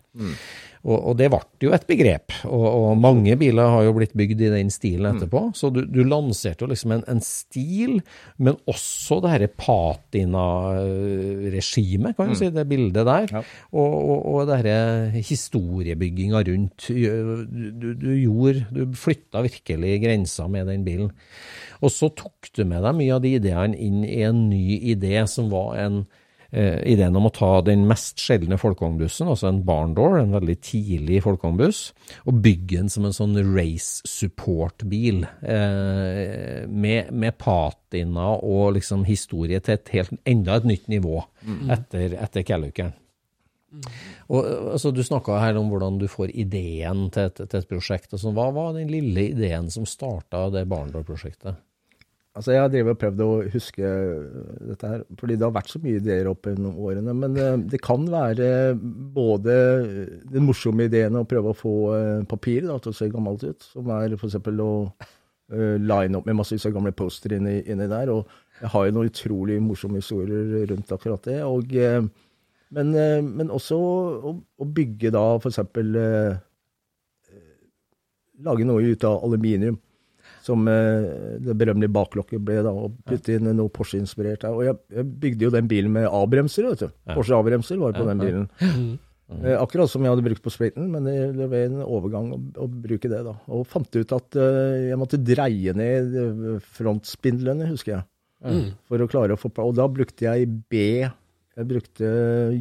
Og, 0.83 0.99
og 0.99 1.15
det 1.19 1.29
ble 1.31 1.39
jo 1.63 1.71
et 1.77 1.87
begrep, 1.87 2.33
og, 2.49 2.65
og 2.67 2.97
mange 2.99 3.37
biler 3.39 3.69
har 3.71 3.85
jo 3.87 3.93
blitt 3.95 4.17
bygd 4.19 4.41
i 4.43 4.51
den 4.51 4.71
stilen 4.75 5.07
etterpå. 5.13 5.55
Så 5.55 5.71
du, 5.71 5.87
du 5.87 6.03
lanserte 6.03 6.65
jo 6.65 6.69
liksom 6.73 6.91
en, 6.97 7.05
en 7.11 7.21
stil, 7.23 8.03
men 8.43 8.57
også 8.71 9.21
det 9.23 9.31
dette 9.37 9.55
patina-regimet, 9.63 12.17
kan 12.19 12.29
du 12.33 12.37
si, 12.39 12.49
det 12.51 12.71
bildet 12.71 13.07
der. 13.07 13.27
Og, 13.71 13.79
og, 13.79 14.27
og 14.33 14.41
det 14.51 14.59
dette 14.67 15.23
historiebygginga 15.31 16.39
rundt. 16.51 16.79
Du, 16.91 17.95
du, 18.03 18.11
gjorde, 18.19 18.67
du 18.75 18.83
flytta 18.99 19.39
virkelig 19.47 20.03
grensa 20.03 20.43
med 20.51 20.67
den 20.71 20.83
bilen. 20.87 21.11
Og 21.83 21.91
så 21.95 22.07
tok 22.15 22.51
du 22.57 22.65
med 22.67 22.83
deg 22.85 22.95
mye 22.99 23.15
av 23.17 23.23
de 23.25 23.31
ideene 23.39 23.77
inn 23.79 24.05
i 24.07 24.23
en 24.27 24.49
ny 24.51 24.79
idé 24.95 25.27
som 25.31 25.51
var 25.53 25.77
en 25.83 25.97
ideen 26.53 27.17
om 27.17 27.29
å 27.29 27.33
ta 27.33 27.51
den 27.65 27.87
mest 27.89 28.21
sjeldne 28.21 28.59
folkevognbussen, 28.61 29.31
altså 29.33 29.49
en 29.49 29.63
barndoor, 29.65 30.19
en 30.21 30.35
veldig 30.37 30.57
tidlig 30.61 31.23
folkevognbuss, 31.25 31.83
og 32.29 32.41
bygge 32.45 32.83
den 32.83 32.93
som 32.93 33.07
en 33.09 33.17
sånn 33.17 33.39
race 33.55 34.05
support-bil, 34.09 35.25
eh, 35.41 36.69
med, 36.69 37.13
med 37.13 37.39
patina 37.41 38.35
og 38.37 38.75
liksom 38.77 39.07
historie 39.09 39.63
til 39.65 39.79
et 39.79 39.95
helt, 39.97 40.13
enda 40.29 40.59
et 40.61 40.69
nytt 40.69 40.93
nivå 40.93 41.23
etter, 41.73 42.19
etter 42.21 42.45
Calluckeren. 42.47 42.99
Og, 44.29 44.45
altså, 44.75 44.93
du 44.93 45.01
snakka 45.05 45.39
her 45.41 45.57
om 45.57 45.71
hvordan 45.73 45.99
du 46.01 46.07
får 46.11 46.35
ideen 46.37 47.07
til 47.13 47.31
et, 47.31 47.41
til 47.41 47.63
et 47.63 47.69
prosjekt. 47.71 48.13
og 48.13 48.21
sånn. 48.21 48.37
Hva 48.37 48.51
var 48.55 48.75
den 48.77 48.91
lille 48.93 49.31
ideen 49.33 49.71
som 49.73 49.89
starta 49.89 50.49
det 50.53 50.67
barndoor-prosjektet? 50.71 51.61
Altså, 52.33 52.55
Jeg 52.55 52.63
har 52.63 52.71
drevet 52.73 52.95
og 52.95 53.01
prøvd 53.01 53.19
å 53.21 53.33
huske 53.53 53.89
dette 54.71 54.89
her, 54.89 55.03
fordi 55.21 55.35
det 55.37 55.45
har 55.45 55.53
vært 55.53 55.69
så 55.69 55.81
mye 55.83 55.99
ideer 56.01 56.31
opp 56.31 56.47
gjennom 56.49 56.79
årene. 56.81 57.13
Men 57.13 57.37
eh, 57.37 57.59
det 57.75 57.83
kan 57.85 58.07
være 58.09 58.47
både 59.13 59.57
den 60.33 60.47
morsomme 60.47 60.87
ideen 60.89 61.19
å 61.21 61.27
prøve 61.29 61.53
å 61.53 61.59
få 61.59 61.75
eh, 61.99 62.23
papir 62.31 62.65
da, 62.65 62.79
til 62.81 62.95
å 62.95 62.97
se 62.97 63.11
gammelt 63.13 63.45
ut, 63.45 63.69
som 63.75 63.93
er 63.99 64.17
f.eks. 64.17 64.39
å 64.49 64.71
uh, 64.97 65.77
line 65.77 66.17
opp 66.17 66.31
med 66.31 66.39
massevis 66.39 66.65
av 66.71 66.73
gamle 66.79 66.95
poster 66.97 67.37
inni, 67.37 67.59
inni 67.69 67.91
der. 67.93 68.15
Og 68.15 68.25
jeg 68.63 68.73
har 68.79 68.89
jo 68.89 68.97
noen 68.97 69.13
utrolig 69.13 69.61
morsomme 69.61 70.01
historier 70.01 70.65
rundt 70.73 70.97
akkurat 70.97 71.29
det. 71.29 71.39
Og, 71.45 71.77
men, 72.73 72.97
men 73.29 73.53
også 73.53 73.77
å, 73.77 74.37
å 74.41 74.73
bygge 74.81 75.13
da 75.13 75.27
f.eks. 75.37 75.61
Uh, 75.69 76.33
lage 78.43 78.65
noe 78.65 78.89
ut 78.89 79.05
av 79.05 79.21
aluminium 79.21 79.77
som 80.43 80.67
eh, 80.71 81.39
det 81.43 81.55
berømmelige 81.59 81.95
baklokket 81.95 82.43
ble, 82.43 82.59
da, 82.67 82.73
og 82.75 82.99
putte 83.07 83.37
inn 83.37 83.47
noe 83.55 83.71
Porsche-inspirert 83.73 84.43
der. 84.43 84.57
Og 84.57 84.67
jeg, 84.67 84.79
jeg 84.97 85.09
bygde 85.23 85.47
jo 85.47 85.55
den 85.55 85.71
bilen 85.71 85.95
med 85.95 86.09
A-bremser, 86.11 86.67
vet 86.73 86.85
du. 86.85 86.93
Porsche 87.15 87.39
A-bremser 87.39 87.79
var 87.83 87.95
på 87.97 88.07
den 88.09 88.23
bilen. 88.23 88.47
Eh, 89.33 89.55
akkurat 89.57 89.89
som 89.89 90.05
jeg 90.05 90.13
hadde 90.13 90.25
brukt 90.27 90.43
på 90.45 90.51
Sprayton, 90.53 90.91
men 90.93 91.07
det, 91.09 91.15
det 91.39 91.47
ble 91.49 91.63
en 91.71 91.79
overgang 91.87 92.27
å, 92.35 92.41
å 92.61 92.67
bruke 92.69 93.09
det, 93.09 93.23
da. 93.25 93.33
Og 93.55 93.63
fant 93.71 93.89
ut 93.97 94.13
at 94.19 94.37
eh, 94.37 94.91
jeg 94.91 94.99
måtte 95.01 95.23
dreie 95.25 95.73
ned 95.79 96.13
frontspindlene, 96.77 97.71
husker 97.71 97.95
jeg. 97.95 98.09
For 98.91 98.99
å 98.99 99.07
klare 99.07 99.37
å 99.37 99.39
få 99.39 99.53
Og 99.63 99.77
da 99.79 99.87
brukte 99.87 100.27
jeg 100.27 100.49
B. 100.69 101.07
Jeg 101.53 101.69
brukte 101.69 102.09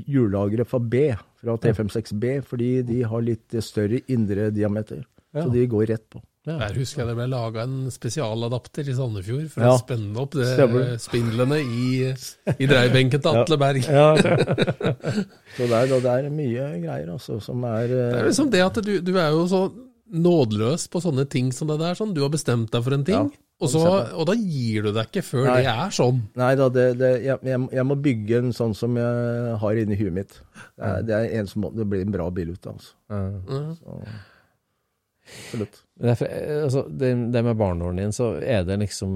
hjullageret 0.05 0.69
fra 0.69 0.79
B, 0.79 1.07
fra 1.41 1.55
T56B, 1.57 2.35
fordi 2.45 2.71
de 2.85 3.01
har 3.09 3.23
litt 3.25 3.55
større 3.65 4.03
indre 4.11 4.51
diameter. 4.53 5.01
Så 5.33 5.47
de 5.51 5.65
går 5.71 5.89
rett 5.89 6.05
på. 6.11 6.21
Der 6.49 6.73
husker 6.73 7.03
jeg 7.03 7.09
det 7.11 7.15
ble 7.19 7.27
laga 7.29 7.67
en 7.67 7.91
spesialadapter 7.93 8.87
i 8.89 8.95
Sandefjord 8.97 9.45
for 9.53 9.61
Ja. 9.61 9.75
å 9.75 9.81
spenne 9.83 10.17
opp 10.23 10.33
det, 10.33 10.47
Stemmer. 10.55 10.95
spindlene 10.97 11.59
i, 11.61 12.09
i 12.57 12.69
dreibenken 12.71 13.21
til 13.21 13.37
Atle 13.43 13.59
Berg. 13.61 13.85
Så 13.85 15.67
det 15.67 15.77
er, 15.77 15.93
det 16.01 16.15
er 16.15 16.29
mye 16.33 16.65
greier 16.81 17.13
altså, 17.13 17.37
som 17.43 17.61
er 17.69 17.87
Det 17.91 18.01
er 18.07 18.19
eh, 18.23 18.27
liksom 18.31 18.49
det 18.53 18.63
at 18.65 18.81
du, 18.81 18.91
du 19.05 19.13
er 19.21 19.29
jo 19.35 19.45
så 19.51 19.61
nådeløs 20.11 20.87
på 20.91 20.99
sånne 21.03 21.27
ting 21.31 21.51
som 21.55 21.69
det 21.71 21.77
der. 21.79 21.93
Sånn. 21.95 22.15
Du 22.17 22.23
har 22.25 22.33
bestemt 22.33 22.71
deg 22.73 22.83
for 22.83 22.97
en 22.97 23.05
ting, 23.07 23.29
Ja, 23.29 23.45
og, 23.61 23.69
så, 23.69 23.83
og 24.17 24.25
da 24.25 24.33
gir 24.33 24.87
du 24.87 24.91
deg 24.95 25.11
ikke 25.11 25.21
før 25.23 25.45
Nei. 25.45 25.59
det 25.61 25.69
er 25.69 25.93
sånn. 25.93 26.23
Nei 26.41 26.49
da, 26.57 26.67
det, 26.73 26.87
det, 26.99 27.11
jeg, 27.27 27.37
jeg, 27.45 27.85
må 27.85 27.95
bygge 28.01 28.41
en 28.41 28.51
sånn 28.57 28.73
som 28.75 28.97
jeg 28.97 29.53
har 29.61 29.81
inni 29.83 29.99
huet 30.01 30.15
mitt. 30.17 30.39
Det 30.73 30.89
er, 30.89 31.05
det 31.05 31.17
er 31.19 31.39
en 31.39 31.47
som 31.51 31.69
det 31.77 31.85
blir 31.87 32.01
en 32.01 32.17
bra 32.17 32.25
bil 32.33 32.55
ut 32.55 32.65
av. 32.65 32.81
Altså. 32.81 33.77
Så, 33.77 34.01
absolutt. 35.31 35.81
Derfor, 36.01 36.27
altså, 36.63 36.83
det, 36.89 37.11
det 37.33 37.43
med 37.45 37.57
barnehåren 37.59 37.99
din, 38.01 38.13
så 38.15 38.31
er 38.41 38.63
det 38.65 38.79
liksom 38.81 39.11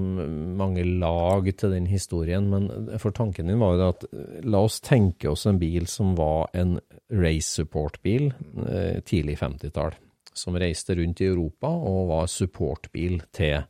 mange 0.58 0.84
lag 0.84 1.48
til 1.58 1.74
den 1.74 1.88
historien. 1.90 2.46
Men 2.52 2.68
for 3.02 3.14
tanken 3.16 3.50
din 3.50 3.58
var 3.62 3.74
jo 3.74 3.80
det 3.80 3.88
at 3.94 4.06
eh, 4.10 4.42
la 4.46 4.62
oss 4.68 4.80
tenke 4.84 5.30
oss 5.32 5.46
en 5.50 5.58
bil 5.62 5.88
som 5.90 6.14
var 6.18 6.52
en 6.54 6.76
race 7.10 7.50
support-bil 7.58 8.28
eh, 8.68 9.00
tidlig 9.06 9.38
50-tall. 9.42 9.96
Som 10.36 10.58
reiste 10.60 10.94
rundt 10.98 11.24
i 11.24 11.30
Europa 11.30 11.70
og 11.70 12.10
var 12.12 12.30
supportbil 12.30 13.18
til 13.34 13.64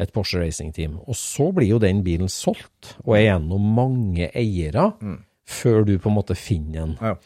et 0.00 0.12
Porsche 0.14 0.40
Racing 0.40 0.72
Team. 0.72 0.96
Og 1.04 1.18
så 1.18 1.50
blir 1.52 1.74
jo 1.74 1.82
den 1.82 2.04
bilen 2.06 2.30
solgt, 2.32 2.94
og 3.04 3.16
er 3.18 3.26
gjennom 3.28 3.72
mange 3.76 4.30
eiere. 4.30 4.92
Før 5.44 5.84
du 5.84 5.98
på 6.00 6.08
en 6.08 6.16
måte 6.16 6.36
finner 6.38 6.86
den. 6.86 6.94
Ja. 7.02 7.16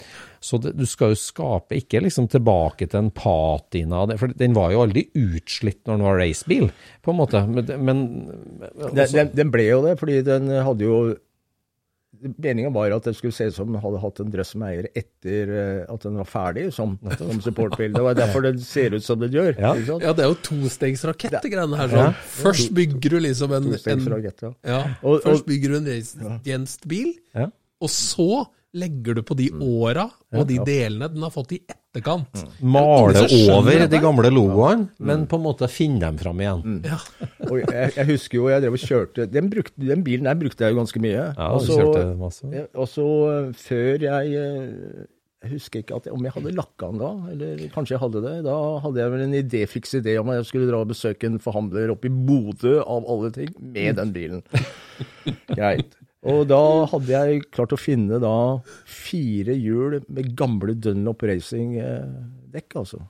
Så 0.40 0.58
det, 0.62 0.74
du 0.78 0.84
skal 0.86 1.14
jo 1.14 1.18
skape, 1.18 1.76
ikke 1.80 2.02
liksom 2.04 2.28
tilbake 2.30 2.86
til 2.88 3.00
en 3.04 3.10
patina, 3.10 4.04
for 4.20 4.30
den 4.38 4.54
var 4.54 4.70
jo 4.74 4.82
aldri 4.84 5.06
utslitt 5.18 5.80
når 5.86 5.96
den 5.98 6.06
var 6.06 6.20
racebil, 6.20 6.68
på 7.02 7.10
en 7.14 7.18
måte. 7.18 7.40
Men, 7.48 7.72
men 7.84 8.04
Den, 8.94 9.06
den, 9.14 9.32
den 9.34 9.50
ble 9.54 9.66
jo 9.70 9.80
det, 9.86 9.96
fordi 9.98 10.20
den 10.26 10.50
hadde 10.62 10.86
jo 10.86 11.00
Meningen 12.18 12.72
var 12.74 12.90
at 12.90 13.04
det 13.06 13.12
skulle 13.14 13.34
se 13.36 13.46
ut 13.46 13.54
som 13.54 13.68
den 13.70 13.78
hadde 13.78 13.98
hatt 14.02 14.18
en 14.24 14.30
drøss 14.32 14.54
med 14.58 14.72
eier 14.72 14.86
etter 14.96 15.50
eh, 15.54 15.82
at 15.92 16.02
den 16.02 16.16
var 16.18 16.26
ferdig 16.26 16.64
som, 16.74 16.96
som 17.20 17.38
supportbil. 17.44 17.92
Det 17.94 18.02
var 18.02 18.16
derfor 18.18 18.42
den 18.42 18.58
ser 18.64 18.96
ut 18.96 19.04
som 19.06 19.20
den 19.22 19.30
gjør. 19.36 19.52
Ja. 19.54 19.70
ikke 19.76 19.86
sant? 19.92 20.02
Ja, 20.08 20.14
det 20.18 20.24
er 20.24 20.32
jo 20.32 20.38
tostegsrakett, 20.48 21.36
det 21.44 21.52
greiene 21.52 21.78
her. 21.78 21.92
Sånn. 21.92 22.16
Først 22.40 22.72
bygger 22.74 23.14
du 23.14 23.18
liksom 23.22 23.54
en, 23.54 23.68
en 23.70 24.08
ja. 24.08 24.50
ja, 24.72 24.80
Og- 25.04 25.20
og- 25.20 25.22
Først 25.28 25.46
bygger 25.46 25.76
du 25.76 25.78
en 25.78 26.40
gjenstbil, 26.48 27.12
Ja. 27.38 27.46
og 27.86 27.92
så 27.94 28.48
legger 28.76 29.14
du 29.16 29.22
på 29.24 29.34
de 29.38 29.46
åra 29.64 30.04
og 30.36 30.42
de 30.48 30.58
delene 30.66 31.08
den 31.08 31.22
har 31.24 31.30
fått 31.32 31.54
i 31.56 31.58
etterkant. 31.64 32.42
male 32.60 33.14
som 33.16 33.28
skjønner 33.30 33.54
over 33.56 33.84
de 33.88 34.00
gamle 34.02 34.30
logoene, 34.30 34.88
men 35.00 35.24
på 35.30 35.38
en 35.40 35.44
måte 35.46 35.68
finne 35.72 36.02
dem 36.04 36.18
fram 36.20 36.42
igjen. 36.44 36.82
Ja. 36.84 36.98
Og 37.48 37.62
jeg, 37.64 37.92
jeg 37.96 38.06
husker 38.10 38.36
jo 38.42 38.48
jeg 38.52 38.60
drev 38.60 38.74
og 38.76 38.82
kjørte 38.82 39.24
Den, 39.32 39.46
brukte, 39.48 39.72
den 39.80 40.02
bilen 40.04 40.26
der 40.28 40.36
brukte 40.36 40.66
jeg 40.66 40.74
jo 40.74 40.82
ganske 40.82 41.00
mye. 41.00 41.22
Ja, 41.32 41.46
Og 41.54 41.62
du 41.64 41.70
så- 41.70 41.78
kjørte 41.80 42.02
masse. 42.20 42.66
Og 42.74 42.90
så 42.92 43.06
eh, 43.32 43.46
før 43.56 44.04
jeg 44.04 44.34
eh, 44.36 45.06
Jeg 45.38 45.52
husker 45.54 45.80
ikke 45.84 45.96
at, 45.96 46.08
om 46.12 46.24
jeg 46.26 46.34
hadde 46.34 46.52
lakka 46.58 46.90
den 46.90 46.98
da, 47.00 47.10
eller 47.32 47.60
kanskje 47.72 47.94
jeg 47.94 48.02
hadde 48.02 48.22
det. 48.24 48.34
Da 48.44 48.56
hadde 48.84 49.00
jeg 49.00 49.12
vel 49.14 49.20
en 49.24 49.36
idéfiks 49.38 49.94
idé 50.00 50.16
om 50.20 50.28
at 50.34 50.40
jeg 50.42 50.48
skulle 50.50 50.66
dra 50.68 50.80
og 50.82 50.90
besøke 50.90 51.30
en 51.30 51.38
forhandler 51.40 51.92
oppe 51.94 52.10
i 52.10 52.12
Bodø, 52.12 52.80
av 52.82 53.06
alle 53.08 53.30
ting, 53.36 53.52
med 53.62 53.96
den 54.00 54.10
bilen. 54.12 54.42
Greit. 55.56 55.94
Og 56.28 56.42
da 56.50 56.60
hadde 56.90 57.12
jeg 57.12 57.44
klart 57.54 57.72
å 57.72 57.78
finne 57.80 58.18
da 58.22 58.32
fire 58.88 59.54
hjul 59.56 59.98
med 60.12 60.34
gamle 60.36 60.74
Dunlop 60.76 61.22
Racing-dekk, 61.24 62.76
altså. 62.80 63.00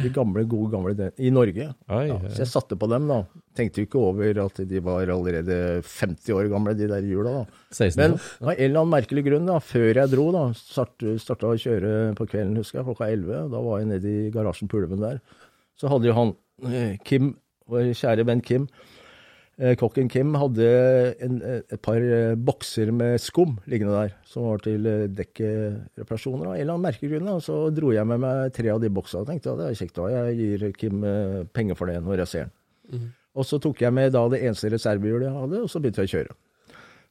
De 0.00 0.10
gamle, 0.12 0.44
gode 0.48 0.70
gamle 0.72 1.10
i 1.20 1.30
Norge. 1.32 1.68
Oi, 1.92 2.02
Ja, 2.08 2.18
så 2.28 2.42
jeg 2.44 2.50
satte 2.50 2.78
på 2.80 2.88
dem, 2.90 3.08
da. 3.10 3.22
Tenkte 3.56 3.80
jo 3.82 3.88
ikke 3.88 4.02
over 4.02 4.40
at 4.44 4.60
de 4.68 4.82
var 4.84 5.08
allerede 5.12 5.58
50 5.84 6.36
år 6.36 6.50
gamle, 6.52 6.74
de 6.76 6.88
der 6.90 7.06
hjula, 7.08 7.32
da. 7.42 7.62
16 7.76 7.96
Men 8.02 8.16
av 8.18 8.50
en 8.52 8.60
eller 8.66 8.80
annen 8.82 8.94
merkelig 8.96 9.24
grunn, 9.28 9.48
da, 9.48 9.58
før 9.64 10.02
jeg 10.02 10.12
dro, 10.12 10.26
da, 10.36 10.44
start, 10.58 11.06
starta 11.22 11.52
å 11.52 11.60
kjøre 11.60 11.94
på 12.18 12.28
kvelden, 12.28 12.56
husker 12.60 12.80
jeg, 12.82 12.88
klokka 12.90 13.10
11. 13.12 13.48
Da 13.54 13.64
var 13.68 13.80
jeg 13.82 13.90
nede 13.94 14.12
i 14.12 14.30
garasjen 14.34 14.68
på 14.72 14.80
Ulven 14.82 15.02
der. 15.04 15.22
Så 15.76 15.88
hadde 15.92 16.08
jo 16.08 16.16
han, 16.16 16.36
eh, 16.72 16.96
Kim, 17.04 17.34
vår 17.68 17.92
kjære 17.98 18.24
venn 18.28 18.40
Kim, 18.44 18.68
eh, 18.68 18.95
kokken 19.80 20.10
Kim, 20.12 20.34
hadde 20.36 20.66
en, 21.24 21.36
eh, 21.40 21.62
et 21.72 21.80
par 21.80 21.96
eh, 21.96 22.34
bokser 22.36 22.90
med 22.92 23.16
skum 23.20 23.54
liggende 23.66 23.94
der, 23.94 24.16
som 24.28 24.44
var 24.50 24.60
til 24.64 24.84
eh, 24.86 25.06
dekkreparasjoner. 25.08 26.50
Av 26.50 26.54
en 26.54 26.60
eller 26.60 26.74
annen 26.74 26.84
merkegrunn. 26.84 27.24
grunn, 27.24 27.40
så 27.40 27.70
dro 27.72 27.92
jeg 27.94 28.04
med 28.06 28.20
meg 28.20 28.52
tre 28.52 28.68
av 28.74 28.82
de 28.82 28.90
boksene 28.92 29.24
og 29.24 29.30
tenkte 29.30 29.54
at 29.54 29.62
det 29.62 29.70
er 29.70 29.78
kjekt 29.80 29.96
da, 29.96 30.10
jeg 30.12 30.36
gir 30.36 30.66
Kim 30.76 31.06
eh, 31.08 31.44
penger 31.56 31.78
for 31.78 31.88
det 31.88 32.02
når 32.04 32.26
jeg 32.26 32.32
ser 32.34 32.50
den. 32.50 33.06
Og 33.36 33.48
så 33.48 33.58
tok 33.60 33.80
jeg 33.80 33.92
med 33.92 34.12
da 34.12 34.26
det 34.32 34.42
eneste 34.44 34.70
reservehjulet 34.72 35.30
jeg 35.30 35.38
hadde, 35.40 35.62
og 35.64 35.72
så 35.72 35.80
begynte 35.80 36.04
jeg 36.04 36.10
å 36.10 36.14
kjøre. 36.16 36.36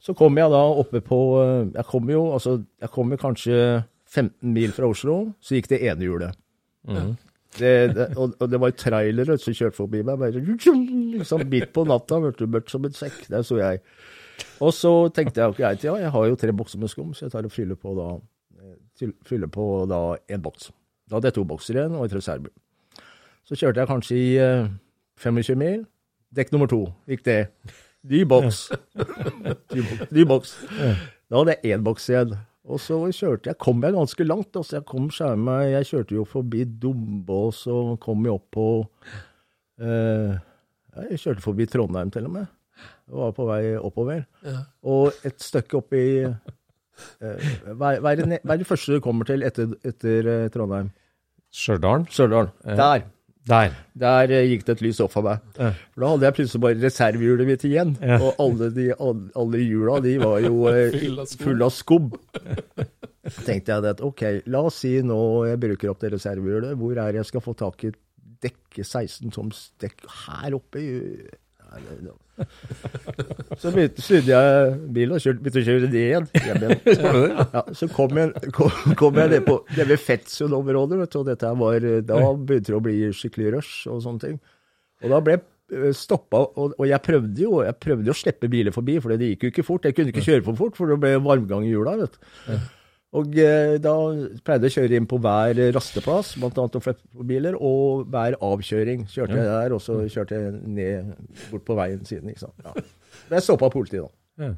Så 0.06 0.14
kom 0.18 0.38
jeg 0.38 0.52
da 0.54 0.62
oppe 0.70 1.02
på 1.02 1.20
eh, 1.41 1.72
Jeg 1.80 1.89
kom 1.89 2.10
jo 2.14 2.28
altså, 2.36 2.60
jeg 2.82 2.93
kom 2.93 3.10
jo 3.10 3.18
kanskje 3.18 3.60
15 4.06 4.54
mil 4.54 4.74
fra 4.76 4.88
Oslo, 4.93 5.32
så 5.41 5.58
gikk 5.58 5.74
det 5.74 5.82
ene 5.82 6.06
hjulet. 6.06 6.38
Det, 7.56 7.74
det, 7.95 8.10
og, 8.20 8.36
og 8.41 8.51
det 8.51 8.60
var 8.60 8.74
trailere 8.76 9.38
som 9.39 9.56
kjørte 9.56 9.78
forbi 9.78 10.01
meg, 10.03 10.20
bare 10.20 10.41
liksom 10.43 11.45
midt 11.47 11.72
på 11.76 11.86
natta, 11.88 12.20
vet 12.24 12.39
du, 12.41 12.47
mørkt 12.51 12.74
som 12.74 12.86
en 12.88 12.95
sekk. 12.95 13.22
Der 13.32 13.45
så 13.47 13.60
jeg. 13.62 13.82
Og 14.64 14.74
så 14.76 14.91
tenkte 15.16 15.41
jeg 15.41 15.56
greit, 15.60 15.84
ja, 15.88 15.95
jeg 16.01 16.12
har 16.12 16.28
jo 16.28 16.39
tre 16.39 16.51
bokser 16.56 16.82
med 16.82 16.91
skum, 16.91 17.14
så 17.16 17.28
jeg 17.28 17.36
tar 17.36 17.47
og 17.47 17.53
fyller 17.56 17.80
på 17.80 17.95
da 17.95 18.10
fyller 19.28 19.47
på 19.51 19.86
da 19.89 20.01
en 20.32 20.41
boks. 20.41 20.72
Da 21.10 21.18
hadde 21.18 21.30
jeg 21.30 21.38
to 21.38 21.43
bokser 21.47 21.78
igjen 21.78 21.97
og 21.97 22.08
et 22.08 22.16
reserve. 22.16 22.51
Så 23.45 23.58
kjørte 23.60 23.84
jeg 23.84 23.89
kanskje 23.91 24.18
i 24.18 24.30
eh, 24.41 24.70
25 25.22 25.60
mil. 25.60 25.84
Dekk 26.36 26.51
nummer 26.53 26.70
to 26.72 26.82
gikk 27.10 27.26
det. 27.28 27.39
Ny 28.10 28.24
boks. 28.30 28.68
Ny 30.16 30.26
boks. 30.28 30.56
Da 31.30 31.39
hadde 31.39 31.56
jeg 31.56 31.76
én 31.76 31.86
boks 31.86 32.10
igjen. 32.10 32.36
Og 32.66 32.80
så 32.82 32.97
kjørte 33.13 33.51
jeg, 33.51 33.57
kom 33.61 33.84
jeg 33.86 33.93
ganske 33.93 34.26
langt. 34.26 34.55
Altså 34.57 34.80
jeg 34.80 34.86
kom 34.89 35.09
skjære 35.13 35.57
jeg 35.70 35.86
kjørte 35.91 36.16
jo 36.18 36.24
forbi 36.26 36.63
Dombås 36.82 37.59
og 37.70 37.99
kom 38.01 38.26
jo 38.26 38.39
opp 38.39 38.47
på 38.55 38.66
eh, 39.82 40.34
Jeg 41.11 41.20
kjørte 41.22 41.43
forbi 41.45 41.68
Trondheim 41.70 42.11
til 42.16 42.26
og 42.30 42.34
med. 42.39 42.47
Jeg 43.05 43.16
var 43.22 43.32
på 43.38 43.45
vei 43.47 43.61
oppover. 43.78 44.24
Og 44.84 45.13
et 45.28 45.38
stykke 45.45 45.78
oppi 45.78 46.01
eh, 46.26 47.49
hva, 47.76 47.93
er- 47.99 48.16
det, 48.22 48.28
ne- 48.34 48.41
hva 48.43 48.55
er 48.55 48.63
det 48.63 48.68
første 48.70 48.95
du 48.97 49.03
kommer 49.03 49.28
til 49.30 49.43
etter, 49.45 49.76
etter 49.86 50.32
eh, 50.32 50.47
Trondheim? 50.53 50.89
Stjørdal. 51.55 52.07
Stjørdal. 52.11 52.49
Der. 52.66 53.05
Der. 53.46 53.74
Der 53.93 54.32
eh, 54.34 54.48
gikk 54.50 54.64
det 54.66 54.74
et 54.78 54.82
lys 54.82 55.00
opp 55.06 55.12
for 55.14 55.22
meg. 55.28 55.43
For 55.54 56.02
da 56.02 56.08
hadde 56.16 56.26
jeg 56.26 56.36
plutselig 56.39 56.62
bare 56.64 56.80
reservehjulet 56.82 57.46
mitt 57.52 57.66
igjen. 57.70 57.91
Ja. 58.02 58.18
Og 58.26 58.39
alle, 58.41 58.72
de, 58.74 58.88
alle, 58.98 59.28
alle 59.38 59.62
hjula 59.62 60.00
de 60.02 60.16
var 60.24 60.39
jo 60.41 60.56
fulle 61.43 61.68
av 61.68 61.74
skubb. 61.76 62.16
Så 63.26 63.46
tenkte 63.46 63.74
jeg 63.76 63.86
at 63.93 64.02
ok, 64.06 64.24
la 64.54 64.64
oss 64.66 64.82
si 64.82 64.96
nå 65.06 65.20
jeg 65.50 65.62
bruker 65.62 65.93
opp 65.93 66.02
det 66.02 66.14
reservehjulet, 66.16 66.74
hvor 66.80 66.98
er 67.06 67.20
jeg 67.22 67.30
skal 67.30 67.46
få 67.46 67.54
tak 67.58 67.86
i 67.88 67.93
dekke 68.46 68.84
16 68.86 69.32
toms 69.34 69.62
dekk 69.82 70.04
her 70.26 70.58
oppe 70.58 70.82
i 70.82 70.91
Nei, 71.66 71.82
det- 71.82 72.02
det- 72.06 72.14
Så 73.61 73.71
snudde 73.71 74.31
jeg 74.31 74.75
bilen 74.95 75.15
og 75.15 75.23
kjørte, 75.23 75.41
begynte 75.43 75.61
å 75.61 75.65
kjøre 75.69 75.89
det 75.91 76.03
igjen. 76.03 76.27
hjem 76.36 76.65
igjen. 76.65 77.41
Ja, 77.55 77.63
så 77.77 77.88
kom 77.93 78.19
jeg, 78.19 78.51
kom, 78.55 78.71
kom 78.99 79.19
jeg 79.21 79.31
ned 79.31 79.45
på 79.47 79.57
det 79.75 79.88
vet 80.99 81.13
du, 81.13 81.19
og 81.21 81.29
dette 81.29 81.51
var, 81.61 81.89
da 82.09 82.21
begynte 82.36 82.73
det 82.73 82.77
å 82.79 82.83
bli 82.83 82.97
skikkelig 83.15 83.53
rush 83.57 83.89
og 83.91 84.01
sånne 84.03 84.25
ting. 84.25 84.39
Og 85.03 85.11
da 85.13 85.21
ble 85.23 85.38
jeg 85.38 85.95
stoppa, 85.97 86.43
og, 86.45 86.75
og 86.77 86.86
jeg 86.86 87.01
prøvde 87.01 87.41
jo 87.41 87.59
jeg 87.65 87.77
prøvde 87.81 88.09
jo 88.09 88.13
å 88.13 88.17
slippe 88.19 88.49
biler 88.51 88.75
forbi, 88.75 88.99
for 89.01 89.15
det 89.15 89.31
gikk 89.31 89.47
jo 89.47 89.53
ikke 89.53 89.65
fort. 89.65 89.88
Jeg 89.88 89.97
kunne 89.97 90.13
ikke 90.13 90.25
kjøre 90.27 90.45
for 90.45 90.59
fort, 90.59 90.77
for 90.77 90.91
det 90.91 90.99
ble 91.01 91.15
varmgang 91.25 91.65
i 91.65 91.71
hjula. 91.71 91.95
vet 92.03 92.17
du. 92.19 92.59
Og 93.16 93.38
eh, 93.39 93.76
da 93.82 93.95
pleide 94.45 94.68
jeg 94.68 94.74
å 94.74 94.82
kjøre 94.82 94.99
inn 94.99 95.09
på 95.09 95.20
hver 95.24 95.59
rasteplass, 95.76 96.34
bl.a. 96.41 96.95
biler, 97.28 97.55
og 97.55 98.09
hver 98.11 98.38
avkjøring 98.43 99.05
kjørte 99.11 99.38
jeg 99.39 99.51
der, 99.51 99.76
og 99.76 99.84
så 99.84 100.01
kjørte 100.11 100.39
jeg 100.41 100.55
ned 100.76 101.13
bort 101.51 101.68
på 101.68 101.78
veien 101.80 102.01
siden. 102.07 102.34
ikke 102.34 102.47
sant? 102.47 102.66
Ja. 102.66 102.76
Men 103.30 103.39
jeg 103.39 103.47
stoppa 103.47 103.72
politiet 103.74 104.03
da. 104.03 104.49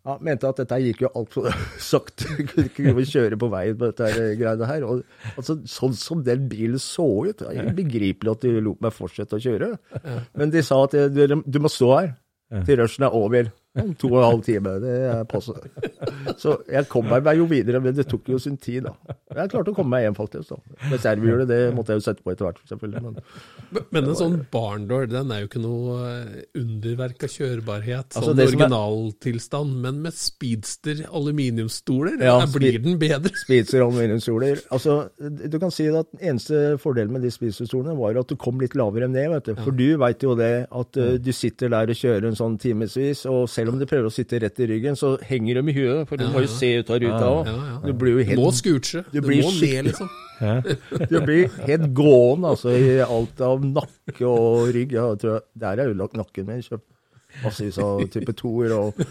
Ja, 0.00 0.14
mente 0.24 0.48
at 0.48 0.56
dette 0.62 0.78
gikk 0.80 1.02
jo 1.04 1.10
altfor 1.20 1.50
sakte. 1.90 2.30
Kunne 2.48 2.70
ikke 2.72 3.04
kjøre 3.12 3.38
på 3.40 3.50
veien 3.52 3.76
på 3.78 3.90
dette 3.90 4.08
her 4.08 4.34
greiene 4.40 4.68
her. 4.70 4.86
Og, 4.88 5.02
altså, 5.34 5.58
sånn 5.68 5.96
som 5.98 6.24
den 6.26 6.48
bilen 6.50 6.80
så 6.80 7.06
ut, 7.28 7.42
det 7.42 7.52
er 7.52 7.68
ubegripelig 7.68 8.32
at 8.32 8.46
de 8.46 8.54
lot 8.64 8.80
meg 8.80 8.96
fortsette 8.96 9.36
å 9.36 9.44
kjøre. 9.44 9.74
Men 10.40 10.54
de 10.54 10.64
sa 10.64 10.80
at 10.86 10.96
du, 11.12 11.22
du 11.44 11.60
må 11.60 11.70
stå 11.72 11.92
her 11.98 12.14
til 12.66 12.80
rushen 12.80 13.06
er 13.06 13.14
over. 13.14 13.52
Om 13.78 13.92
to 13.94 14.08
og 14.10 14.16
en 14.18 14.24
halv 14.26 14.40
time. 14.42 14.70
Det 14.82 14.94
passer. 15.30 15.60
Så 16.42 16.56
jeg 16.66 16.88
kom 16.90 17.06
meg 17.06 17.28
jo 17.38 17.44
videre, 17.46 17.78
men 17.82 17.94
det 17.94 18.08
tok 18.10 18.26
jo 18.32 18.38
sin 18.42 18.56
tid, 18.58 18.88
da. 18.88 19.14
Jeg 19.30 19.52
klarte 19.52 19.70
å 19.70 19.76
komme 19.76 19.94
meg 19.94 20.08
hjem, 20.08 20.16
faktisk. 20.18 20.50
da. 20.50 20.88
Reservehjulet 20.90 21.46
det 21.46 21.58
måtte 21.76 21.94
jeg 21.94 22.00
jo 22.00 22.06
sette 22.08 22.24
på 22.26 22.32
etter 22.34 22.48
hvert, 22.48 22.58
selvfølgelig. 22.66 23.02
Men 23.04 23.84
Men 23.94 24.08
en 24.10 24.18
sånn 24.18 24.34
barndoor, 24.50 25.06
den 25.12 25.30
er 25.30 25.44
jo 25.44 25.50
ikke 25.50 25.62
noe 25.62 25.98
eh, 26.08 26.40
underverk 26.58 27.22
av 27.28 27.30
kjørbarhet, 27.36 28.08
Altså, 28.10 28.32
sånn 28.32 28.40
altså 28.42 28.56
originaltilstand. 28.56 29.76
Men 29.86 30.00
med 30.02 30.18
speedster 30.18 31.04
aluminiumsstoler, 31.06 32.18
Ja, 32.26 32.40
blir 32.50 32.80
den 32.82 32.98
bedre. 32.98 33.30
Speedster 33.44 33.84
aluminiumsstoler. 33.86 34.64
Altså, 34.74 34.98
du 35.20 35.58
kan 35.62 35.70
si 35.74 35.86
at 35.94 36.10
den 36.16 36.32
eneste 36.32 36.74
fordelen 36.82 37.14
med 37.14 37.22
de 37.22 37.30
speedsterstolene 37.34 37.94
var 37.98 38.18
at 38.18 38.30
du 38.30 38.34
kom 38.40 38.58
litt 38.62 38.74
lavere 38.78 39.06
enn 39.06 39.14
det, 39.14 39.28
vet 39.30 39.46
du. 39.52 39.54
For 39.62 39.70
du 39.78 39.86
veit 40.02 40.26
jo 40.26 40.34
det 40.38 40.52
at 40.66 41.00
uh, 41.00 41.14
du 41.22 41.30
sitter 41.36 41.70
der 41.72 41.94
og 41.94 41.98
kjører 42.02 42.28
en 42.30 42.38
sånn 42.38 42.58
timevis, 42.60 43.22
og 43.30 43.46
selv 43.60 43.74
om 43.74 43.80
de 43.80 43.88
prøver 43.88 44.08
å 44.08 44.14
sitte 44.14 44.40
rett 44.42 44.60
i 44.64 44.68
ryggen, 44.70 44.96
så 44.98 45.14
henger 45.28 45.60
de 45.60 45.72
i 45.72 45.76
huet, 45.76 46.08
for 46.08 46.20
du 46.20 46.26
må 46.32 46.44
jo 46.44 46.50
se 46.50 46.72
ut 46.80 46.90
av 46.92 47.00
ruta 47.02 47.22
òg. 47.28 47.50
Ja, 47.50 47.56
ja. 47.68 47.78
Du 47.84 47.92
blir 48.00 48.16
jo 48.16 48.26
helt 48.32 48.40
må 48.40 48.50
scooche. 48.56 49.04
Du 49.10 49.20
Du, 49.20 49.26
blir 49.28 49.44
må 49.44 49.52
ned, 49.58 49.90
liksom. 49.90 50.10
Du 51.12 51.18
blir 51.20 51.50
helt 51.66 51.90
gåen 51.96 52.46
altså, 52.48 52.72
i 52.72 52.96
alt 53.04 53.42
av 53.44 53.60
nakke 53.64 54.24
og 54.24 54.70
rygg. 54.72 54.94
Ja, 54.96 55.10
jeg 55.12 55.20
tror 55.22 55.34
jeg, 55.36 55.44
der 55.64 55.82
er 55.82 55.92
ødelagt 55.92 56.16
nakken 56.16 56.48
min. 56.48 56.62
Kjøpt 56.64 56.86
massevis 57.44 57.76
av 57.78 58.00
type 58.10 58.32
2-er 58.40 58.72
og 58.74 59.02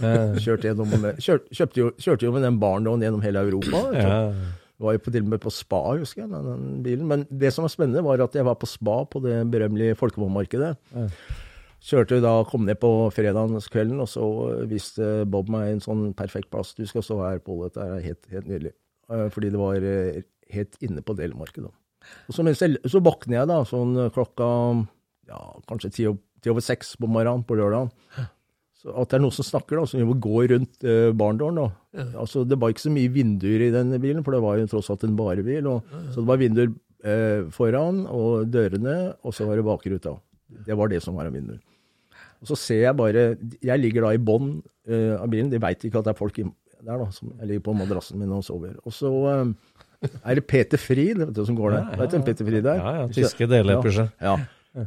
kjørt 0.43 0.66
gjennom 0.68 0.95
kjør, 1.24 1.43
kjøpte 1.56 1.80
jo, 1.80 1.91
Kjørte 2.02 2.26
jo 2.28 2.34
med 2.36 2.43
den 2.43 2.58
barndommen 2.62 3.06
gjennom 3.06 3.22
hele 3.24 3.45
Europa. 3.47 3.84
Ja. 3.95 4.16
Var 4.80 4.95
jo 4.95 5.04
på, 5.04 5.12
til 5.12 5.26
og 5.26 5.32
med 5.34 5.41
på 5.43 5.52
spa, 5.52 5.80
husker 6.00 6.24
jeg, 6.24 6.32
den 6.32 6.82
bilen. 6.84 7.06
Men 7.08 7.28
det 7.30 7.52
som 7.56 7.66
var 7.68 7.72
spennende, 7.74 8.04
var 8.06 8.24
at 8.24 8.36
jeg 8.36 8.47
var 8.47 8.58
på 8.60 8.68
spa 8.70 9.02
på 9.12 9.22
det 9.24 9.38
berømmelige 9.52 9.97
Folkevognmarkedet. 10.00 10.74
Kjørte 11.80 12.20
da, 12.24 12.34
kom 12.50 12.66
ned 12.68 12.80
på 12.82 12.90
fredagskvelden, 13.16 14.02
og 14.04 14.10
så 14.12 14.26
viste 14.68 15.24
Bob 15.32 15.48
meg 15.54 15.72
en 15.74 15.84
sånn 15.84 16.02
perfekt 16.18 16.50
plass. 16.52 16.74
Du 16.76 16.84
skal 16.90 17.06
stå 17.06 17.20
her, 17.24 17.40
Pål. 17.44 17.68
Dette 17.70 17.86
er 17.86 18.02
helt, 18.04 18.26
helt 18.34 18.50
nydelig. 18.52 18.74
Eh, 19.10 19.28
Fordi 19.32 19.52
det 19.54 19.62
var 19.62 19.86
eh, 19.88 20.24
helt 20.56 20.76
inne 20.84 21.04
på 21.06 21.16
delmarkedet. 21.18 21.70
da. 21.70 21.76
Og 22.28 22.36
så, 22.36 22.44
jeg, 22.48 22.80
så 22.90 23.02
våkner 23.04 23.42
jeg 23.42 23.52
da, 23.52 23.62
sånn 23.68 23.96
klokka 24.16 24.50
ja, 25.30 25.40
kanskje 25.70 25.92
ti, 25.96 26.06
over 26.50 26.64
seks 26.64 26.94
på 27.00 27.08
morgenen 27.12 27.46
på 27.48 27.58
lørdagen. 27.60 27.92
Så 28.80 28.94
at 28.96 29.12
det 29.12 29.18
er 29.18 29.24
noen 29.26 29.36
som 29.36 29.44
snakker, 29.48 29.80
da, 29.82 29.88
som 29.92 30.14
går 30.24 30.52
rundt 30.54 30.86
eh, 30.88 31.10
barndåren. 31.16 31.60
da. 31.60 32.06
Altså, 32.20 32.46
det 32.48 32.60
var 32.60 32.72
ikke 32.72 32.86
så 32.88 32.94
mye 32.96 33.12
vinduer 33.12 33.66
i 33.66 33.74
denne 33.76 34.00
bilen, 34.04 34.24
for 34.24 34.36
det 34.36 34.44
var 34.44 34.60
jo 34.60 34.70
tross 34.72 34.92
alt 34.94 35.04
en 35.08 35.18
varebil. 35.20 35.68
Og, 35.68 35.96
Så 36.14 36.22
det 36.22 36.30
var 36.30 36.40
vinduer 36.44 36.72
eh, 37.04 37.48
foran 37.56 38.06
og 38.08 38.48
dørene, 38.52 38.96
og 39.24 39.36
så 39.36 39.48
var 39.48 39.60
det 39.60 39.68
bakruta. 39.68 40.16
Det 40.66 40.76
var 40.80 40.90
det 40.92 41.02
som 41.04 41.16
var 41.20 41.28
av 41.30 41.36
vinduer. 41.36 41.60
Og 42.40 42.52
så 42.52 42.56
ser 42.60 42.84
jeg 42.86 42.96
bare 42.96 43.24
Jeg 43.64 43.82
ligger 43.82 44.08
da 44.08 44.14
i 44.16 44.22
bånn 44.22 44.54
uh, 44.62 45.16
av 45.20 45.28
bilen. 45.32 45.52
De 45.52 45.62
veit 45.62 45.84
ikke 45.84 46.02
at 46.02 46.08
det 46.08 46.14
er 46.14 46.20
folk 46.20 46.40
der, 46.40 46.96
da. 46.96 47.10
Som, 47.16 47.34
jeg 47.40 47.52
ligger 47.52 47.66
på 47.68 47.76
madrassen 47.80 48.22
min 48.22 48.32
og 48.36 48.46
sover. 48.48 48.78
Og 48.88 48.96
så 48.96 49.10
uh, 49.10 50.08
er 50.24 50.40
det 50.40 50.46
Peter 50.48 50.80
Frid 50.80 51.20
vet 51.20 51.36
du, 51.36 51.44
som 51.46 51.58
går 51.58 51.76
der. 51.76 51.92
Vet 52.00 52.16
du 52.16 52.24
Peter 52.24 52.48
Frid 52.48 52.64
er? 52.64 52.80
Ja, 52.80 52.96
ja, 53.02 53.12
tyske 53.20 53.50
delepusher. 53.52 54.08
Ja. 54.22 54.38
ja. 54.38 54.86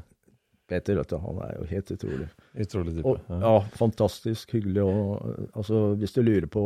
Peter, 0.72 0.96
vet 0.96 1.10
du, 1.10 1.18
han 1.20 1.40
er 1.44 1.52
jo 1.58 1.66
helt 1.68 1.90
utrolig. 1.92 2.26
Utrolig 2.64 2.94
dype. 2.96 3.10
Og, 3.10 3.32
ja, 3.42 3.52
fantastisk 3.76 4.54
hyggelig. 4.56 4.86
Og, 4.86 5.48
altså, 5.52 5.82
hvis 6.00 6.16
du 6.16 6.22
lurer 6.24 6.48
på 6.48 6.62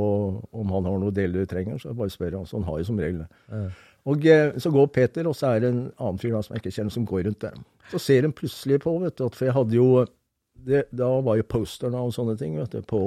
om 0.53 0.75
han 0.77 0.87
har 0.87 1.01
noe 1.03 1.15
del 1.15 1.35
du 1.35 1.43
trenger, 1.51 1.81
så 1.83 1.95
bare 1.97 2.13
spør 2.15 2.39
han. 2.39 2.47
Så 2.47 2.61
han 2.61 2.69
har 2.69 2.79
jo 2.79 2.87
som 2.87 3.01
regel 3.03 3.25
det. 3.25 3.65
Og 4.07 4.27
eh, 4.31 4.53
Så 4.63 4.71
går 4.71 4.87
Peter, 4.95 5.27
og 5.27 5.35
så 5.35 5.57
er 5.57 5.65
det 5.65 5.73
en 5.73 5.81
annen 5.99 6.21
fyr 6.23 6.37
da, 6.37 6.45
som 6.47 6.55
jeg 6.55 6.63
ikke 6.63 6.77
kjenner, 6.77 6.95
som 6.95 7.09
går 7.09 7.27
rundt 7.27 7.43
der. 7.43 7.59
Så 7.91 7.99
ser 8.03 8.29
hun 8.29 8.37
plutselig 8.37 8.79
på, 8.85 8.95
vet 9.03 9.19
du, 9.19 9.27
at 9.27 9.39
for 9.39 9.49
jeg 9.49 9.57
hadde 9.57 9.79
jo 9.79 9.89
det, 10.65 10.87
Da 10.91 11.09
var 11.21 11.37
jo 11.37 11.47
posterne 11.49 12.01
og 12.01 12.15
sånne 12.15 12.37
ting. 12.39 12.57
vet 12.59 12.73
du, 12.73 12.83
på, 12.83 13.01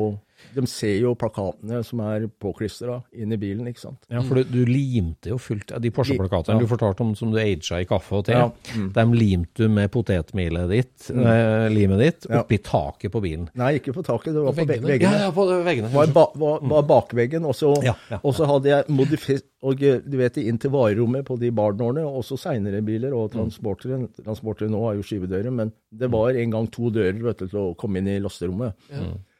De 0.56 0.64
ser 0.68 0.96
jo 1.02 1.14
plakatene 1.20 1.84
som 1.86 2.00
er 2.02 2.28
påklistra 2.42 3.04
inn 3.14 3.32
i 3.34 3.38
bilen, 3.38 3.68
ikke 3.70 3.80
sant. 3.84 4.00
Ja, 4.10 4.22
for 4.26 4.40
du, 4.40 4.44
du 4.50 4.66
limte 4.66 5.30
jo 5.34 5.38
fullt 5.38 5.74
De 5.82 5.92
Porsche-plakatene 5.94 6.56
Ja. 6.56 6.60
du 6.64 6.68
fortalte 6.68 7.02
om 7.06 7.14
som 7.16 7.32
du 7.32 7.38
aga 7.38 7.82
i 7.82 7.86
kaffe 7.86 8.14
og 8.18 8.26
te, 8.26 8.34
Ja. 8.34 8.50
Mm. 8.76 8.92
dem 8.96 9.14
limte 9.14 9.64
du 9.64 9.70
med 9.70 9.92
potetmilet 9.92 10.70
ditt, 10.70 11.10
eh, 11.12 11.68
limet 11.70 12.00
ditt, 12.00 12.26
Ja. 12.30 12.42
oppi 12.42 12.58
taket 12.58 13.12
på 13.12 13.22
bilen. 13.22 13.50
Nei, 13.56 13.76
ikke 13.80 13.94
på 13.94 14.04
taket, 14.04 14.34
det 14.34 14.42
var 14.44 14.54
på 14.54 14.66
veggene. 14.66 14.88
veggene. 14.88 15.12
Ja, 15.20 15.26
ja, 15.28 15.32
på 15.32 15.46
veggene. 15.66 15.92
var, 15.94 16.08
ba, 16.08 16.26
var, 16.36 16.60
var 16.62 16.84
bakveggen, 16.84 17.46
og 17.46 17.54
så, 17.56 17.76
Ja, 17.84 17.96
ja, 18.10 18.20
og 18.24 18.34
så 18.34 18.46
hadde 18.48 18.66
jeg 18.70 18.86
modifisert 18.90 19.44
og 19.62 19.82
eh, 19.84 20.00
du 20.00 20.16
vet, 20.18 20.38
inn 20.38 20.58
til 20.58 20.72
varerommet 20.72 21.26
på 21.28 21.38
de 21.38 21.52
barnårene, 21.52 22.00
og 22.08 22.24
også 22.24 22.38
seinere 22.40 22.82
biler 22.82 23.12
og 23.14 23.32
transportere. 23.34 24.08
Transportere 24.24 24.70
nå 24.72 24.80
har 24.86 24.96
jo 24.96 25.02
skyvedører, 25.04 25.52
men 25.52 25.74
det 25.92 26.10
var 26.10 26.30
en 26.32 26.50
gang 26.50 26.68
to 26.72 26.90
dører 26.90 27.22
vet 27.22 27.38
du, 27.40 27.48
til 27.48 27.60
å 27.60 27.76
komme 27.76 27.98
inn 28.00 28.08
i 28.08 28.20
lasterommet. 28.24 28.74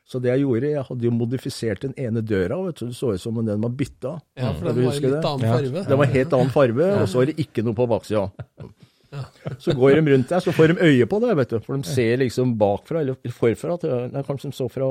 Så 0.10 0.18
det 0.24 0.32
jeg 0.32 0.42
gjorde, 0.42 0.70
jeg 0.74 0.84
hadde 0.88 1.06
jo 1.06 1.12
modifisert 1.14 1.84
den 1.86 1.94
ene 2.02 2.24
døra, 2.26 2.58
vet 2.66 2.80
du, 2.82 2.88
det 2.90 2.98
så 2.98 3.12
ut 3.14 3.22
som 3.22 3.38
om 3.38 3.46
den 3.46 3.62
var 3.62 3.74
bytta. 3.78 4.16
Ja, 4.40 4.52
for 4.58 4.72
den 4.72 4.88
var 4.88 4.96
litt 4.98 5.04
det? 5.06 5.20
annen 5.22 5.46
Ja. 5.46 5.52
farge. 5.54 5.84
Den 5.92 6.00
var 6.02 6.10
helt 6.16 6.34
annen 6.34 6.54
farge, 6.56 6.88
og 7.04 7.10
så 7.12 7.22
er 7.22 7.30
det 7.30 7.36
ikke 7.46 7.64
noe 7.68 7.78
på 7.78 7.86
baksida. 7.92 8.24
Så 9.58 9.74
går 9.74 9.96
de 9.98 10.12
rundt 10.14 10.30
der, 10.30 10.42
så 10.46 10.52
får 10.54 10.68
de 10.70 10.86
øye 10.86 11.06
på 11.10 11.18
det, 11.22 11.36
vet 11.38 11.50
du. 11.50 11.60
For 11.66 11.78
de 11.82 11.90
ser 11.90 12.20
liksom 12.22 12.52
bakfra, 12.62 13.02
eller 13.02 13.18
forfra. 13.34 13.78
Nei, 14.14 14.22
kanskje 14.26 14.52
de 14.52 14.58
så 14.58 14.68
fra 14.70 14.90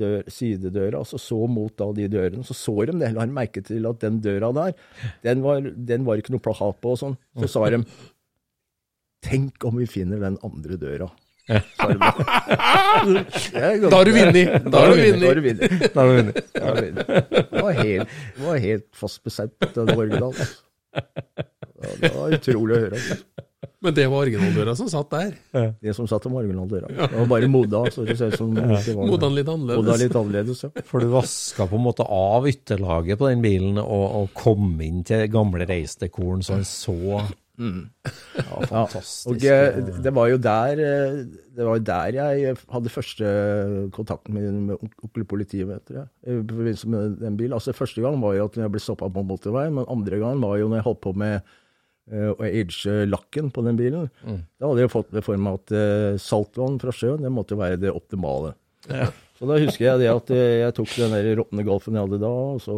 dør, 0.00 0.24
sidedøra, 0.26 1.02
og 1.02 1.06
så 1.06 1.20
så 1.22 1.38
mot 1.50 1.74
da 1.78 1.90
de 1.94 2.08
dørene. 2.10 2.42
Så 2.46 2.54
så 2.58 2.74
de 2.90 2.96
det, 2.98 3.12
la 3.14 3.26
de 3.26 3.34
merke 3.36 3.62
til 3.66 3.86
at 3.86 4.00
den 4.02 4.18
døra 4.22 4.50
der, 4.56 4.74
den 5.26 5.42
var, 5.46 5.62
den 5.62 6.06
var 6.06 6.18
ikke 6.18 6.34
noe 6.34 6.42
plakat 6.42 6.80
på 6.82 6.94
og 6.96 7.02
sånn. 7.02 7.18
Så 7.42 7.50
sa 7.50 7.66
de 7.70 7.82
Tenk 9.20 9.62
om 9.68 9.76
vi 9.76 9.84
finner 9.86 10.18
den 10.22 10.38
andre 10.46 10.78
døra. 10.80 11.10
Da. 11.48 11.60
Er 13.54 13.90
har 13.90 14.04
du 14.04 14.12
vunnet! 14.14 14.70
Da 14.70 14.84
har 14.84 14.94
du 14.94 15.42
vunnet! 15.44 15.94
Da 15.94 16.00
har 16.04 16.80
du. 16.80 16.90
Det 16.92 17.62
var 17.62 17.72
helt, 17.82 18.08
det 18.36 18.44
var 18.46 18.58
helt 18.66 18.88
fast 18.96 19.22
bestemt 19.24 19.56
at 19.60 19.74
det 19.74 19.96
var 19.96 20.16
altså. 20.20 20.50
Ja, 21.80 21.94
det 22.00 22.10
var 22.14 22.34
utrolig 22.36 22.76
å 22.76 22.82
høre. 22.84 22.98
altså. 22.98 23.46
Men 23.80 23.94
det 23.96 24.04
var 24.12 24.26
originaldøra 24.26 24.74
som 24.76 24.88
satt 24.92 25.12
der. 25.12 25.30
Det 25.80 25.94
som 25.96 26.08
satt 26.08 26.26
om 26.28 26.34
originaldøra. 26.36 26.88
Det 26.92 27.16
var 27.16 27.28
bare 27.30 27.48
moda, 27.48 27.82
så 27.92 28.04
det 28.04 28.16
ser 28.18 28.34
ut 28.34 28.40
som 28.40 28.52
det 28.56 28.64
var 28.66 29.06
Modaen 29.08 29.36
litt 29.36 29.48
annerledes. 29.48 29.80
Moda 29.80 29.96
litt 30.00 30.16
annerledes, 30.20 30.64
ja. 30.66 30.70
For 30.88 31.00
du 31.04 31.12
vaska 31.12 31.66
på 31.70 31.78
en 31.78 31.86
måte 31.86 32.04
av 32.04 32.48
ytterlaget 32.48 33.20
på 33.20 33.30
den 33.30 33.44
bilen 33.44 33.80
og, 33.80 34.04
og 34.20 34.34
kom 34.36 34.74
inn 34.84 35.00
til 35.08 35.24
gamle 35.32 35.68
reisdekoren 35.68 36.44
så 36.44 36.58
han 36.58 36.66
så 36.68 36.96
ja, 38.40 38.58
fantastisk. 38.70 39.28
Og 39.28 39.44
eh, 39.44 39.78
det 40.00 40.12
var 40.16 40.30
jo 40.30 40.38
der 40.40 40.80
eh, 40.80 41.20
det 41.56 41.66
var 41.66 41.82
der 41.84 42.16
jeg 42.16 42.56
hadde 42.72 42.92
første 42.92 43.30
kontakten 43.92 44.36
min 44.36 44.60
med 44.70 44.84
onkel 44.86 45.26
politiet, 45.28 45.68
vet 45.68 45.84
dere. 45.90 46.06
I 46.24 46.38
forbindelse 46.40 46.92
med 46.92 47.18
den 47.20 47.36
bilen. 47.36 47.56
Altså 47.58 47.76
Første 47.76 48.00
gang 48.04 48.20
var 48.22 48.36
jo 48.38 48.46
at 48.48 48.60
jeg 48.60 48.72
ble 48.72 48.82
stoppa 48.82 49.10
på 49.12 49.26
motorveien, 49.28 49.76
men 49.76 49.88
andre 49.92 50.22
gang 50.22 50.40
var 50.40 50.56
jo 50.60 50.70
når 50.70 50.80
jeg 50.80 50.88
holdt 50.88 51.02
på 51.04 51.14
med 51.20 51.36
eh, 52.10 52.30
å 52.32 52.38
age 52.48 52.98
lakken 53.10 53.52
på 53.52 53.66
den 53.68 53.80
bilen. 53.80 54.08
Da 54.56 54.70
hadde 54.70 54.86
jeg 54.86 54.94
fått 54.96 55.12
det 55.12 55.24
for 55.26 55.40
meg 55.40 55.60
at 55.60 56.20
saltvann 56.22 56.80
fra 56.80 56.94
sjøen 56.96 57.26
det 57.26 57.34
måtte 57.34 57.60
være 57.60 57.80
det 57.82 57.92
optimale. 57.92 58.54
Så 59.40 59.48
da 59.48 59.56
husker 59.56 59.86
jeg 59.86 60.00
det 60.02 60.08
at 60.12 60.30
jeg 60.36 60.72
tok 60.76 60.90
den 61.00 61.14
der 61.14 61.26
råtne 61.38 61.62
golfen 61.64 61.94
jeg 61.96 62.04
hadde 62.04 62.18
da, 62.20 62.28
og 62.28 62.58
så 62.60 62.74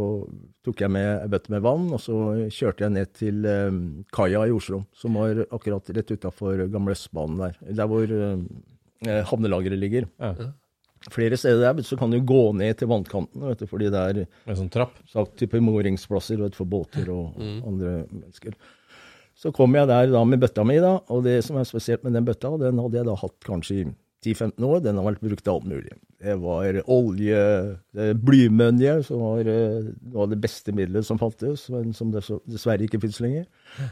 tok 0.62 0.82
jeg 0.84 0.92
med 0.94 1.08
ei 1.24 1.30
bøtte 1.32 1.50
med 1.50 1.64
vann, 1.64 1.88
og 1.90 1.98
så 1.98 2.18
kjørte 2.54 2.84
jeg 2.84 2.94
ned 2.94 3.10
til 3.18 3.48
eh, 3.50 3.78
kaia 4.14 4.44
i 4.46 4.52
Oslo, 4.54 4.84
som 4.94 5.18
var 5.18 5.40
akkurat 5.48 5.90
rett 5.96 6.12
utafor 6.14 6.62
gamle 6.70 6.94
Østbanen 6.94 7.40
der. 7.42 7.56
Der 7.80 7.90
hvor 7.90 8.06
eh, 8.06 9.24
havnelageret 9.26 9.80
ligger. 9.82 10.06
Flere 11.10 11.34
steder 11.34 11.64
der 11.74 11.82
så 11.82 11.98
kan 11.98 12.14
du 12.14 12.20
gå 12.22 12.52
ned 12.54 12.78
til 12.78 12.86
vannkanten, 12.92 13.42
vet 13.42 13.64
du, 13.64 13.66
fordi 13.66 13.90
det 13.90 14.04
er 14.12 14.20
en 14.22 14.60
sånn 14.60 14.70
trapp. 14.70 14.94
sagt 15.10 15.34
type 15.42 15.58
moringsplasser 15.58 16.38
vet, 16.44 16.54
for 16.54 16.70
båter 16.70 17.10
og 17.10 17.42
andre 17.42 18.04
mennesker. 18.06 18.54
Så 19.34 19.50
kom 19.50 19.74
jeg 19.74 19.90
der 19.90 20.12
da 20.12 20.22
med 20.22 20.38
bøtta 20.38 20.62
mi, 20.62 20.78
da, 20.78 21.00
og 21.10 21.24
det 21.26 21.40
som 21.42 21.58
er 21.58 21.66
spesielt 21.66 22.06
med 22.06 22.14
den 22.14 22.30
bøtta, 22.30 22.54
den 22.62 22.78
hadde 22.78 23.00
jeg 23.00 23.10
da 23.10 23.18
hatt 23.18 23.38
kanskje 23.42 23.80
i 23.80 23.84
10-15 24.22 24.62
år. 24.62 24.82
Den 24.86 25.00
har 25.00 25.10
vært 25.10 25.24
brukt 25.26 25.48
av 25.50 25.58
alt 25.58 25.66
mulig. 25.72 25.96
Det 26.22 26.36
var 26.38 26.76
olje, 26.94 27.42
blymønje, 28.22 28.92
som 29.08 29.24
var 29.24 29.48
eh, 29.50 29.88
noe 30.12 30.22
av 30.22 30.30
det 30.30 30.38
beste 30.42 30.70
middelet 30.74 31.06
som 31.08 31.18
fantes, 31.18 31.64
men 31.74 31.90
som 31.96 32.12
dessverre 32.14 32.86
ikke 32.86 33.00
fins 33.02 33.18
lenger. 33.24 33.48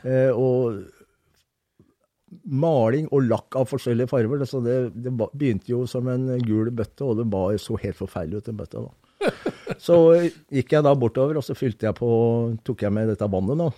Eh, 0.07 0.31
og 0.31 0.79
maling 2.47 3.09
og 3.11 3.27
lakk 3.27 3.59
av 3.59 3.69
forskjellige 3.71 4.11
farger. 4.13 4.47
Så 4.47 4.63
det, 4.65 4.79
det 4.95 5.13
begynte 5.19 5.73
jo 5.73 5.85
som 5.91 6.09
en 6.13 6.31
gul 6.47 6.71
bøtte, 6.71 7.03
og 7.07 7.19
det 7.19 7.29
bare 7.33 7.59
så 7.59 7.79
helt 7.83 7.99
forferdelig 7.99 8.41
ut, 8.41 8.51
den 8.51 8.61
bøtta. 8.61 8.87
da. 8.87 8.95
Så 9.87 9.97
gikk 10.51 10.73
jeg 10.75 10.85
da 10.85 10.93
bortover, 10.99 11.39
og 11.39 11.45
så 11.45 11.55
fylte 11.57 11.87
jeg 11.87 11.97
på, 11.99 12.09
tok 12.67 12.83
jeg 12.85 12.93
med 12.93 13.11
dette 13.13 13.29
vannet. 13.31 13.61
da. 13.61 13.69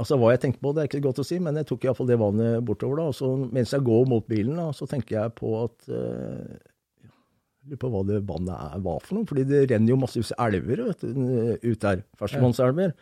Altså 0.00 0.18
Hva 0.18 0.32
jeg 0.32 0.42
tenkte 0.42 0.62
på, 0.64 0.72
det 0.74 0.82
er 0.82 0.88
ikke 0.90 1.04
godt 1.04 1.20
å 1.22 1.26
si, 1.26 1.38
men 1.42 1.58
jeg 1.60 1.68
tok 1.68 1.84
iallfall 1.86 2.08
det 2.08 2.18
vannet 2.20 2.64
bortover. 2.66 3.02
da, 3.02 3.10
og 3.12 3.16
så 3.16 3.30
Mens 3.44 3.74
jeg 3.76 3.84
går 3.86 4.08
mot 4.10 4.26
bilen, 4.26 4.56
da, 4.58 4.70
så 4.74 4.88
tenker 4.90 5.20
jeg 5.20 5.34
på 5.38 5.52
at 5.62 5.92
eh, 5.92 6.56
lurer 7.66 7.80
på 7.82 7.90
hva 7.92 8.04
det 8.08 8.20
vannet 8.28 8.54
er, 8.54 8.78
var 8.84 9.02
for 9.04 9.18
noe. 9.18 9.28
fordi 9.28 9.44
det 9.48 9.64
renner 9.72 9.92
jo 9.92 9.98
massevis 10.00 10.32
elver 10.38 10.84
vet 10.88 11.02
du, 11.02 11.58
ut 11.66 11.82
der. 11.82 12.04
Ferskvannselver. 12.20 12.94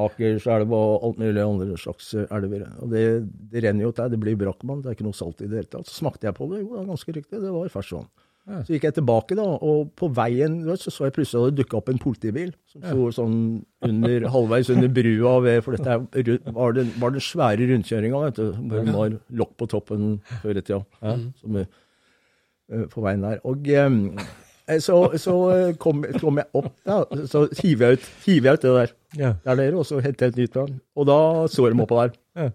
Akerselv 0.00 0.70
og 0.72 1.04
alt 1.08 1.18
mulig 1.20 1.42
andre 1.42 1.76
slags 1.80 2.12
elver. 2.22 2.64
Og 2.80 2.92
det, 2.94 3.04
det 3.50 3.64
renner 3.66 3.84
jo 3.86 3.92
ut 3.92 3.98
der. 3.98 4.12
Det 4.12 4.20
blir 4.22 4.38
brakkvann. 4.38 4.84
Det 4.84 4.92
er 4.92 4.98
ikke 4.98 5.08
noe 5.08 5.18
salt 5.18 5.42
i 5.42 5.50
det 5.50 5.62
hele 5.64 5.72
tatt. 5.72 5.90
Så 5.90 5.98
smakte 6.00 6.30
jeg 6.30 6.38
på 6.38 6.46
det. 6.52 6.62
Jo, 6.62 6.72
det 6.76 6.82
er 6.84 6.90
ganske 6.94 7.16
riktig. 7.18 7.42
Det 7.42 7.54
var 7.54 7.72
ferskvann. 7.74 8.10
Så 8.64 8.72
gikk 8.74 8.86
jeg 8.88 8.94
tilbake, 8.96 9.36
da, 9.38 9.44
og 9.62 9.90
på 10.00 10.08
veien 10.16 10.56
vet, 10.66 10.80
så 10.82 10.90
så 10.90 11.06
jeg 11.06 11.14
plutselig 11.14 11.50
at 11.50 11.52
det 11.52 11.60
dukka 11.60 11.76
opp 11.78 11.90
en 11.92 12.00
politibil. 12.02 12.48
Som 12.72 12.82
sto 12.82 13.10
sånn 13.14 13.36
under, 13.86 14.26
halvveis 14.32 14.70
under 14.74 14.90
brua 14.96 15.36
ved 15.44 15.60
For 15.66 15.76
dette 15.76 16.54
var 16.56 16.74
den, 16.74 16.90
var 17.02 17.14
den 17.14 17.22
svære 17.22 17.68
rundkjøringa, 17.70 18.22
vet 18.24 18.40
du. 18.40 18.48
Hvor 18.72 18.90
var 18.96 19.14
lokk 19.42 19.54
på 19.60 19.68
toppen 19.70 20.08
før 20.40 20.58
i 20.58 20.64
tida. 20.64 20.80
Som, 21.38 21.60
eh, 21.60 21.68
på 22.92 23.04
veien 23.04 23.26
der. 23.26 23.42
Og 23.48 23.68
eh, 23.68 24.78
så, 24.78 24.96
så 25.18 25.36
eh, 25.54 25.74
kom, 25.82 26.04
kom 26.20 26.40
jeg 26.42 26.50
opp, 26.54 26.72
da, 26.86 27.02
så 27.30 27.46
hiver 27.58 27.92
jeg 27.94 28.00
ut, 28.00 28.08
hiver 28.26 28.50
jeg 28.50 28.58
ut 28.58 28.66
det 28.66 28.74
der. 28.78 28.96
Ja. 29.18 29.34
Der 29.44 29.62
nede, 29.62 29.76
og 29.80 29.86
så 29.88 30.00
henter 30.04 30.28
jeg 30.28 30.36
et 30.36 30.42
nytt 30.44 30.58
vann. 30.60 30.80
Og 30.94 31.08
da 31.10 31.20
så 31.50 31.70
de 31.70 31.86
oppå 31.86 32.02
der. 32.04 32.18
Ja. 32.38 32.50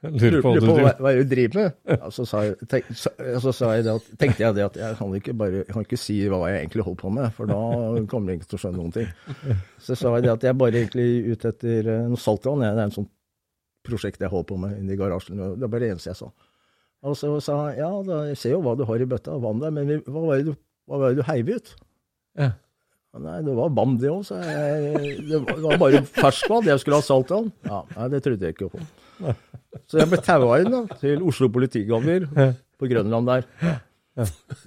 Lurer 0.00 0.40
på 0.40 0.54
på 0.56 0.74
hva, 0.78 0.94
hva 0.96 1.10
er 1.12 1.18
du 1.20 1.28
driver 1.28 1.58
med? 1.58 1.74
Ja, 1.92 2.08
så 2.14 2.24
sa 2.24 2.40
jeg, 2.46 2.54
tenk, 2.72 2.86
så, 2.96 3.10
så 3.44 3.52
sa 3.52 3.74
jeg 3.76 3.84
at, 3.90 4.06
tenkte 4.22 4.40
jeg 4.46 4.56
det 4.56 4.62
at 4.64 4.78
jeg 4.80 4.96
kan 4.96 5.16
ikke 5.18 5.34
bare, 5.36 5.64
kan 5.68 5.84
ikke 5.84 5.98
si 6.00 6.16
hva 6.24 6.38
jeg 6.48 6.62
egentlig 6.62 6.86
holder 6.86 7.02
på 7.02 7.10
med, 7.18 7.26
for 7.36 7.50
da 7.50 7.58
kommer 8.08 8.32
de 8.32 8.38
ikke 8.38 8.48
til 8.48 8.56
å 8.56 8.62
skjønne 8.62 8.80
noen 8.80 8.94
ting. 8.94 9.10
Så 9.82 9.98
sa 10.00 10.14
jeg 10.16 10.24
det 10.24 10.32
at 10.32 10.46
jeg 10.48 10.56
bare 10.62 10.80
egentlig 10.80 11.34
ute 11.34 11.52
etter 11.52 11.90
eh, 11.98 12.06
noe 12.08 12.20
saltvann. 12.20 12.64
Det 12.64 12.70
er 12.70 12.80
en 12.86 12.96
sånn 12.96 13.10
prosjekt 13.90 14.24
jeg 14.24 14.32
holder 14.32 14.48
på 14.48 14.58
med 14.62 14.78
inni 14.78 14.96
garasjen. 14.96 15.36
Det 15.36 15.68
er 15.68 15.74
bare 15.74 15.84
det 15.84 15.92
eneste 15.96 16.14
jeg 16.14 16.20
sa. 16.22 16.30
Og 17.02 17.14
så 17.16 17.30
sa 17.40 17.54
han 17.66 17.78
ja, 17.78 17.90
da, 18.04 18.16
jeg 18.28 18.36
ser 18.36 18.50
jo 18.56 18.62
hva 18.64 18.74
du 18.76 18.84
har 18.88 19.00
i 19.00 19.06
bøtta 19.08 19.32
av 19.36 19.40
vann 19.44 19.60
der, 19.62 19.70
men 19.72 19.86
vi- 19.88 20.02
hva 20.04 20.24
var 20.26 20.36
det 20.40 20.50
du, 20.50 20.56
hva 20.90 20.98
var 21.00 21.14
det 21.14 21.22
du 21.22 21.28
heiv 21.30 21.48
ut? 21.56 21.70
Ja. 22.38 22.50
Nei, 23.18 23.40
det 23.42 23.54
var 23.56 23.72
vann 23.74 23.96
det 23.98 24.10
òg, 24.12 24.20
sa 24.28 24.36
jeg. 24.38 25.16
Det 25.26 25.40
var- 25.42 25.56
det 25.56 25.64
var 25.64 25.78
bare 25.80 26.02
ferskvann. 26.06 26.68
Jeg 26.68 26.78
skulle 26.82 27.00
ha 27.00 27.02
salt 27.02 27.30
i 27.32 27.34
den. 27.40 27.52
Ja, 27.66 27.80
nei, 27.96 28.08
det 28.12 28.20
trodde 28.22 28.40
jeg 28.46 28.54
ikke 28.54 28.68
på. 28.70 28.84
Så 29.90 29.98
jeg 29.98 30.08
ble 30.12 30.20
taua 30.24 30.60
inn 30.62 30.70
da, 30.70 30.82
til 31.00 31.22
Oslo 31.26 31.48
politigammer 31.48 32.28
på 32.78 32.88
Grønland 32.88 33.26
der. 33.26 33.80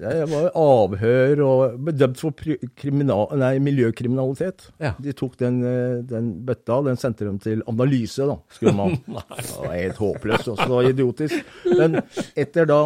Jeg 0.01 0.27
var 0.31 0.47
i 0.47 0.51
avhør 0.57 1.41
og 1.45 1.75
bedømt 1.89 2.21
for 2.21 2.33
kriminal, 2.79 3.33
nei, 3.39 3.53
miljøkriminalitet. 3.63 4.67
Ja. 4.81 4.93
De 5.01 5.13
tok 5.17 5.35
den, 5.41 5.59
eh, 5.67 5.97
den 6.09 6.31
bøtta, 6.47 6.79
den 6.87 6.99
sendte 6.99 7.27
dem 7.27 7.39
til 7.43 7.63
analyse, 7.69 8.25
da, 8.29 8.37
skulle 8.53 8.75
man. 8.77 8.97
Det 9.43 9.59
var 9.59 9.75
helt 9.75 9.99
håpløst, 10.01 10.47
også, 10.53 10.67
det 10.67 10.73
var 10.73 10.89
idiotisk. 10.89 11.53
Men 11.79 11.99
etter 12.39 12.67
da 12.69 12.79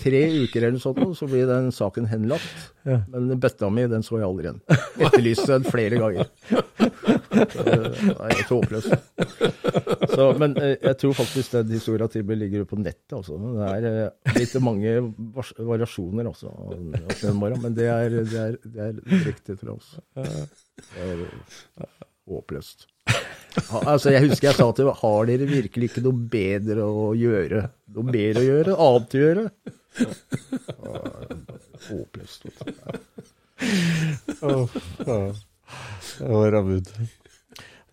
tre 0.00 0.22
uker 0.46 0.68
eller 0.68 0.82
sånt, 0.82 1.02
så 1.18 1.28
ble 1.30 1.44
den 1.48 1.70
saken 1.74 2.08
henlagt. 2.10 2.70
Men 2.86 3.32
bøtta 3.42 3.70
mi, 3.72 3.86
den 3.90 4.04
så 4.06 4.20
jeg 4.20 4.28
aldri 4.28 4.50
igjen. 4.50 4.60
Etterlyste 5.02 5.48
den 5.56 5.66
flere 5.68 6.00
ganger. 6.00 6.30
Er 7.06 8.32
helt 8.32 8.50
håpløst. 8.50 8.92
Så, 10.10 10.26
men 10.40 10.56
eh, 10.60 10.74
jeg 10.74 10.96
tror 11.02 11.14
faktisk 11.20 11.54
den 11.56 11.74
historia 11.76 12.08
til 12.10 12.26
ligger 12.40 12.66
på 12.68 12.78
nettet. 12.80 13.14
Altså. 13.18 13.38
Det 13.38 13.68
er 13.70 13.88
eh, 13.90 14.34
litt 14.40 14.56
mange 14.64 14.96
variasjoner 15.58 16.30
også 16.32 16.52
men 17.62 17.76
det 17.76 17.88
er, 17.92 18.18
det 18.26 18.42
er, 18.42 18.58
det 18.64 18.88
er 18.88 19.24
riktig 19.28 19.58
til 19.60 19.74
oss. 19.76 19.94
Det 20.16 20.28
er 21.06 21.24
håpløst. 22.26 22.88
Altså, 23.86 24.10
jeg 24.12 24.26
husker 24.26 24.50
jeg 24.50 24.58
sa 24.58 24.66
til 24.74 24.84
dem 24.88 24.98
har 25.00 25.28
dere 25.30 25.48
virkelig 25.48 25.90
ikke 25.90 26.04
noe 26.04 26.26
bedre 26.32 26.84
å 26.84 27.08
gjøre? 27.16 27.62
Noe 27.96 28.12
bedre 28.12 28.42
å 28.42 28.48
gjøre? 28.50 28.76
Annet 28.86 29.16
å 29.16 29.22
gjøre? 29.22 29.44
Ja, 29.96 31.02
Håpløst. 31.86 32.48
Oh, 34.42 34.68
du. 35.06 35.46
Det 36.18 36.28
var. 36.30 36.56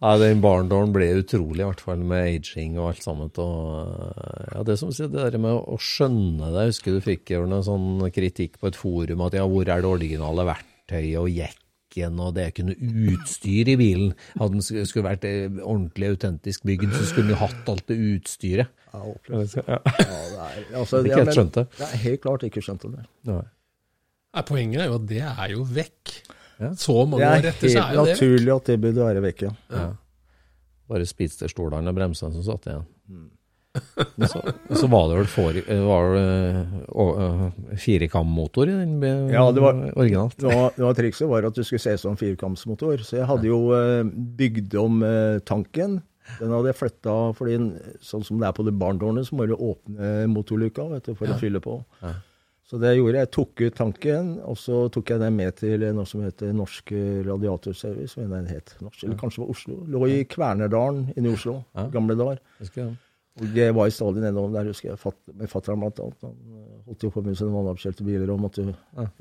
Nei, 0.03 0.13
den 0.19 0.41
barndommen 0.43 0.91
ble 0.91 1.05
utrolig, 1.21 1.61
i 1.63 1.67
hvert 1.69 1.81
fall 1.83 2.01
med 2.03 2.25
aging 2.27 2.73
og 2.75 2.89
alt 2.89 3.05
sammen. 3.05 3.29
Og, 3.39 4.15
ja, 4.51 4.63
det 4.67 4.75
som 4.81 4.91
sier, 4.91 5.07
det 5.11 5.29
der 5.31 5.39
med 5.39 5.55
å 5.55 5.77
skjønne 5.79 6.49
det. 6.51 6.65
Jeg 6.65 6.73
husker 6.73 6.97
du 6.97 7.03
fikk 7.05 7.31
noen 7.47 7.63
sånn 7.63 8.03
kritikk 8.11 8.57
på 8.59 8.67
et 8.71 8.79
forum 8.79 9.23
at 9.23 9.37
ja, 9.39 9.45
hvor 9.47 9.63
er 9.63 9.79
det 9.85 9.87
originale 9.93 10.43
verktøyet 10.49 11.21
og 11.21 11.29
jekken, 11.31 12.19
og 12.19 12.35
det 12.35 12.43
er 12.43 12.51
ikke 12.51 12.67
noe 12.67 12.91
utstyr 13.13 13.71
i 13.71 13.77
bilen. 13.79 14.11
Hadde 14.41 14.59
den 14.59 14.85
skulle 14.89 15.07
vært 15.07 15.29
eh, 15.29 15.47
ordentlig 15.61 16.11
autentisk 16.17 16.67
bygd, 16.67 16.91
så 16.97 17.07
skulle 17.07 17.29
den 17.29 17.35
jo 17.37 17.41
hatt 17.45 17.71
alt 17.71 17.87
det 17.87 17.99
utstyret. 18.17 18.75
Ja, 18.91 19.05
opplevelse. 19.07 19.63
Ja. 19.69 19.79
Ja, 19.87 20.03
det 20.03 20.45
er, 20.49 20.61
altså, 20.83 20.99
Ikke 20.99 21.23
helt 21.23 21.35
skjønte. 21.39 21.63
skjønt 21.71 21.79
det. 21.79 22.03
Helt 22.03 22.25
klart 22.27 22.47
ikke 22.49 22.65
skjønt 22.67 22.87
det. 22.91 23.07
Nei. 23.31 23.41
Nei, 24.33 24.43
poenget 24.51 24.83
er 24.83 24.91
jo 24.91 24.99
at 24.99 25.07
det 25.15 25.23
er 25.31 25.55
jo 25.55 25.63
vekk. 25.79 26.17
Ja. 26.63 26.71
Så 26.79 26.95
Det 27.03 27.09
mange 27.11 27.27
er 27.27 27.37
år 27.43 27.49
etter 27.51 27.69
så 27.69 27.75
helt 27.75 27.83
er 27.83 27.93
jo 27.99 28.05
det 28.05 28.13
vekk. 28.13 28.21
naturlig 28.21 28.55
at 28.55 28.71
det 28.71 28.79
burde 28.87 29.05
være 29.09 29.23
vekk, 29.27 29.45
ja. 29.49 29.53
Ja. 29.77 29.85
Bare 30.93 31.05
speedsterstolene 31.07 31.89
og 31.93 31.95
bremsene 31.97 32.33
som 32.35 32.43
satt 32.47 32.67
igjen. 32.71 32.85
Mm. 33.09 33.29
Så, 34.29 34.37
så 34.77 34.85
var 34.85 35.07
det 35.09 35.15
vel 35.17 35.29
for, 35.33 35.55
var 35.87 36.11
det, 36.13 36.83
å- 36.93 37.13
å- 37.17 37.77
firekammotor 37.81 38.69
i 38.69 38.75
den 38.77 39.31
Ja, 39.33 39.47
det 39.51 39.63
var- 39.63 39.79
originalt? 39.97 40.35
Det 40.37 40.45
var, 40.45 40.67
det 40.75 40.83
var 40.85 40.93
Trikset 40.93 41.27
var 41.31 41.47
at 41.47 41.55
du 41.57 41.63
skulle 41.65 41.81
se 41.81 41.95
som 41.97 42.15
firekampsmotor. 42.19 43.01
Så 43.01 43.17
jeg 43.17 43.25
hadde 43.25 43.49
jo 43.49 43.71
eh, 43.73 44.03
bygd 44.37 44.75
om 44.77 45.01
eh, 45.01 45.39
tanken. 45.39 46.03
Den 46.37 46.53
hadde 46.53 46.69
jeg 46.69 46.77
flytta 46.83 47.15
fordi 47.35 47.57
sånn 48.05 48.23
som 48.23 48.37
det 48.39 48.47
er 48.51 48.53
på 48.53 48.63
det 48.67 48.75
barntårnet, 48.77 49.25
så 49.27 49.35
må 49.39 49.47
du 49.49 49.55
åpne 49.57 50.27
motorluka 50.29 50.85
vet 50.93 51.09
du, 51.09 51.15
for 51.17 51.33
å 51.33 51.39
fylle 51.41 51.59
på. 51.59 51.79
Ja. 52.05 52.13
Så 52.73 52.79
det 52.81 52.89
jeg 52.89 53.03
gjorde, 53.03 53.19
jeg 53.21 53.29
tok 53.35 53.61
ut 53.61 53.75
tanken, 53.77 54.29
og 54.49 54.55
så 54.57 54.77
tok 54.89 55.11
jeg 55.13 55.21
den 55.21 55.35
med 55.37 55.53
til 55.59 55.83
noe 55.93 56.09
som 56.09 56.23
heter 56.25 56.55
Norsk 56.57 56.89
Radiatorservice. 57.27 58.17
mener 58.17 58.31
jeg 58.39 58.47
den 58.47 58.53
het. 58.55 58.71
Norsk, 58.81 59.03
eller 59.05 59.19
kanskje 59.19 59.37
det 59.37 59.43
var 59.43 59.51
Oslo. 59.53 59.75
Lå 59.93 60.07
i 60.09 60.15
Kvernerdalen 60.25 61.03
inne 61.13 61.29
i 61.29 61.35
Oslo. 61.37 61.59
Ja. 61.77 61.83
Gamle 61.93 62.15
dager. 62.17 62.41
Og 63.41 63.45
det 63.53 63.67
var 63.77 63.89
stadig 63.93 64.21
nedom 64.21 64.53
der, 64.53 64.67
husker 64.69 64.91
jeg, 64.91 64.99
fatt, 65.01 65.19
med 65.37 65.49
fatter'n 65.49 65.83
blant 65.83 66.01
annet. 66.01 66.25
Han, 66.25 66.33
eh, 66.33 66.81
holdt 66.87 67.05
jo 67.05 67.11
på 67.13 67.23
med 67.25 67.37
sine 67.37 67.53
vannoppkjølte 67.53 68.05
biler 68.05 68.33
og 68.33 68.41
måtte 68.43 68.65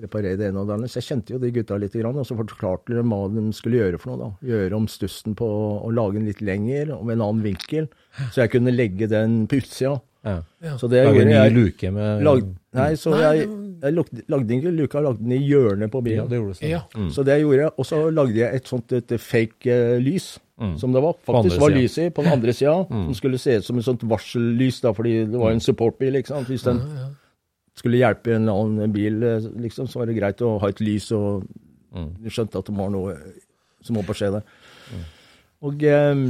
reparere 0.01 0.41
det 0.41 0.49
ene 0.49 0.61
og 0.65 0.69
det 0.69 0.75
andre. 0.79 0.89
Så 0.89 1.01
jeg 1.03 1.09
kjente 1.11 1.37
jo 1.37 1.41
de 1.45 1.53
gutta 1.53 1.79
litt, 1.81 1.97
og 2.09 2.25
så 2.29 2.37
forklarte 2.41 2.97
de 2.97 3.05
hva 3.05 3.21
de 3.37 3.45
skulle 3.57 3.81
gjøre 3.81 4.01
for 4.01 4.13
noe. 4.13 4.31
da. 4.33 4.49
Gjøre 4.49 4.81
om 4.81 4.89
stussen 4.89 5.37
på 5.37 5.49
å 5.49 5.93
lage 5.93 6.17
den 6.17 6.29
litt 6.29 6.41
lenger 6.41 6.97
og 6.97 7.05
med 7.05 7.19
en 7.21 7.29
annen 7.29 7.45
vinkel, 7.45 7.93
så 8.33 8.47
jeg 8.47 8.53
kunne 8.57 8.73
legge 8.73 9.13
den 9.13 9.45
på 9.45 9.61
utsida. 9.61 9.99
Ja. 10.25 10.41
Så 10.79 10.89
det 10.89 11.05
en 11.05 11.15
gjorde 11.15 11.29
ny 11.29 11.37
jeg. 11.37 11.57
luke 11.57 11.91
med 11.93 12.29
nei, 12.75 12.95
så 12.97 13.11
Nei, 13.13 13.21
jeg, 13.37 13.49
jeg 13.83 13.95
lagde, 13.97 14.23
lagde 14.33 14.55
ikke 14.57 14.73
luka, 14.77 14.99
jeg 14.99 15.05
lagde 15.09 15.23
den 15.25 15.33
i 15.37 15.41
hjørnet 15.49 15.91
på 15.93 16.01
bilen. 16.05 16.23
Ja, 16.23 16.27
det 16.31 16.39
gjorde 16.41 16.53
du 16.55 16.59
sånn. 16.61 16.71
Ja. 16.71 16.81
Så 17.13 17.25
det 17.27 17.35
jeg 17.39 17.45
gjorde, 17.47 17.71
og 17.79 17.85
så 17.89 17.99
lagde 18.15 18.37
jeg 18.39 18.55
et 18.61 18.71
sånt 18.71 18.93
et 18.97 19.15
fake 19.21 19.67
uh, 19.77 19.99
lys, 20.01 20.39
som 20.79 20.93
det 20.95 21.03
var, 21.03 21.17
Mm. 21.19 21.25
faktisk 21.27 21.59
var. 21.61 21.71
Mm. 21.75 21.83
i, 21.83 22.09
på 22.15 22.23
den 22.23 22.33
andre 22.33 22.53
sida, 22.55 22.77
som 22.89 23.15
skulle 23.19 23.39
se 23.43 23.57
ut 23.59 23.65
som 23.67 23.79
et 23.79 23.85
sånt 23.85 24.03
varsellys, 24.09 24.81
da, 24.85 24.93
fordi 24.95 25.17
det 25.27 25.39
var 25.41 25.51
en 25.53 25.61
supportbil, 25.61 26.15
ikke 26.21 26.29
sant. 26.33 26.47
Hvis 26.49 26.63
den 26.69 26.81
skulle 27.75 27.99
hjelpe 27.99 28.35
en 28.37 28.43
eller 28.47 28.63
annen 28.63 28.93
bil, 28.95 29.23
eh, 29.25 29.41
liksom, 29.65 29.89
så 29.89 29.99
var 30.03 30.07
det 30.07 30.17
greit 30.21 30.41
å 30.45 30.59
ha 30.63 30.69
et 30.69 30.81
lys, 30.81 31.11
og 31.13 31.45
Mm. 31.93 32.15
du 32.25 32.31
skjønte 32.31 32.57
at 32.57 32.65
det 32.65 32.77
var 32.77 32.89
noe 32.89 33.17
som 33.83 33.97
holdt 33.97 34.07
på 34.09 34.15
å 34.15 34.17
skje 34.17 34.31
der. 34.33 34.43
Og 35.63 35.83
eh, 35.83 35.93
eh, 35.93 36.23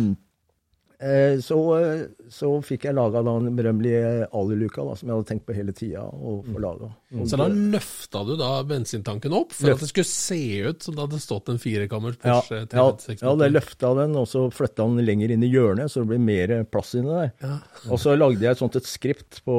så, 1.43 1.57
eh, 1.81 2.03
så 2.31 2.49
fikk 2.63 2.85
jeg 2.87 2.95
laga 2.95 3.23
den 3.27 3.57
berømmelige 3.59 4.29
aliluka, 4.33 4.85
som 4.97 5.09
jeg 5.09 5.17
hadde 5.17 5.27
tenkt 5.33 5.47
på 5.49 5.55
hele 5.57 5.73
tida 5.75 6.05
å 6.07 6.45
Mm. 6.45 6.53
få 6.55 6.61
laga. 6.63 6.91
Så 7.27 7.37
da 7.37 7.49
løfta 7.49 8.25
du 8.27 8.37
da 8.37 8.63
bensintanken 8.63 9.33
opp 9.35 9.53
for 9.53 9.67
Løft. 9.69 9.75
at 9.75 9.81
det 9.81 9.89
skulle 9.89 10.05
se 10.07 10.63
ut 10.69 10.83
som 10.83 10.95
det 10.95 11.03
hadde 11.09 11.21
stått 11.21 11.49
en 11.51 11.59
firekammers 11.59 12.17
Porsche 12.23 12.61
ja, 12.61 12.67
ja, 12.73 12.97
ja, 13.21 13.35
det 13.37 13.51
løfta 13.53 13.95
den, 13.99 14.15
og 14.17 14.27
så 14.31 14.47
flytta 14.53 14.87
den 14.87 15.05
lenger 15.05 15.31
inn 15.35 15.43
i 15.43 15.51
hjørnet, 15.51 15.91
så 15.91 16.01
det 16.03 16.09
ble 16.09 16.19
mer 16.19 16.65
plass 16.65 16.95
inni 16.95 17.11
der. 17.11 17.33
Ja. 17.43 17.59
Og 17.91 17.99
så 17.99 18.17
lagde 18.17 18.41
jeg 18.41 18.51
et 18.53 18.59
sånt 18.63 18.77
et 18.77 18.85
skript 18.87 19.43
på 19.45 19.59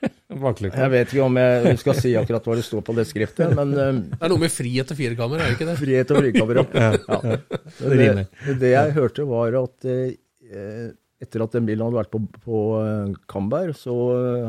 Baklykta. 0.42 0.82
Jeg 0.84 0.92
vet 0.92 1.14
ikke 1.14 1.26
om 1.26 1.38
jeg 1.40 1.80
skal 1.80 1.98
si 1.98 2.12
akkurat 2.18 2.46
hva 2.48 2.58
det 2.58 2.66
står 2.66 2.84
på 2.86 2.96
det 2.96 3.06
skriftet, 3.08 3.54
men 3.56 3.72
eh, 3.72 4.02
Det 4.12 4.20
er 4.20 4.32
noe 4.34 4.42
med 4.42 4.52
frihet 4.52 4.92
og 4.92 4.98
firekammer, 5.00 5.40
er 5.40 5.50
det 5.50 5.56
ikke 5.58 5.70
det? 5.70 5.80
frihet 5.80 6.12
og 6.12 6.22
frikamera. 6.22 6.68
Ja. 6.76 6.92
ja. 7.08 7.40
Det, 7.80 8.54
det 8.60 8.70
jeg 8.72 8.94
hørte, 8.96 9.24
var 9.28 9.56
at 9.62 9.86
eh, 9.88 10.88
etter 11.22 11.42
at 11.42 11.54
den 11.56 11.64
bilen 11.66 11.86
hadde 11.86 11.96
vært 11.96 12.12
på, 12.12 12.20
på 12.44 12.60
eh, 12.82 13.14
Camberg, 13.30 13.72
så 13.78 13.94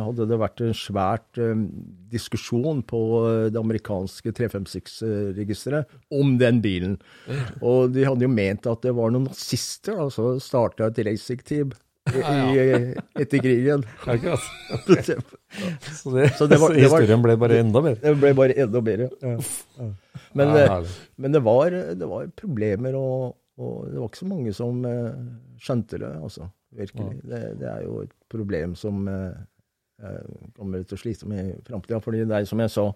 hadde 0.03 0.27
det 0.29 0.39
vært 0.41 0.63
en 0.65 0.75
svært 0.77 1.39
diskusjon 2.11 2.83
på 2.87 3.01
det 3.53 3.59
amerikanske 3.59 4.33
356-registeret 4.35 5.97
om 6.13 6.35
den 6.41 6.61
bilen. 6.63 6.97
Og 7.61 7.93
de 7.95 8.05
hadde 8.07 8.27
jo 8.27 8.33
ment 8.33 8.69
at 8.69 8.83
det 8.85 8.95
var 8.97 9.13
noen 9.13 9.29
nazister 9.29 9.97
da, 9.99 10.09
som 10.13 10.41
starta 10.43 10.91
et 10.91 11.03
racingteam 11.07 11.75
i, 12.15 12.59
i, 12.59 12.77
etter 13.21 13.41
krigen. 13.43 13.83
Akkurat. 14.07 14.39
Så, 15.93 16.09
det, 16.15 16.29
Så 16.37 16.47
det 16.47 16.57
var- 16.59 16.73
det 16.73 16.87
var- 16.89 17.01
historien 17.01 17.21
ble 17.23 17.35
bare 17.37 17.59
enda 17.59 17.81
bedre. 17.81 18.01
det 18.01 18.15
ble 18.21 18.33
bare 18.37 18.53
enda 18.63 18.81
bedre. 18.81 19.09
Men, 20.33 20.47
Ja, 20.55 20.79
eh, 20.79 20.87
men 21.17 21.31
det, 21.31 21.41
var, 21.43 21.69
det 21.71 22.07
var 22.07 22.27
problemer, 22.35 22.95
og, 22.95 23.35
og 23.57 23.85
det 23.91 23.99
var 23.99 24.07
ikke 24.09 24.21
så 24.23 24.27
mange 24.29 24.53
som 24.53 24.85
eh, 24.85 25.13
skjønte 25.59 25.99
det, 25.99 26.13
altså. 26.21 26.49
Virkelig. 26.77 27.21
Det, 27.23 27.41
det 27.61 27.67
er 27.71 27.83
jo 27.85 28.01
et 28.03 28.11
problem 28.29 28.75
som 28.75 29.07
eh, 29.07 29.37
jeg 30.03 30.49
kommer 30.57 30.83
til 30.83 30.97
å 30.97 30.99
slite 31.01 31.25
med 31.29 31.45
i 31.53 31.61
framtida. 31.65 32.01
Fordi 32.03 32.25
det 32.27 32.35
er 32.41 32.45
som 32.45 32.59
jeg 32.61 32.69
sa, 32.73 32.91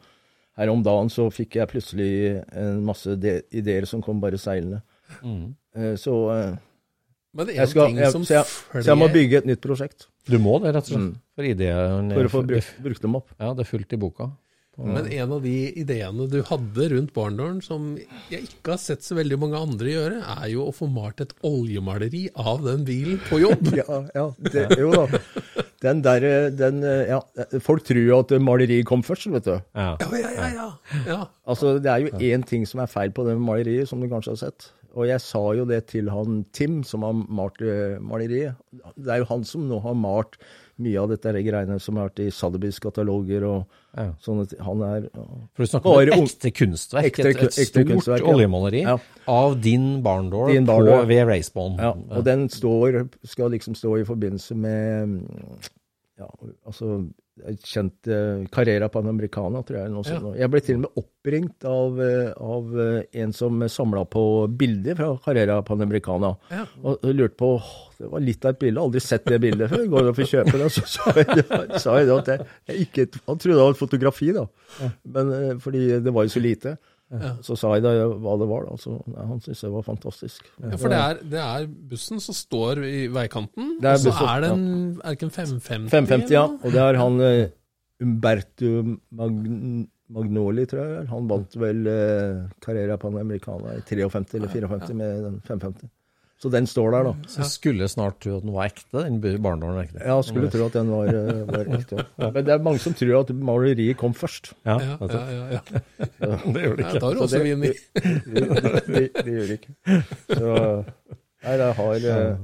her 0.59 0.69
om 0.69 0.83
dagen 0.83 1.09
så 1.09 1.29
fikk 1.33 1.55
jeg 1.55 1.69
plutselig 1.71 2.09
en 2.51 2.83
masse 2.85 3.15
de 3.17 3.38
ideer 3.57 3.88
som 3.89 4.03
kom 4.03 4.19
bare 4.21 4.38
seilende. 4.38 4.81
Mm. 5.23 5.55
så, 5.99 6.13
eh, 6.35 6.53
Men 7.31 7.47
det 7.47 7.55
er 7.55 7.61
jeg 7.61 7.71
skal, 7.71 7.95
jeg, 7.95 8.11
som 8.11 8.23
så, 8.27 8.41
jeg, 8.41 8.83
så 8.83 8.89
jeg 8.91 8.99
må 8.99 9.07
bygge 9.11 9.39
et 9.39 9.45
nytt 9.47 9.61
prosjekt 9.63 10.09
Du 10.27 10.35
må 10.43 10.57
det, 10.59 10.73
rett 10.75 10.89
og 10.89 10.91
slett. 10.91 11.05
Mm. 11.05 11.19
For 11.37 11.47
ideen 11.47 12.15
for 12.17 12.27
å 12.27 12.31
få 12.33 12.41
brukt, 12.47 12.79
brukt 12.83 13.05
dem 13.05 13.19
opp. 13.21 13.35
Ja, 13.37 13.53
det 13.55 13.63
er 13.63 13.69
fullt 13.71 13.95
i 13.95 13.99
boka. 14.01 14.31
Men 14.81 15.07
en 15.11 15.33
av 15.35 15.41
de 15.43 15.55
ideene 15.77 16.25
du 16.31 16.39
hadde 16.47 16.87
rundt 16.93 17.11
barndåren 17.13 17.59
som 17.63 17.91
jeg 18.31 18.45
ikke 18.47 18.73
har 18.73 18.79
sett 18.81 19.03
så 19.03 19.17
veldig 19.17 19.37
mange 19.41 19.59
andre 19.59 19.91
gjøre, 19.91 20.21
er 20.23 20.45
jo 20.53 20.67
å 20.69 20.73
få 20.75 20.87
malt 20.89 21.21
et 21.23 21.33
oljemaleri 21.45 22.23
av 22.39 22.63
den 22.65 22.85
bilen 22.87 23.19
på 23.29 23.41
jobb. 23.43 23.67
Ja, 23.81 23.99
ja 24.15 24.25
det, 24.51 24.65
jo 24.79 24.91
da. 24.93 25.05
Den 25.81 26.01
der, 26.05 26.25
den, 26.53 26.83
ja, 27.09 27.19
folk 27.63 27.85
tror 27.87 28.01
jo 28.01 28.19
at 28.21 28.33
maleriet 28.43 28.85
kom 28.87 29.03
først, 29.05 29.29
vet 29.33 29.47
du. 29.47 29.55
Ja. 29.57 29.95
Ja, 29.99 30.09
ja, 30.21 30.31
ja. 30.31 30.49
ja. 30.55 30.67
ja. 31.07 31.21
Altså, 31.49 31.77
det 31.81 31.91
er 31.91 32.05
jo 32.05 32.31
én 32.31 32.45
ting 32.47 32.67
som 32.69 32.83
er 32.83 32.91
feil 32.91 33.13
på 33.15 33.25
det 33.27 33.35
maleriet, 33.41 33.89
som 33.89 34.01
du 34.01 34.09
kanskje 34.11 34.35
har 34.35 34.41
sett. 34.43 34.69
Og 34.95 35.05
jeg 35.07 35.22
sa 35.23 35.39
jo 35.55 35.63
det 35.65 35.85
til 35.88 36.09
han 36.11 36.41
Tim, 36.51 36.81
som 36.84 37.03
har 37.07 37.13
malt 37.13 37.61
eh, 37.63 37.97
maleriet. 38.03 38.55
Det 38.97 39.07
er 39.13 39.22
jo 39.22 39.30
han 39.30 39.43
som 39.47 39.68
nå 39.69 39.80
har 39.84 39.93
malt 39.95 40.35
mye 40.81 40.97
av 40.99 41.09
dette 41.11 41.31
greiene 41.45 41.77
som 41.80 41.95
har 41.99 42.09
vært 42.09 42.19
i 42.26 42.31
Sotheby's 42.34 42.80
kataloger 42.84 43.43
og 43.47 43.77
Ja. 43.95 44.13
sånne. 44.23 44.45
Han 44.63 44.81
er 44.88 45.09
For 45.53 45.63
du 45.63 45.68
snakker 45.68 45.91
om 45.91 45.99
et 46.01 46.13
ekte 46.15 46.51
kunstverk, 46.55 47.09
Ekte- 47.11 47.30
et, 47.30 47.41
et 47.43 47.68
stort 47.68 47.88
kunstverk, 47.88 48.23
ja. 48.23 48.34
oljemaleri 48.34 48.81
Ja. 48.85 48.97
av 49.27 49.59
din 49.61 50.01
barndor, 50.01 50.47
Din 50.51 50.65
på, 50.65 50.72
barndår. 50.77 51.05
ved 51.07 51.27
Racebone. 51.27 51.77
Ja, 51.77 51.91
og 52.18 52.23
den 52.23 52.47
står, 52.49 53.09
skal 53.26 53.51
liksom 53.51 53.76
stå 53.76 53.97
i 53.99 54.05
forbindelse 54.07 54.55
med 54.55 55.27
ja, 56.18 56.27
altså 56.65 57.05
kjent 57.65 58.07
uh, 58.11 58.43
Carrera 58.53 58.89
Panamericana, 58.91 59.63
tror 59.68 59.81
jeg. 59.81 59.91
Noe 59.93 60.07
sånt. 60.07 60.27
Ja. 60.31 60.43
Jeg 60.43 60.51
ble 60.53 60.61
til 60.65 60.77
og 60.77 60.84
med 60.85 61.01
oppringt 61.01 61.68
av, 61.69 62.01
eh, 62.01 62.31
av 62.41 62.80
eh, 62.81 63.22
en 63.22 63.34
som 63.35 63.61
samla 63.69 64.05
på 64.09 64.23
bilder 64.57 64.97
fra 64.97 65.09
Carrera 65.26 65.59
Panamericana. 65.65 66.34
Ja. 66.49 66.65
Og 66.81 67.01
og 67.01 67.15
lurte 67.18 67.38
på 67.39 67.53
åh, 67.57 67.72
Det 68.01 68.09
var 68.09 68.23
litt 68.26 68.45
av 68.45 68.55
et 68.55 68.59
bilde, 68.61 68.81
aldri 68.81 69.01
sett 69.03 69.27
det 69.30 69.38
bildet 69.43 69.69
før. 69.69 69.84
Går 69.91 70.07
det 70.07 70.13
å 70.13 70.18
få 70.18 70.26
kjøpe 70.31 70.57
det? 70.57 70.69
Så 70.73 70.85
sa 70.89 71.13
jeg, 71.18 71.45
sa 71.84 71.97
jeg 71.99 72.09
at 72.15 72.31
jeg, 72.31 72.47
jeg 72.72 72.88
ikke 72.88 73.05
Han 73.27 73.38
trodde 73.38 73.57
det 73.59 73.65
var 73.68 73.76
et 73.76 73.81
fotografi, 73.81 74.31
da. 74.34 74.47
Men, 75.05 75.34
eh, 75.38 75.53
fordi 75.61 75.84
det 76.01 76.13
var 76.15 76.26
jo 76.26 76.34
så 76.34 76.41
lite. 76.41 76.77
Så 77.43 77.57
sa 77.59 77.73
jeg 77.75 77.83
da 77.83 77.91
hva 78.07 78.35
det 78.39 78.47
var, 78.47 78.67
da. 78.69 78.75
Så 78.79 78.93
ja, 79.11 79.25
han 79.27 79.41
syntes 79.43 79.63
det 79.65 79.71
var 79.73 79.83
fantastisk. 79.83 80.45
Ja, 80.63 80.77
for 80.79 80.93
det 80.93 80.99
er, 80.99 81.23
det 81.33 81.41
er 81.43 81.65
bussen 81.91 82.21
som 82.23 82.38
står 82.38 82.83
i 82.88 83.07
veikanten, 83.11 83.73
er 83.81 83.97
og 83.97 84.03
så 84.03 84.11
bussen, 84.11 84.29
er 84.31 84.43
det 84.45 84.51
en, 84.55 84.67
er 85.01 85.07
det 85.09 85.17
ikke 85.17 85.27
en 85.27 85.33
550? 85.35 85.89
550, 85.91 86.35
ja. 86.38 86.45
Og 86.47 86.75
det 86.75 86.83
er 86.85 86.99
han 87.01 87.25
eh, 87.27 87.41
Umberto 88.01 88.71
Magn 89.19 89.89
Magnoli, 90.11 90.65
tror 90.67 90.83
jeg. 90.83 91.07
Han 91.11 91.27
vant 91.29 91.57
vel 91.59 91.88
eh, 91.88 92.41
Carrera 92.63 92.97
Panamericana 92.99 93.77
i 93.77 93.83
53 93.88 94.39
eller 94.39 94.51
54 94.51 94.95
med 94.99 95.21
den 95.27 95.38
550. 95.47 95.91
Så 96.41 96.49
den 96.49 96.65
står 96.65 96.89
der, 96.95 97.03
da. 97.05 97.11
Så 97.30 97.38
jeg 97.43 97.49
skulle 97.51 97.88
snart 97.91 98.15
tro 98.23 98.38
at 98.39 98.41
den 98.47 98.53
var 98.55 98.65
ekte, 98.72 99.03
den 99.05 99.19
barndåren 99.45 99.84
ekte. 99.84 99.99
Ja, 100.01 100.15
skulle 100.26 100.49
tro 100.49 100.65
at 100.65 100.73
den 100.73 100.88
var, 100.89 101.11
eh, 101.13 101.41
var 101.45 101.68
ekte. 101.77 102.05
Men 102.18 102.39
det 102.47 102.53
er 102.55 102.63
mange 102.65 102.81
som 102.81 102.95
tror 102.97 103.19
at 103.19 103.30
maleriet 103.38 103.97
kom 104.01 104.15
først. 104.18 104.53
Ja, 104.65 104.80
Ja, 104.81 104.97
ja, 105.05 105.19
ja, 105.53 105.61
det 106.41 106.63
gjør 106.63 106.76
det 106.80 106.85
ikke. 106.88 106.93
da 106.97 106.99
tar 107.03 107.22
også 107.22 107.38
det- 107.38 107.43
vin 107.45 107.63
i. 107.69 107.73
Det, 107.93 108.45
det, 108.89 109.03
det 109.22 109.35
gjør 109.35 109.47
det 109.51 109.59
ikke. 109.59 110.01
Så 110.34 110.55
Nei, 111.41 111.53
jeg 111.57 111.73
har 111.77 111.93
eh, 112.15 112.35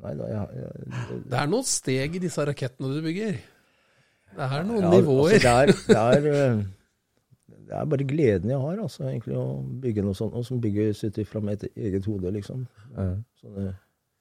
Nei 0.00 0.10
da, 0.16 0.26
jeg, 0.32 0.48
jeg 0.56 1.22
Det 1.28 1.38
er 1.44 1.48
noen 1.52 1.64
steg 1.68 2.14
i 2.16 2.20
disse 2.24 2.44
rakettene 2.48 2.88
du 2.94 3.02
bygger. 3.04 3.36
Det 4.36 4.46
er 4.48 4.62
noen 4.64 4.84
Ja, 4.86 4.90
nivåer. 4.96 5.34
Altså, 5.36 5.44
det, 5.44 5.52
er, 5.52 5.66
det, 5.88 5.96
er, 6.00 6.32
eh, 6.32 6.60
det 7.70 7.76
er 7.78 7.86
bare 7.92 8.06
gleden 8.08 8.50
jeg 8.50 8.58
har, 8.58 8.80
altså, 8.82 9.04
egentlig, 9.06 9.36
å 9.38 9.60
bygge 9.84 10.02
noe 10.02 10.16
sånt, 10.18 10.34
og 10.34 10.42
som 10.46 10.58
bygges 10.62 11.04
ut 11.06 11.20
fra 11.30 11.40
mitt 11.46 11.62
eget 11.70 12.08
hode, 12.10 12.32
liksom. 12.34 12.64
Sånne 13.40 13.68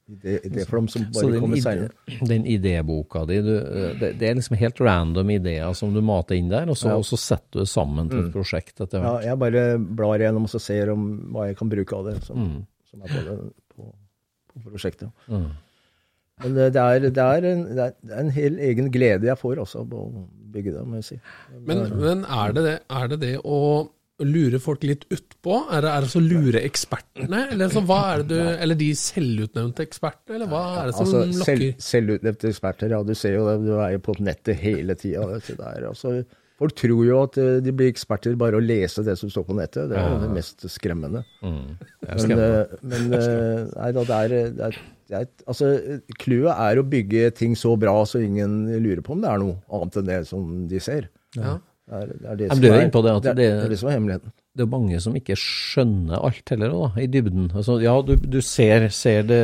idé, 0.10 0.36
idéflom 0.50 0.88
som 0.90 1.04
bare 1.14 1.32
den, 1.34 1.40
kommer 1.42 1.60
seinere. 1.62 1.90
den 2.30 2.46
idéboka 2.50 3.24
di, 3.30 3.40
du, 3.46 3.52
det, 4.00 4.12
det 4.22 4.30
er 4.30 4.38
liksom 4.40 4.58
helt 4.58 4.80
random 4.82 5.30
ideer 5.36 5.74
som 5.78 5.94
du 5.94 6.02
mater 6.02 6.38
inn 6.40 6.50
der, 6.50 6.70
og 6.70 6.78
så, 6.78 6.90
Ja. 6.94 6.98
og 6.98 7.06
så 7.06 7.18
setter 7.22 7.60
du 7.60 7.60
det 7.64 7.70
sammen 7.70 8.10
til 8.10 8.24
et 8.26 8.32
prosjekt 8.34 8.82
etter 8.86 9.02
Ja, 9.06 9.16
jeg 9.32 9.38
bare 9.42 9.64
blar 9.78 10.18
gjennom 10.22 10.46
og 10.50 10.54
så 10.54 10.62
ser 10.62 10.90
om 10.96 11.08
hva 11.34 11.48
jeg 11.50 11.58
kan 11.62 11.70
bruke 11.70 11.98
av 11.98 12.06
det, 12.10 12.16
som, 12.26 12.38
Mm. 12.42 12.66
som 12.90 13.02
er 13.06 13.14
på, 13.14 13.26
det, 13.28 13.54
på, 13.76 13.90
på 14.54 14.64
prosjektet. 14.72 15.10
Mm. 15.30 15.50
Men 16.44 16.56
det, 16.56 16.72
er, 16.80 17.06
det, 17.06 17.24
er 17.24 17.48
en, 17.52 17.64
det 17.76 17.86
er 17.90 18.20
en 18.24 18.34
hel 18.36 18.60
egen 18.70 18.92
glede 18.94 19.28
jeg 19.28 19.40
får 19.40 19.60
også 19.66 19.86
på 19.92 20.04
å 20.08 20.26
bygge 20.54 20.74
det, 20.76 20.84
må 20.88 21.00
jeg 21.02 21.08
si. 21.12 21.18
Men, 21.68 21.86
men 22.00 22.26
er, 22.26 22.54
det 22.56 22.66
det, 22.66 22.76
er 23.00 23.10
det 23.12 23.20
det 23.22 23.34
å 23.44 23.60
lure 24.26 24.60
folk 24.60 24.84
litt 24.84 25.06
utpå? 25.14 25.62
Er 25.72 25.86
det, 25.86 25.92
er 25.94 26.06
det 26.06 26.12
så 26.12 26.22
lure 26.24 26.64
ekspertene? 26.68 27.46
Eller, 27.54 27.72
så, 27.72 27.84
hva 27.88 28.00
er 28.14 28.24
det 28.24 28.40
du, 28.40 28.50
eller 28.66 28.80
de 28.80 28.90
selvutnevnte 29.00 29.86
ekspertene, 29.86 30.40
eller 30.40 30.52
hva 30.52 30.64
er 30.82 30.90
det 30.90 30.98
som 30.98 31.06
Altså, 31.06 31.22
lokker? 31.30 31.48
selv, 31.48 31.86
selvutnevnte 31.86 32.52
eksperter, 32.52 32.96
ja, 32.96 33.00
du 33.08 33.16
ser 33.16 33.38
jo 33.38 33.48
det, 33.48 33.56
du 33.68 33.74
er 33.78 33.96
jo 33.96 34.04
på 34.10 34.18
nettet 34.20 34.60
hele 34.60 34.98
tida. 35.00 35.24
Altså, 35.92 36.18
folk 36.60 36.76
tror 36.76 37.04
jo 37.08 37.22
at 37.24 37.40
eh, 37.40 37.58
de 37.64 37.76
blir 37.76 37.94
eksperter 37.94 38.36
bare 38.40 38.60
å 38.60 38.64
lese 38.64 39.06
det 39.08 39.16
som 39.22 39.32
står 39.32 39.48
på 39.48 39.60
nettet. 39.60 39.92
Det 39.92 40.00
er 40.00 40.12
jo 40.12 40.22
det 40.26 40.32
mest 40.36 40.68
skremmende. 40.72 41.24
Mm. 41.40 41.62
Det 41.80 42.10
er 42.10 42.16
Men, 42.16 42.24
skremmende. 42.26 42.82
Men, 42.82 43.12
men 43.14 43.20
eh, 43.22 43.68
nei 43.78 43.92
da, 43.96 44.08
det 44.12 44.24
er, 44.68 44.82
er 45.18 45.26
altså, 45.48 45.70
Clouet 46.22 46.54
er 46.54 46.80
å 46.82 46.86
bygge 46.86 47.32
ting 47.38 47.56
så 47.58 47.76
bra 47.80 47.96
så 48.06 48.22
ingen 48.22 48.68
lurer 48.84 49.02
på 49.06 49.16
om 49.16 49.22
det 49.24 49.30
er 49.32 49.40
noe 49.42 49.58
annet 49.74 49.98
enn 50.02 50.06
det 50.12 50.20
som 50.30 50.68
de 50.70 50.80
ser. 50.84 51.10
Ja. 51.38 51.58
Det 51.90 51.98
er, 51.98 52.06
det 52.06 52.28
er 52.30 52.36
det, 52.38 52.48
som 52.52 52.60
er, 52.60 52.62
det 52.62 53.14
det, 53.26 53.30
er, 53.32 53.34
det- 53.66 53.72
er 53.72 53.80
som 53.82 53.90
er 53.90 53.96
hemmeligheten. 53.98 54.32
det 54.54 54.62
er 54.62 54.70
mange 54.70 55.00
som 55.02 55.16
ikke 55.18 55.34
skjønner 55.42 56.22
alt 56.28 56.52
heller, 56.54 56.70
da, 56.76 56.90
i 57.02 57.08
dybden. 57.10 57.48
Altså, 57.58 57.80
ja, 57.82 57.96
du, 58.06 58.14
du 58.30 58.38
ser, 58.46 58.86
ser 58.94 59.24
det 59.26 59.40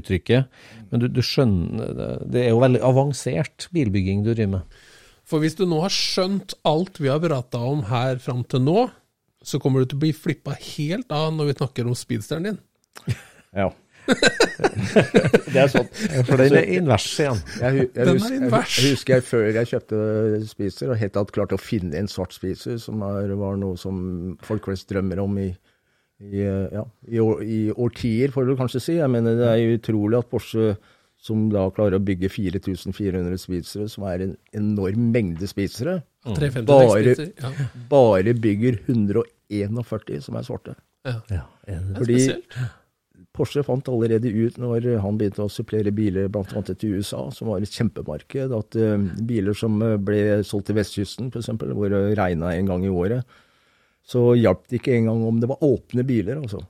uttrykket, 0.00 0.48
men 0.90 1.00
du, 1.04 1.06
du 1.06 1.20
skjønner 1.22 1.92
det- 1.94 2.10
Det 2.34 2.42
er 2.42 2.50
jo 2.50 2.58
veldig 2.64 2.82
avansert 2.82 3.68
bilbygging 3.76 4.24
du 4.26 4.32
driver 4.34 4.56
med. 4.56 4.76
For 5.26 5.38
hvis 5.42 5.54
du 5.58 5.64
nå 5.66 5.78
har 5.84 5.94
skjønt 5.94 6.54
alt 6.66 6.98
vi 6.98 7.08
har 7.10 7.22
prata 7.22 7.58
om 7.70 7.84
her 7.86 8.18
fram 8.18 8.42
til 8.50 8.60
nå, 8.66 8.88
så 9.46 9.60
kommer 9.62 9.82
du 9.82 9.86
til 9.92 9.98
å 10.00 10.02
bli 10.08 10.12
flippa 10.12 10.56
helt 10.58 11.10
av 11.14 11.32
når 11.34 11.52
vi 11.52 11.56
snakker 11.60 11.86
om 11.86 11.94
speedsteren 11.94 12.48
din. 12.50 12.58
Ja. 13.54 13.70
det 15.52 15.60
er 15.60 15.70
sånn. 15.72 15.88
For 16.26 16.40
den 16.40 16.56
er 16.58 16.68
invers 16.78 17.06
igjen. 17.20 17.40
Jeg, 17.60 17.60
jeg, 17.60 17.76
jeg, 17.76 17.92
Den 17.96 18.08
er 18.08 18.12
husker, 18.16 18.32
jeg, 18.34 18.42
invers. 18.46 18.74
jeg 18.80 18.94
husker 18.96 19.14
jeg 19.16 19.24
før 19.26 19.46
jeg 19.50 19.70
kjøpte 19.72 20.00
spiser, 20.50 20.90
og 20.92 21.00
helt 21.00 21.14
tatt 21.16 21.32
klarte 21.36 21.58
å 21.58 21.62
finne 21.62 21.98
en 22.00 22.10
svart 22.10 22.36
spiser, 22.36 22.78
som 22.82 23.02
er, 23.06 23.32
var 23.38 23.56
noe 23.60 23.78
som 23.80 24.36
folk 24.46 24.68
flest 24.70 24.88
drømmer 24.92 25.22
om 25.24 25.38
i, 25.42 25.48
i, 26.22 26.42
eh, 26.44 26.68
ja, 26.76 26.84
i, 27.10 27.20
år, 27.22 27.42
i 27.44 27.60
årtier, 27.74 28.32
får 28.34 28.46
du 28.50 28.54
kanskje 28.60 28.82
si. 28.86 28.98
Jeg 29.00 29.12
mener 29.12 29.36
Det 29.40 29.50
er 29.52 29.74
utrolig 29.78 30.20
at 30.22 30.30
Porsche, 30.32 30.76
som 31.26 31.46
da 31.50 31.66
klarer 31.74 31.98
å 31.98 32.04
bygge 32.04 32.28
4400 32.30 33.38
spisere, 33.40 33.88
som 33.90 34.04
er 34.08 34.26
en 34.28 34.34
enorm 34.56 35.10
mengde 35.14 35.48
spisere, 35.50 36.00
350 36.26 36.66
Bare- 36.66 37.28
Ja, 37.38 37.50
bare 37.90 38.32
bygger 38.34 38.80
141 38.88 40.22
som 40.26 40.36
er 40.40 40.42
svarte. 40.46 40.74
ja. 41.06 41.20
Ja, 41.30 41.44
er 41.66 41.80
det- 41.80 41.96
Fordi- 42.00 42.18
spesielt. 42.20 42.58
Porsche 43.36 43.62
fant 43.66 43.88
allerede 43.92 44.30
ut 44.32 44.56
når 44.60 44.86
han 45.02 45.18
begynte 45.20 45.44
å 45.44 45.52
supplere 45.52 45.92
biler 45.94 46.30
bl.a. 46.32 46.62
til 46.68 46.96
USA, 46.96 47.26
som 47.34 47.50
var 47.50 47.64
et 47.64 47.72
kjempemarked, 47.72 48.54
at 48.56 48.78
eh, 48.80 49.08
biler 49.28 49.56
som 49.56 49.76
eh, 49.84 49.98
ble 50.00 50.20
solgt 50.46 50.70
til 50.70 50.78
vestkysten, 50.78 51.28
f.eks., 51.32 51.50
hvor 51.66 51.92
det 51.92 52.16
regna 52.18 52.54
en 52.54 52.70
gang 52.70 52.86
i 52.86 52.92
året, 52.92 53.36
så 54.06 54.30
hjalp 54.38 54.64
det 54.70 54.80
ikke 54.80 54.94
engang 54.96 55.24
om 55.26 55.42
det 55.42 55.50
var 55.50 55.64
åpne 55.66 56.06
biler, 56.06 56.40
altså. 56.40 56.62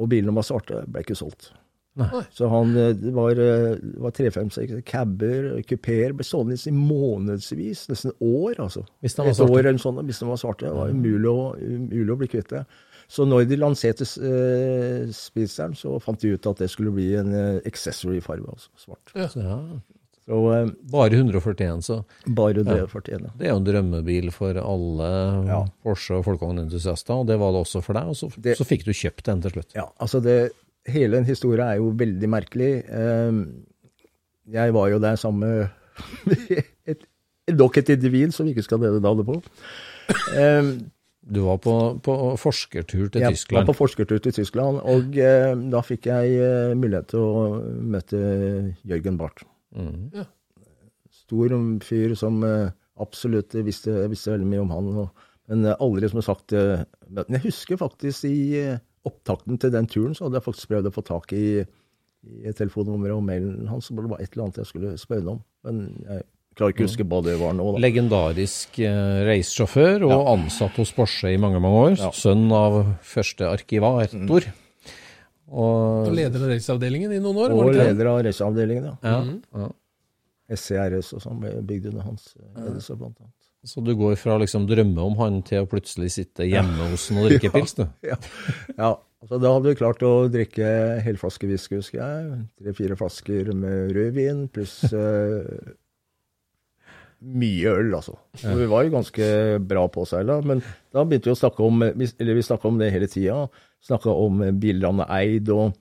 Og 0.00 0.08
bilene 0.10 0.34
var 0.34 0.46
svarte, 0.46 0.80
ble 0.90 1.04
ikke 1.04 1.18
solgt. 1.18 1.52
Nei. 1.98 2.24
Så 2.34 2.48
han, 2.50 2.72
eh, 2.80 2.94
det 2.98 3.12
var, 3.14 3.38
var 4.02 4.16
356 4.16 4.80
cabber, 4.88 5.50
kupeer, 5.68 6.16
ble 6.16 6.26
stående 6.26 6.56
i 6.56 6.74
månedsvis, 6.74 7.84
nesten 7.92 8.16
år, 8.18 8.56
altså. 8.64 8.86
Hvis 9.04 9.18
de 9.18 9.28
var 9.28 9.36
Et 9.36 9.44
år 9.44 9.60
eller 9.60 9.82
sånn, 9.82 10.02
hvis 10.08 10.24
de 10.24 10.32
var 10.32 10.40
svarte. 10.40 10.70
Det 10.70 10.74
var 10.78 10.94
umulig 10.94 11.30
å, 11.30 11.52
umulig 11.60 12.16
å 12.16 12.20
bli 12.24 12.32
kvitt 12.32 12.50
det. 12.56 12.64
Så 13.14 13.24
når 13.30 13.44
de 13.46 13.56
lanserte 13.60 14.02
uh, 14.02 15.10
Speedsteren, 15.14 15.74
så 15.78 15.94
fant 16.02 16.18
de 16.24 16.32
ut 16.34 16.46
at 16.50 16.58
det 16.64 16.70
skulle 16.72 16.90
bli 16.96 17.12
en 17.20 17.30
uh, 17.30 17.60
accessory-farge, 17.68 18.48
altså 18.50 18.70
svart. 18.88 19.12
Så 19.30 19.44
ja, 19.44 19.58
Så 20.24 20.38
uh, 20.40 20.70
bare 20.90 21.12
141, 21.20 21.82
så 21.84 22.00
bare 22.26 22.62
det 22.64 22.64
Ja. 22.66 22.86
det 23.38 23.46
er 23.46 23.52
jo 23.52 23.60
en 23.60 23.66
drømmebil 23.68 24.30
for 24.32 24.56
alle 24.58 25.10
Ja. 25.50 25.60
Porsche- 25.84 26.16
og 26.18 26.24
folkevognentusiaster, 26.26 27.14
og 27.22 27.26
det 27.28 27.38
var 27.38 27.52
det 27.54 27.60
også 27.66 27.82
for 27.84 27.92
deg. 27.94 28.08
Og 28.08 28.16
så, 28.16 28.30
Det- 28.40 28.56
så 28.58 28.64
fikk 28.66 28.84
du 28.88 28.92
kjøpt 28.92 29.24
den 29.30 29.42
til 29.44 29.50
slutt. 29.52 29.74
Ja, 29.76 29.86
altså 30.00 30.22
det, 30.24 30.50
hele 30.86 31.16
den 31.20 31.24
historien 31.28 31.68
er 31.68 31.76
jo 31.76 31.92
veldig 31.96 32.28
merkelig. 32.28 32.72
Eh, 32.88 33.44
jeg 34.58 34.72
var 34.74 34.88
jo 34.90 34.98
der 34.98 35.16
sammen 35.16 35.40
med 35.44 35.68
et, 36.86 37.04
nok 37.52 37.76
et 37.78 37.88
individ 37.94 38.32
som 38.34 38.46
vi 38.48 38.52
ikke 38.56 38.64
skal 38.66 38.80
nevne 38.82 39.00
navnet 39.04 39.28
på. 39.28 39.38
Du 41.24 41.40
var 41.46 41.58
på, 41.64 41.74
på 42.04 42.14
forskertur 42.36 43.08
til 43.08 43.22
jeg 43.24 43.36
Tyskland. 43.38 43.62
var 43.62 43.68
på 43.70 43.76
forskertur 43.78 44.20
til 44.20 44.34
Tyskland, 44.36 44.80
og 44.84 45.16
eh, 45.16 45.52
da 45.72 45.80
fikk 45.84 46.08
jeg 46.10 46.34
eh, 46.36 46.72
mulighet 46.76 47.08
til 47.14 47.24
å 47.24 47.44
møte 47.94 48.20
Jørgen 48.84 49.16
Barth. 49.20 49.46
Mm. 49.72 50.26
Stor 51.24 51.54
fyr 51.86 52.12
som 52.18 52.42
eh, 52.44 52.74
absolutt 53.00 53.56
visste, 53.64 53.94
visste 54.12 54.34
veldig 54.34 54.50
mye 54.50 54.64
om 54.66 54.74
han, 54.74 54.90
og, 55.04 55.24
men 55.48 55.70
aldri 55.74 56.08
som 56.12 56.22
sagt 56.24 56.54
eh, 56.56 56.84
Men 57.08 57.36
jeg 57.36 57.46
husker 57.48 57.80
faktisk 57.80 58.28
i 58.28 58.36
eh, 58.60 58.84
opptakten 59.08 59.58
til 59.60 59.72
den 59.72 59.88
turen, 59.88 60.14
så 60.16 60.26
hadde 60.26 60.40
jeg 60.40 60.48
faktisk 60.50 60.74
prøvd 60.74 60.90
å 60.90 60.94
få 60.94 61.04
tak 61.08 61.32
i, 61.36 61.64
i 62.24 62.52
telefonnummeret 62.56 63.16
og 63.16 63.24
mailen 63.24 63.68
hans, 63.72 63.88
så 63.88 63.96
det 63.96 64.12
var 64.12 64.20
et 64.20 64.32
eller 64.32 64.46
annet 64.46 64.60
jeg 64.62 64.70
skulle 64.74 64.94
spørre 65.00 65.38
om. 65.38 65.42
Men 65.64 65.82
jeg 66.04 66.28
klarer 66.58 66.74
ikke 66.74 66.84
å 66.84 66.88
huske 66.88 67.06
hva 67.10 67.20
det 67.26 67.36
var 67.40 67.54
nå, 67.56 67.68
da. 67.74 67.82
Legendarisk 67.84 68.78
eh, 68.82 69.22
reissjåfør 69.28 70.06
og 70.08 70.28
ansatt 70.34 70.76
hos 70.80 70.92
Porsche 70.96 71.32
i 71.34 71.40
mange 71.40 71.62
mange 71.62 71.80
år. 71.88 71.96
Ja. 72.00 72.10
Sønn 72.16 72.46
av 72.54 72.80
første 73.04 73.48
arkivator. 73.50 74.50
Og, 75.54 76.08
Og 76.08 76.12
leder 76.16 76.40
av 76.40 76.50
raceavdelingen 76.54 77.12
i 77.14 77.22
noen 77.22 77.42
år, 77.44 77.54
Og 77.54 77.72
leder 77.76 78.10
av 78.10 78.22
raceavdelingen, 78.26 78.90
ja. 78.90 78.96
ja, 79.04 79.64
ja. 79.64 79.70
SCRS 80.54 81.14
og 81.16 81.22
sånn 81.24 81.40
ble 81.40 81.54
bygd 81.64 81.90
under 81.92 82.06
hans 82.08 82.32
eh, 82.38 82.48
ledelse, 82.64 82.96
blant 82.98 83.18
annet. 83.20 83.32
Så 83.64 83.80
du 83.80 83.94
går 83.96 84.16
fra 84.20 84.34
å 84.36 84.40
liksom 84.42 84.66
drømme 84.68 85.00
om 85.06 85.14
han 85.22 85.38
til 85.46 85.64
å 85.64 85.68
plutselig 85.68 86.10
sitte 86.18 86.44
hjemme 86.44 86.90
hos 86.90 87.06
han 87.08 87.22
og 87.22 87.30
drikke 87.30 87.52
pils, 87.54 87.76
du? 87.78 87.86
Ja, 88.10 88.18
ja. 88.76 88.90
Altså, 89.24 89.38
da 89.40 89.54
hadde 89.54 89.70
vi 89.70 89.78
klart 89.78 90.02
å 90.04 90.10
drikke 90.28 90.66
helflaske 91.00 91.48
whisky, 91.48 91.78
husker 91.78 92.02
jeg. 92.02 92.42
Tre-fire 92.60 92.96
flasker 93.00 93.54
med 93.56 93.94
rødvin, 93.96 94.42
pluss 94.52 94.82
eh, 94.92 95.70
mye 97.24 97.72
øl, 97.72 97.94
altså. 97.96 98.16
Så 98.36 98.52
vi 98.58 98.66
var 98.70 98.84
jo 98.84 98.92
ganske 98.94 99.26
bra 99.64 99.86
påseila. 99.92 100.40
Men 100.46 100.60
da 100.92 101.04
begynte 101.04 101.30
vi 101.30 101.34
å 101.34 101.40
snakke 101.40 101.64
om 101.64 101.82
Eller 101.86 102.36
vi 102.36 102.44
snakka 102.44 102.68
om 102.68 102.78
det 102.80 102.92
hele 102.94 103.08
tida. 103.10 103.44
Snakka 103.84 104.12
om 104.12 104.42
eh, 104.44 104.52
biler 104.52 104.90
han 104.90 105.04
eide, 105.08 105.54
og, 105.54 105.78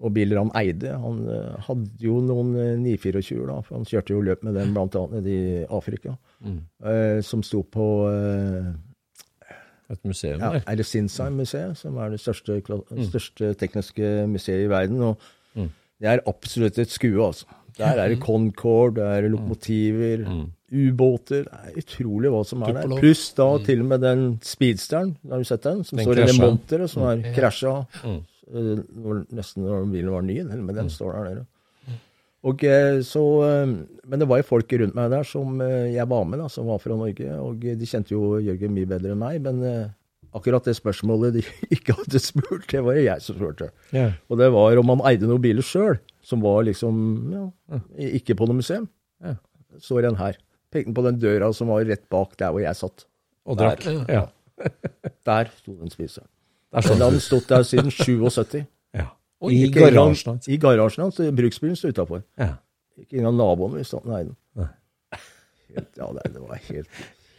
og 0.00 0.18
han 0.18 0.52
eide. 0.60 0.96
Han 1.02 1.22
eh, 1.28 1.54
hadde 1.68 2.04
jo 2.04 2.18
noen 2.24 2.54
eh, 2.56 2.74
924, 2.80 3.46
da, 3.48 3.60
for 3.64 3.78
han 3.78 3.88
kjørte 3.88 4.14
jo 4.14 4.24
løp 4.24 4.44
med 4.46 4.58
den 4.60 4.74
bl.a. 4.76 5.06
nede 5.14 5.32
i 5.32 5.64
Afrika. 5.64 6.16
Eh, 6.44 7.18
som 7.26 7.42
sto 7.42 7.62
på 7.64 7.88
eh, 8.12 8.68
Et 9.88 10.04
museum 10.04 10.36
ja, 10.36 10.52
der. 10.52 10.64
er 10.68 10.76
det 10.76 10.84
Sinsheim-museet, 10.84 11.78
som 11.80 11.96
er 11.96 12.12
det 12.12 12.20
største, 12.20 12.58
største 13.08 13.54
tekniske 13.56 14.26
museet 14.28 14.66
i 14.66 14.68
verden. 14.68 15.00
og 15.00 15.16
Det 15.98 16.10
er 16.12 16.20
absolutt 16.28 16.78
et 16.78 16.92
skue, 16.92 17.24
altså. 17.24 17.48
Der 17.78 17.96
er 17.96 18.12
det 18.12 18.20
Concorde, 18.26 19.00
det 19.00 19.24
er 19.24 19.28
lokomotiver, 19.32 20.26
ubåter. 20.72 21.46
Det 21.48 21.72
er 21.72 21.82
utrolig 21.82 22.32
hva 22.32 22.40
som 22.46 22.64
er 22.66 22.74
der. 22.76 22.96
Pluss 23.00 23.28
da 23.36 23.50
til 23.64 23.84
og 23.84 23.92
med 23.92 24.02
den 24.04 24.24
speedsteren, 24.44 25.14
har 25.30 25.40
du 25.40 25.48
sett 25.48 25.64
den? 25.66 25.84
Som 25.84 26.00
Den 26.00 26.08
står 26.08 26.22
i 26.22 26.26
det 26.28 26.38
monteret, 26.40 26.92
som 26.92 27.06
er 27.10 27.30
krasja. 27.36 27.76
mm. 28.04 28.18
Uh, 28.48 28.78
Nesten 29.36 29.66
når 29.66 29.90
bilen 29.92 30.08
var 30.14 30.22
ny, 30.24 30.40
Men 30.40 30.72
den 30.72 30.88
står 30.88 31.12
der 31.18 31.24
nede. 31.28 31.46
Og 32.48 32.62
eh, 32.64 33.00
så, 33.02 33.20
eh, 33.44 33.66
men 34.06 34.20
det 34.22 34.28
var 34.30 34.38
jo 34.38 34.46
folk 34.46 34.72
rundt 34.72 34.94
meg 34.94 35.10
der 35.10 35.26
som 35.26 35.58
jeg 35.60 36.06
var 36.08 36.22
med, 36.24 36.38
da, 36.38 36.46
som 36.48 36.68
var 36.70 36.78
fra 36.78 36.94
Norge. 36.96 37.34
Og 37.42 37.58
de 37.60 37.88
kjente 37.88 38.14
jo 38.14 38.38
Jørgen 38.38 38.72
mye 38.72 38.88
bedre 38.88 39.10
enn 39.12 39.20
meg. 39.20 39.42
Men 39.42 39.90
akkurat 40.32 40.64
det 40.64 40.76
spørsmålet 40.78 41.34
de 41.34 41.42
ikke 41.76 41.96
hadde 41.98 42.22
spurt, 42.22 42.68
det 42.70 42.84
var 42.86 42.96
det 42.96 43.04
jeg 43.08 43.24
som 43.26 43.36
spurte. 43.40 43.72
Yeah. 43.90 44.14
Og 44.30 44.38
det 44.40 44.52
var 44.54 44.80
om 44.80 44.94
han 44.94 45.04
eide 45.10 45.28
noen 45.28 45.42
biler 45.44 45.66
sjøl, 45.66 45.98
som 46.22 46.44
var 46.44 46.62
liksom 46.68 47.02
ja, 47.34 47.44
ikke 48.14 48.38
på 48.38 48.48
noe 48.48 48.62
museum. 48.62 48.86
Ja. 49.24 49.34
Står 49.82 50.08
en 50.08 50.22
her. 50.22 50.38
Pekte 50.72 50.92
på 50.94 51.04
den 51.06 51.20
døra 51.22 51.52
som 51.56 51.70
var 51.72 51.86
rett 51.88 52.04
bak 52.12 52.34
der 52.40 52.52
hvor 52.52 52.62
jeg 52.64 52.76
satt. 52.76 53.06
Og 53.48 53.56
drakk. 53.60 53.86
Ja. 53.88 54.04
Ja. 54.08 54.24
Der 55.28 55.50
sto 55.54 55.74
den 55.78 55.92
spiseren. 55.92 56.28
Den 56.74 57.00
hadde 57.00 57.20
stått 57.24 57.48
der 57.48 57.62
siden 57.64 57.90
77. 57.94 58.64
Ja. 58.96 59.06
Og 59.40 59.52
I 59.54 59.68
garasjen 59.72 60.34
hans. 60.34 60.48
I 60.50 60.58
garasjen 60.60 61.06
hans. 61.06 61.20
Bruksbilen 61.38 61.78
sto 61.78 61.92
utafor. 61.94 62.24
Ja. 62.40 62.56
Ikke 62.98 63.20
engang 63.20 63.38
naboen 63.38 63.78
visste 63.78 64.00
at 64.00 64.04
den 64.04 64.16
eide 64.16 64.34
den. 64.34 64.68
Ja, 65.78 66.08
det, 66.16 66.32
det 66.34 66.40
var 66.42 66.60
helt, 66.68 66.88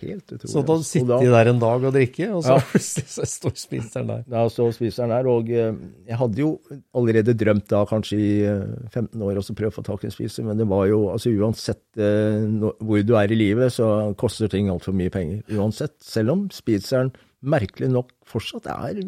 helt 0.02 0.26
utrolig. 0.32 0.52
Så 0.52 0.64
da 0.64 0.76
altså. 0.76 0.90
sitter 0.90 1.24
de 1.24 1.32
der 1.34 1.50
en 1.52 1.62
dag 1.62 1.86
og 1.90 1.94
drikker, 1.96 2.34
og 2.38 2.44
så 2.46 2.56
Ja. 2.58 2.64
plutselig 2.72 3.30
står 3.34 3.56
spiseren 3.60 4.12
der. 4.12 4.24
Da 4.30 4.46
så 4.54 4.68
spiseren 4.76 5.14
der, 5.14 5.30
og 5.32 5.52
eh, 5.52 5.74
jeg 6.08 6.20
hadde 6.22 6.44
jo 6.44 6.52
allerede 6.96 7.38
drømt 7.38 7.68
da 7.72 7.84
kanskje 7.90 8.20
i 8.20 8.32
eh, 8.50 8.90
15 8.94 9.22
år 9.22 9.42
også 9.42 9.58
prøve 9.58 9.74
å 9.74 9.78
få 9.80 9.86
tak 9.88 10.04
i 10.04 10.10
en 10.10 10.16
spiser, 10.16 10.48
men 10.48 10.60
det 10.60 10.68
var 10.70 10.88
jo 10.92 11.06
altså 11.14 11.34
uansett 11.36 11.84
eh, 12.02 12.48
hvor 12.80 13.06
du 13.06 13.16
er 13.20 13.32
i 13.32 13.40
livet, 13.40 13.74
så 13.76 14.14
koster 14.20 14.52
ting 14.52 14.72
altfor 14.72 14.96
mye 14.96 15.14
penger. 15.14 15.44
Uansett. 15.56 15.98
Selv 16.04 16.36
om 16.36 16.48
spiseren 16.54 17.14
merkelig 17.40 17.92
nok 17.92 18.12
fortsatt 18.28 18.68
er 18.72 19.00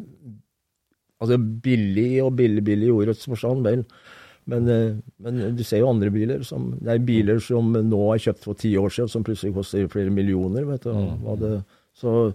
altså 1.21 1.37
billig 1.37 2.23
og 2.23 2.33
billig, 2.39 2.63
billig 2.65 2.89
i 2.89 2.95
ordets 2.95 3.27
forstand, 3.29 3.61
vel. 3.67 3.85
Men, 4.49 4.67
eh, 4.67 4.95
men 5.21 5.55
du 5.55 5.63
ser 5.63 5.83
jo 5.83 5.91
andre 5.91 6.09
biler 6.09 6.41
som 6.43 6.71
Det 6.79 6.89
er 6.95 7.03
biler 7.05 7.39
som 7.43 7.71
nå 7.71 7.99
er 8.13 8.23
kjøpt 8.23 8.47
for 8.47 8.57
ti 8.57 8.73
år 8.79 8.89
siden, 8.89 9.09
som 9.09 9.23
plutselig 9.23 9.53
koster 9.53 9.91
flere 9.91 10.09
millioner. 10.13 10.65
vet 10.65 10.87
du. 10.87 10.91
Hva 11.21 11.37
det, 11.39 11.51
så 11.93 12.33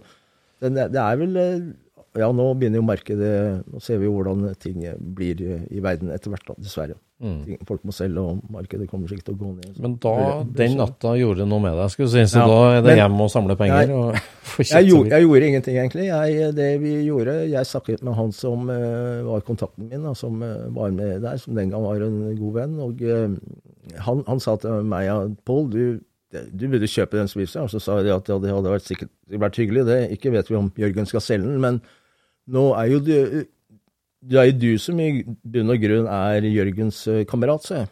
det 0.61 1.01
er 1.01 1.19
vel 1.19 1.37
eh, 1.37 1.59
Ja, 2.15 2.31
nå 2.31 2.45
begynner 2.57 2.79
jo 2.79 2.85
markedet 2.87 3.33
Nå 3.67 3.81
ser 3.83 3.99
vi 3.99 4.05
jo 4.07 4.13
hvordan 4.15 4.55
ting 4.61 4.79
blir 5.17 5.41
i, 5.69 5.79
verden 5.83 6.09
etter 6.13 6.31
hvert, 6.31 6.45
da, 6.47 6.55
dessverre. 6.57 6.95
Mm. 7.17 7.57
folk 7.65 7.81
må 7.81 7.89
selge, 7.97 8.21
og 8.21 8.43
markedet 8.53 8.85
kommer 8.91 9.09
sikkert 9.09 9.25
til 9.25 9.33
å 9.33 9.39
gå 9.39 9.55
ned. 9.55 9.71
så- 9.75 9.81
Men 9.81 9.95
da, 9.97 10.43
den 10.53 10.75
natta 10.77 11.15
gjorde 11.17 11.37
det 11.41 11.47
noe 11.49 11.59
med 11.59 11.73
deg, 11.73 11.89
skulle 11.89 12.07
du 12.07 12.13
si. 12.13 12.25
Så 12.29 12.37
Ja, 12.37 12.45
da 12.47 12.59
er 12.77 12.81
det 12.81 12.91
men- 12.91 12.97
hjem 12.97 13.21
og 13.21 13.29
samle 13.33 13.55
penger 13.57 13.87
Nei. 13.87 13.93
og 13.95 14.15
Jeg 14.69 14.85
gjorde, 14.87 15.09
jeg 15.09 15.23
gjorde 15.25 15.47
ingenting, 15.47 15.75
egentlig. 15.77 16.05
Jeg, 16.05 16.55
det 16.55 16.79
vi 16.81 16.91
gjorde, 17.07 17.49
jeg 17.49 17.65
snakket 17.65 18.03
med 18.03 18.13
han 18.15 18.31
som 18.31 18.69
uh, 18.69 19.23
var 19.25 19.41
kontakten 19.41 19.89
min, 19.89 20.03
da, 20.03 20.13
som 20.13 20.41
uh, 20.41 20.69
var 20.69 20.91
med 20.91 21.21
der, 21.21 21.37
som 21.37 21.55
den 21.55 21.69
gang 21.69 21.81
var 21.83 21.95
en 22.05 22.35
god 22.37 22.53
venn. 22.53 22.79
og 22.79 23.01
uh, 23.01 23.35
Han, 24.05 24.23
han 24.27 24.39
sa 24.39 24.55
til 24.57 24.83
meg 24.83 25.05
ja, 25.05 25.17
Pål, 25.45 25.69
du, 25.71 25.99
du 26.53 26.67
burde 26.69 26.85
kjøpe 26.89 27.17
den 27.17 27.27
spiseren. 27.27 27.63
Og 27.65 27.69
så 27.73 27.81
sa 27.81 27.97
jeg 28.01 28.13
at 28.13 28.29
ja, 28.29 28.37
det 28.37 28.53
hadde 28.53 28.69
vært, 28.77 28.85
sikkert 28.85 29.09
vært 29.29 29.57
hyggelig, 29.57 29.85
det. 29.85 29.99
Ikke 30.17 30.31
vet 30.31 30.49
vi 30.49 30.55
om 30.55 30.71
Jørgen 30.77 31.05
skal 31.09 31.21
selge 31.21 31.49
den, 31.49 31.59
men 31.61 31.81
nå 32.47 32.63
er 32.79 32.89
jo 32.93 32.99
du 33.03 33.13
det 34.27 34.39
er 34.41 34.47
jo 34.49 34.55
du 34.59 34.71
som 34.81 34.97
i 34.99 35.11
bunn 35.23 35.69
og 35.71 35.79
grunn 35.79 36.07
er 36.11 36.43
Jørgens 36.49 36.97
eh, 37.11 37.21
kamerat, 37.29 37.63
ser 37.67 37.83
jeg. 37.83 37.91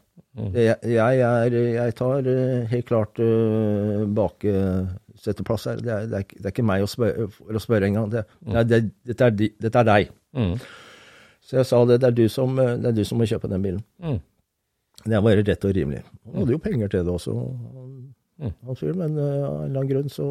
Jeg, 0.52 0.76
jeg, 0.92 1.20
er, 1.24 1.54
jeg 1.78 1.94
tar 1.96 2.26
eh, 2.28 2.66
helt 2.68 2.88
klart 2.90 3.20
uh, 3.24 4.02
bakseteplass 4.18 5.68
her. 5.70 5.78
Det 5.80 5.94
er, 5.94 6.10
det, 6.12 6.20
er, 6.20 6.26
det 6.42 6.50
er 6.50 6.52
ikke 6.52 6.66
meg 6.68 6.84
å 6.84 6.90
spørre, 6.92 7.28
for 7.32 7.56
å 7.56 7.62
spørre 7.64 7.88
engang. 7.88 8.10
Det, 8.12 8.26
det, 8.44 8.58
er- 8.60 8.68
det, 8.74 8.80
dette, 9.14 9.30
er, 9.30 9.54
dette 9.68 9.84
er 9.84 9.88
deg. 9.88 10.10
Mm. 10.36 10.56
Så 11.46 11.60
jeg 11.62 11.70
sa 11.70 11.80
det, 11.88 12.00
det 12.04 12.10
er 12.10 12.18
du 12.18 12.26
som, 12.34 12.58
det 12.58 12.90
er 12.90 12.98
du 12.98 13.04
som 13.08 13.22
må 13.22 13.30
kjøpe 13.30 13.48
den 13.54 13.64
bilen. 13.64 13.84
Mm. 14.04 14.20
Det 15.06 15.22
var 15.30 15.40
rett 15.46 15.70
og 15.70 15.76
rimelig. 15.78 16.04
Han 16.26 16.42
hadde 16.42 16.56
jo 16.58 16.64
penger 16.66 16.92
til 16.92 17.06
det 17.08 17.14
også, 17.16 17.38
han, 17.38 18.05
han 18.40 18.76
fyren, 18.76 18.98
men 19.00 19.14
uh, 19.16 19.46
av 19.48 19.60
en 19.62 19.70
eller 19.70 19.80
annen 19.80 19.92
grunn 19.92 20.10
så, 20.12 20.26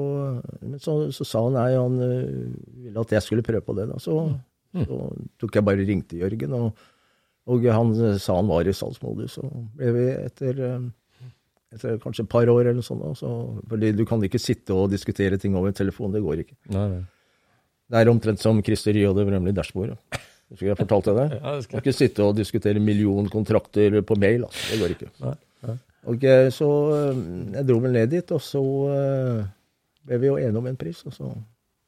men 0.60 0.80
så, 0.82 0.96
så 1.14 1.24
sa 1.24 1.44
han 1.46 1.54
nei, 1.56 1.70
han 1.72 1.94
uh, 2.02 2.82
ville 2.84 3.00
at 3.00 3.14
jeg 3.16 3.24
skulle 3.24 3.44
prøve 3.46 3.64
på 3.64 3.76
det. 3.78 3.86
Da. 3.88 4.00
Så, 4.02 4.18
så 4.74 4.98
tok 5.40 5.56
jeg 5.56 5.66
bare 5.66 5.86
ringte 5.86 6.18
Jørgen, 6.20 6.52
og, 6.58 6.84
og 7.50 7.64
han 7.68 7.94
eh, 8.00 8.18
sa 8.22 8.36
han 8.40 8.50
var 8.50 8.68
i 8.68 8.74
salgsmodus. 8.76 9.38
Så 9.38 9.48
ble 9.78 9.94
vi 9.96 10.04
etter, 10.12 10.60
eh, 10.68 11.32
etter 11.76 11.98
kanskje 12.02 12.26
et 12.26 12.32
par 12.32 12.50
år 12.50 12.72
eller 12.72 12.84
sånt, 12.84 13.04
så, 13.20 13.32
fordi 13.70 13.92
du 13.96 14.04
kan 14.08 14.22
ikke 14.24 14.42
sitte 14.42 14.76
og 14.76 14.92
diskutere 14.92 15.40
ting 15.40 15.56
over 15.58 15.74
telefon, 15.76 16.12
det 16.14 16.24
går 16.24 16.44
ikke. 16.44 16.58
Nei, 16.74 16.86
nei. 16.96 17.02
Det 17.92 18.00
er 18.00 18.08
omtrent 18.08 18.40
som 18.40 18.62
Christer 18.64 18.96
og 19.06 19.18
det 19.18 19.26
berømmelige 19.28 19.58
dashbordet. 19.60 19.98
Husker 20.52 20.70
jeg 20.70 20.78
fortalte 20.78 21.12
deg 21.16 21.34
det? 21.34 21.38
Ja, 21.42 21.52
det 21.56 21.66
Du 21.66 21.72
kan 21.72 21.82
ikke 21.84 21.96
sitte 21.96 22.24
og 22.24 22.36
diskutere 22.38 22.80
millionkontrakter 22.82 24.00
på 24.08 24.16
mail. 24.20 24.46
Altså. 24.48 24.64
Det 24.72 24.80
går 24.80 24.94
ikke. 24.96 25.10
Og 26.10 26.24
eh, 26.24 26.50
Så 26.52 26.68
eh, 26.96 27.22
jeg 27.56 27.68
dro 27.68 27.78
vel 27.84 27.96
ned 27.96 28.12
dit, 28.12 28.34
og 28.34 28.42
så 28.42 28.62
eh, 28.92 29.40
ble 30.04 30.20
vi 30.20 30.30
jo 30.30 30.36
enige 30.40 30.60
om 30.60 30.68
en 30.70 30.80
pris. 30.80 31.00
Og 31.08 31.16
så 31.16 31.30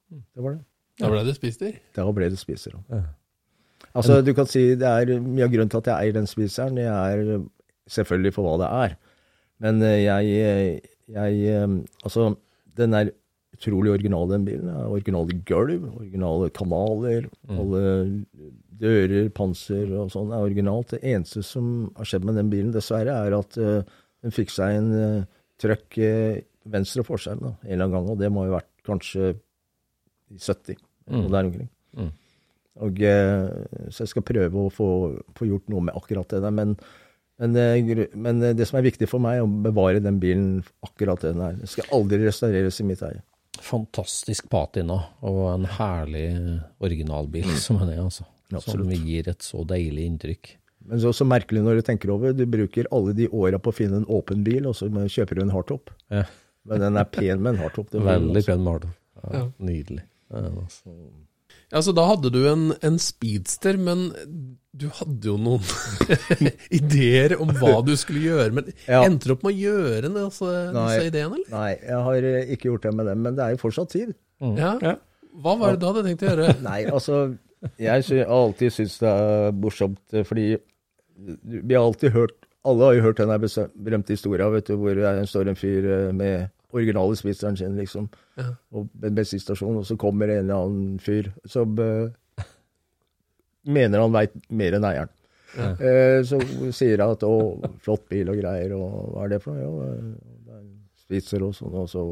Det 0.08 0.42
var 0.42 0.56
det. 0.56 0.64
Da 1.00 1.10
ble 1.12 1.24
det 1.26 1.36
spist 1.36 1.62
i. 1.66 1.74
Da 1.96 2.06
ble 2.16 2.30
det 2.32 2.40
spiser. 2.40 2.78
da. 2.88 3.02
Altså, 3.96 4.20
du 4.24 4.32
kan 4.36 4.48
si 4.48 4.74
det 4.76 4.88
er 4.88 5.20
mye 5.20 5.44
av 5.44 5.52
grunnen 5.52 5.72
til 5.72 5.80
at 5.82 5.90
jeg 5.90 6.06
eier 6.06 6.16
den 6.16 6.28
spiseren. 6.28 6.78
Jeg 6.80 6.88
er 6.88 7.42
selvfølgelig 7.92 8.32
for 8.36 8.48
hva 8.48 8.56
det 8.62 8.70
er. 8.72 8.96
Men 9.60 9.80
jeg, 9.84 10.80
jeg 11.12 11.60
Altså, 12.04 12.34
den 12.76 12.96
er 12.96 13.12
utrolig 13.56 13.92
original, 13.92 14.28
den 14.28 14.44
bilen. 14.48 14.72
Originale 14.88 15.36
gulv, 15.48 15.84
originale 15.96 16.48
kanaler, 16.56 17.28
alle 17.48 17.84
dører, 18.80 19.28
panser 19.34 19.92
og 19.96 20.10
sånn 20.12 20.32
er 20.32 20.44
originalt. 20.44 20.92
Det 20.94 21.02
eneste 21.04 21.42
som 21.46 21.88
har 21.96 22.08
skjedd 22.08 22.26
med 22.28 22.38
den 22.40 22.50
bilen, 22.52 22.74
dessverre, 22.74 23.14
er 23.26 23.36
at 23.38 23.56
eh, 23.60 23.96
den 24.24 24.34
fikk 24.34 24.52
seg 24.54 24.78
en 24.80 24.92
uh, 24.92 25.24
trøkk 25.60 25.98
uh, 26.00 26.38
venstre 26.72 27.04
forskjell 27.06 27.40
da, 27.42 27.54
en 27.62 27.72
eller 27.72 27.86
annen 27.86 27.96
gang, 27.96 28.12
og 28.12 28.20
det 28.20 28.30
må 28.32 28.44
ha 28.46 28.56
vært 28.58 28.72
kanskje 28.86 29.32
i 30.32 30.40
70, 30.42 30.78
og 31.12 31.28
der 31.30 31.48
omkring. 31.48 31.68
Mm. 31.96 32.12
Og, 32.84 33.00
uh, 33.00 33.88
så 33.88 34.04
jeg 34.04 34.12
skal 34.12 34.26
prøve 34.26 34.66
å 34.66 34.72
få, 34.72 34.88
få 35.36 35.48
gjort 35.48 35.70
noe 35.72 35.86
med 35.88 35.96
akkurat 35.96 36.34
det 36.34 36.42
der. 36.44 36.54
Men, 36.54 36.74
men, 37.40 37.56
eh, 37.60 38.04
men 38.16 38.42
det 38.56 38.66
som 38.68 38.80
er 38.80 38.86
viktig 38.88 39.08
for 39.10 39.22
meg, 39.22 39.38
er 39.38 39.46
å 39.46 39.62
bevare 39.68 40.02
den 40.04 40.20
bilen 40.20 40.50
akkurat 40.84 41.24
den 41.24 41.42
er. 41.44 41.56
Den 41.60 41.72
skal 41.72 41.88
aldri 41.96 42.20
restaureres 42.24 42.80
i 42.82 42.88
mitt 42.88 43.04
eie. 43.06 43.22
Fantastisk 43.64 44.50
patina, 44.52 44.98
og 45.24 45.42
en 45.54 45.68
herlig 45.78 46.26
originalbil 46.84 47.48
som 47.60 47.80
den 47.80 47.94
er, 47.94 48.04
altså. 48.04 48.28
Som 48.62 48.92
gir 48.92 49.26
et 49.32 49.42
så 49.42 49.64
deilig 49.66 50.04
inntrykk. 50.06 50.52
Men 50.88 51.00
så, 51.02 51.12
så 51.16 51.26
merkelig 51.28 51.62
når 51.66 51.80
du 51.80 51.86
tenker 51.86 52.12
over, 52.14 52.32
du 52.36 52.44
bruker 52.50 52.88
alle 52.94 53.14
de 53.18 53.28
åra 53.34 53.58
på 53.62 53.72
å 53.72 53.76
finne 53.76 54.02
en 54.02 54.08
åpen 54.12 54.42
bil, 54.46 54.66
og 54.70 54.76
så 54.78 54.88
kjøper 54.90 55.38
du 55.40 55.44
en 55.46 55.54
hardtop. 55.54 55.90
Ja. 56.14 56.24
Men 56.66 56.82
den 56.82 56.98
er 56.98 57.06
pen 57.10 57.42
med 57.42 57.54
en 57.56 57.62
hardtop. 57.64 57.90
det 57.94 58.02
Veldig 58.10 58.42
pen 58.46 58.52
pen 58.62 58.70
hardtop. 58.72 58.96
Ja, 59.22 59.30
Ja. 59.40 59.46
Nydelig. 59.58 60.04
Ja, 60.30 60.42
altså. 60.50 60.92
Ja, 61.72 61.80
så 61.82 61.90
da 61.94 62.04
hadde 62.06 62.30
du 62.30 62.40
en, 62.46 62.68
en 62.86 62.96
speedster, 63.02 63.74
men 63.78 64.08
du 64.76 64.86
hadde 65.00 65.30
jo 65.32 65.36
noen 65.40 65.64
ideer 66.78 67.34
om 67.42 67.50
hva 67.58 67.80
du 67.86 67.94
skulle 67.98 68.22
gjøre. 68.26 68.52
Men 68.54 68.68
Ja. 68.90 69.00
endte 69.06 69.30
du 69.30 69.34
opp 69.34 69.42
med 69.46 69.54
å 69.56 69.62
gjøre 69.64 70.10
disse, 70.14 70.52
disse 70.76 71.08
ideene, 71.08 71.40
eller? 71.40 71.50
Nei, 71.54 71.72
jeg 71.82 72.04
har 72.08 72.28
eh, 72.30 72.52
ikke 72.54 72.70
gjort 72.70 72.86
det 72.86 72.94
med 72.98 73.10
dem, 73.10 73.24
men 73.26 73.38
det 73.38 73.46
er 73.46 73.56
jo 73.56 73.62
fortsatt 73.64 73.90
tid. 73.94 74.14
Ja. 74.60 74.76
Hva 75.42 75.56
var 75.58 75.74
det 75.74 75.82
du 75.82 75.88
hadde 75.88 76.04
tenkt 76.06 76.22
å 76.26 76.30
gjøre? 76.30 76.54
Nei, 76.64 76.78
altså 76.92 77.18
Jeg 77.80 78.04
har 78.04 78.30
alltid 78.36 78.74
syntes 78.76 78.98
det 79.02 79.10
er 79.10 79.54
morsomt, 79.56 80.00
eh, 80.14 80.26
fordi 80.28 80.48
vi 81.42 81.74
har 81.74 81.84
alltid 81.84 82.12
hørt 82.12 82.36
Alle 82.66 82.84
har 82.84 82.94
jo 82.96 83.02
hørt 83.02 83.20
den 83.20 83.30
der 83.30 83.68
berømte 83.78 84.12
historia 84.12 84.48
vet 84.50 84.66
du, 84.66 84.74
hvor 84.76 84.94
det 84.98 85.28
står 85.30 85.48
en 85.48 85.58
fyr 85.58 85.84
eh, 85.86 86.12
med 86.12 86.48
originale 86.74 87.16
spiseren 87.16 87.56
sin, 87.56 87.76
liksom, 87.78 88.08
Ja. 88.36 88.50
og 88.72 88.88
en 89.02 89.14
bensinstasjon, 89.14 89.76
og 89.78 89.86
så 89.86 89.96
kommer 89.96 90.28
en 90.28 90.42
eller 90.42 90.64
annen 90.66 90.98
fyr 90.98 91.30
som 91.46 91.78
uh, 91.78 92.10
mener 93.64 94.02
han 94.02 94.12
veit 94.12 94.34
mer 94.50 94.76
enn 94.76 94.84
eieren. 94.84 95.12
Eh, 95.56 96.20
så 96.26 96.40
sier 96.74 97.00
han 97.00 97.14
at 97.14 97.22
'å, 97.24 97.36
flott 97.80 98.08
bil 98.10 98.28
og 98.28 98.36
greier', 98.42 98.74
og 98.76 99.12
hva 99.14 99.24
er 99.24 99.28
det 99.28 99.42
for 99.42 99.54
noe? 99.54 99.62
Jo, 99.62 100.16
det 100.44 100.52
er 100.52 100.58
en 100.58 100.72
spiser 101.00 101.46
og 101.46 101.54
sånn, 101.54 101.72
og 101.72 101.88
så, 101.88 102.02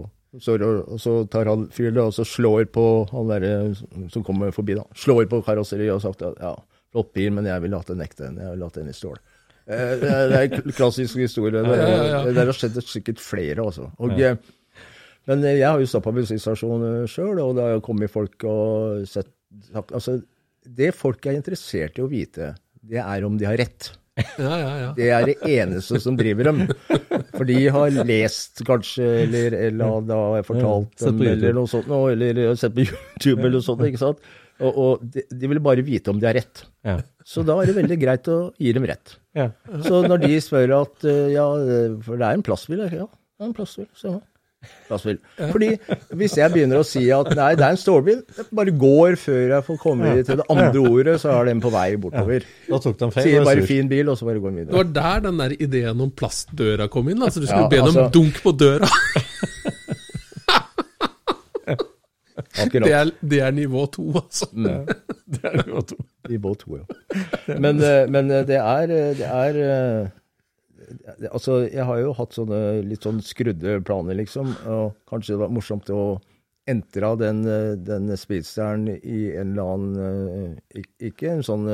så, 0.41 0.55
og 0.63 1.01
så 1.03 1.17
tar 1.29 1.51
han 1.51 1.67
fyren 1.69 1.99
og 2.07 2.15
så 2.15 2.25
slår 2.25 2.71
på 2.73 2.87
han 3.11 3.29
derre 3.29 3.75
som 4.09 4.25
kommer 4.25 4.55
forbi, 4.55 4.79
da. 4.79 4.87
Slår 4.95 5.27
på 5.29 5.43
karosseriet 5.45 5.93
og 5.93 6.01
sagt 6.07 6.23
at 6.23 6.39
ja, 6.41 6.55
flott 6.95 7.13
bil, 7.17 7.33
men 7.35 7.49
jeg 7.51 7.63
ville 7.65 7.79
hatt 7.81 7.91
en 7.91 8.05
ekte 8.05 8.29
en. 8.31 8.39
Jeg 8.39 8.55
ville 8.55 8.69
hatt 8.71 8.81
en 8.81 8.91
i 8.93 8.95
stål. 8.97 9.19
Eh, 9.65 9.95
det 10.01 10.11
er 10.13 10.35
en 10.45 10.75
klassisk 10.77 11.19
historie. 11.23 11.63
Det, 11.65 11.79
Ja, 11.79 11.89
ja, 11.89 12.05
ja. 12.13 12.21
det 12.31 12.45
har 12.45 12.53
skjedd 12.57 12.79
sikkert 12.85 13.23
flere, 13.23 13.65
altså. 13.65 13.91
Og, 13.99 14.15
eh, 14.21 14.37
Men 15.27 15.43
eh, 15.45 15.57
jeg 15.57 15.69
har 15.71 15.81
jo 15.81 15.89
stått 15.89 16.05
på 16.05 16.13
bensinstasjon 16.15 17.09
sjøl, 17.09 17.41
og 17.41 17.57
det 17.57 17.65
har 17.65 17.85
kommet 17.85 18.13
folk 18.13 18.45
og 18.45 19.07
sett 19.09 19.33
Altså, 19.75 20.19
det 20.67 20.89
folk 20.99 21.25
er 21.31 21.37
interessert 21.37 22.01
i 22.01 22.03
å 22.03 22.09
vite, 22.11 22.57
det 22.83 22.99
er 22.99 23.25
om 23.25 23.37
de 23.39 23.47
har 23.47 23.55
rett. 23.61 23.93
Ja, 24.39 24.55
ja, 24.59 24.73
ja. 24.79 24.89
Det 24.97 25.07
er 25.15 25.27
det 25.27 25.35
eneste 25.47 26.01
som 26.03 26.17
driver 26.19 26.49
dem. 26.51 26.65
For 27.37 27.47
de 27.47 27.57
har 27.75 27.95
lest 28.07 28.65
kanskje, 28.67 29.07
eller, 29.25 29.55
eller 29.69 30.05
da 30.07 30.19
har 30.21 30.37
jeg 30.41 30.49
fortalt 30.49 31.05
dem, 31.07 31.23
eller 31.23 31.55
noe 31.55 31.71
sånt, 31.71 31.87
eller 31.91 32.43
sett 32.59 32.75
på 32.75 32.83
YouTube 32.89 33.41
eller 33.47 33.57
noe 33.61 33.67
sånt, 33.67 33.87
ikke 33.87 34.03
sant? 34.03 34.27
Og, 34.63 34.77
og 34.79 35.07
de, 35.15 35.25
de 35.31 35.51
vil 35.51 35.61
bare 35.65 35.83
vite 35.87 36.13
om 36.13 36.21
de 36.21 36.29
har 36.29 36.37
rett. 36.39 36.65
Ja. 36.87 36.99
Så 37.27 37.43
da 37.47 37.57
er 37.63 37.71
det 37.71 37.79
veldig 37.79 37.99
greit 37.99 38.29
å 38.31 38.39
gi 38.61 38.75
dem 38.77 38.87
rett. 38.87 39.17
Ja. 39.35 39.49
Så 39.83 40.05
når 40.07 40.23
de 40.29 40.37
spør 40.45 40.77
at 40.83 41.09
eh, 41.11 41.33
ja, 41.35 41.49
for 42.05 42.21
det 42.21 42.29
er 42.29 42.39
en 42.39 42.47
plastbil, 42.47 42.85
ja, 42.87 43.09
det 43.09 43.49
er 43.49 43.51
en 43.51 43.67
se 43.67 44.13
nå. 44.13 44.21
Plastbil. 44.89 45.19
Fordi 45.37 45.69
hvis 46.17 46.37
jeg 46.39 46.53
begynner 46.55 46.81
å 46.81 46.87
si 46.87 47.03
at 47.13 47.31
nei, 47.37 47.51
det 47.59 47.67
er 47.67 47.75
en 47.75 47.81
stålbil, 47.81 48.21
det 48.37 48.47
bare 48.55 48.75
går 48.85 49.17
før 49.21 49.43
jeg 49.57 49.67
får 49.67 49.81
komme 49.83 50.13
til 50.25 50.41
det 50.41 50.47
andre 50.53 50.85
ordet, 50.85 51.17
så 51.23 51.33
er 51.35 51.51
den 51.51 51.61
på 51.65 51.73
vei 51.75 51.87
bortover. 52.01 52.47
Da 52.69 52.81
tok 52.87 52.99
de 53.01 53.11
feil. 53.15 53.29
Sier 53.29 53.47
bare 53.49 53.67
fin 53.69 53.91
bil, 53.91 54.09
og 54.13 54.19
så 54.21 54.29
bare 54.29 54.41
går 54.43 54.55
den 54.55 54.63
Det 54.63 54.67
videre. 54.71 54.79
var 54.81 54.93
der 55.01 55.25
den 55.29 55.43
der 55.43 55.57
ideen 55.59 56.05
om 56.07 56.13
plastdøra 56.17 56.89
kom 56.93 57.11
inn. 57.13 57.25
Altså 57.25 57.43
du 57.43 57.49
skulle 57.49 57.67
Ja, 57.67 57.73
be 57.73 57.83
dem 57.83 57.91
altså- 57.93 58.11
dunk 58.17 58.41
på 58.45 58.57
døra. 58.57 58.89
Akkurat. 62.35 62.87
Det 62.89 62.95
er, 62.99 63.11
det 63.23 63.41
er 63.47 63.55
nivå 63.55 63.85
to, 63.95 64.09
altså. 64.19 64.49
I 66.35 66.39
båt 66.43 66.65
to, 66.65 66.81
ja. 66.81 66.87
Men, 67.63 67.79
eh, 67.79 68.05
men 68.11 68.31
eh, 68.31 68.45
det 68.49 68.59
er, 68.59 68.91
eh, 68.91 69.17
det 69.19 69.31
er 69.31 70.13
Altså, 71.31 71.63
jeg 71.65 71.85
har 71.89 71.99
jo 72.03 72.13
hatt 72.19 72.35
sånne 72.37 72.59
litt 72.85 73.07
sånn 73.07 73.23
skrudde 73.25 73.79
planer, 73.87 74.19
liksom. 74.19 74.51
Og 74.69 74.97
kanskje 75.09 75.33
det 75.33 75.41
var 75.41 75.55
morsomt 75.55 75.89
å 75.95 76.19
entre 76.69 77.11
den, 77.21 77.41
den 77.85 78.11
speedsteren 78.17 78.87
i 78.97 79.31
en 79.37 79.53
eller 79.53 79.71
annen 79.75 80.59
Ikke 81.01 81.31
en 81.33 81.43
sånn 81.45 81.65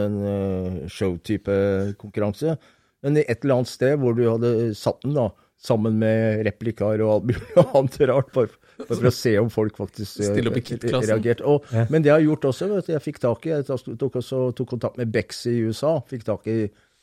show-type 0.90 1.56
konkurranse, 1.98 2.54
men 3.02 3.18
i 3.18 3.24
et 3.26 3.42
eller 3.42 3.60
annet 3.60 3.72
sted 3.72 3.98
hvor 3.98 4.14
du 4.18 4.24
hadde 4.28 4.52
satt 4.78 5.02
den, 5.02 5.16
da. 5.18 5.30
Sammen 5.60 5.98
med 6.00 6.46
replikaer 6.46 7.02
og 7.04 7.12
alt 7.16 7.28
mulig 7.32 7.64
annet 7.74 8.00
rart, 8.12 8.30
bare 8.36 8.59
for 8.88 9.08
å 9.08 9.12
se 9.14 9.32
om 9.40 9.50
folk 9.52 9.80
faktisk 9.80 10.20
eh, 10.24 10.38
opp 10.50 10.56
i 10.60 10.78
reagerte. 11.00 11.44
Og, 11.46 11.66
Men 11.92 12.04
det 12.04 12.10
jeg 12.12 12.16
har 12.16 12.24
gjort 12.26 12.46
også, 12.52 12.68
vet 12.74 12.88
du, 12.88 12.92
jeg 12.94 13.04
fikk 13.04 13.20
tak 13.22 13.48
i 13.48 13.52
Jeg 13.54 13.66
tok, 13.68 14.20
også, 14.22 14.44
tok 14.56 14.70
kontakt 14.76 15.00
med 15.00 15.12
Bex 15.12 15.44
i 15.50 15.58
USA. 15.66 15.96
Fikk 16.10 16.24
tak 16.28 16.48
i 16.50 16.56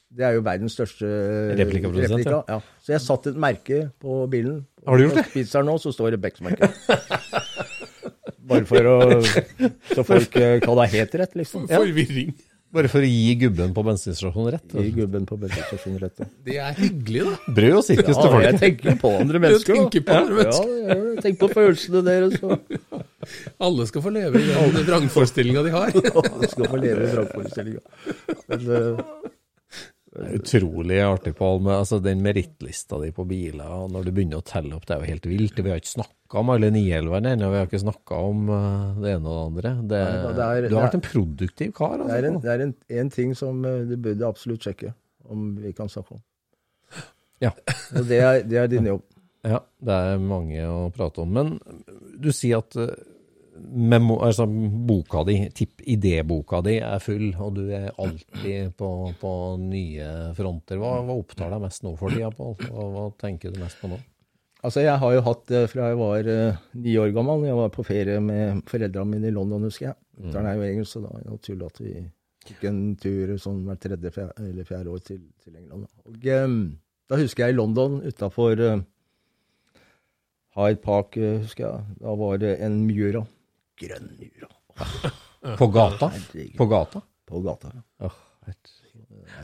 Det 0.08 0.24
er 0.24 0.38
jo 0.38 0.44
verdens 0.46 0.78
største 0.78 1.08
Replikaprodusent, 1.60 2.24
replika, 2.24 2.44
ja. 2.48 2.60
Så 2.84 2.96
jeg 2.96 3.04
satte 3.04 3.34
et 3.34 3.40
merke 3.44 3.82
på 4.00 4.22
bilen. 4.32 4.62
Har 4.88 4.98
du 4.98 5.08
gjort 5.08 5.20
det? 5.20 5.26
På 5.28 5.36
Pizzeren 5.36 5.68
nå, 5.68 5.78
så 5.84 5.92
står 5.96 6.16
det 6.16 6.22
Bex-merke. 6.24 6.72
Bare 8.48 8.64
for 8.70 8.88
å 8.88 8.98
Så 9.92 10.06
folk 10.08 10.38
eh, 10.40 10.60
kan 10.64 10.80
ha 10.80 10.86
helt 10.88 11.18
rett, 11.20 11.36
liksom. 11.36 11.68
Forvirring. 11.72 12.32
Bare 12.78 12.90
for 12.92 13.02
å 13.02 13.10
gi 13.10 13.34
gubben 13.42 13.72
på 13.74 13.82
bensinstasjonen 13.88 14.52
rett. 14.54 14.74
Gi 14.78 14.92
gubben 14.94 15.24
på 15.26 15.38
bensinstasjonen 15.42 16.00
rett. 16.04 16.20
ja. 16.22 16.28
Det 16.46 16.58
er 16.62 16.76
hyggelig, 16.78 17.24
da. 17.26 17.54
Brød 17.58 17.78
og 17.80 17.86
sirkus 17.88 18.20
til 18.20 18.36
Ja, 18.36 18.42
jeg 18.52 18.60
tenker 18.62 19.00
på 19.02 19.12
andre 19.18 19.42
mennesker. 19.42 19.74
da. 19.74 19.80
tenker 19.88 20.06
på 20.06 20.18
andre 20.22 20.36
mennesker. 20.42 20.68
Ja, 20.68 20.88
ja, 20.94 20.98
ja, 21.16 21.22
tenk 21.26 21.40
på 21.42 21.50
følelsene 21.56 22.04
deres. 22.06 22.38
Og 22.44 22.60
Alle 23.68 23.88
skal 23.90 24.02
få 24.06 24.14
leve 24.14 24.40
i 24.40 24.52
den 24.78 24.86
vrangforestillinga 24.88 25.64
de 25.66 25.72
har. 25.74 25.90
alle 26.22 26.48
skal 26.54 26.70
få 26.72 26.78
leve 26.80 27.08
i 27.08 27.12
vrangforestillinga. 27.16 27.82
Men 28.48 28.60
eh, 28.60 29.02
Det 30.07 30.07
er 30.07 30.07
Utrolig 30.18 30.98
artig, 31.06 31.36
Pål, 31.38 31.60
med 31.62 31.74
altså, 31.78 32.00
den 32.04 32.22
merittlista 32.26 32.98
di 33.04 33.12
på 33.14 33.26
biler. 33.30 33.66
og 33.70 33.92
Når 33.94 34.06
du 34.08 34.12
begynner 34.16 34.40
å 34.42 34.46
telle 34.48 34.74
opp, 34.76 34.86
det 34.90 34.96
er 34.96 35.04
jo 35.04 35.10
helt 35.12 35.28
vilt. 35.30 35.60
Vi 35.62 35.70
har 35.70 35.78
ikke 35.82 35.92
snakka 35.94 36.40
om 36.42 36.50
alle 36.54 36.70
911-ene 36.74 37.34
ennå, 37.36 37.50
vi 37.54 37.60
har 37.62 37.68
ikke 37.70 37.82
snakka 37.84 38.22
om 38.32 38.50
eh, 38.50 39.02
det 39.04 39.12
ene 39.16 39.30
og 39.30 39.36
det 39.36 39.44
andre. 39.48 39.74
Det, 39.94 40.00
Nei, 40.02 40.32
det 40.40 40.48
er- 40.48 40.70
du 40.70 40.76
har 40.76 40.88
vært 40.88 40.98
en 41.00 41.06
produktiv 41.10 41.74
kar. 41.78 41.98
Det 42.02 42.10
er, 42.18 42.26
en, 42.32 42.40
Altså. 42.40 42.44
det 42.48 42.54
er 42.56 42.64
en, 42.66 42.74
en 43.04 43.10
ting 43.20 43.36
som 43.38 43.66
eh, 43.66 43.84
du 43.92 43.96
burde 43.98 44.28
absolutt 44.28 44.66
sjekke, 44.68 44.94
om 45.30 45.46
vi 45.62 45.74
kan 45.78 45.88
snakke 45.92 46.18
om. 46.18 46.24
Ja. 47.44 47.52
Og 47.96 48.08
det 48.10 48.18
er, 48.24 48.42
det 48.50 48.58
er 48.58 48.68
din 48.72 48.88
jobb. 48.90 49.04
Ja, 49.46 49.60
det 49.86 49.94
er 49.94 50.18
mange 50.20 50.64
å 50.66 50.88
prate 50.92 51.22
om. 51.22 51.30
Men 51.38 51.60
du 52.18 52.32
sier 52.34 52.64
at 52.64 52.76
eh, 52.82 52.96
memo, 53.62 54.20
altså, 54.26 54.46
boka 54.48 55.24
di, 55.28 55.38
tipp, 55.56 55.82
idéboka 55.82 56.62
di 56.66 56.78
er 56.80 57.00
full, 57.04 57.30
og 57.36 57.56
du 57.58 57.64
er 57.74 57.90
alltid 57.98 58.76
på, 58.78 58.92
på 59.22 59.32
nye 59.62 60.12
fronter. 60.38 60.82
Hva, 60.82 61.00
hva 61.08 61.18
opptar 61.18 61.54
deg 61.54 61.64
mest 61.64 61.86
nå 61.86 61.96
for 62.00 62.14
tida, 62.14 62.32
Pål? 62.36 62.56
Hva, 62.68 62.88
hva 62.94 63.08
tenker 63.22 63.54
du 63.54 63.60
mest 63.64 63.82
på 63.82 63.92
nå? 63.92 64.00
Altså, 64.66 64.82
jeg 64.82 64.98
har 65.00 65.14
jo 65.14 65.24
hatt 65.24 65.44
det 65.52 65.64
fra 65.70 65.92
jeg 65.92 66.00
var 66.00 66.28
eh, 66.34 66.62
ni 66.82 66.98
år 67.00 67.14
gammel. 67.16 67.46
Jeg 67.46 67.58
var 67.60 67.74
på 67.74 67.86
ferie 67.86 68.18
med 68.24 68.64
foreldrene 68.68 69.12
mine 69.14 69.30
i 69.30 69.36
London, 69.36 69.68
husker 69.70 69.92
jeg. 69.92 69.98
Mutter'n 70.18 70.50
er 70.50 70.58
jo 70.58 70.66
engelsk, 70.66 70.96
så 70.96 71.04
da 71.04 71.14
er 71.14 71.24
det 71.24 71.36
naturlig 71.36 71.68
at 71.70 71.82
vi 71.84 71.94
tok 72.48 72.68
en 72.70 72.82
tur 72.98 73.34
sånn 73.42 73.64
hvert 73.68 73.82
tredje 73.84 74.12
fjerde, 74.16 74.50
eller 74.50 74.68
fjerde 74.68 74.94
år 74.94 75.02
til, 75.06 75.24
til 75.44 75.56
England. 75.60 75.88
Og 76.08 76.30
um, 76.42 76.60
da 77.12 77.20
husker 77.22 77.46
jeg 77.46 77.56
i 77.56 77.58
London, 77.58 78.00
utafor 78.08 78.64
uh, 78.64 78.80
Hyde 80.58 80.82
Park, 80.82 81.20
eh, 81.22 81.38
husker 81.44 81.68
jeg. 81.68 81.98
Da 82.02 82.16
var 82.18 82.42
det 82.42 82.56
en 82.66 82.82
Mura. 82.88 83.24
Grønn 83.78 84.10
Mura. 84.18 84.50
På 85.58 85.68
gata? 85.74 86.12
På 86.58 86.68
gata? 86.70 87.02
På 87.28 87.42
gata, 87.46 87.74
ja. 88.02 88.12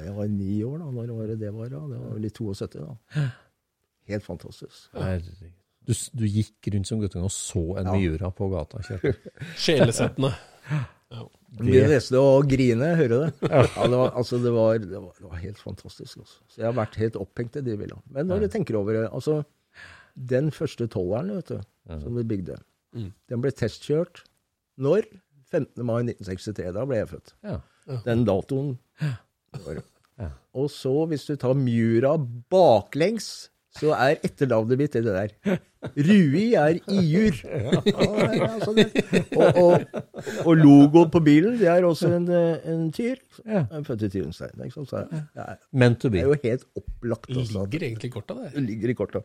Jeg 0.04 0.14
var 0.16 0.30
ni 0.32 0.62
år 0.64 0.78
da. 0.80 0.92
Når 0.96 1.12
året 1.12 1.40
det 1.42 1.52
var? 1.54 1.68
da? 1.72 1.82
Det 1.92 2.00
var 2.00 2.16
vel 2.16 2.30
i 2.30 2.32
72, 2.32 2.80
da. 2.80 3.28
Helt 4.12 4.26
fantastisk. 4.26 4.88
herregud. 4.96 5.52
Du, 5.84 5.94
du 6.16 6.24
gikk 6.24 6.70
rundt 6.72 6.88
som 6.88 7.00
guttunge 7.02 7.28
og 7.28 7.34
så 7.36 7.62
en 7.82 7.90
Miura 7.92 8.30
på 8.32 8.48
gata, 8.54 8.80
Sjelesettende. 9.66 10.32
Det 11.54 11.66
blir 11.68 11.90
nesten 11.92 12.18
å 12.18 12.40
grine, 12.48 12.94
hører 12.98 13.12
du 13.12 13.18
det? 13.20 13.50
Ja, 13.52 13.66
det, 13.68 13.98
var, 14.00 14.14
altså, 14.18 14.40
det, 14.42 14.54
var, 14.56 14.78
det, 14.80 14.96
var, 14.96 15.18
det 15.20 15.28
var 15.28 15.42
helt 15.44 15.60
fantastisk. 15.62 16.24
Også. 16.24 16.40
Så 16.48 16.62
jeg 16.64 16.70
har 16.70 16.78
vært 16.78 16.96
helt 17.02 17.20
opphengt 17.20 17.60
i 17.60 17.66
de 17.66 17.76
bilene. 17.78 18.02
Men 18.16 18.32
når 18.32 18.46
du 18.46 18.48
tenker 18.56 18.80
over 18.80 18.98
det 18.98 19.04
altså, 19.12 19.42
Den 20.16 20.50
første 20.56 20.88
tolleren 20.88 21.34
vet 21.36 21.52
du, 21.52 21.60
som 22.00 22.18
vi 22.18 22.24
bygde, 22.32 22.58
den 22.94 23.42
ble 23.44 23.52
testkjørt 23.52 24.24
når? 24.82 25.08
15. 25.54 25.86
mai 25.86 26.00
1963. 26.02 26.72
Da 26.74 26.86
ble 26.90 26.98
jeg 27.04 27.10
født. 27.12 27.34
Ja. 27.46 27.60
Den 28.08 28.24
datoen. 28.26 28.76
Ja. 29.02 30.30
Og 30.54 30.70
så, 30.74 30.94
hvis 31.10 31.26
du 31.30 31.36
tar 31.42 31.54
Mjura 31.58 32.16
baklengs, 32.54 33.50
så 33.74 33.90
er 33.98 34.20
etternavnet 34.22 34.78
mitt 34.78 34.94
det 34.94 35.10
der. 35.10 35.32
Rui 35.98 36.44
er 36.58 36.78
iur. 36.94 37.40
Ja, 37.50 37.80
altså 38.54 38.74
det. 38.78 38.86
og, 39.34 39.58
og, 39.58 40.04
og 40.46 40.60
logoen 40.60 41.10
på 41.14 41.22
bilen, 41.26 41.58
det 41.60 41.68
er 41.72 41.88
også 41.88 42.12
en, 42.20 42.28
en 42.30 42.84
tyr. 42.94 43.18
Ja. 43.42 43.64
Er 43.66 43.88
født 43.88 44.06
i 44.06 44.12
Tyrenstein. 44.14 44.54
ikke 44.62 44.76
sant? 44.78 44.94
Så 44.94 45.02
det 45.10 45.24
er, 45.42 45.58
det 46.06 46.22
er 46.22 46.30
jo 46.30 46.38
helt 46.46 46.68
opplagt. 46.78 47.28
Det 47.34 47.48
Ligger 47.50 47.88
egentlig 47.90 48.12
i 48.12 48.14
korta, 48.14 48.38
det. 48.44 48.54
det 48.54 48.64
ligger 48.70 48.94
i 48.94 48.98
korta. 49.02 49.24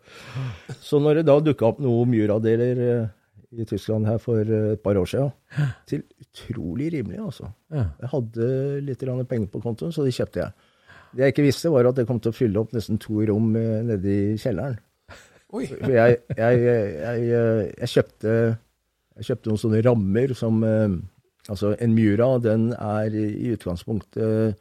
Så 0.81 1.01
når 1.05 1.21
det 1.21 1.29
da 1.29 1.39
dukka 1.45 1.69
opp 1.69 1.85
noen 1.85 2.09
Mura-deler 2.17 2.83
eh, 2.89 3.07
i 3.53 3.65
Tyskland 3.65 4.09
her 4.09 4.19
for 4.21 4.41
eh, 4.41 4.73
et 4.75 4.83
par 4.85 4.99
år 5.01 5.09
siden, 5.09 5.31
til 5.89 6.03
utrolig 6.21 6.93
rimelig, 6.93 7.21
altså. 7.25 7.51
Jeg 7.73 8.11
hadde 8.13 8.49
litt 8.85 9.05
penger 9.29 9.49
på 9.53 9.63
kontoen, 9.65 9.93
så 9.93 10.05
de 10.05 10.13
kjøpte 10.13 10.43
jeg. 10.43 10.69
Det 11.13 11.25
jeg 11.25 11.33
ikke 11.33 11.47
visste, 11.47 11.73
var 11.73 11.89
at 11.89 11.99
jeg 11.99 12.07
kom 12.09 12.21
til 12.21 12.33
å 12.33 12.37
fylle 12.37 12.61
opp 12.61 12.75
nesten 12.77 13.01
to 13.01 13.23
rom 13.31 13.55
eh, 13.57 13.83
nede 13.89 14.09
i 14.09 14.39
kjelleren. 14.41 14.77
Oi. 15.57 15.67
For 15.71 15.95
jeg, 15.95 16.19
jeg, 16.37 16.65
jeg, 16.65 16.97
jeg, 17.01 17.71
jeg, 17.79 17.93
kjøpte, 17.95 18.35
jeg 19.17 19.31
kjøpte 19.31 19.53
noen 19.53 19.63
sånne 19.65 19.85
rammer 19.87 20.37
som 20.37 20.61
eh, 20.67 20.99
Altså, 21.49 21.71
en 21.81 21.95
Mura, 21.97 22.27
den 22.45 22.73
er 22.77 23.15
i 23.17 23.55
utgangspunktet 23.55 24.59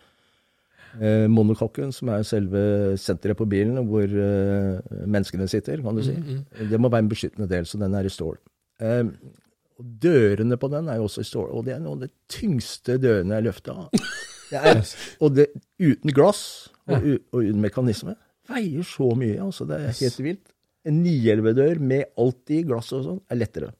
eh, 1.01 1.25
monokokken, 1.27 1.91
som 1.91 2.13
er 2.15 2.23
selve 2.23 2.61
senteret 2.95 3.35
på 3.35 3.47
bilen, 3.49 3.81
hvor 3.89 4.07
eh, 4.07 4.93
menneskene 5.03 5.49
sitter, 5.51 5.83
kan 5.83 5.99
du 5.99 6.05
si. 6.05 6.15
Det 6.55 6.79
må 6.79 6.87
være 6.87 7.03
en 7.03 7.11
beskyttende 7.11 7.49
del, 7.51 7.67
så 7.67 7.81
den 7.81 7.97
er 7.97 8.07
i 8.07 8.13
stål. 8.13 8.37
Og 8.81 9.85
dørene 10.01 10.57
på 10.57 10.69
den 10.73 10.89
er 10.89 10.97
jo 10.97 11.05
også 11.05 11.21
i 11.21 11.27
stål, 11.29 11.49
og 11.53 11.65
det 11.67 11.75
er 11.75 11.81
noen 11.83 12.01
av 12.01 12.07
de 12.07 12.13
tyngste 12.33 12.97
dørene 13.01 13.37
jeg 13.37 13.47
løfta. 13.49 13.75
Og 15.23 15.33
det 15.35 15.49
uten 15.75 16.13
glass 16.15 16.69
og, 16.87 17.03
og 17.35 17.41
uten 17.43 17.59
mekanisme. 17.59 18.13
Veier 18.47 18.85
så 18.87 19.09
mye, 19.19 19.41
altså. 19.43 19.65
Det 19.67 19.75
er 19.75 19.97
helt 19.97 20.21
vilt. 20.23 20.53
En 20.87 21.01
911-dør 21.03 21.81
med 21.83 22.13
alt 22.23 22.53
i 22.55 22.61
glass 22.63 22.93
og 22.95 23.03
sånn 23.03 23.19
er 23.27 23.41
lettere. 23.41 23.73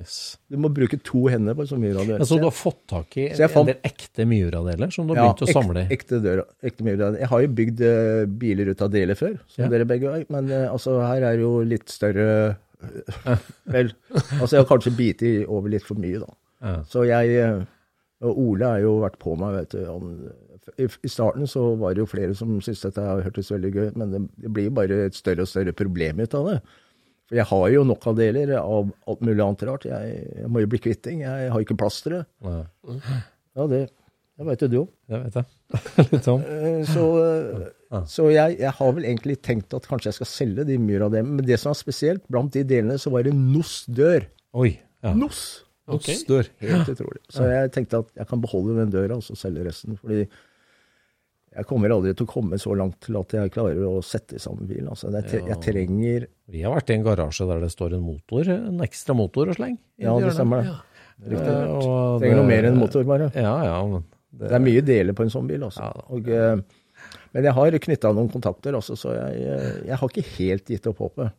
Yes. 0.00 0.40
Du 0.50 0.56
må 0.58 0.70
bruke 0.72 0.96
to 1.04 1.26
hender 1.30 1.54
på 1.54 1.66
så 1.68 1.76
mye 1.78 1.92
av. 1.94 2.08
Ja, 2.16 2.26
så 2.26 2.38
du 2.40 2.46
har 2.48 2.54
fått 2.56 2.80
tak 2.90 3.14
i 3.20 3.28
Så 3.36 3.44
jeg 3.44 3.54
en 3.60 3.68
del 3.68 3.86
ekte 3.86 4.24
Miura-deler 4.26 4.90
som 4.90 5.06
du 5.06 5.12
har 5.14 5.20
begynt 5.28 5.44
å 5.44 5.52
samle 5.52 5.84
i? 5.84 5.90
Ekte 5.94 6.18
dør, 6.24 6.42
ekte 6.64 6.86
dør. 6.88 7.18
Jeg 7.20 7.28
har 7.30 7.44
jo 7.44 7.50
bygd 7.60 7.82
uh, 7.84 8.24
biler 8.42 8.72
ut 8.72 8.82
av 8.82 8.90
deler 8.90 9.18
før, 9.20 9.36
som 9.52 9.66
Ja. 9.66 9.70
dere 9.76 9.86
begge 9.86 10.10
har. 10.10 10.24
Men 10.32 10.50
uh, 10.50 10.72
altså, 10.72 10.96
her 11.04 11.28
er 11.28 11.44
jo 11.44 11.52
litt 11.68 11.92
større 11.92 12.56
Vel, 13.72 13.92
altså 14.12 14.56
jeg 14.56 14.62
har 14.62 14.68
kanskje 14.70 14.94
bitt 14.98 15.22
over 15.46 15.72
litt 15.72 15.86
for 15.86 16.00
mye, 16.00 16.22
da. 16.22 16.34
Ja. 16.62 16.74
Så 16.86 17.02
jeg 17.08 17.34
eh, 17.42 17.62
Og 18.22 18.38
Ole 18.38 18.68
har 18.70 18.82
jo 18.84 18.92
vært 19.02 19.18
på 19.22 19.34
meg, 19.38 19.56
vet 19.56 19.74
du. 19.74 19.80
Han, 19.88 20.12
i, 20.78 20.86
I 20.86 21.10
starten 21.10 21.48
så 21.50 21.72
var 21.80 21.94
det 21.96 22.04
jo 22.04 22.10
flere 22.10 22.36
som 22.38 22.54
syntes 22.62 22.84
dette 22.86 23.02
hørtes 23.02 23.50
veldig 23.50 23.72
gøy 23.74 23.88
men 23.98 24.12
det, 24.14 24.20
det 24.44 24.52
blir 24.54 24.68
jo 24.68 24.74
bare 24.76 25.00
et 25.08 25.18
større 25.18 25.42
og 25.42 25.50
større 25.50 25.74
problem 25.74 26.22
ut 26.22 26.36
av 26.38 26.46
det. 26.52 26.58
For 27.26 27.38
jeg 27.40 27.48
har 27.50 27.64
jo 27.74 27.82
nok 27.88 28.06
av 28.12 28.20
deler 28.20 28.54
av 28.60 28.92
alt 29.10 29.24
mulig 29.26 29.42
annet 29.42 29.66
rart. 29.66 29.88
Jeg, 29.90 30.22
jeg 30.38 30.52
må 30.52 30.62
jo 30.62 30.70
bli 30.70 30.82
kvitt 30.84 31.02
ting. 31.06 31.24
Jeg 31.24 31.50
har 31.50 31.64
ikke 31.66 31.78
plass 31.80 32.02
det. 32.06 32.22
Ja, 32.46 32.62
Ja, 33.52 33.66
det, 33.68 33.82
det 34.42 34.50
vet 34.50 34.64
jo 34.64 34.68
du 34.72 34.76
òg. 34.82 34.90
det 35.08 35.20
vet 35.22 35.38
jeg. 35.40 35.46
Litt 36.12 36.26
sånn. 36.28 36.44
Eh, 36.44 36.82
Så, 36.90 37.06
eh, 37.22 38.04
så 38.10 38.28
jeg, 38.32 38.58
jeg 38.60 38.74
har 38.78 38.92
vel 38.96 39.06
egentlig 39.08 39.38
tenkt 39.44 39.74
at 39.78 39.86
kanskje 39.88 40.10
jeg 40.10 40.18
skal 40.20 40.30
selge 40.32 40.64
de 40.68 40.78
mye 40.82 41.02
av 41.06 41.12
dem. 41.14 41.34
Men 41.38 41.46
det 41.48 41.58
som 41.62 41.72
er 41.72 41.78
spesielt, 41.80 42.24
blant 42.32 42.52
de 42.54 42.62
delene 42.68 42.98
så 43.00 43.12
var 43.14 43.24
det 43.26 43.34
NOS-dør. 43.36 44.26
Oi. 44.60 44.72
Ja. 45.04 45.14
NOS! 45.16 45.42
Okay. 45.92 46.14
NOS-dør. 46.20 46.48
Helt 46.62 46.92
utrolig. 46.94 47.20
Så 47.32 47.48
jeg 47.50 47.72
tenkte 47.74 48.02
at 48.04 48.12
jeg 48.22 48.28
kan 48.30 48.42
beholde 48.44 48.78
den 48.78 48.92
døra 48.94 49.18
og 49.18 49.24
så 49.26 49.36
selge 49.38 49.64
resten. 49.66 49.96
Fordi 50.00 50.24
jeg 51.52 51.66
kommer 51.68 51.92
aldri 51.92 52.14
til 52.16 52.24
å 52.24 52.30
komme 52.32 52.56
så 52.60 52.72
langt 52.78 52.96
til 53.04 53.18
at 53.20 53.34
jeg 53.36 53.50
klarer 53.52 53.82
å 53.84 53.98
sette 54.06 54.38
sammen 54.40 54.64
bilen. 54.70 54.88
Altså, 54.88 55.10
det 55.12 55.20
er 55.20 55.26
tre, 55.28 55.40
jeg 55.50 55.58
trenger 55.66 56.24
Vi 56.54 56.62
har 56.64 56.72
vært 56.72 56.92
i 56.94 56.96
en 56.96 57.04
garasje 57.04 57.44
der 57.50 57.60
det 57.60 57.68
står 57.74 57.98
en 57.98 58.06
motor, 58.06 58.48
en 58.54 58.80
ekstra 58.86 59.16
motor 59.18 59.52
og 59.52 59.58
sleng. 59.58 59.76
Ja, 60.00 60.14
det 60.22 60.32
stemmer 60.36 60.64
det. 60.64 60.72
Riktig. 61.22 61.52
Eh, 61.52 61.74
og 61.76 62.22
Trenger 62.22 62.40
noe 62.40 62.48
mer 62.48 62.66
enn 62.70 62.78
motor, 62.80 63.04
bare. 63.06 63.28
Ja, 63.36 63.52
ja, 63.68 63.76
men 63.86 64.06
det, 64.32 64.48
Det 64.48 64.56
er 64.56 64.64
mye 64.64 64.84
deler 64.86 65.16
på 65.16 65.26
en 65.26 65.32
sånn 65.32 65.48
bil, 65.50 65.64
altså. 65.68 65.88
Ja. 65.88 66.04
Og, 66.16 66.28
eh, 66.32 67.16
men 67.32 67.48
jeg 67.48 67.56
har 67.56 67.78
knytta 67.86 68.12
noen 68.16 68.30
kontakter, 68.32 68.76
også, 68.78 68.96
så 68.98 69.14
jeg, 69.16 69.62
jeg 69.88 69.98
har 70.00 70.12
ikke 70.12 70.28
helt 70.36 70.72
gitt 70.72 70.88
opp 70.90 71.02
håpet. 71.04 71.34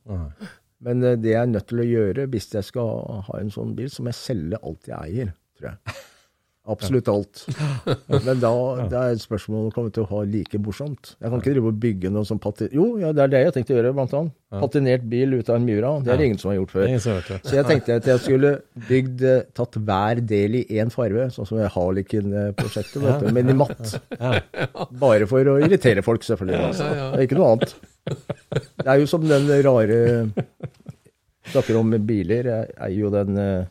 Men 0.83 1.03
eh, 1.03 1.17
det 1.19 1.33
jeg 1.33 1.41
er 1.41 1.51
nødt 1.53 1.69
til 1.71 1.83
å 1.83 1.87
gjøre 1.89 2.27
hvis 2.33 2.49
jeg 2.53 2.67
skal 2.69 3.21
ha 3.29 3.39
en 3.39 3.53
sånn 3.53 3.75
bil, 3.77 3.89
så 3.93 4.03
må 4.03 4.13
jeg 4.13 4.19
selge 4.21 4.61
alt 4.61 4.89
jeg 4.91 4.99
eier, 4.99 5.33
tror 5.57 5.71
jeg. 5.73 5.95
Absolutt 6.63 7.09
alt. 7.11 7.41
Men 8.25 8.39
da, 8.39 8.51
det 8.87 8.99
er 8.99 9.17
spørsmålet 9.19 9.73
kommer 9.75 9.91
til 9.91 10.05
å 10.05 10.09
ha 10.13 10.21
like 10.23 10.59
morsomt. 10.63 11.11
Jeg 11.17 11.27
kan 11.27 11.41
ikke 11.41 11.55
drive 11.57 11.71
og 11.73 11.81
bygge 11.83 12.11
noe 12.15 12.27
som 12.27 12.39
patin... 12.39 12.69
Jo, 12.71 12.85
ja, 13.01 13.11
det 13.15 13.25
er 13.25 13.33
det 13.33 13.41
jeg 13.41 13.55
tenkte 13.57 13.75
å 13.75 13.77
gjøre, 13.79 13.91
blant 13.97 14.15
annet. 14.15 14.35
Patinert 14.53 15.03
bil 15.11 15.35
ut 15.35 15.49
av 15.49 15.57
en 15.57 15.65
Mura. 15.67 15.91
Det 16.05 16.13
er 16.13 16.21
det 16.21 16.27
ingen 16.29 16.39
som 16.39 16.53
har 16.53 16.59
gjort 16.61 16.75
før. 16.75 16.87
har. 16.93 17.41
Så 17.43 17.57
jeg 17.57 17.67
tenkte 17.67 17.97
at 17.99 18.07
jeg 18.07 18.21
skulle 18.23 18.53
bygd, 18.87 19.25
eh, 19.27 19.41
tatt 19.59 19.79
hver 19.89 20.21
del 20.29 20.59
i 20.61 20.63
én 20.79 20.93
farve, 20.93 21.27
sånn 21.35 21.49
som 21.49 21.59
Harlekin-prosjektet, 21.75 23.01
vet 23.03 23.25
du, 23.25 23.31
men 23.35 23.51
i 23.51 23.57
matt. 23.59 23.97
Bare 25.03 25.27
for 25.27 25.51
å 25.55 25.57
irritere 25.59 26.05
folk, 26.05 26.23
selvfølgelig. 26.27 26.63
Altså. 26.69 26.87
Det 26.93 27.19
er 27.19 27.27
ikke 27.27 27.41
noe 27.41 27.51
annet. 27.57 27.75
Det 28.83 28.87
er 28.87 29.03
jo 29.03 29.09
som 29.09 29.27
den 29.27 29.51
rare 29.67 29.99
Snakker 31.51 31.75
om 31.75 31.91
biler. 32.07 32.47
Jeg 32.47 32.75
eier 32.79 32.99
jo 33.01 33.09
den 33.11 33.39
eh, 33.39 33.65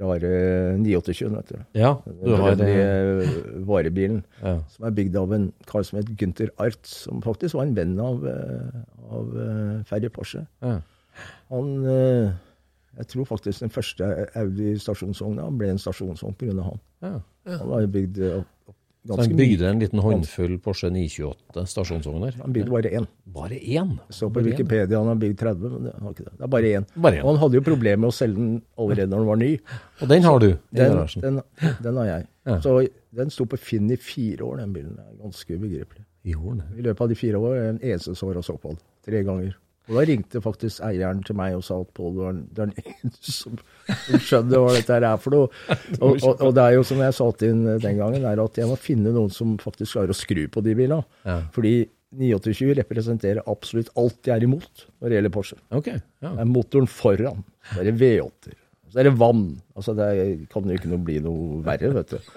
rare 0.00 0.30
928, 0.78 1.28
vet 1.36 1.48
du. 1.52 1.58
Ja, 1.80 1.90
du 2.22 2.34
har 2.36 2.54
Den 2.56 2.66
det. 2.66 3.28
varebilen. 3.66 4.22
Ja. 4.42 4.58
Som 4.74 4.86
er 4.88 4.90
bygd 4.96 5.16
av 5.20 5.32
en 5.36 5.52
kar 5.70 5.82
som 5.86 5.98
het 6.00 6.10
Gunther 6.20 6.50
Art, 6.58 6.80
som 6.86 7.22
faktisk 7.22 7.54
var 7.58 7.66
en 7.68 7.74
venn 7.76 7.98
av, 8.00 8.24
eh, 8.26 8.80
av 9.10 9.36
eh, 9.36 9.82
Ferry 9.88 10.08
Porsche. 10.08 10.46
Ja. 10.62 10.80
Han 11.50 11.84
eh, 11.86 12.32
Jeg 12.96 13.06
tror 13.10 13.24
faktisk 13.26 13.60
den 13.64 13.70
første 13.74 14.06
Audi 14.38 14.76
stasjonsvogna 14.78 15.48
ble 15.58 15.72
en 15.72 15.78
stasjonsvogn 15.82 16.36
pga. 16.38 16.62
han. 16.62 16.80
Ja. 17.02 17.14
Han 17.58 17.70
har 17.72 17.86
bygd 17.90 18.18
eh, 18.22 18.36
opp- 18.38 18.68
opp 18.70 18.76
Så 19.04 19.16
han 19.20 19.34
bygde 19.36 19.68
en 19.68 19.80
liten 19.82 20.00
håndfull 20.00 20.54
Porsche 20.64 20.88
928 20.88 21.64
stasjonsvogner? 21.68 22.38
Han 22.40 22.54
bygde 22.56 22.72
bare 22.72 22.92
én. 23.00 23.06
Bare 23.34 23.58
én? 23.60 23.90
Så 24.08 24.30
på 24.32 24.40
Wikipedia 24.40 24.98
han 24.98 25.10
har 25.10 25.18
bygd 25.20 25.38
30, 25.42 25.72
men 25.74 25.88
det 25.90 25.92
har 26.00 26.14
ikke 26.14 26.24
det. 26.24 26.32
Det 26.38 26.46
er 26.46 26.52
bare 26.54 26.70
én. 26.78 26.86
Bare 26.96 27.18
én. 27.18 27.24
Og 27.24 27.34
han 27.34 27.40
hadde 27.42 27.58
jo 27.58 27.64
problemer 27.66 28.00
med 28.06 28.08
å 28.14 28.16
selge 28.16 28.40
den 28.40 28.54
allerede 28.80 29.10
når 29.12 29.20
den 29.20 29.28
var 29.28 29.40
ny. 29.42 29.50
Og 30.00 30.08
den 30.14 30.24
har 30.24 30.40
du 30.40 30.48
Den, 30.72 30.96
den, 31.26 31.42
den 31.84 32.00
har 32.00 32.08
jeg. 32.08 32.26
Ja. 32.48 32.56
Så 32.64 32.78
den 33.20 33.30
sto 33.30 33.44
på 33.44 33.60
Finn 33.60 33.92
i 33.92 33.96
fire 34.00 34.44
år, 34.44 34.62
den 34.62 34.72
bilen. 34.72 34.96
Det 34.96 35.04
er 35.04 35.20
ganske 35.20 35.58
ubegripelig. 35.58 36.06
I. 36.24 36.32
I 36.32 36.86
løpet 36.86 37.00
av 37.04 37.12
de 37.12 37.14
fire 37.20 37.36
år 37.36 37.58
en 37.60 37.82
eneste 37.84 38.16
år 38.24 38.40
og 38.40 38.44
så 38.46 38.56
på. 38.56 38.72
Tre 39.04 39.20
ganger. 39.26 39.52
Og 39.88 39.98
da 39.98 40.04
ringte 40.08 40.40
faktisk 40.40 40.80
eieren 40.86 41.18
til 41.26 41.36
meg 41.36 41.56
og 41.58 41.64
sa 41.66 41.76
at 41.82 41.90
Pål, 41.96 42.12
du 42.16 42.20
er 42.24 42.36
den- 42.56 42.72
eneste 42.80 43.32
som, 43.34 43.58
som 44.06 44.22
skjønner 44.22 44.62
hva 44.64 44.70
dette 44.78 44.94
her 44.96 45.04
er 45.10 45.18
for 45.20 45.36
noe. 45.36 45.50
Og, 46.00 46.16
og, 46.24 46.40
og 46.40 46.54
det 46.56 46.62
er 46.64 46.76
jo 46.78 46.86
som 46.88 47.02
jeg 47.04 47.12
sa 47.18 47.26
til 47.36 47.52
ham 47.52 47.66
den 47.82 47.98
gangen, 48.00 48.24
er 48.24 48.40
at 48.40 48.56
jeg 48.62 48.70
må 48.70 48.78
finne 48.80 49.12
noen 49.12 49.28
som 49.34 49.58
faktisk 49.60 49.98
klarer 49.98 50.14
å 50.14 50.16
skru 50.16 50.46
på 50.48 50.62
de 50.64 50.72
bilene. 50.78 51.04
Ja. 51.28 51.42
Fordi 51.52 51.74
928 52.14 52.76
representerer 52.78 53.42
absolutt 53.50 53.88
alt 53.98 54.24
jeg 54.30 54.36
er 54.38 54.46
imot 54.46 54.84
når 55.02 55.08
det 55.10 55.16
gjelder 55.18 55.32
Porsche. 55.34 55.56
Okay, 55.74 56.00
ja. 56.22 56.30
Det 56.32 56.44
er 56.46 56.50
motoren 56.50 56.86
foran, 56.88 57.44
Det 57.74 57.88
er 57.90 57.96
V8-er, 58.00 58.56
så 58.94 59.00
er 59.02 59.08
det 59.08 59.18
vann. 59.18 59.40
Altså 59.74 59.90
det 59.98 60.08
kan 60.52 60.68
jo 60.70 60.76
ikke 60.78 60.86
noe 60.92 61.02
bli 61.02 61.16
noe 61.24 61.56
verre, 61.66 61.88
vet 61.96 62.12
du. 62.14 62.34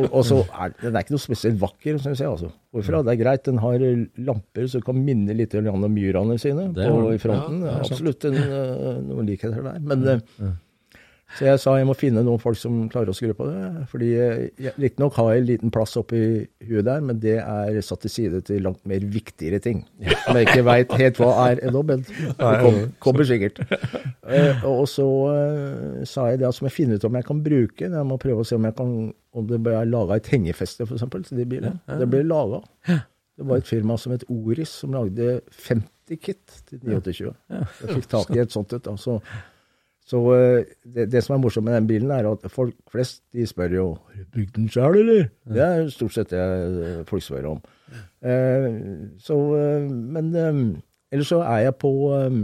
Og, 0.00 0.06
og 0.06 0.22
så 0.24 0.38
er 0.56 0.72
den 0.80 0.94
er 0.96 1.04
ikke 1.04 1.12
noe 1.12 1.20
spesielt 1.20 1.58
vakker, 1.60 1.98
syns 2.00 2.22
jeg. 2.22 2.30
altså. 2.30 2.48
Hvorfor? 2.72 3.02
Det 3.04 3.12
er 3.12 3.20
greit, 3.20 3.44
den 3.44 3.60
har 3.60 3.84
lamper 4.24 4.70
som 4.72 4.80
kan 4.86 4.96
minne 5.04 5.36
litt 5.36 5.52
om 5.60 5.84
myrene 5.92 6.38
sine 6.40 6.70
på, 6.72 6.88
i 7.12 7.20
fronten. 7.20 7.60
Ja, 7.60 7.76
det. 7.76 7.90
Absolutt 7.90 8.24
en, 8.30 8.38
eh, 8.40 9.02
noen 9.10 9.28
likheter 9.28 9.60
der. 9.68 9.84
Men 9.84 10.08
eh, 10.14 10.24
så 11.38 11.46
jeg 11.46 11.60
sa 11.62 11.74
jeg 11.78 11.86
må 11.88 11.94
finne 11.98 12.22
noen 12.26 12.40
folk 12.42 12.58
som 12.58 12.82
klarer 12.90 13.12
å 13.12 13.16
skru 13.16 13.32
på 13.36 13.46
det. 13.46 13.84
fordi 13.90 14.10
Riktignok 14.80 15.18
har 15.20 15.30
jeg 15.30 15.42
en 15.42 15.48
liten 15.48 15.74
plass 15.74 15.96
oppi 16.00 16.20
huet 16.66 16.86
der, 16.88 17.04
men 17.06 17.20
det 17.22 17.36
er 17.42 17.80
satt 17.86 18.02
til 18.04 18.12
side 18.12 18.40
til 18.48 18.64
langt 18.66 18.82
mer 18.88 19.04
viktigere 19.04 19.60
ting. 19.62 19.84
Som 20.24 20.38
jeg 20.38 20.48
ikke 20.48 20.66
veit 20.66 20.96
helt 20.98 21.20
hva 21.22 21.30
er 21.46 21.62
ennå, 21.68 21.84
men 21.86 22.02
det 22.06 22.54
kom, 22.64 22.80
kommer 23.02 23.28
sikkert. 23.28 23.62
Eh, 24.30 24.64
og 24.68 24.84
så 24.90 25.06
eh, 25.32 26.02
sa 26.06 26.28
jeg 26.30 26.42
det 26.42 26.46
at 26.46 26.54
så 26.54 26.62
må 26.62 26.70
jeg 26.70 26.76
finne 26.76 26.98
ut 26.98 27.06
om 27.08 27.16
jeg 27.18 27.26
kan 27.26 27.44
bruke 27.46 27.84
den. 27.84 27.96
Jeg 27.98 28.06
må 28.10 28.18
prøve 28.22 28.44
å 28.44 28.46
se 28.46 28.58
om, 28.58 28.66
jeg 28.68 28.76
kan, 28.78 28.92
om 29.34 29.48
det 29.48 29.62
ble 29.64 29.80
laga 29.88 30.18
et 30.20 30.28
hengefeste, 30.30 30.86
f.eks., 30.86 31.06
til 31.30 31.40
de 31.40 31.48
bilene. 31.50 31.78
Det 32.00 32.06
ble 32.10 32.20
laga. 32.26 32.62
Det 33.40 33.46
var 33.48 33.62
et 33.62 33.68
firma 33.68 33.96
som 33.96 34.12
het 34.12 34.26
Oris, 34.28 34.68
som 34.82 34.92
lagde 34.92 35.38
50 35.64 36.18
kit 36.20 36.58
til 36.68 36.82
928. 36.82 37.30
Jeg 37.54 37.94
fikk 37.96 38.08
tak 38.12 38.34
i 38.34 38.42
et 38.42 38.52
sånt 38.52 38.74
et. 38.76 38.84
da, 38.84 39.16
så 40.10 40.20
eh, 40.34 40.70
det, 40.82 41.04
det 41.12 41.20
som 41.22 41.36
er 41.36 41.42
morsomt 41.44 41.68
med 41.68 41.76
den 41.78 41.86
bilen, 41.90 42.10
er 42.14 42.26
at 42.26 42.46
folk 42.50 42.74
flest 42.90 43.20
de 43.36 43.44
spør 43.46 43.76
jo 43.76 43.84
har 44.10 44.24
bygd 44.34 44.56
den 44.56 44.70
sjøl, 44.72 44.96
eller? 45.04 45.28
Det 45.46 45.62
er 45.66 45.92
stort 45.94 46.16
sett 46.16 46.32
det 46.34 46.40
eh, 46.40 47.02
folk 47.06 47.22
spør 47.22 47.52
om. 47.52 47.60
Eh, 48.26 48.66
så, 49.22 49.36
eh, 49.60 49.86
men 49.86 50.32
eh, 50.34 50.58
ellers 51.14 51.30
så 51.30 51.40
er 51.46 51.68
jeg 51.68 51.78
på 51.82 51.92
eh, 52.16 52.40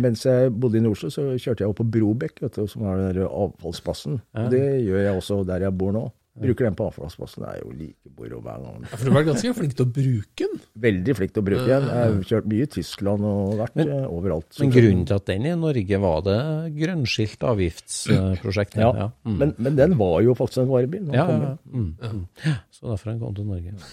Mens 0.00 0.22
jeg 0.24 0.48
bodde 0.56 0.78
i 0.78 0.80
Nordsjø, 0.80 1.10
så 1.12 1.22
kjørte 1.36 1.60
jeg 1.66 1.68
opp 1.68 1.76
på 1.82 1.84
Brobekk, 1.92 2.38
vet 2.40 2.54
du, 2.56 2.62
som 2.66 2.86
er 2.88 2.96
den 2.96 3.18
der 3.18 3.26
avfallsplassen. 3.28 4.16
Det 4.50 4.62
gjør 4.86 5.02
jeg 5.04 5.18
også 5.20 5.42
der 5.46 5.66
jeg 5.66 5.76
bor 5.76 5.92
nå. 5.92 6.06
Bruker 6.40 6.64
den 6.68 6.76
på 6.78 6.86
avfallsplassen. 6.88 7.42
Det 7.44 7.50
er 7.52 7.58
jo 7.60 7.70
like 7.76 8.10
moro 8.16 8.40
hver 8.40 8.62
gang. 8.64 8.78
Ja, 8.86 8.90
for 8.96 9.04
du 9.04 9.10
har 9.10 9.16
vært 9.20 9.28
ganske 9.30 9.54
flink 9.58 9.74
til 9.76 9.84
å 9.86 9.92
bruke 9.98 10.46
den. 10.46 10.60
Veldig 10.86 11.16
flink 11.18 11.34
til 11.36 11.42
å 11.42 11.46
bruke 11.50 11.66
den. 11.68 11.88
Jeg 11.90 12.04
har 12.14 12.22
kjørt 12.30 12.48
mye 12.52 12.66
i 12.66 12.70
Tyskland 12.76 13.26
og 13.30 13.54
vært 13.60 13.76
men, 13.80 13.90
overalt. 14.08 14.48
Men 14.62 14.72
grunnen 14.76 15.02
til 15.10 15.18
at 15.20 15.26
den 15.28 15.48
i 15.50 15.54
Norge 15.60 16.00
var 16.06 16.22
det 16.28 16.38
grønnskilt 16.78 17.44
avgiftsprosjekt? 17.50 18.78
Ja, 18.80 19.10
Mm. 19.26 19.36
men, 19.38 19.54
men 19.58 19.76
den 19.76 19.98
var 20.00 20.20
jo 20.24 20.34
faktisk 20.34 20.62
en 20.64 20.68
varebil. 20.72 21.10
Ja, 21.12 21.26
ja, 21.28 21.56
Mm. 21.72 21.94
mm. 22.00 22.26
Så 22.72 22.88
derfor 22.88 23.10
han 23.12 23.20
kom 23.20 23.34
til 23.34 23.44
Norge. 23.44 23.74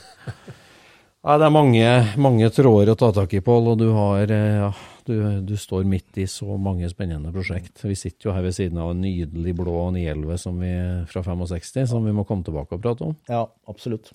Ja, 1.27 1.33
det 1.41 1.43
er 1.47 1.51
mange, 1.51 1.87
mange 2.23 2.47
tråder 2.55 2.93
å 2.93 2.95
ta 2.95 3.09
tak 3.11 3.33
i, 3.35 3.41
Pål, 3.43 3.65
og 3.73 3.79
du, 3.81 3.87
har, 3.91 4.29
eh, 4.31 4.61
ja, 4.61 4.69
du, 5.07 5.15
du 5.41 5.55
står 5.59 5.85
midt 5.88 6.17
i 6.21 6.27
så 6.29 6.57
mange 6.61 6.89
spennende 6.91 7.31
prosjekt. 7.34 7.79
Vi 7.84 7.95
sitter 7.97 8.29
jo 8.29 8.35
her 8.35 8.45
ved 8.45 8.55
siden 8.57 8.79
av 8.81 8.91
en 8.93 9.01
nydelig 9.01 9.55
blå 9.57 9.88
911 9.95 10.41
som 10.43 10.59
vi, 10.61 10.73
fra 11.11 11.23
65 11.25 11.88
som 11.93 12.05
vi 12.05 12.15
må 12.15 12.25
komme 12.27 12.45
tilbake 12.47 12.77
og 12.77 12.84
prate 12.84 13.07
om. 13.07 13.15
Ja, 13.31 13.45
absolutt. 13.71 14.11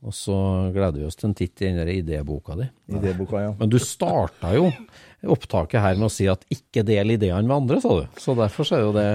Og 0.00 0.14
så 0.16 0.34
gleder 0.72 1.02
vi 1.02 1.06
oss 1.10 1.18
til 1.20 1.28
en 1.28 1.36
titt 1.36 1.60
i 1.60 1.66
den 1.66 1.80
der 1.82 1.90
idéboka 1.92 2.56
di. 2.56 2.66
Idéboka, 2.96 3.42
ja. 3.42 3.50
Men 3.58 3.72
du 3.72 3.76
starta 3.82 4.54
jo 4.56 4.70
opptaket 5.28 5.82
her 5.84 5.98
med 5.98 6.08
å 6.08 6.12
si 6.12 6.28
at 6.32 6.46
ikke 6.48 6.86
del 6.88 7.16
ideene 7.18 7.44
med 7.44 7.56
andre, 7.58 7.80
sa 7.84 7.98
du. 7.98 8.06
Så 8.20 8.36
derfor 8.38 8.68
så 8.68 8.78
er 8.78 8.86
jo 8.86 8.94
det 8.96 9.08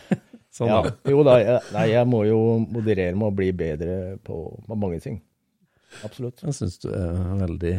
sånn, 0.56 0.70
ja. 0.70 0.84
da. 0.86 0.92
Jo 1.10 1.24
da, 1.26 1.34
jeg, 1.42 1.64
nei, 1.74 1.86
jeg 1.90 2.10
må 2.12 2.22
jo 2.28 2.38
moderere 2.62 3.16
med 3.18 3.26
å 3.32 3.34
bli 3.42 3.50
bedre 3.58 3.96
på, 4.22 4.44
på 4.68 4.78
mange 4.78 5.02
ting. 5.02 5.18
Absolutt. 6.06 6.44
Jeg 6.46 6.54
syns 6.54 6.78
du 6.84 6.92
er 6.94 7.18
veldig 7.40 7.74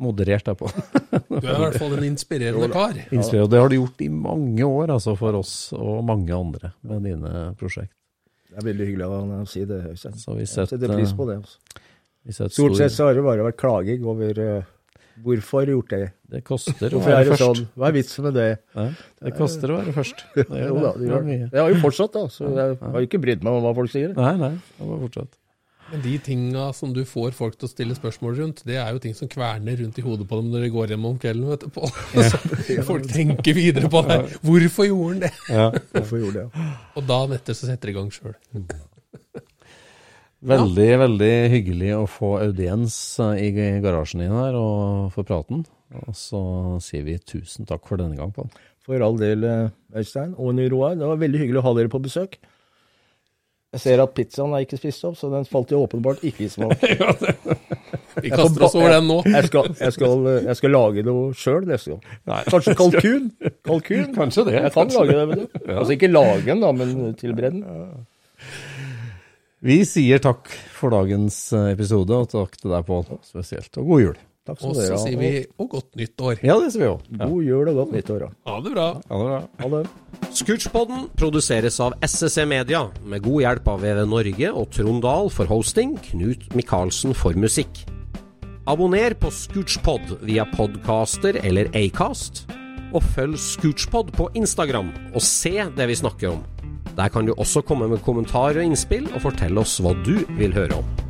moderert 0.00 0.46
deg 0.48 0.56
på. 0.60 0.70
Du 1.30 1.36
er 1.38 1.52
i 1.52 1.60
hvert 1.64 1.78
fall 1.80 1.94
en 1.98 2.06
inspirerende 2.08 2.68
kar. 2.72 2.96
Inspirert, 3.12 3.46
og 3.46 3.52
det 3.52 3.60
har 3.62 3.70
du 3.72 3.76
gjort 3.78 4.02
i 4.06 4.08
mange 4.12 4.66
år, 4.66 4.94
altså 4.96 5.14
for 5.20 5.36
oss 5.40 5.54
og 5.76 6.02
mange 6.08 6.32
andre 6.36 6.72
med 6.88 7.04
dine 7.08 7.34
prosjekt. 7.60 7.92
Det 8.50 8.58
er 8.58 8.66
veldig 8.66 8.86
hyggelig 8.88 9.06
av 9.06 9.12
han 9.20 9.32
å 9.44 9.46
si 9.46 9.62
det, 9.68 9.76
Øystein. 9.92 10.16
Så 10.18 10.34
vi 10.34 10.42
Jeg 10.42 10.50
setter, 10.56 10.90
pris 10.96 11.12
på 11.14 11.28
det. 11.28 11.36
Altså. 11.44 11.80
Stort 12.34 12.52
stor- 12.56 12.76
sett 12.80 12.92
så 12.96 13.06
har 13.10 13.14
det 13.16 13.22
bare 13.24 13.44
vært 13.46 13.56
klaging 13.62 14.02
over 14.10 14.40
uh, 14.42 14.64
hvorfor 15.22 15.68
gjort 15.70 15.92
det. 15.94 16.08
Det 16.30 16.40
koster 16.46 16.96
å 16.96 17.00
være 17.04 17.20
er 17.20 17.28
det 17.28 17.36
først. 17.36 17.44
sånn? 17.44 17.68
Hva 17.78 17.88
er 17.90 17.94
vitsen 17.96 18.26
med 18.26 18.34
det? 18.40 18.48
Ja, 18.74 18.84
det 19.26 19.32
koster 19.38 19.72
å 19.74 19.78
være 19.80 19.94
først. 19.96 20.24
Det 20.36 20.46
gjør 20.48 20.66
Jo 20.66 20.80
da, 20.82 20.90
det 20.96 21.00
det. 21.00 21.08
gjør 21.12 21.24
Det 21.28 21.38
det. 21.44 21.50
Jeg 21.54 21.62
har 21.62 21.70
jo 21.74 21.80
fortsatt, 21.84 22.12
da, 22.18 22.24
så 22.34 22.50
jeg 22.50 22.76
har 22.82 22.98
jo 23.00 23.06
ikke 23.08 23.20
brydd 23.22 23.46
meg 23.46 23.58
om 23.60 23.64
hva 23.68 23.72
folk 23.78 23.92
sier. 23.94 24.12
Nei, 24.18 24.34
nei, 24.42 24.52
det 24.80 24.88
var 24.90 25.00
fortsatt. 25.06 25.32
Men 25.90 26.02
de 26.04 26.12
tinga 26.22 26.68
som 26.76 26.92
du 26.94 27.00
får 27.08 27.34
folk 27.34 27.56
til 27.58 27.66
å 27.66 27.70
stille 27.72 27.96
spørsmål 27.98 28.36
rundt, 28.38 28.62
det 28.68 28.76
er 28.78 28.92
jo 28.94 29.00
ting 29.02 29.16
som 29.18 29.30
kverner 29.30 29.80
rundt 29.82 29.98
i 29.98 30.04
hodet 30.06 30.26
på 30.30 30.38
dem 30.38 30.52
når 30.52 30.66
de 30.66 30.70
går 30.76 30.94
hjem 30.94 31.08
om 31.08 31.18
kvelden. 31.18 31.48
vet 31.50 31.66
du, 31.66 31.72
på. 31.74 31.90
Så 32.30 32.84
folk 32.86 33.08
tenker 33.10 33.56
videre 33.58 33.90
på 33.90 34.04
det. 34.06 34.20
Hvorfor 34.46 34.86
gjorde 34.86 35.10
han 35.10 35.24
det? 35.26 35.32
Hvorfor 35.96 36.22
gjorde 36.22 36.44
det? 36.44 36.46
ja. 36.54 36.70
Og 36.94 37.08
dagen 37.10 37.34
etter 37.34 37.58
så 37.58 37.70
setter 37.70 37.90
de 37.90 37.96
i 37.96 37.98
gang 37.98 38.14
sjøl. 38.14 38.36
Veldig, 40.40 40.88
veldig 41.02 41.34
hyggelig 41.52 41.90
å 41.98 42.04
få 42.08 42.30
audiens 42.40 42.94
eh, 43.20 43.42
i 43.44 43.64
garasjen 43.84 44.22
din 44.22 44.32
her 44.32 44.54
og 44.56 45.10
få 45.12 45.24
praten. 45.28 45.66
Og 46.06 46.14
så 46.16 46.40
sier 46.80 47.04
vi 47.04 47.18
tusen 47.20 47.68
takk 47.68 47.84
for 47.84 48.00
denne 48.00 48.16
gang, 48.16 48.32
Pål. 48.32 48.48
For 48.86 49.04
all 49.04 49.18
del, 49.20 49.44
eh, 49.44 49.74
Øystein 50.00 50.32
og 50.40 50.56
Roar. 50.72 50.96
Det 50.96 51.10
var 51.10 51.20
veldig 51.20 51.42
hyggelig 51.42 51.60
å 51.60 51.66
ha 51.66 51.74
dere 51.76 51.92
på 51.92 52.00
besøk. 52.00 52.38
Jeg 53.70 53.82
ser 53.84 54.00
at 54.02 54.14
pizzaen 54.16 54.54
er 54.56 54.64
ikke 54.64 54.80
spist 54.80 55.04
opp, 55.06 55.14
så 55.14 55.28
den 55.30 55.44
falt 55.46 55.70
jo 55.70 55.84
åpenbart 55.84 56.24
ikke 56.26 56.42
i 56.42 56.50
smak. 56.50 56.80
Vi 58.24 58.32
kaster 58.32 58.64
oss 58.66 58.74
over 58.74 58.90
den 58.96 59.06
nå. 59.06 59.20
Jeg 59.30 59.46
skal, 59.46 59.68
jeg 59.78 59.94
skal, 59.94 60.24
jeg 60.48 60.56
skal 60.58 60.74
lage 60.74 61.04
noe 61.06 61.28
sjøl 61.38 61.68
neste 61.68 61.94
gang. 61.94 62.48
Kanskje 62.50 62.74
kalkun? 62.80 63.28
Kalkun? 63.68 64.08
Kanskje 64.16 64.46
det. 64.48 64.56
Jeg 64.58 64.74
kan 64.74 64.90
lage 64.96 65.14
det, 65.14 65.28
vet 65.30 65.44
du. 65.44 65.60
Altså 65.76 65.94
ikke 65.94 66.10
lage 66.10 66.48
den, 66.48 66.64
da, 66.64 66.72
men 66.74 67.14
tilberede 67.20 67.60
den. 67.60 67.84
Vi 69.70 69.78
sier 69.86 70.18
takk 70.24 70.50
for 70.74 70.90
dagens 70.96 71.38
episode, 71.68 72.16
og 72.24 72.32
takk 72.32 72.58
til 72.58 72.74
deg, 72.74 72.82
Pål, 72.90 73.06
spesielt. 73.28 73.70
Og 73.78 73.94
god 73.94 74.04
jul. 74.08 74.20
Takk 74.48 74.56
skal 74.56 74.70
Og 74.70 74.76
så 74.78 74.98
sier 75.02 75.18
vi 75.20 75.30
og 75.60 75.66
godt 75.74 75.98
nytt 76.00 76.22
år. 76.24 76.38
Ja, 76.40 76.54
det 76.62 76.70
sier 76.72 76.80
vi 76.80 76.88
òg. 76.88 77.02
God 77.20 77.42
jul 77.44 77.68
og 77.68 77.80
godt 77.82 77.90
nyttår. 77.92 78.22
Ja. 78.24 78.30
Ha 78.48 78.60
det 78.64 78.72
bra. 78.72 78.86
Ha 79.10 79.18
det 79.20 79.26
bra. 79.28 79.40
Ha 79.60 79.68
det. 79.74 79.82
Scootspodden 80.40 81.02
produseres 81.20 81.76
av 81.84 81.96
SSC 82.06 82.46
Media, 82.48 82.86
med 83.04 83.24
god 83.26 83.44
hjelp 83.44 83.68
av 83.68 83.84
VV 83.84 84.00
Norge 84.08 84.52
og 84.56 84.70
Trond 84.72 85.02
Dahl 85.04 85.28
for 85.34 85.50
hosting, 85.50 85.96
Knut 86.08 86.46
Micaelsen 86.56 87.12
for 87.18 87.36
musikk. 87.36 87.82
Abonner 88.70 89.12
på 89.18 89.28
Scootchpod 89.34 90.16
via 90.24 90.46
podcaster 90.54 91.36
eller 91.44 91.68
Acast, 91.76 92.46
og 92.94 93.04
følg 93.12 93.36
Scootchpod 93.40 94.14
på 94.16 94.30
Instagram 94.40 94.88
og 95.12 95.20
se 95.26 95.52
det 95.76 95.90
vi 95.90 96.00
snakker 96.00 96.32
om. 96.32 96.40
Der 96.96 97.12
kan 97.12 97.28
du 97.28 97.34
også 97.36 97.60
komme 97.66 97.90
med 97.92 98.00
kommentarer 98.06 98.62
og 98.62 98.70
innspill, 98.70 99.06
og 99.12 99.20
fortelle 99.28 99.60
oss 99.60 99.76
hva 99.84 99.92
du 100.06 100.16
vil 100.40 100.56
høre 100.56 100.80
om. 100.80 101.09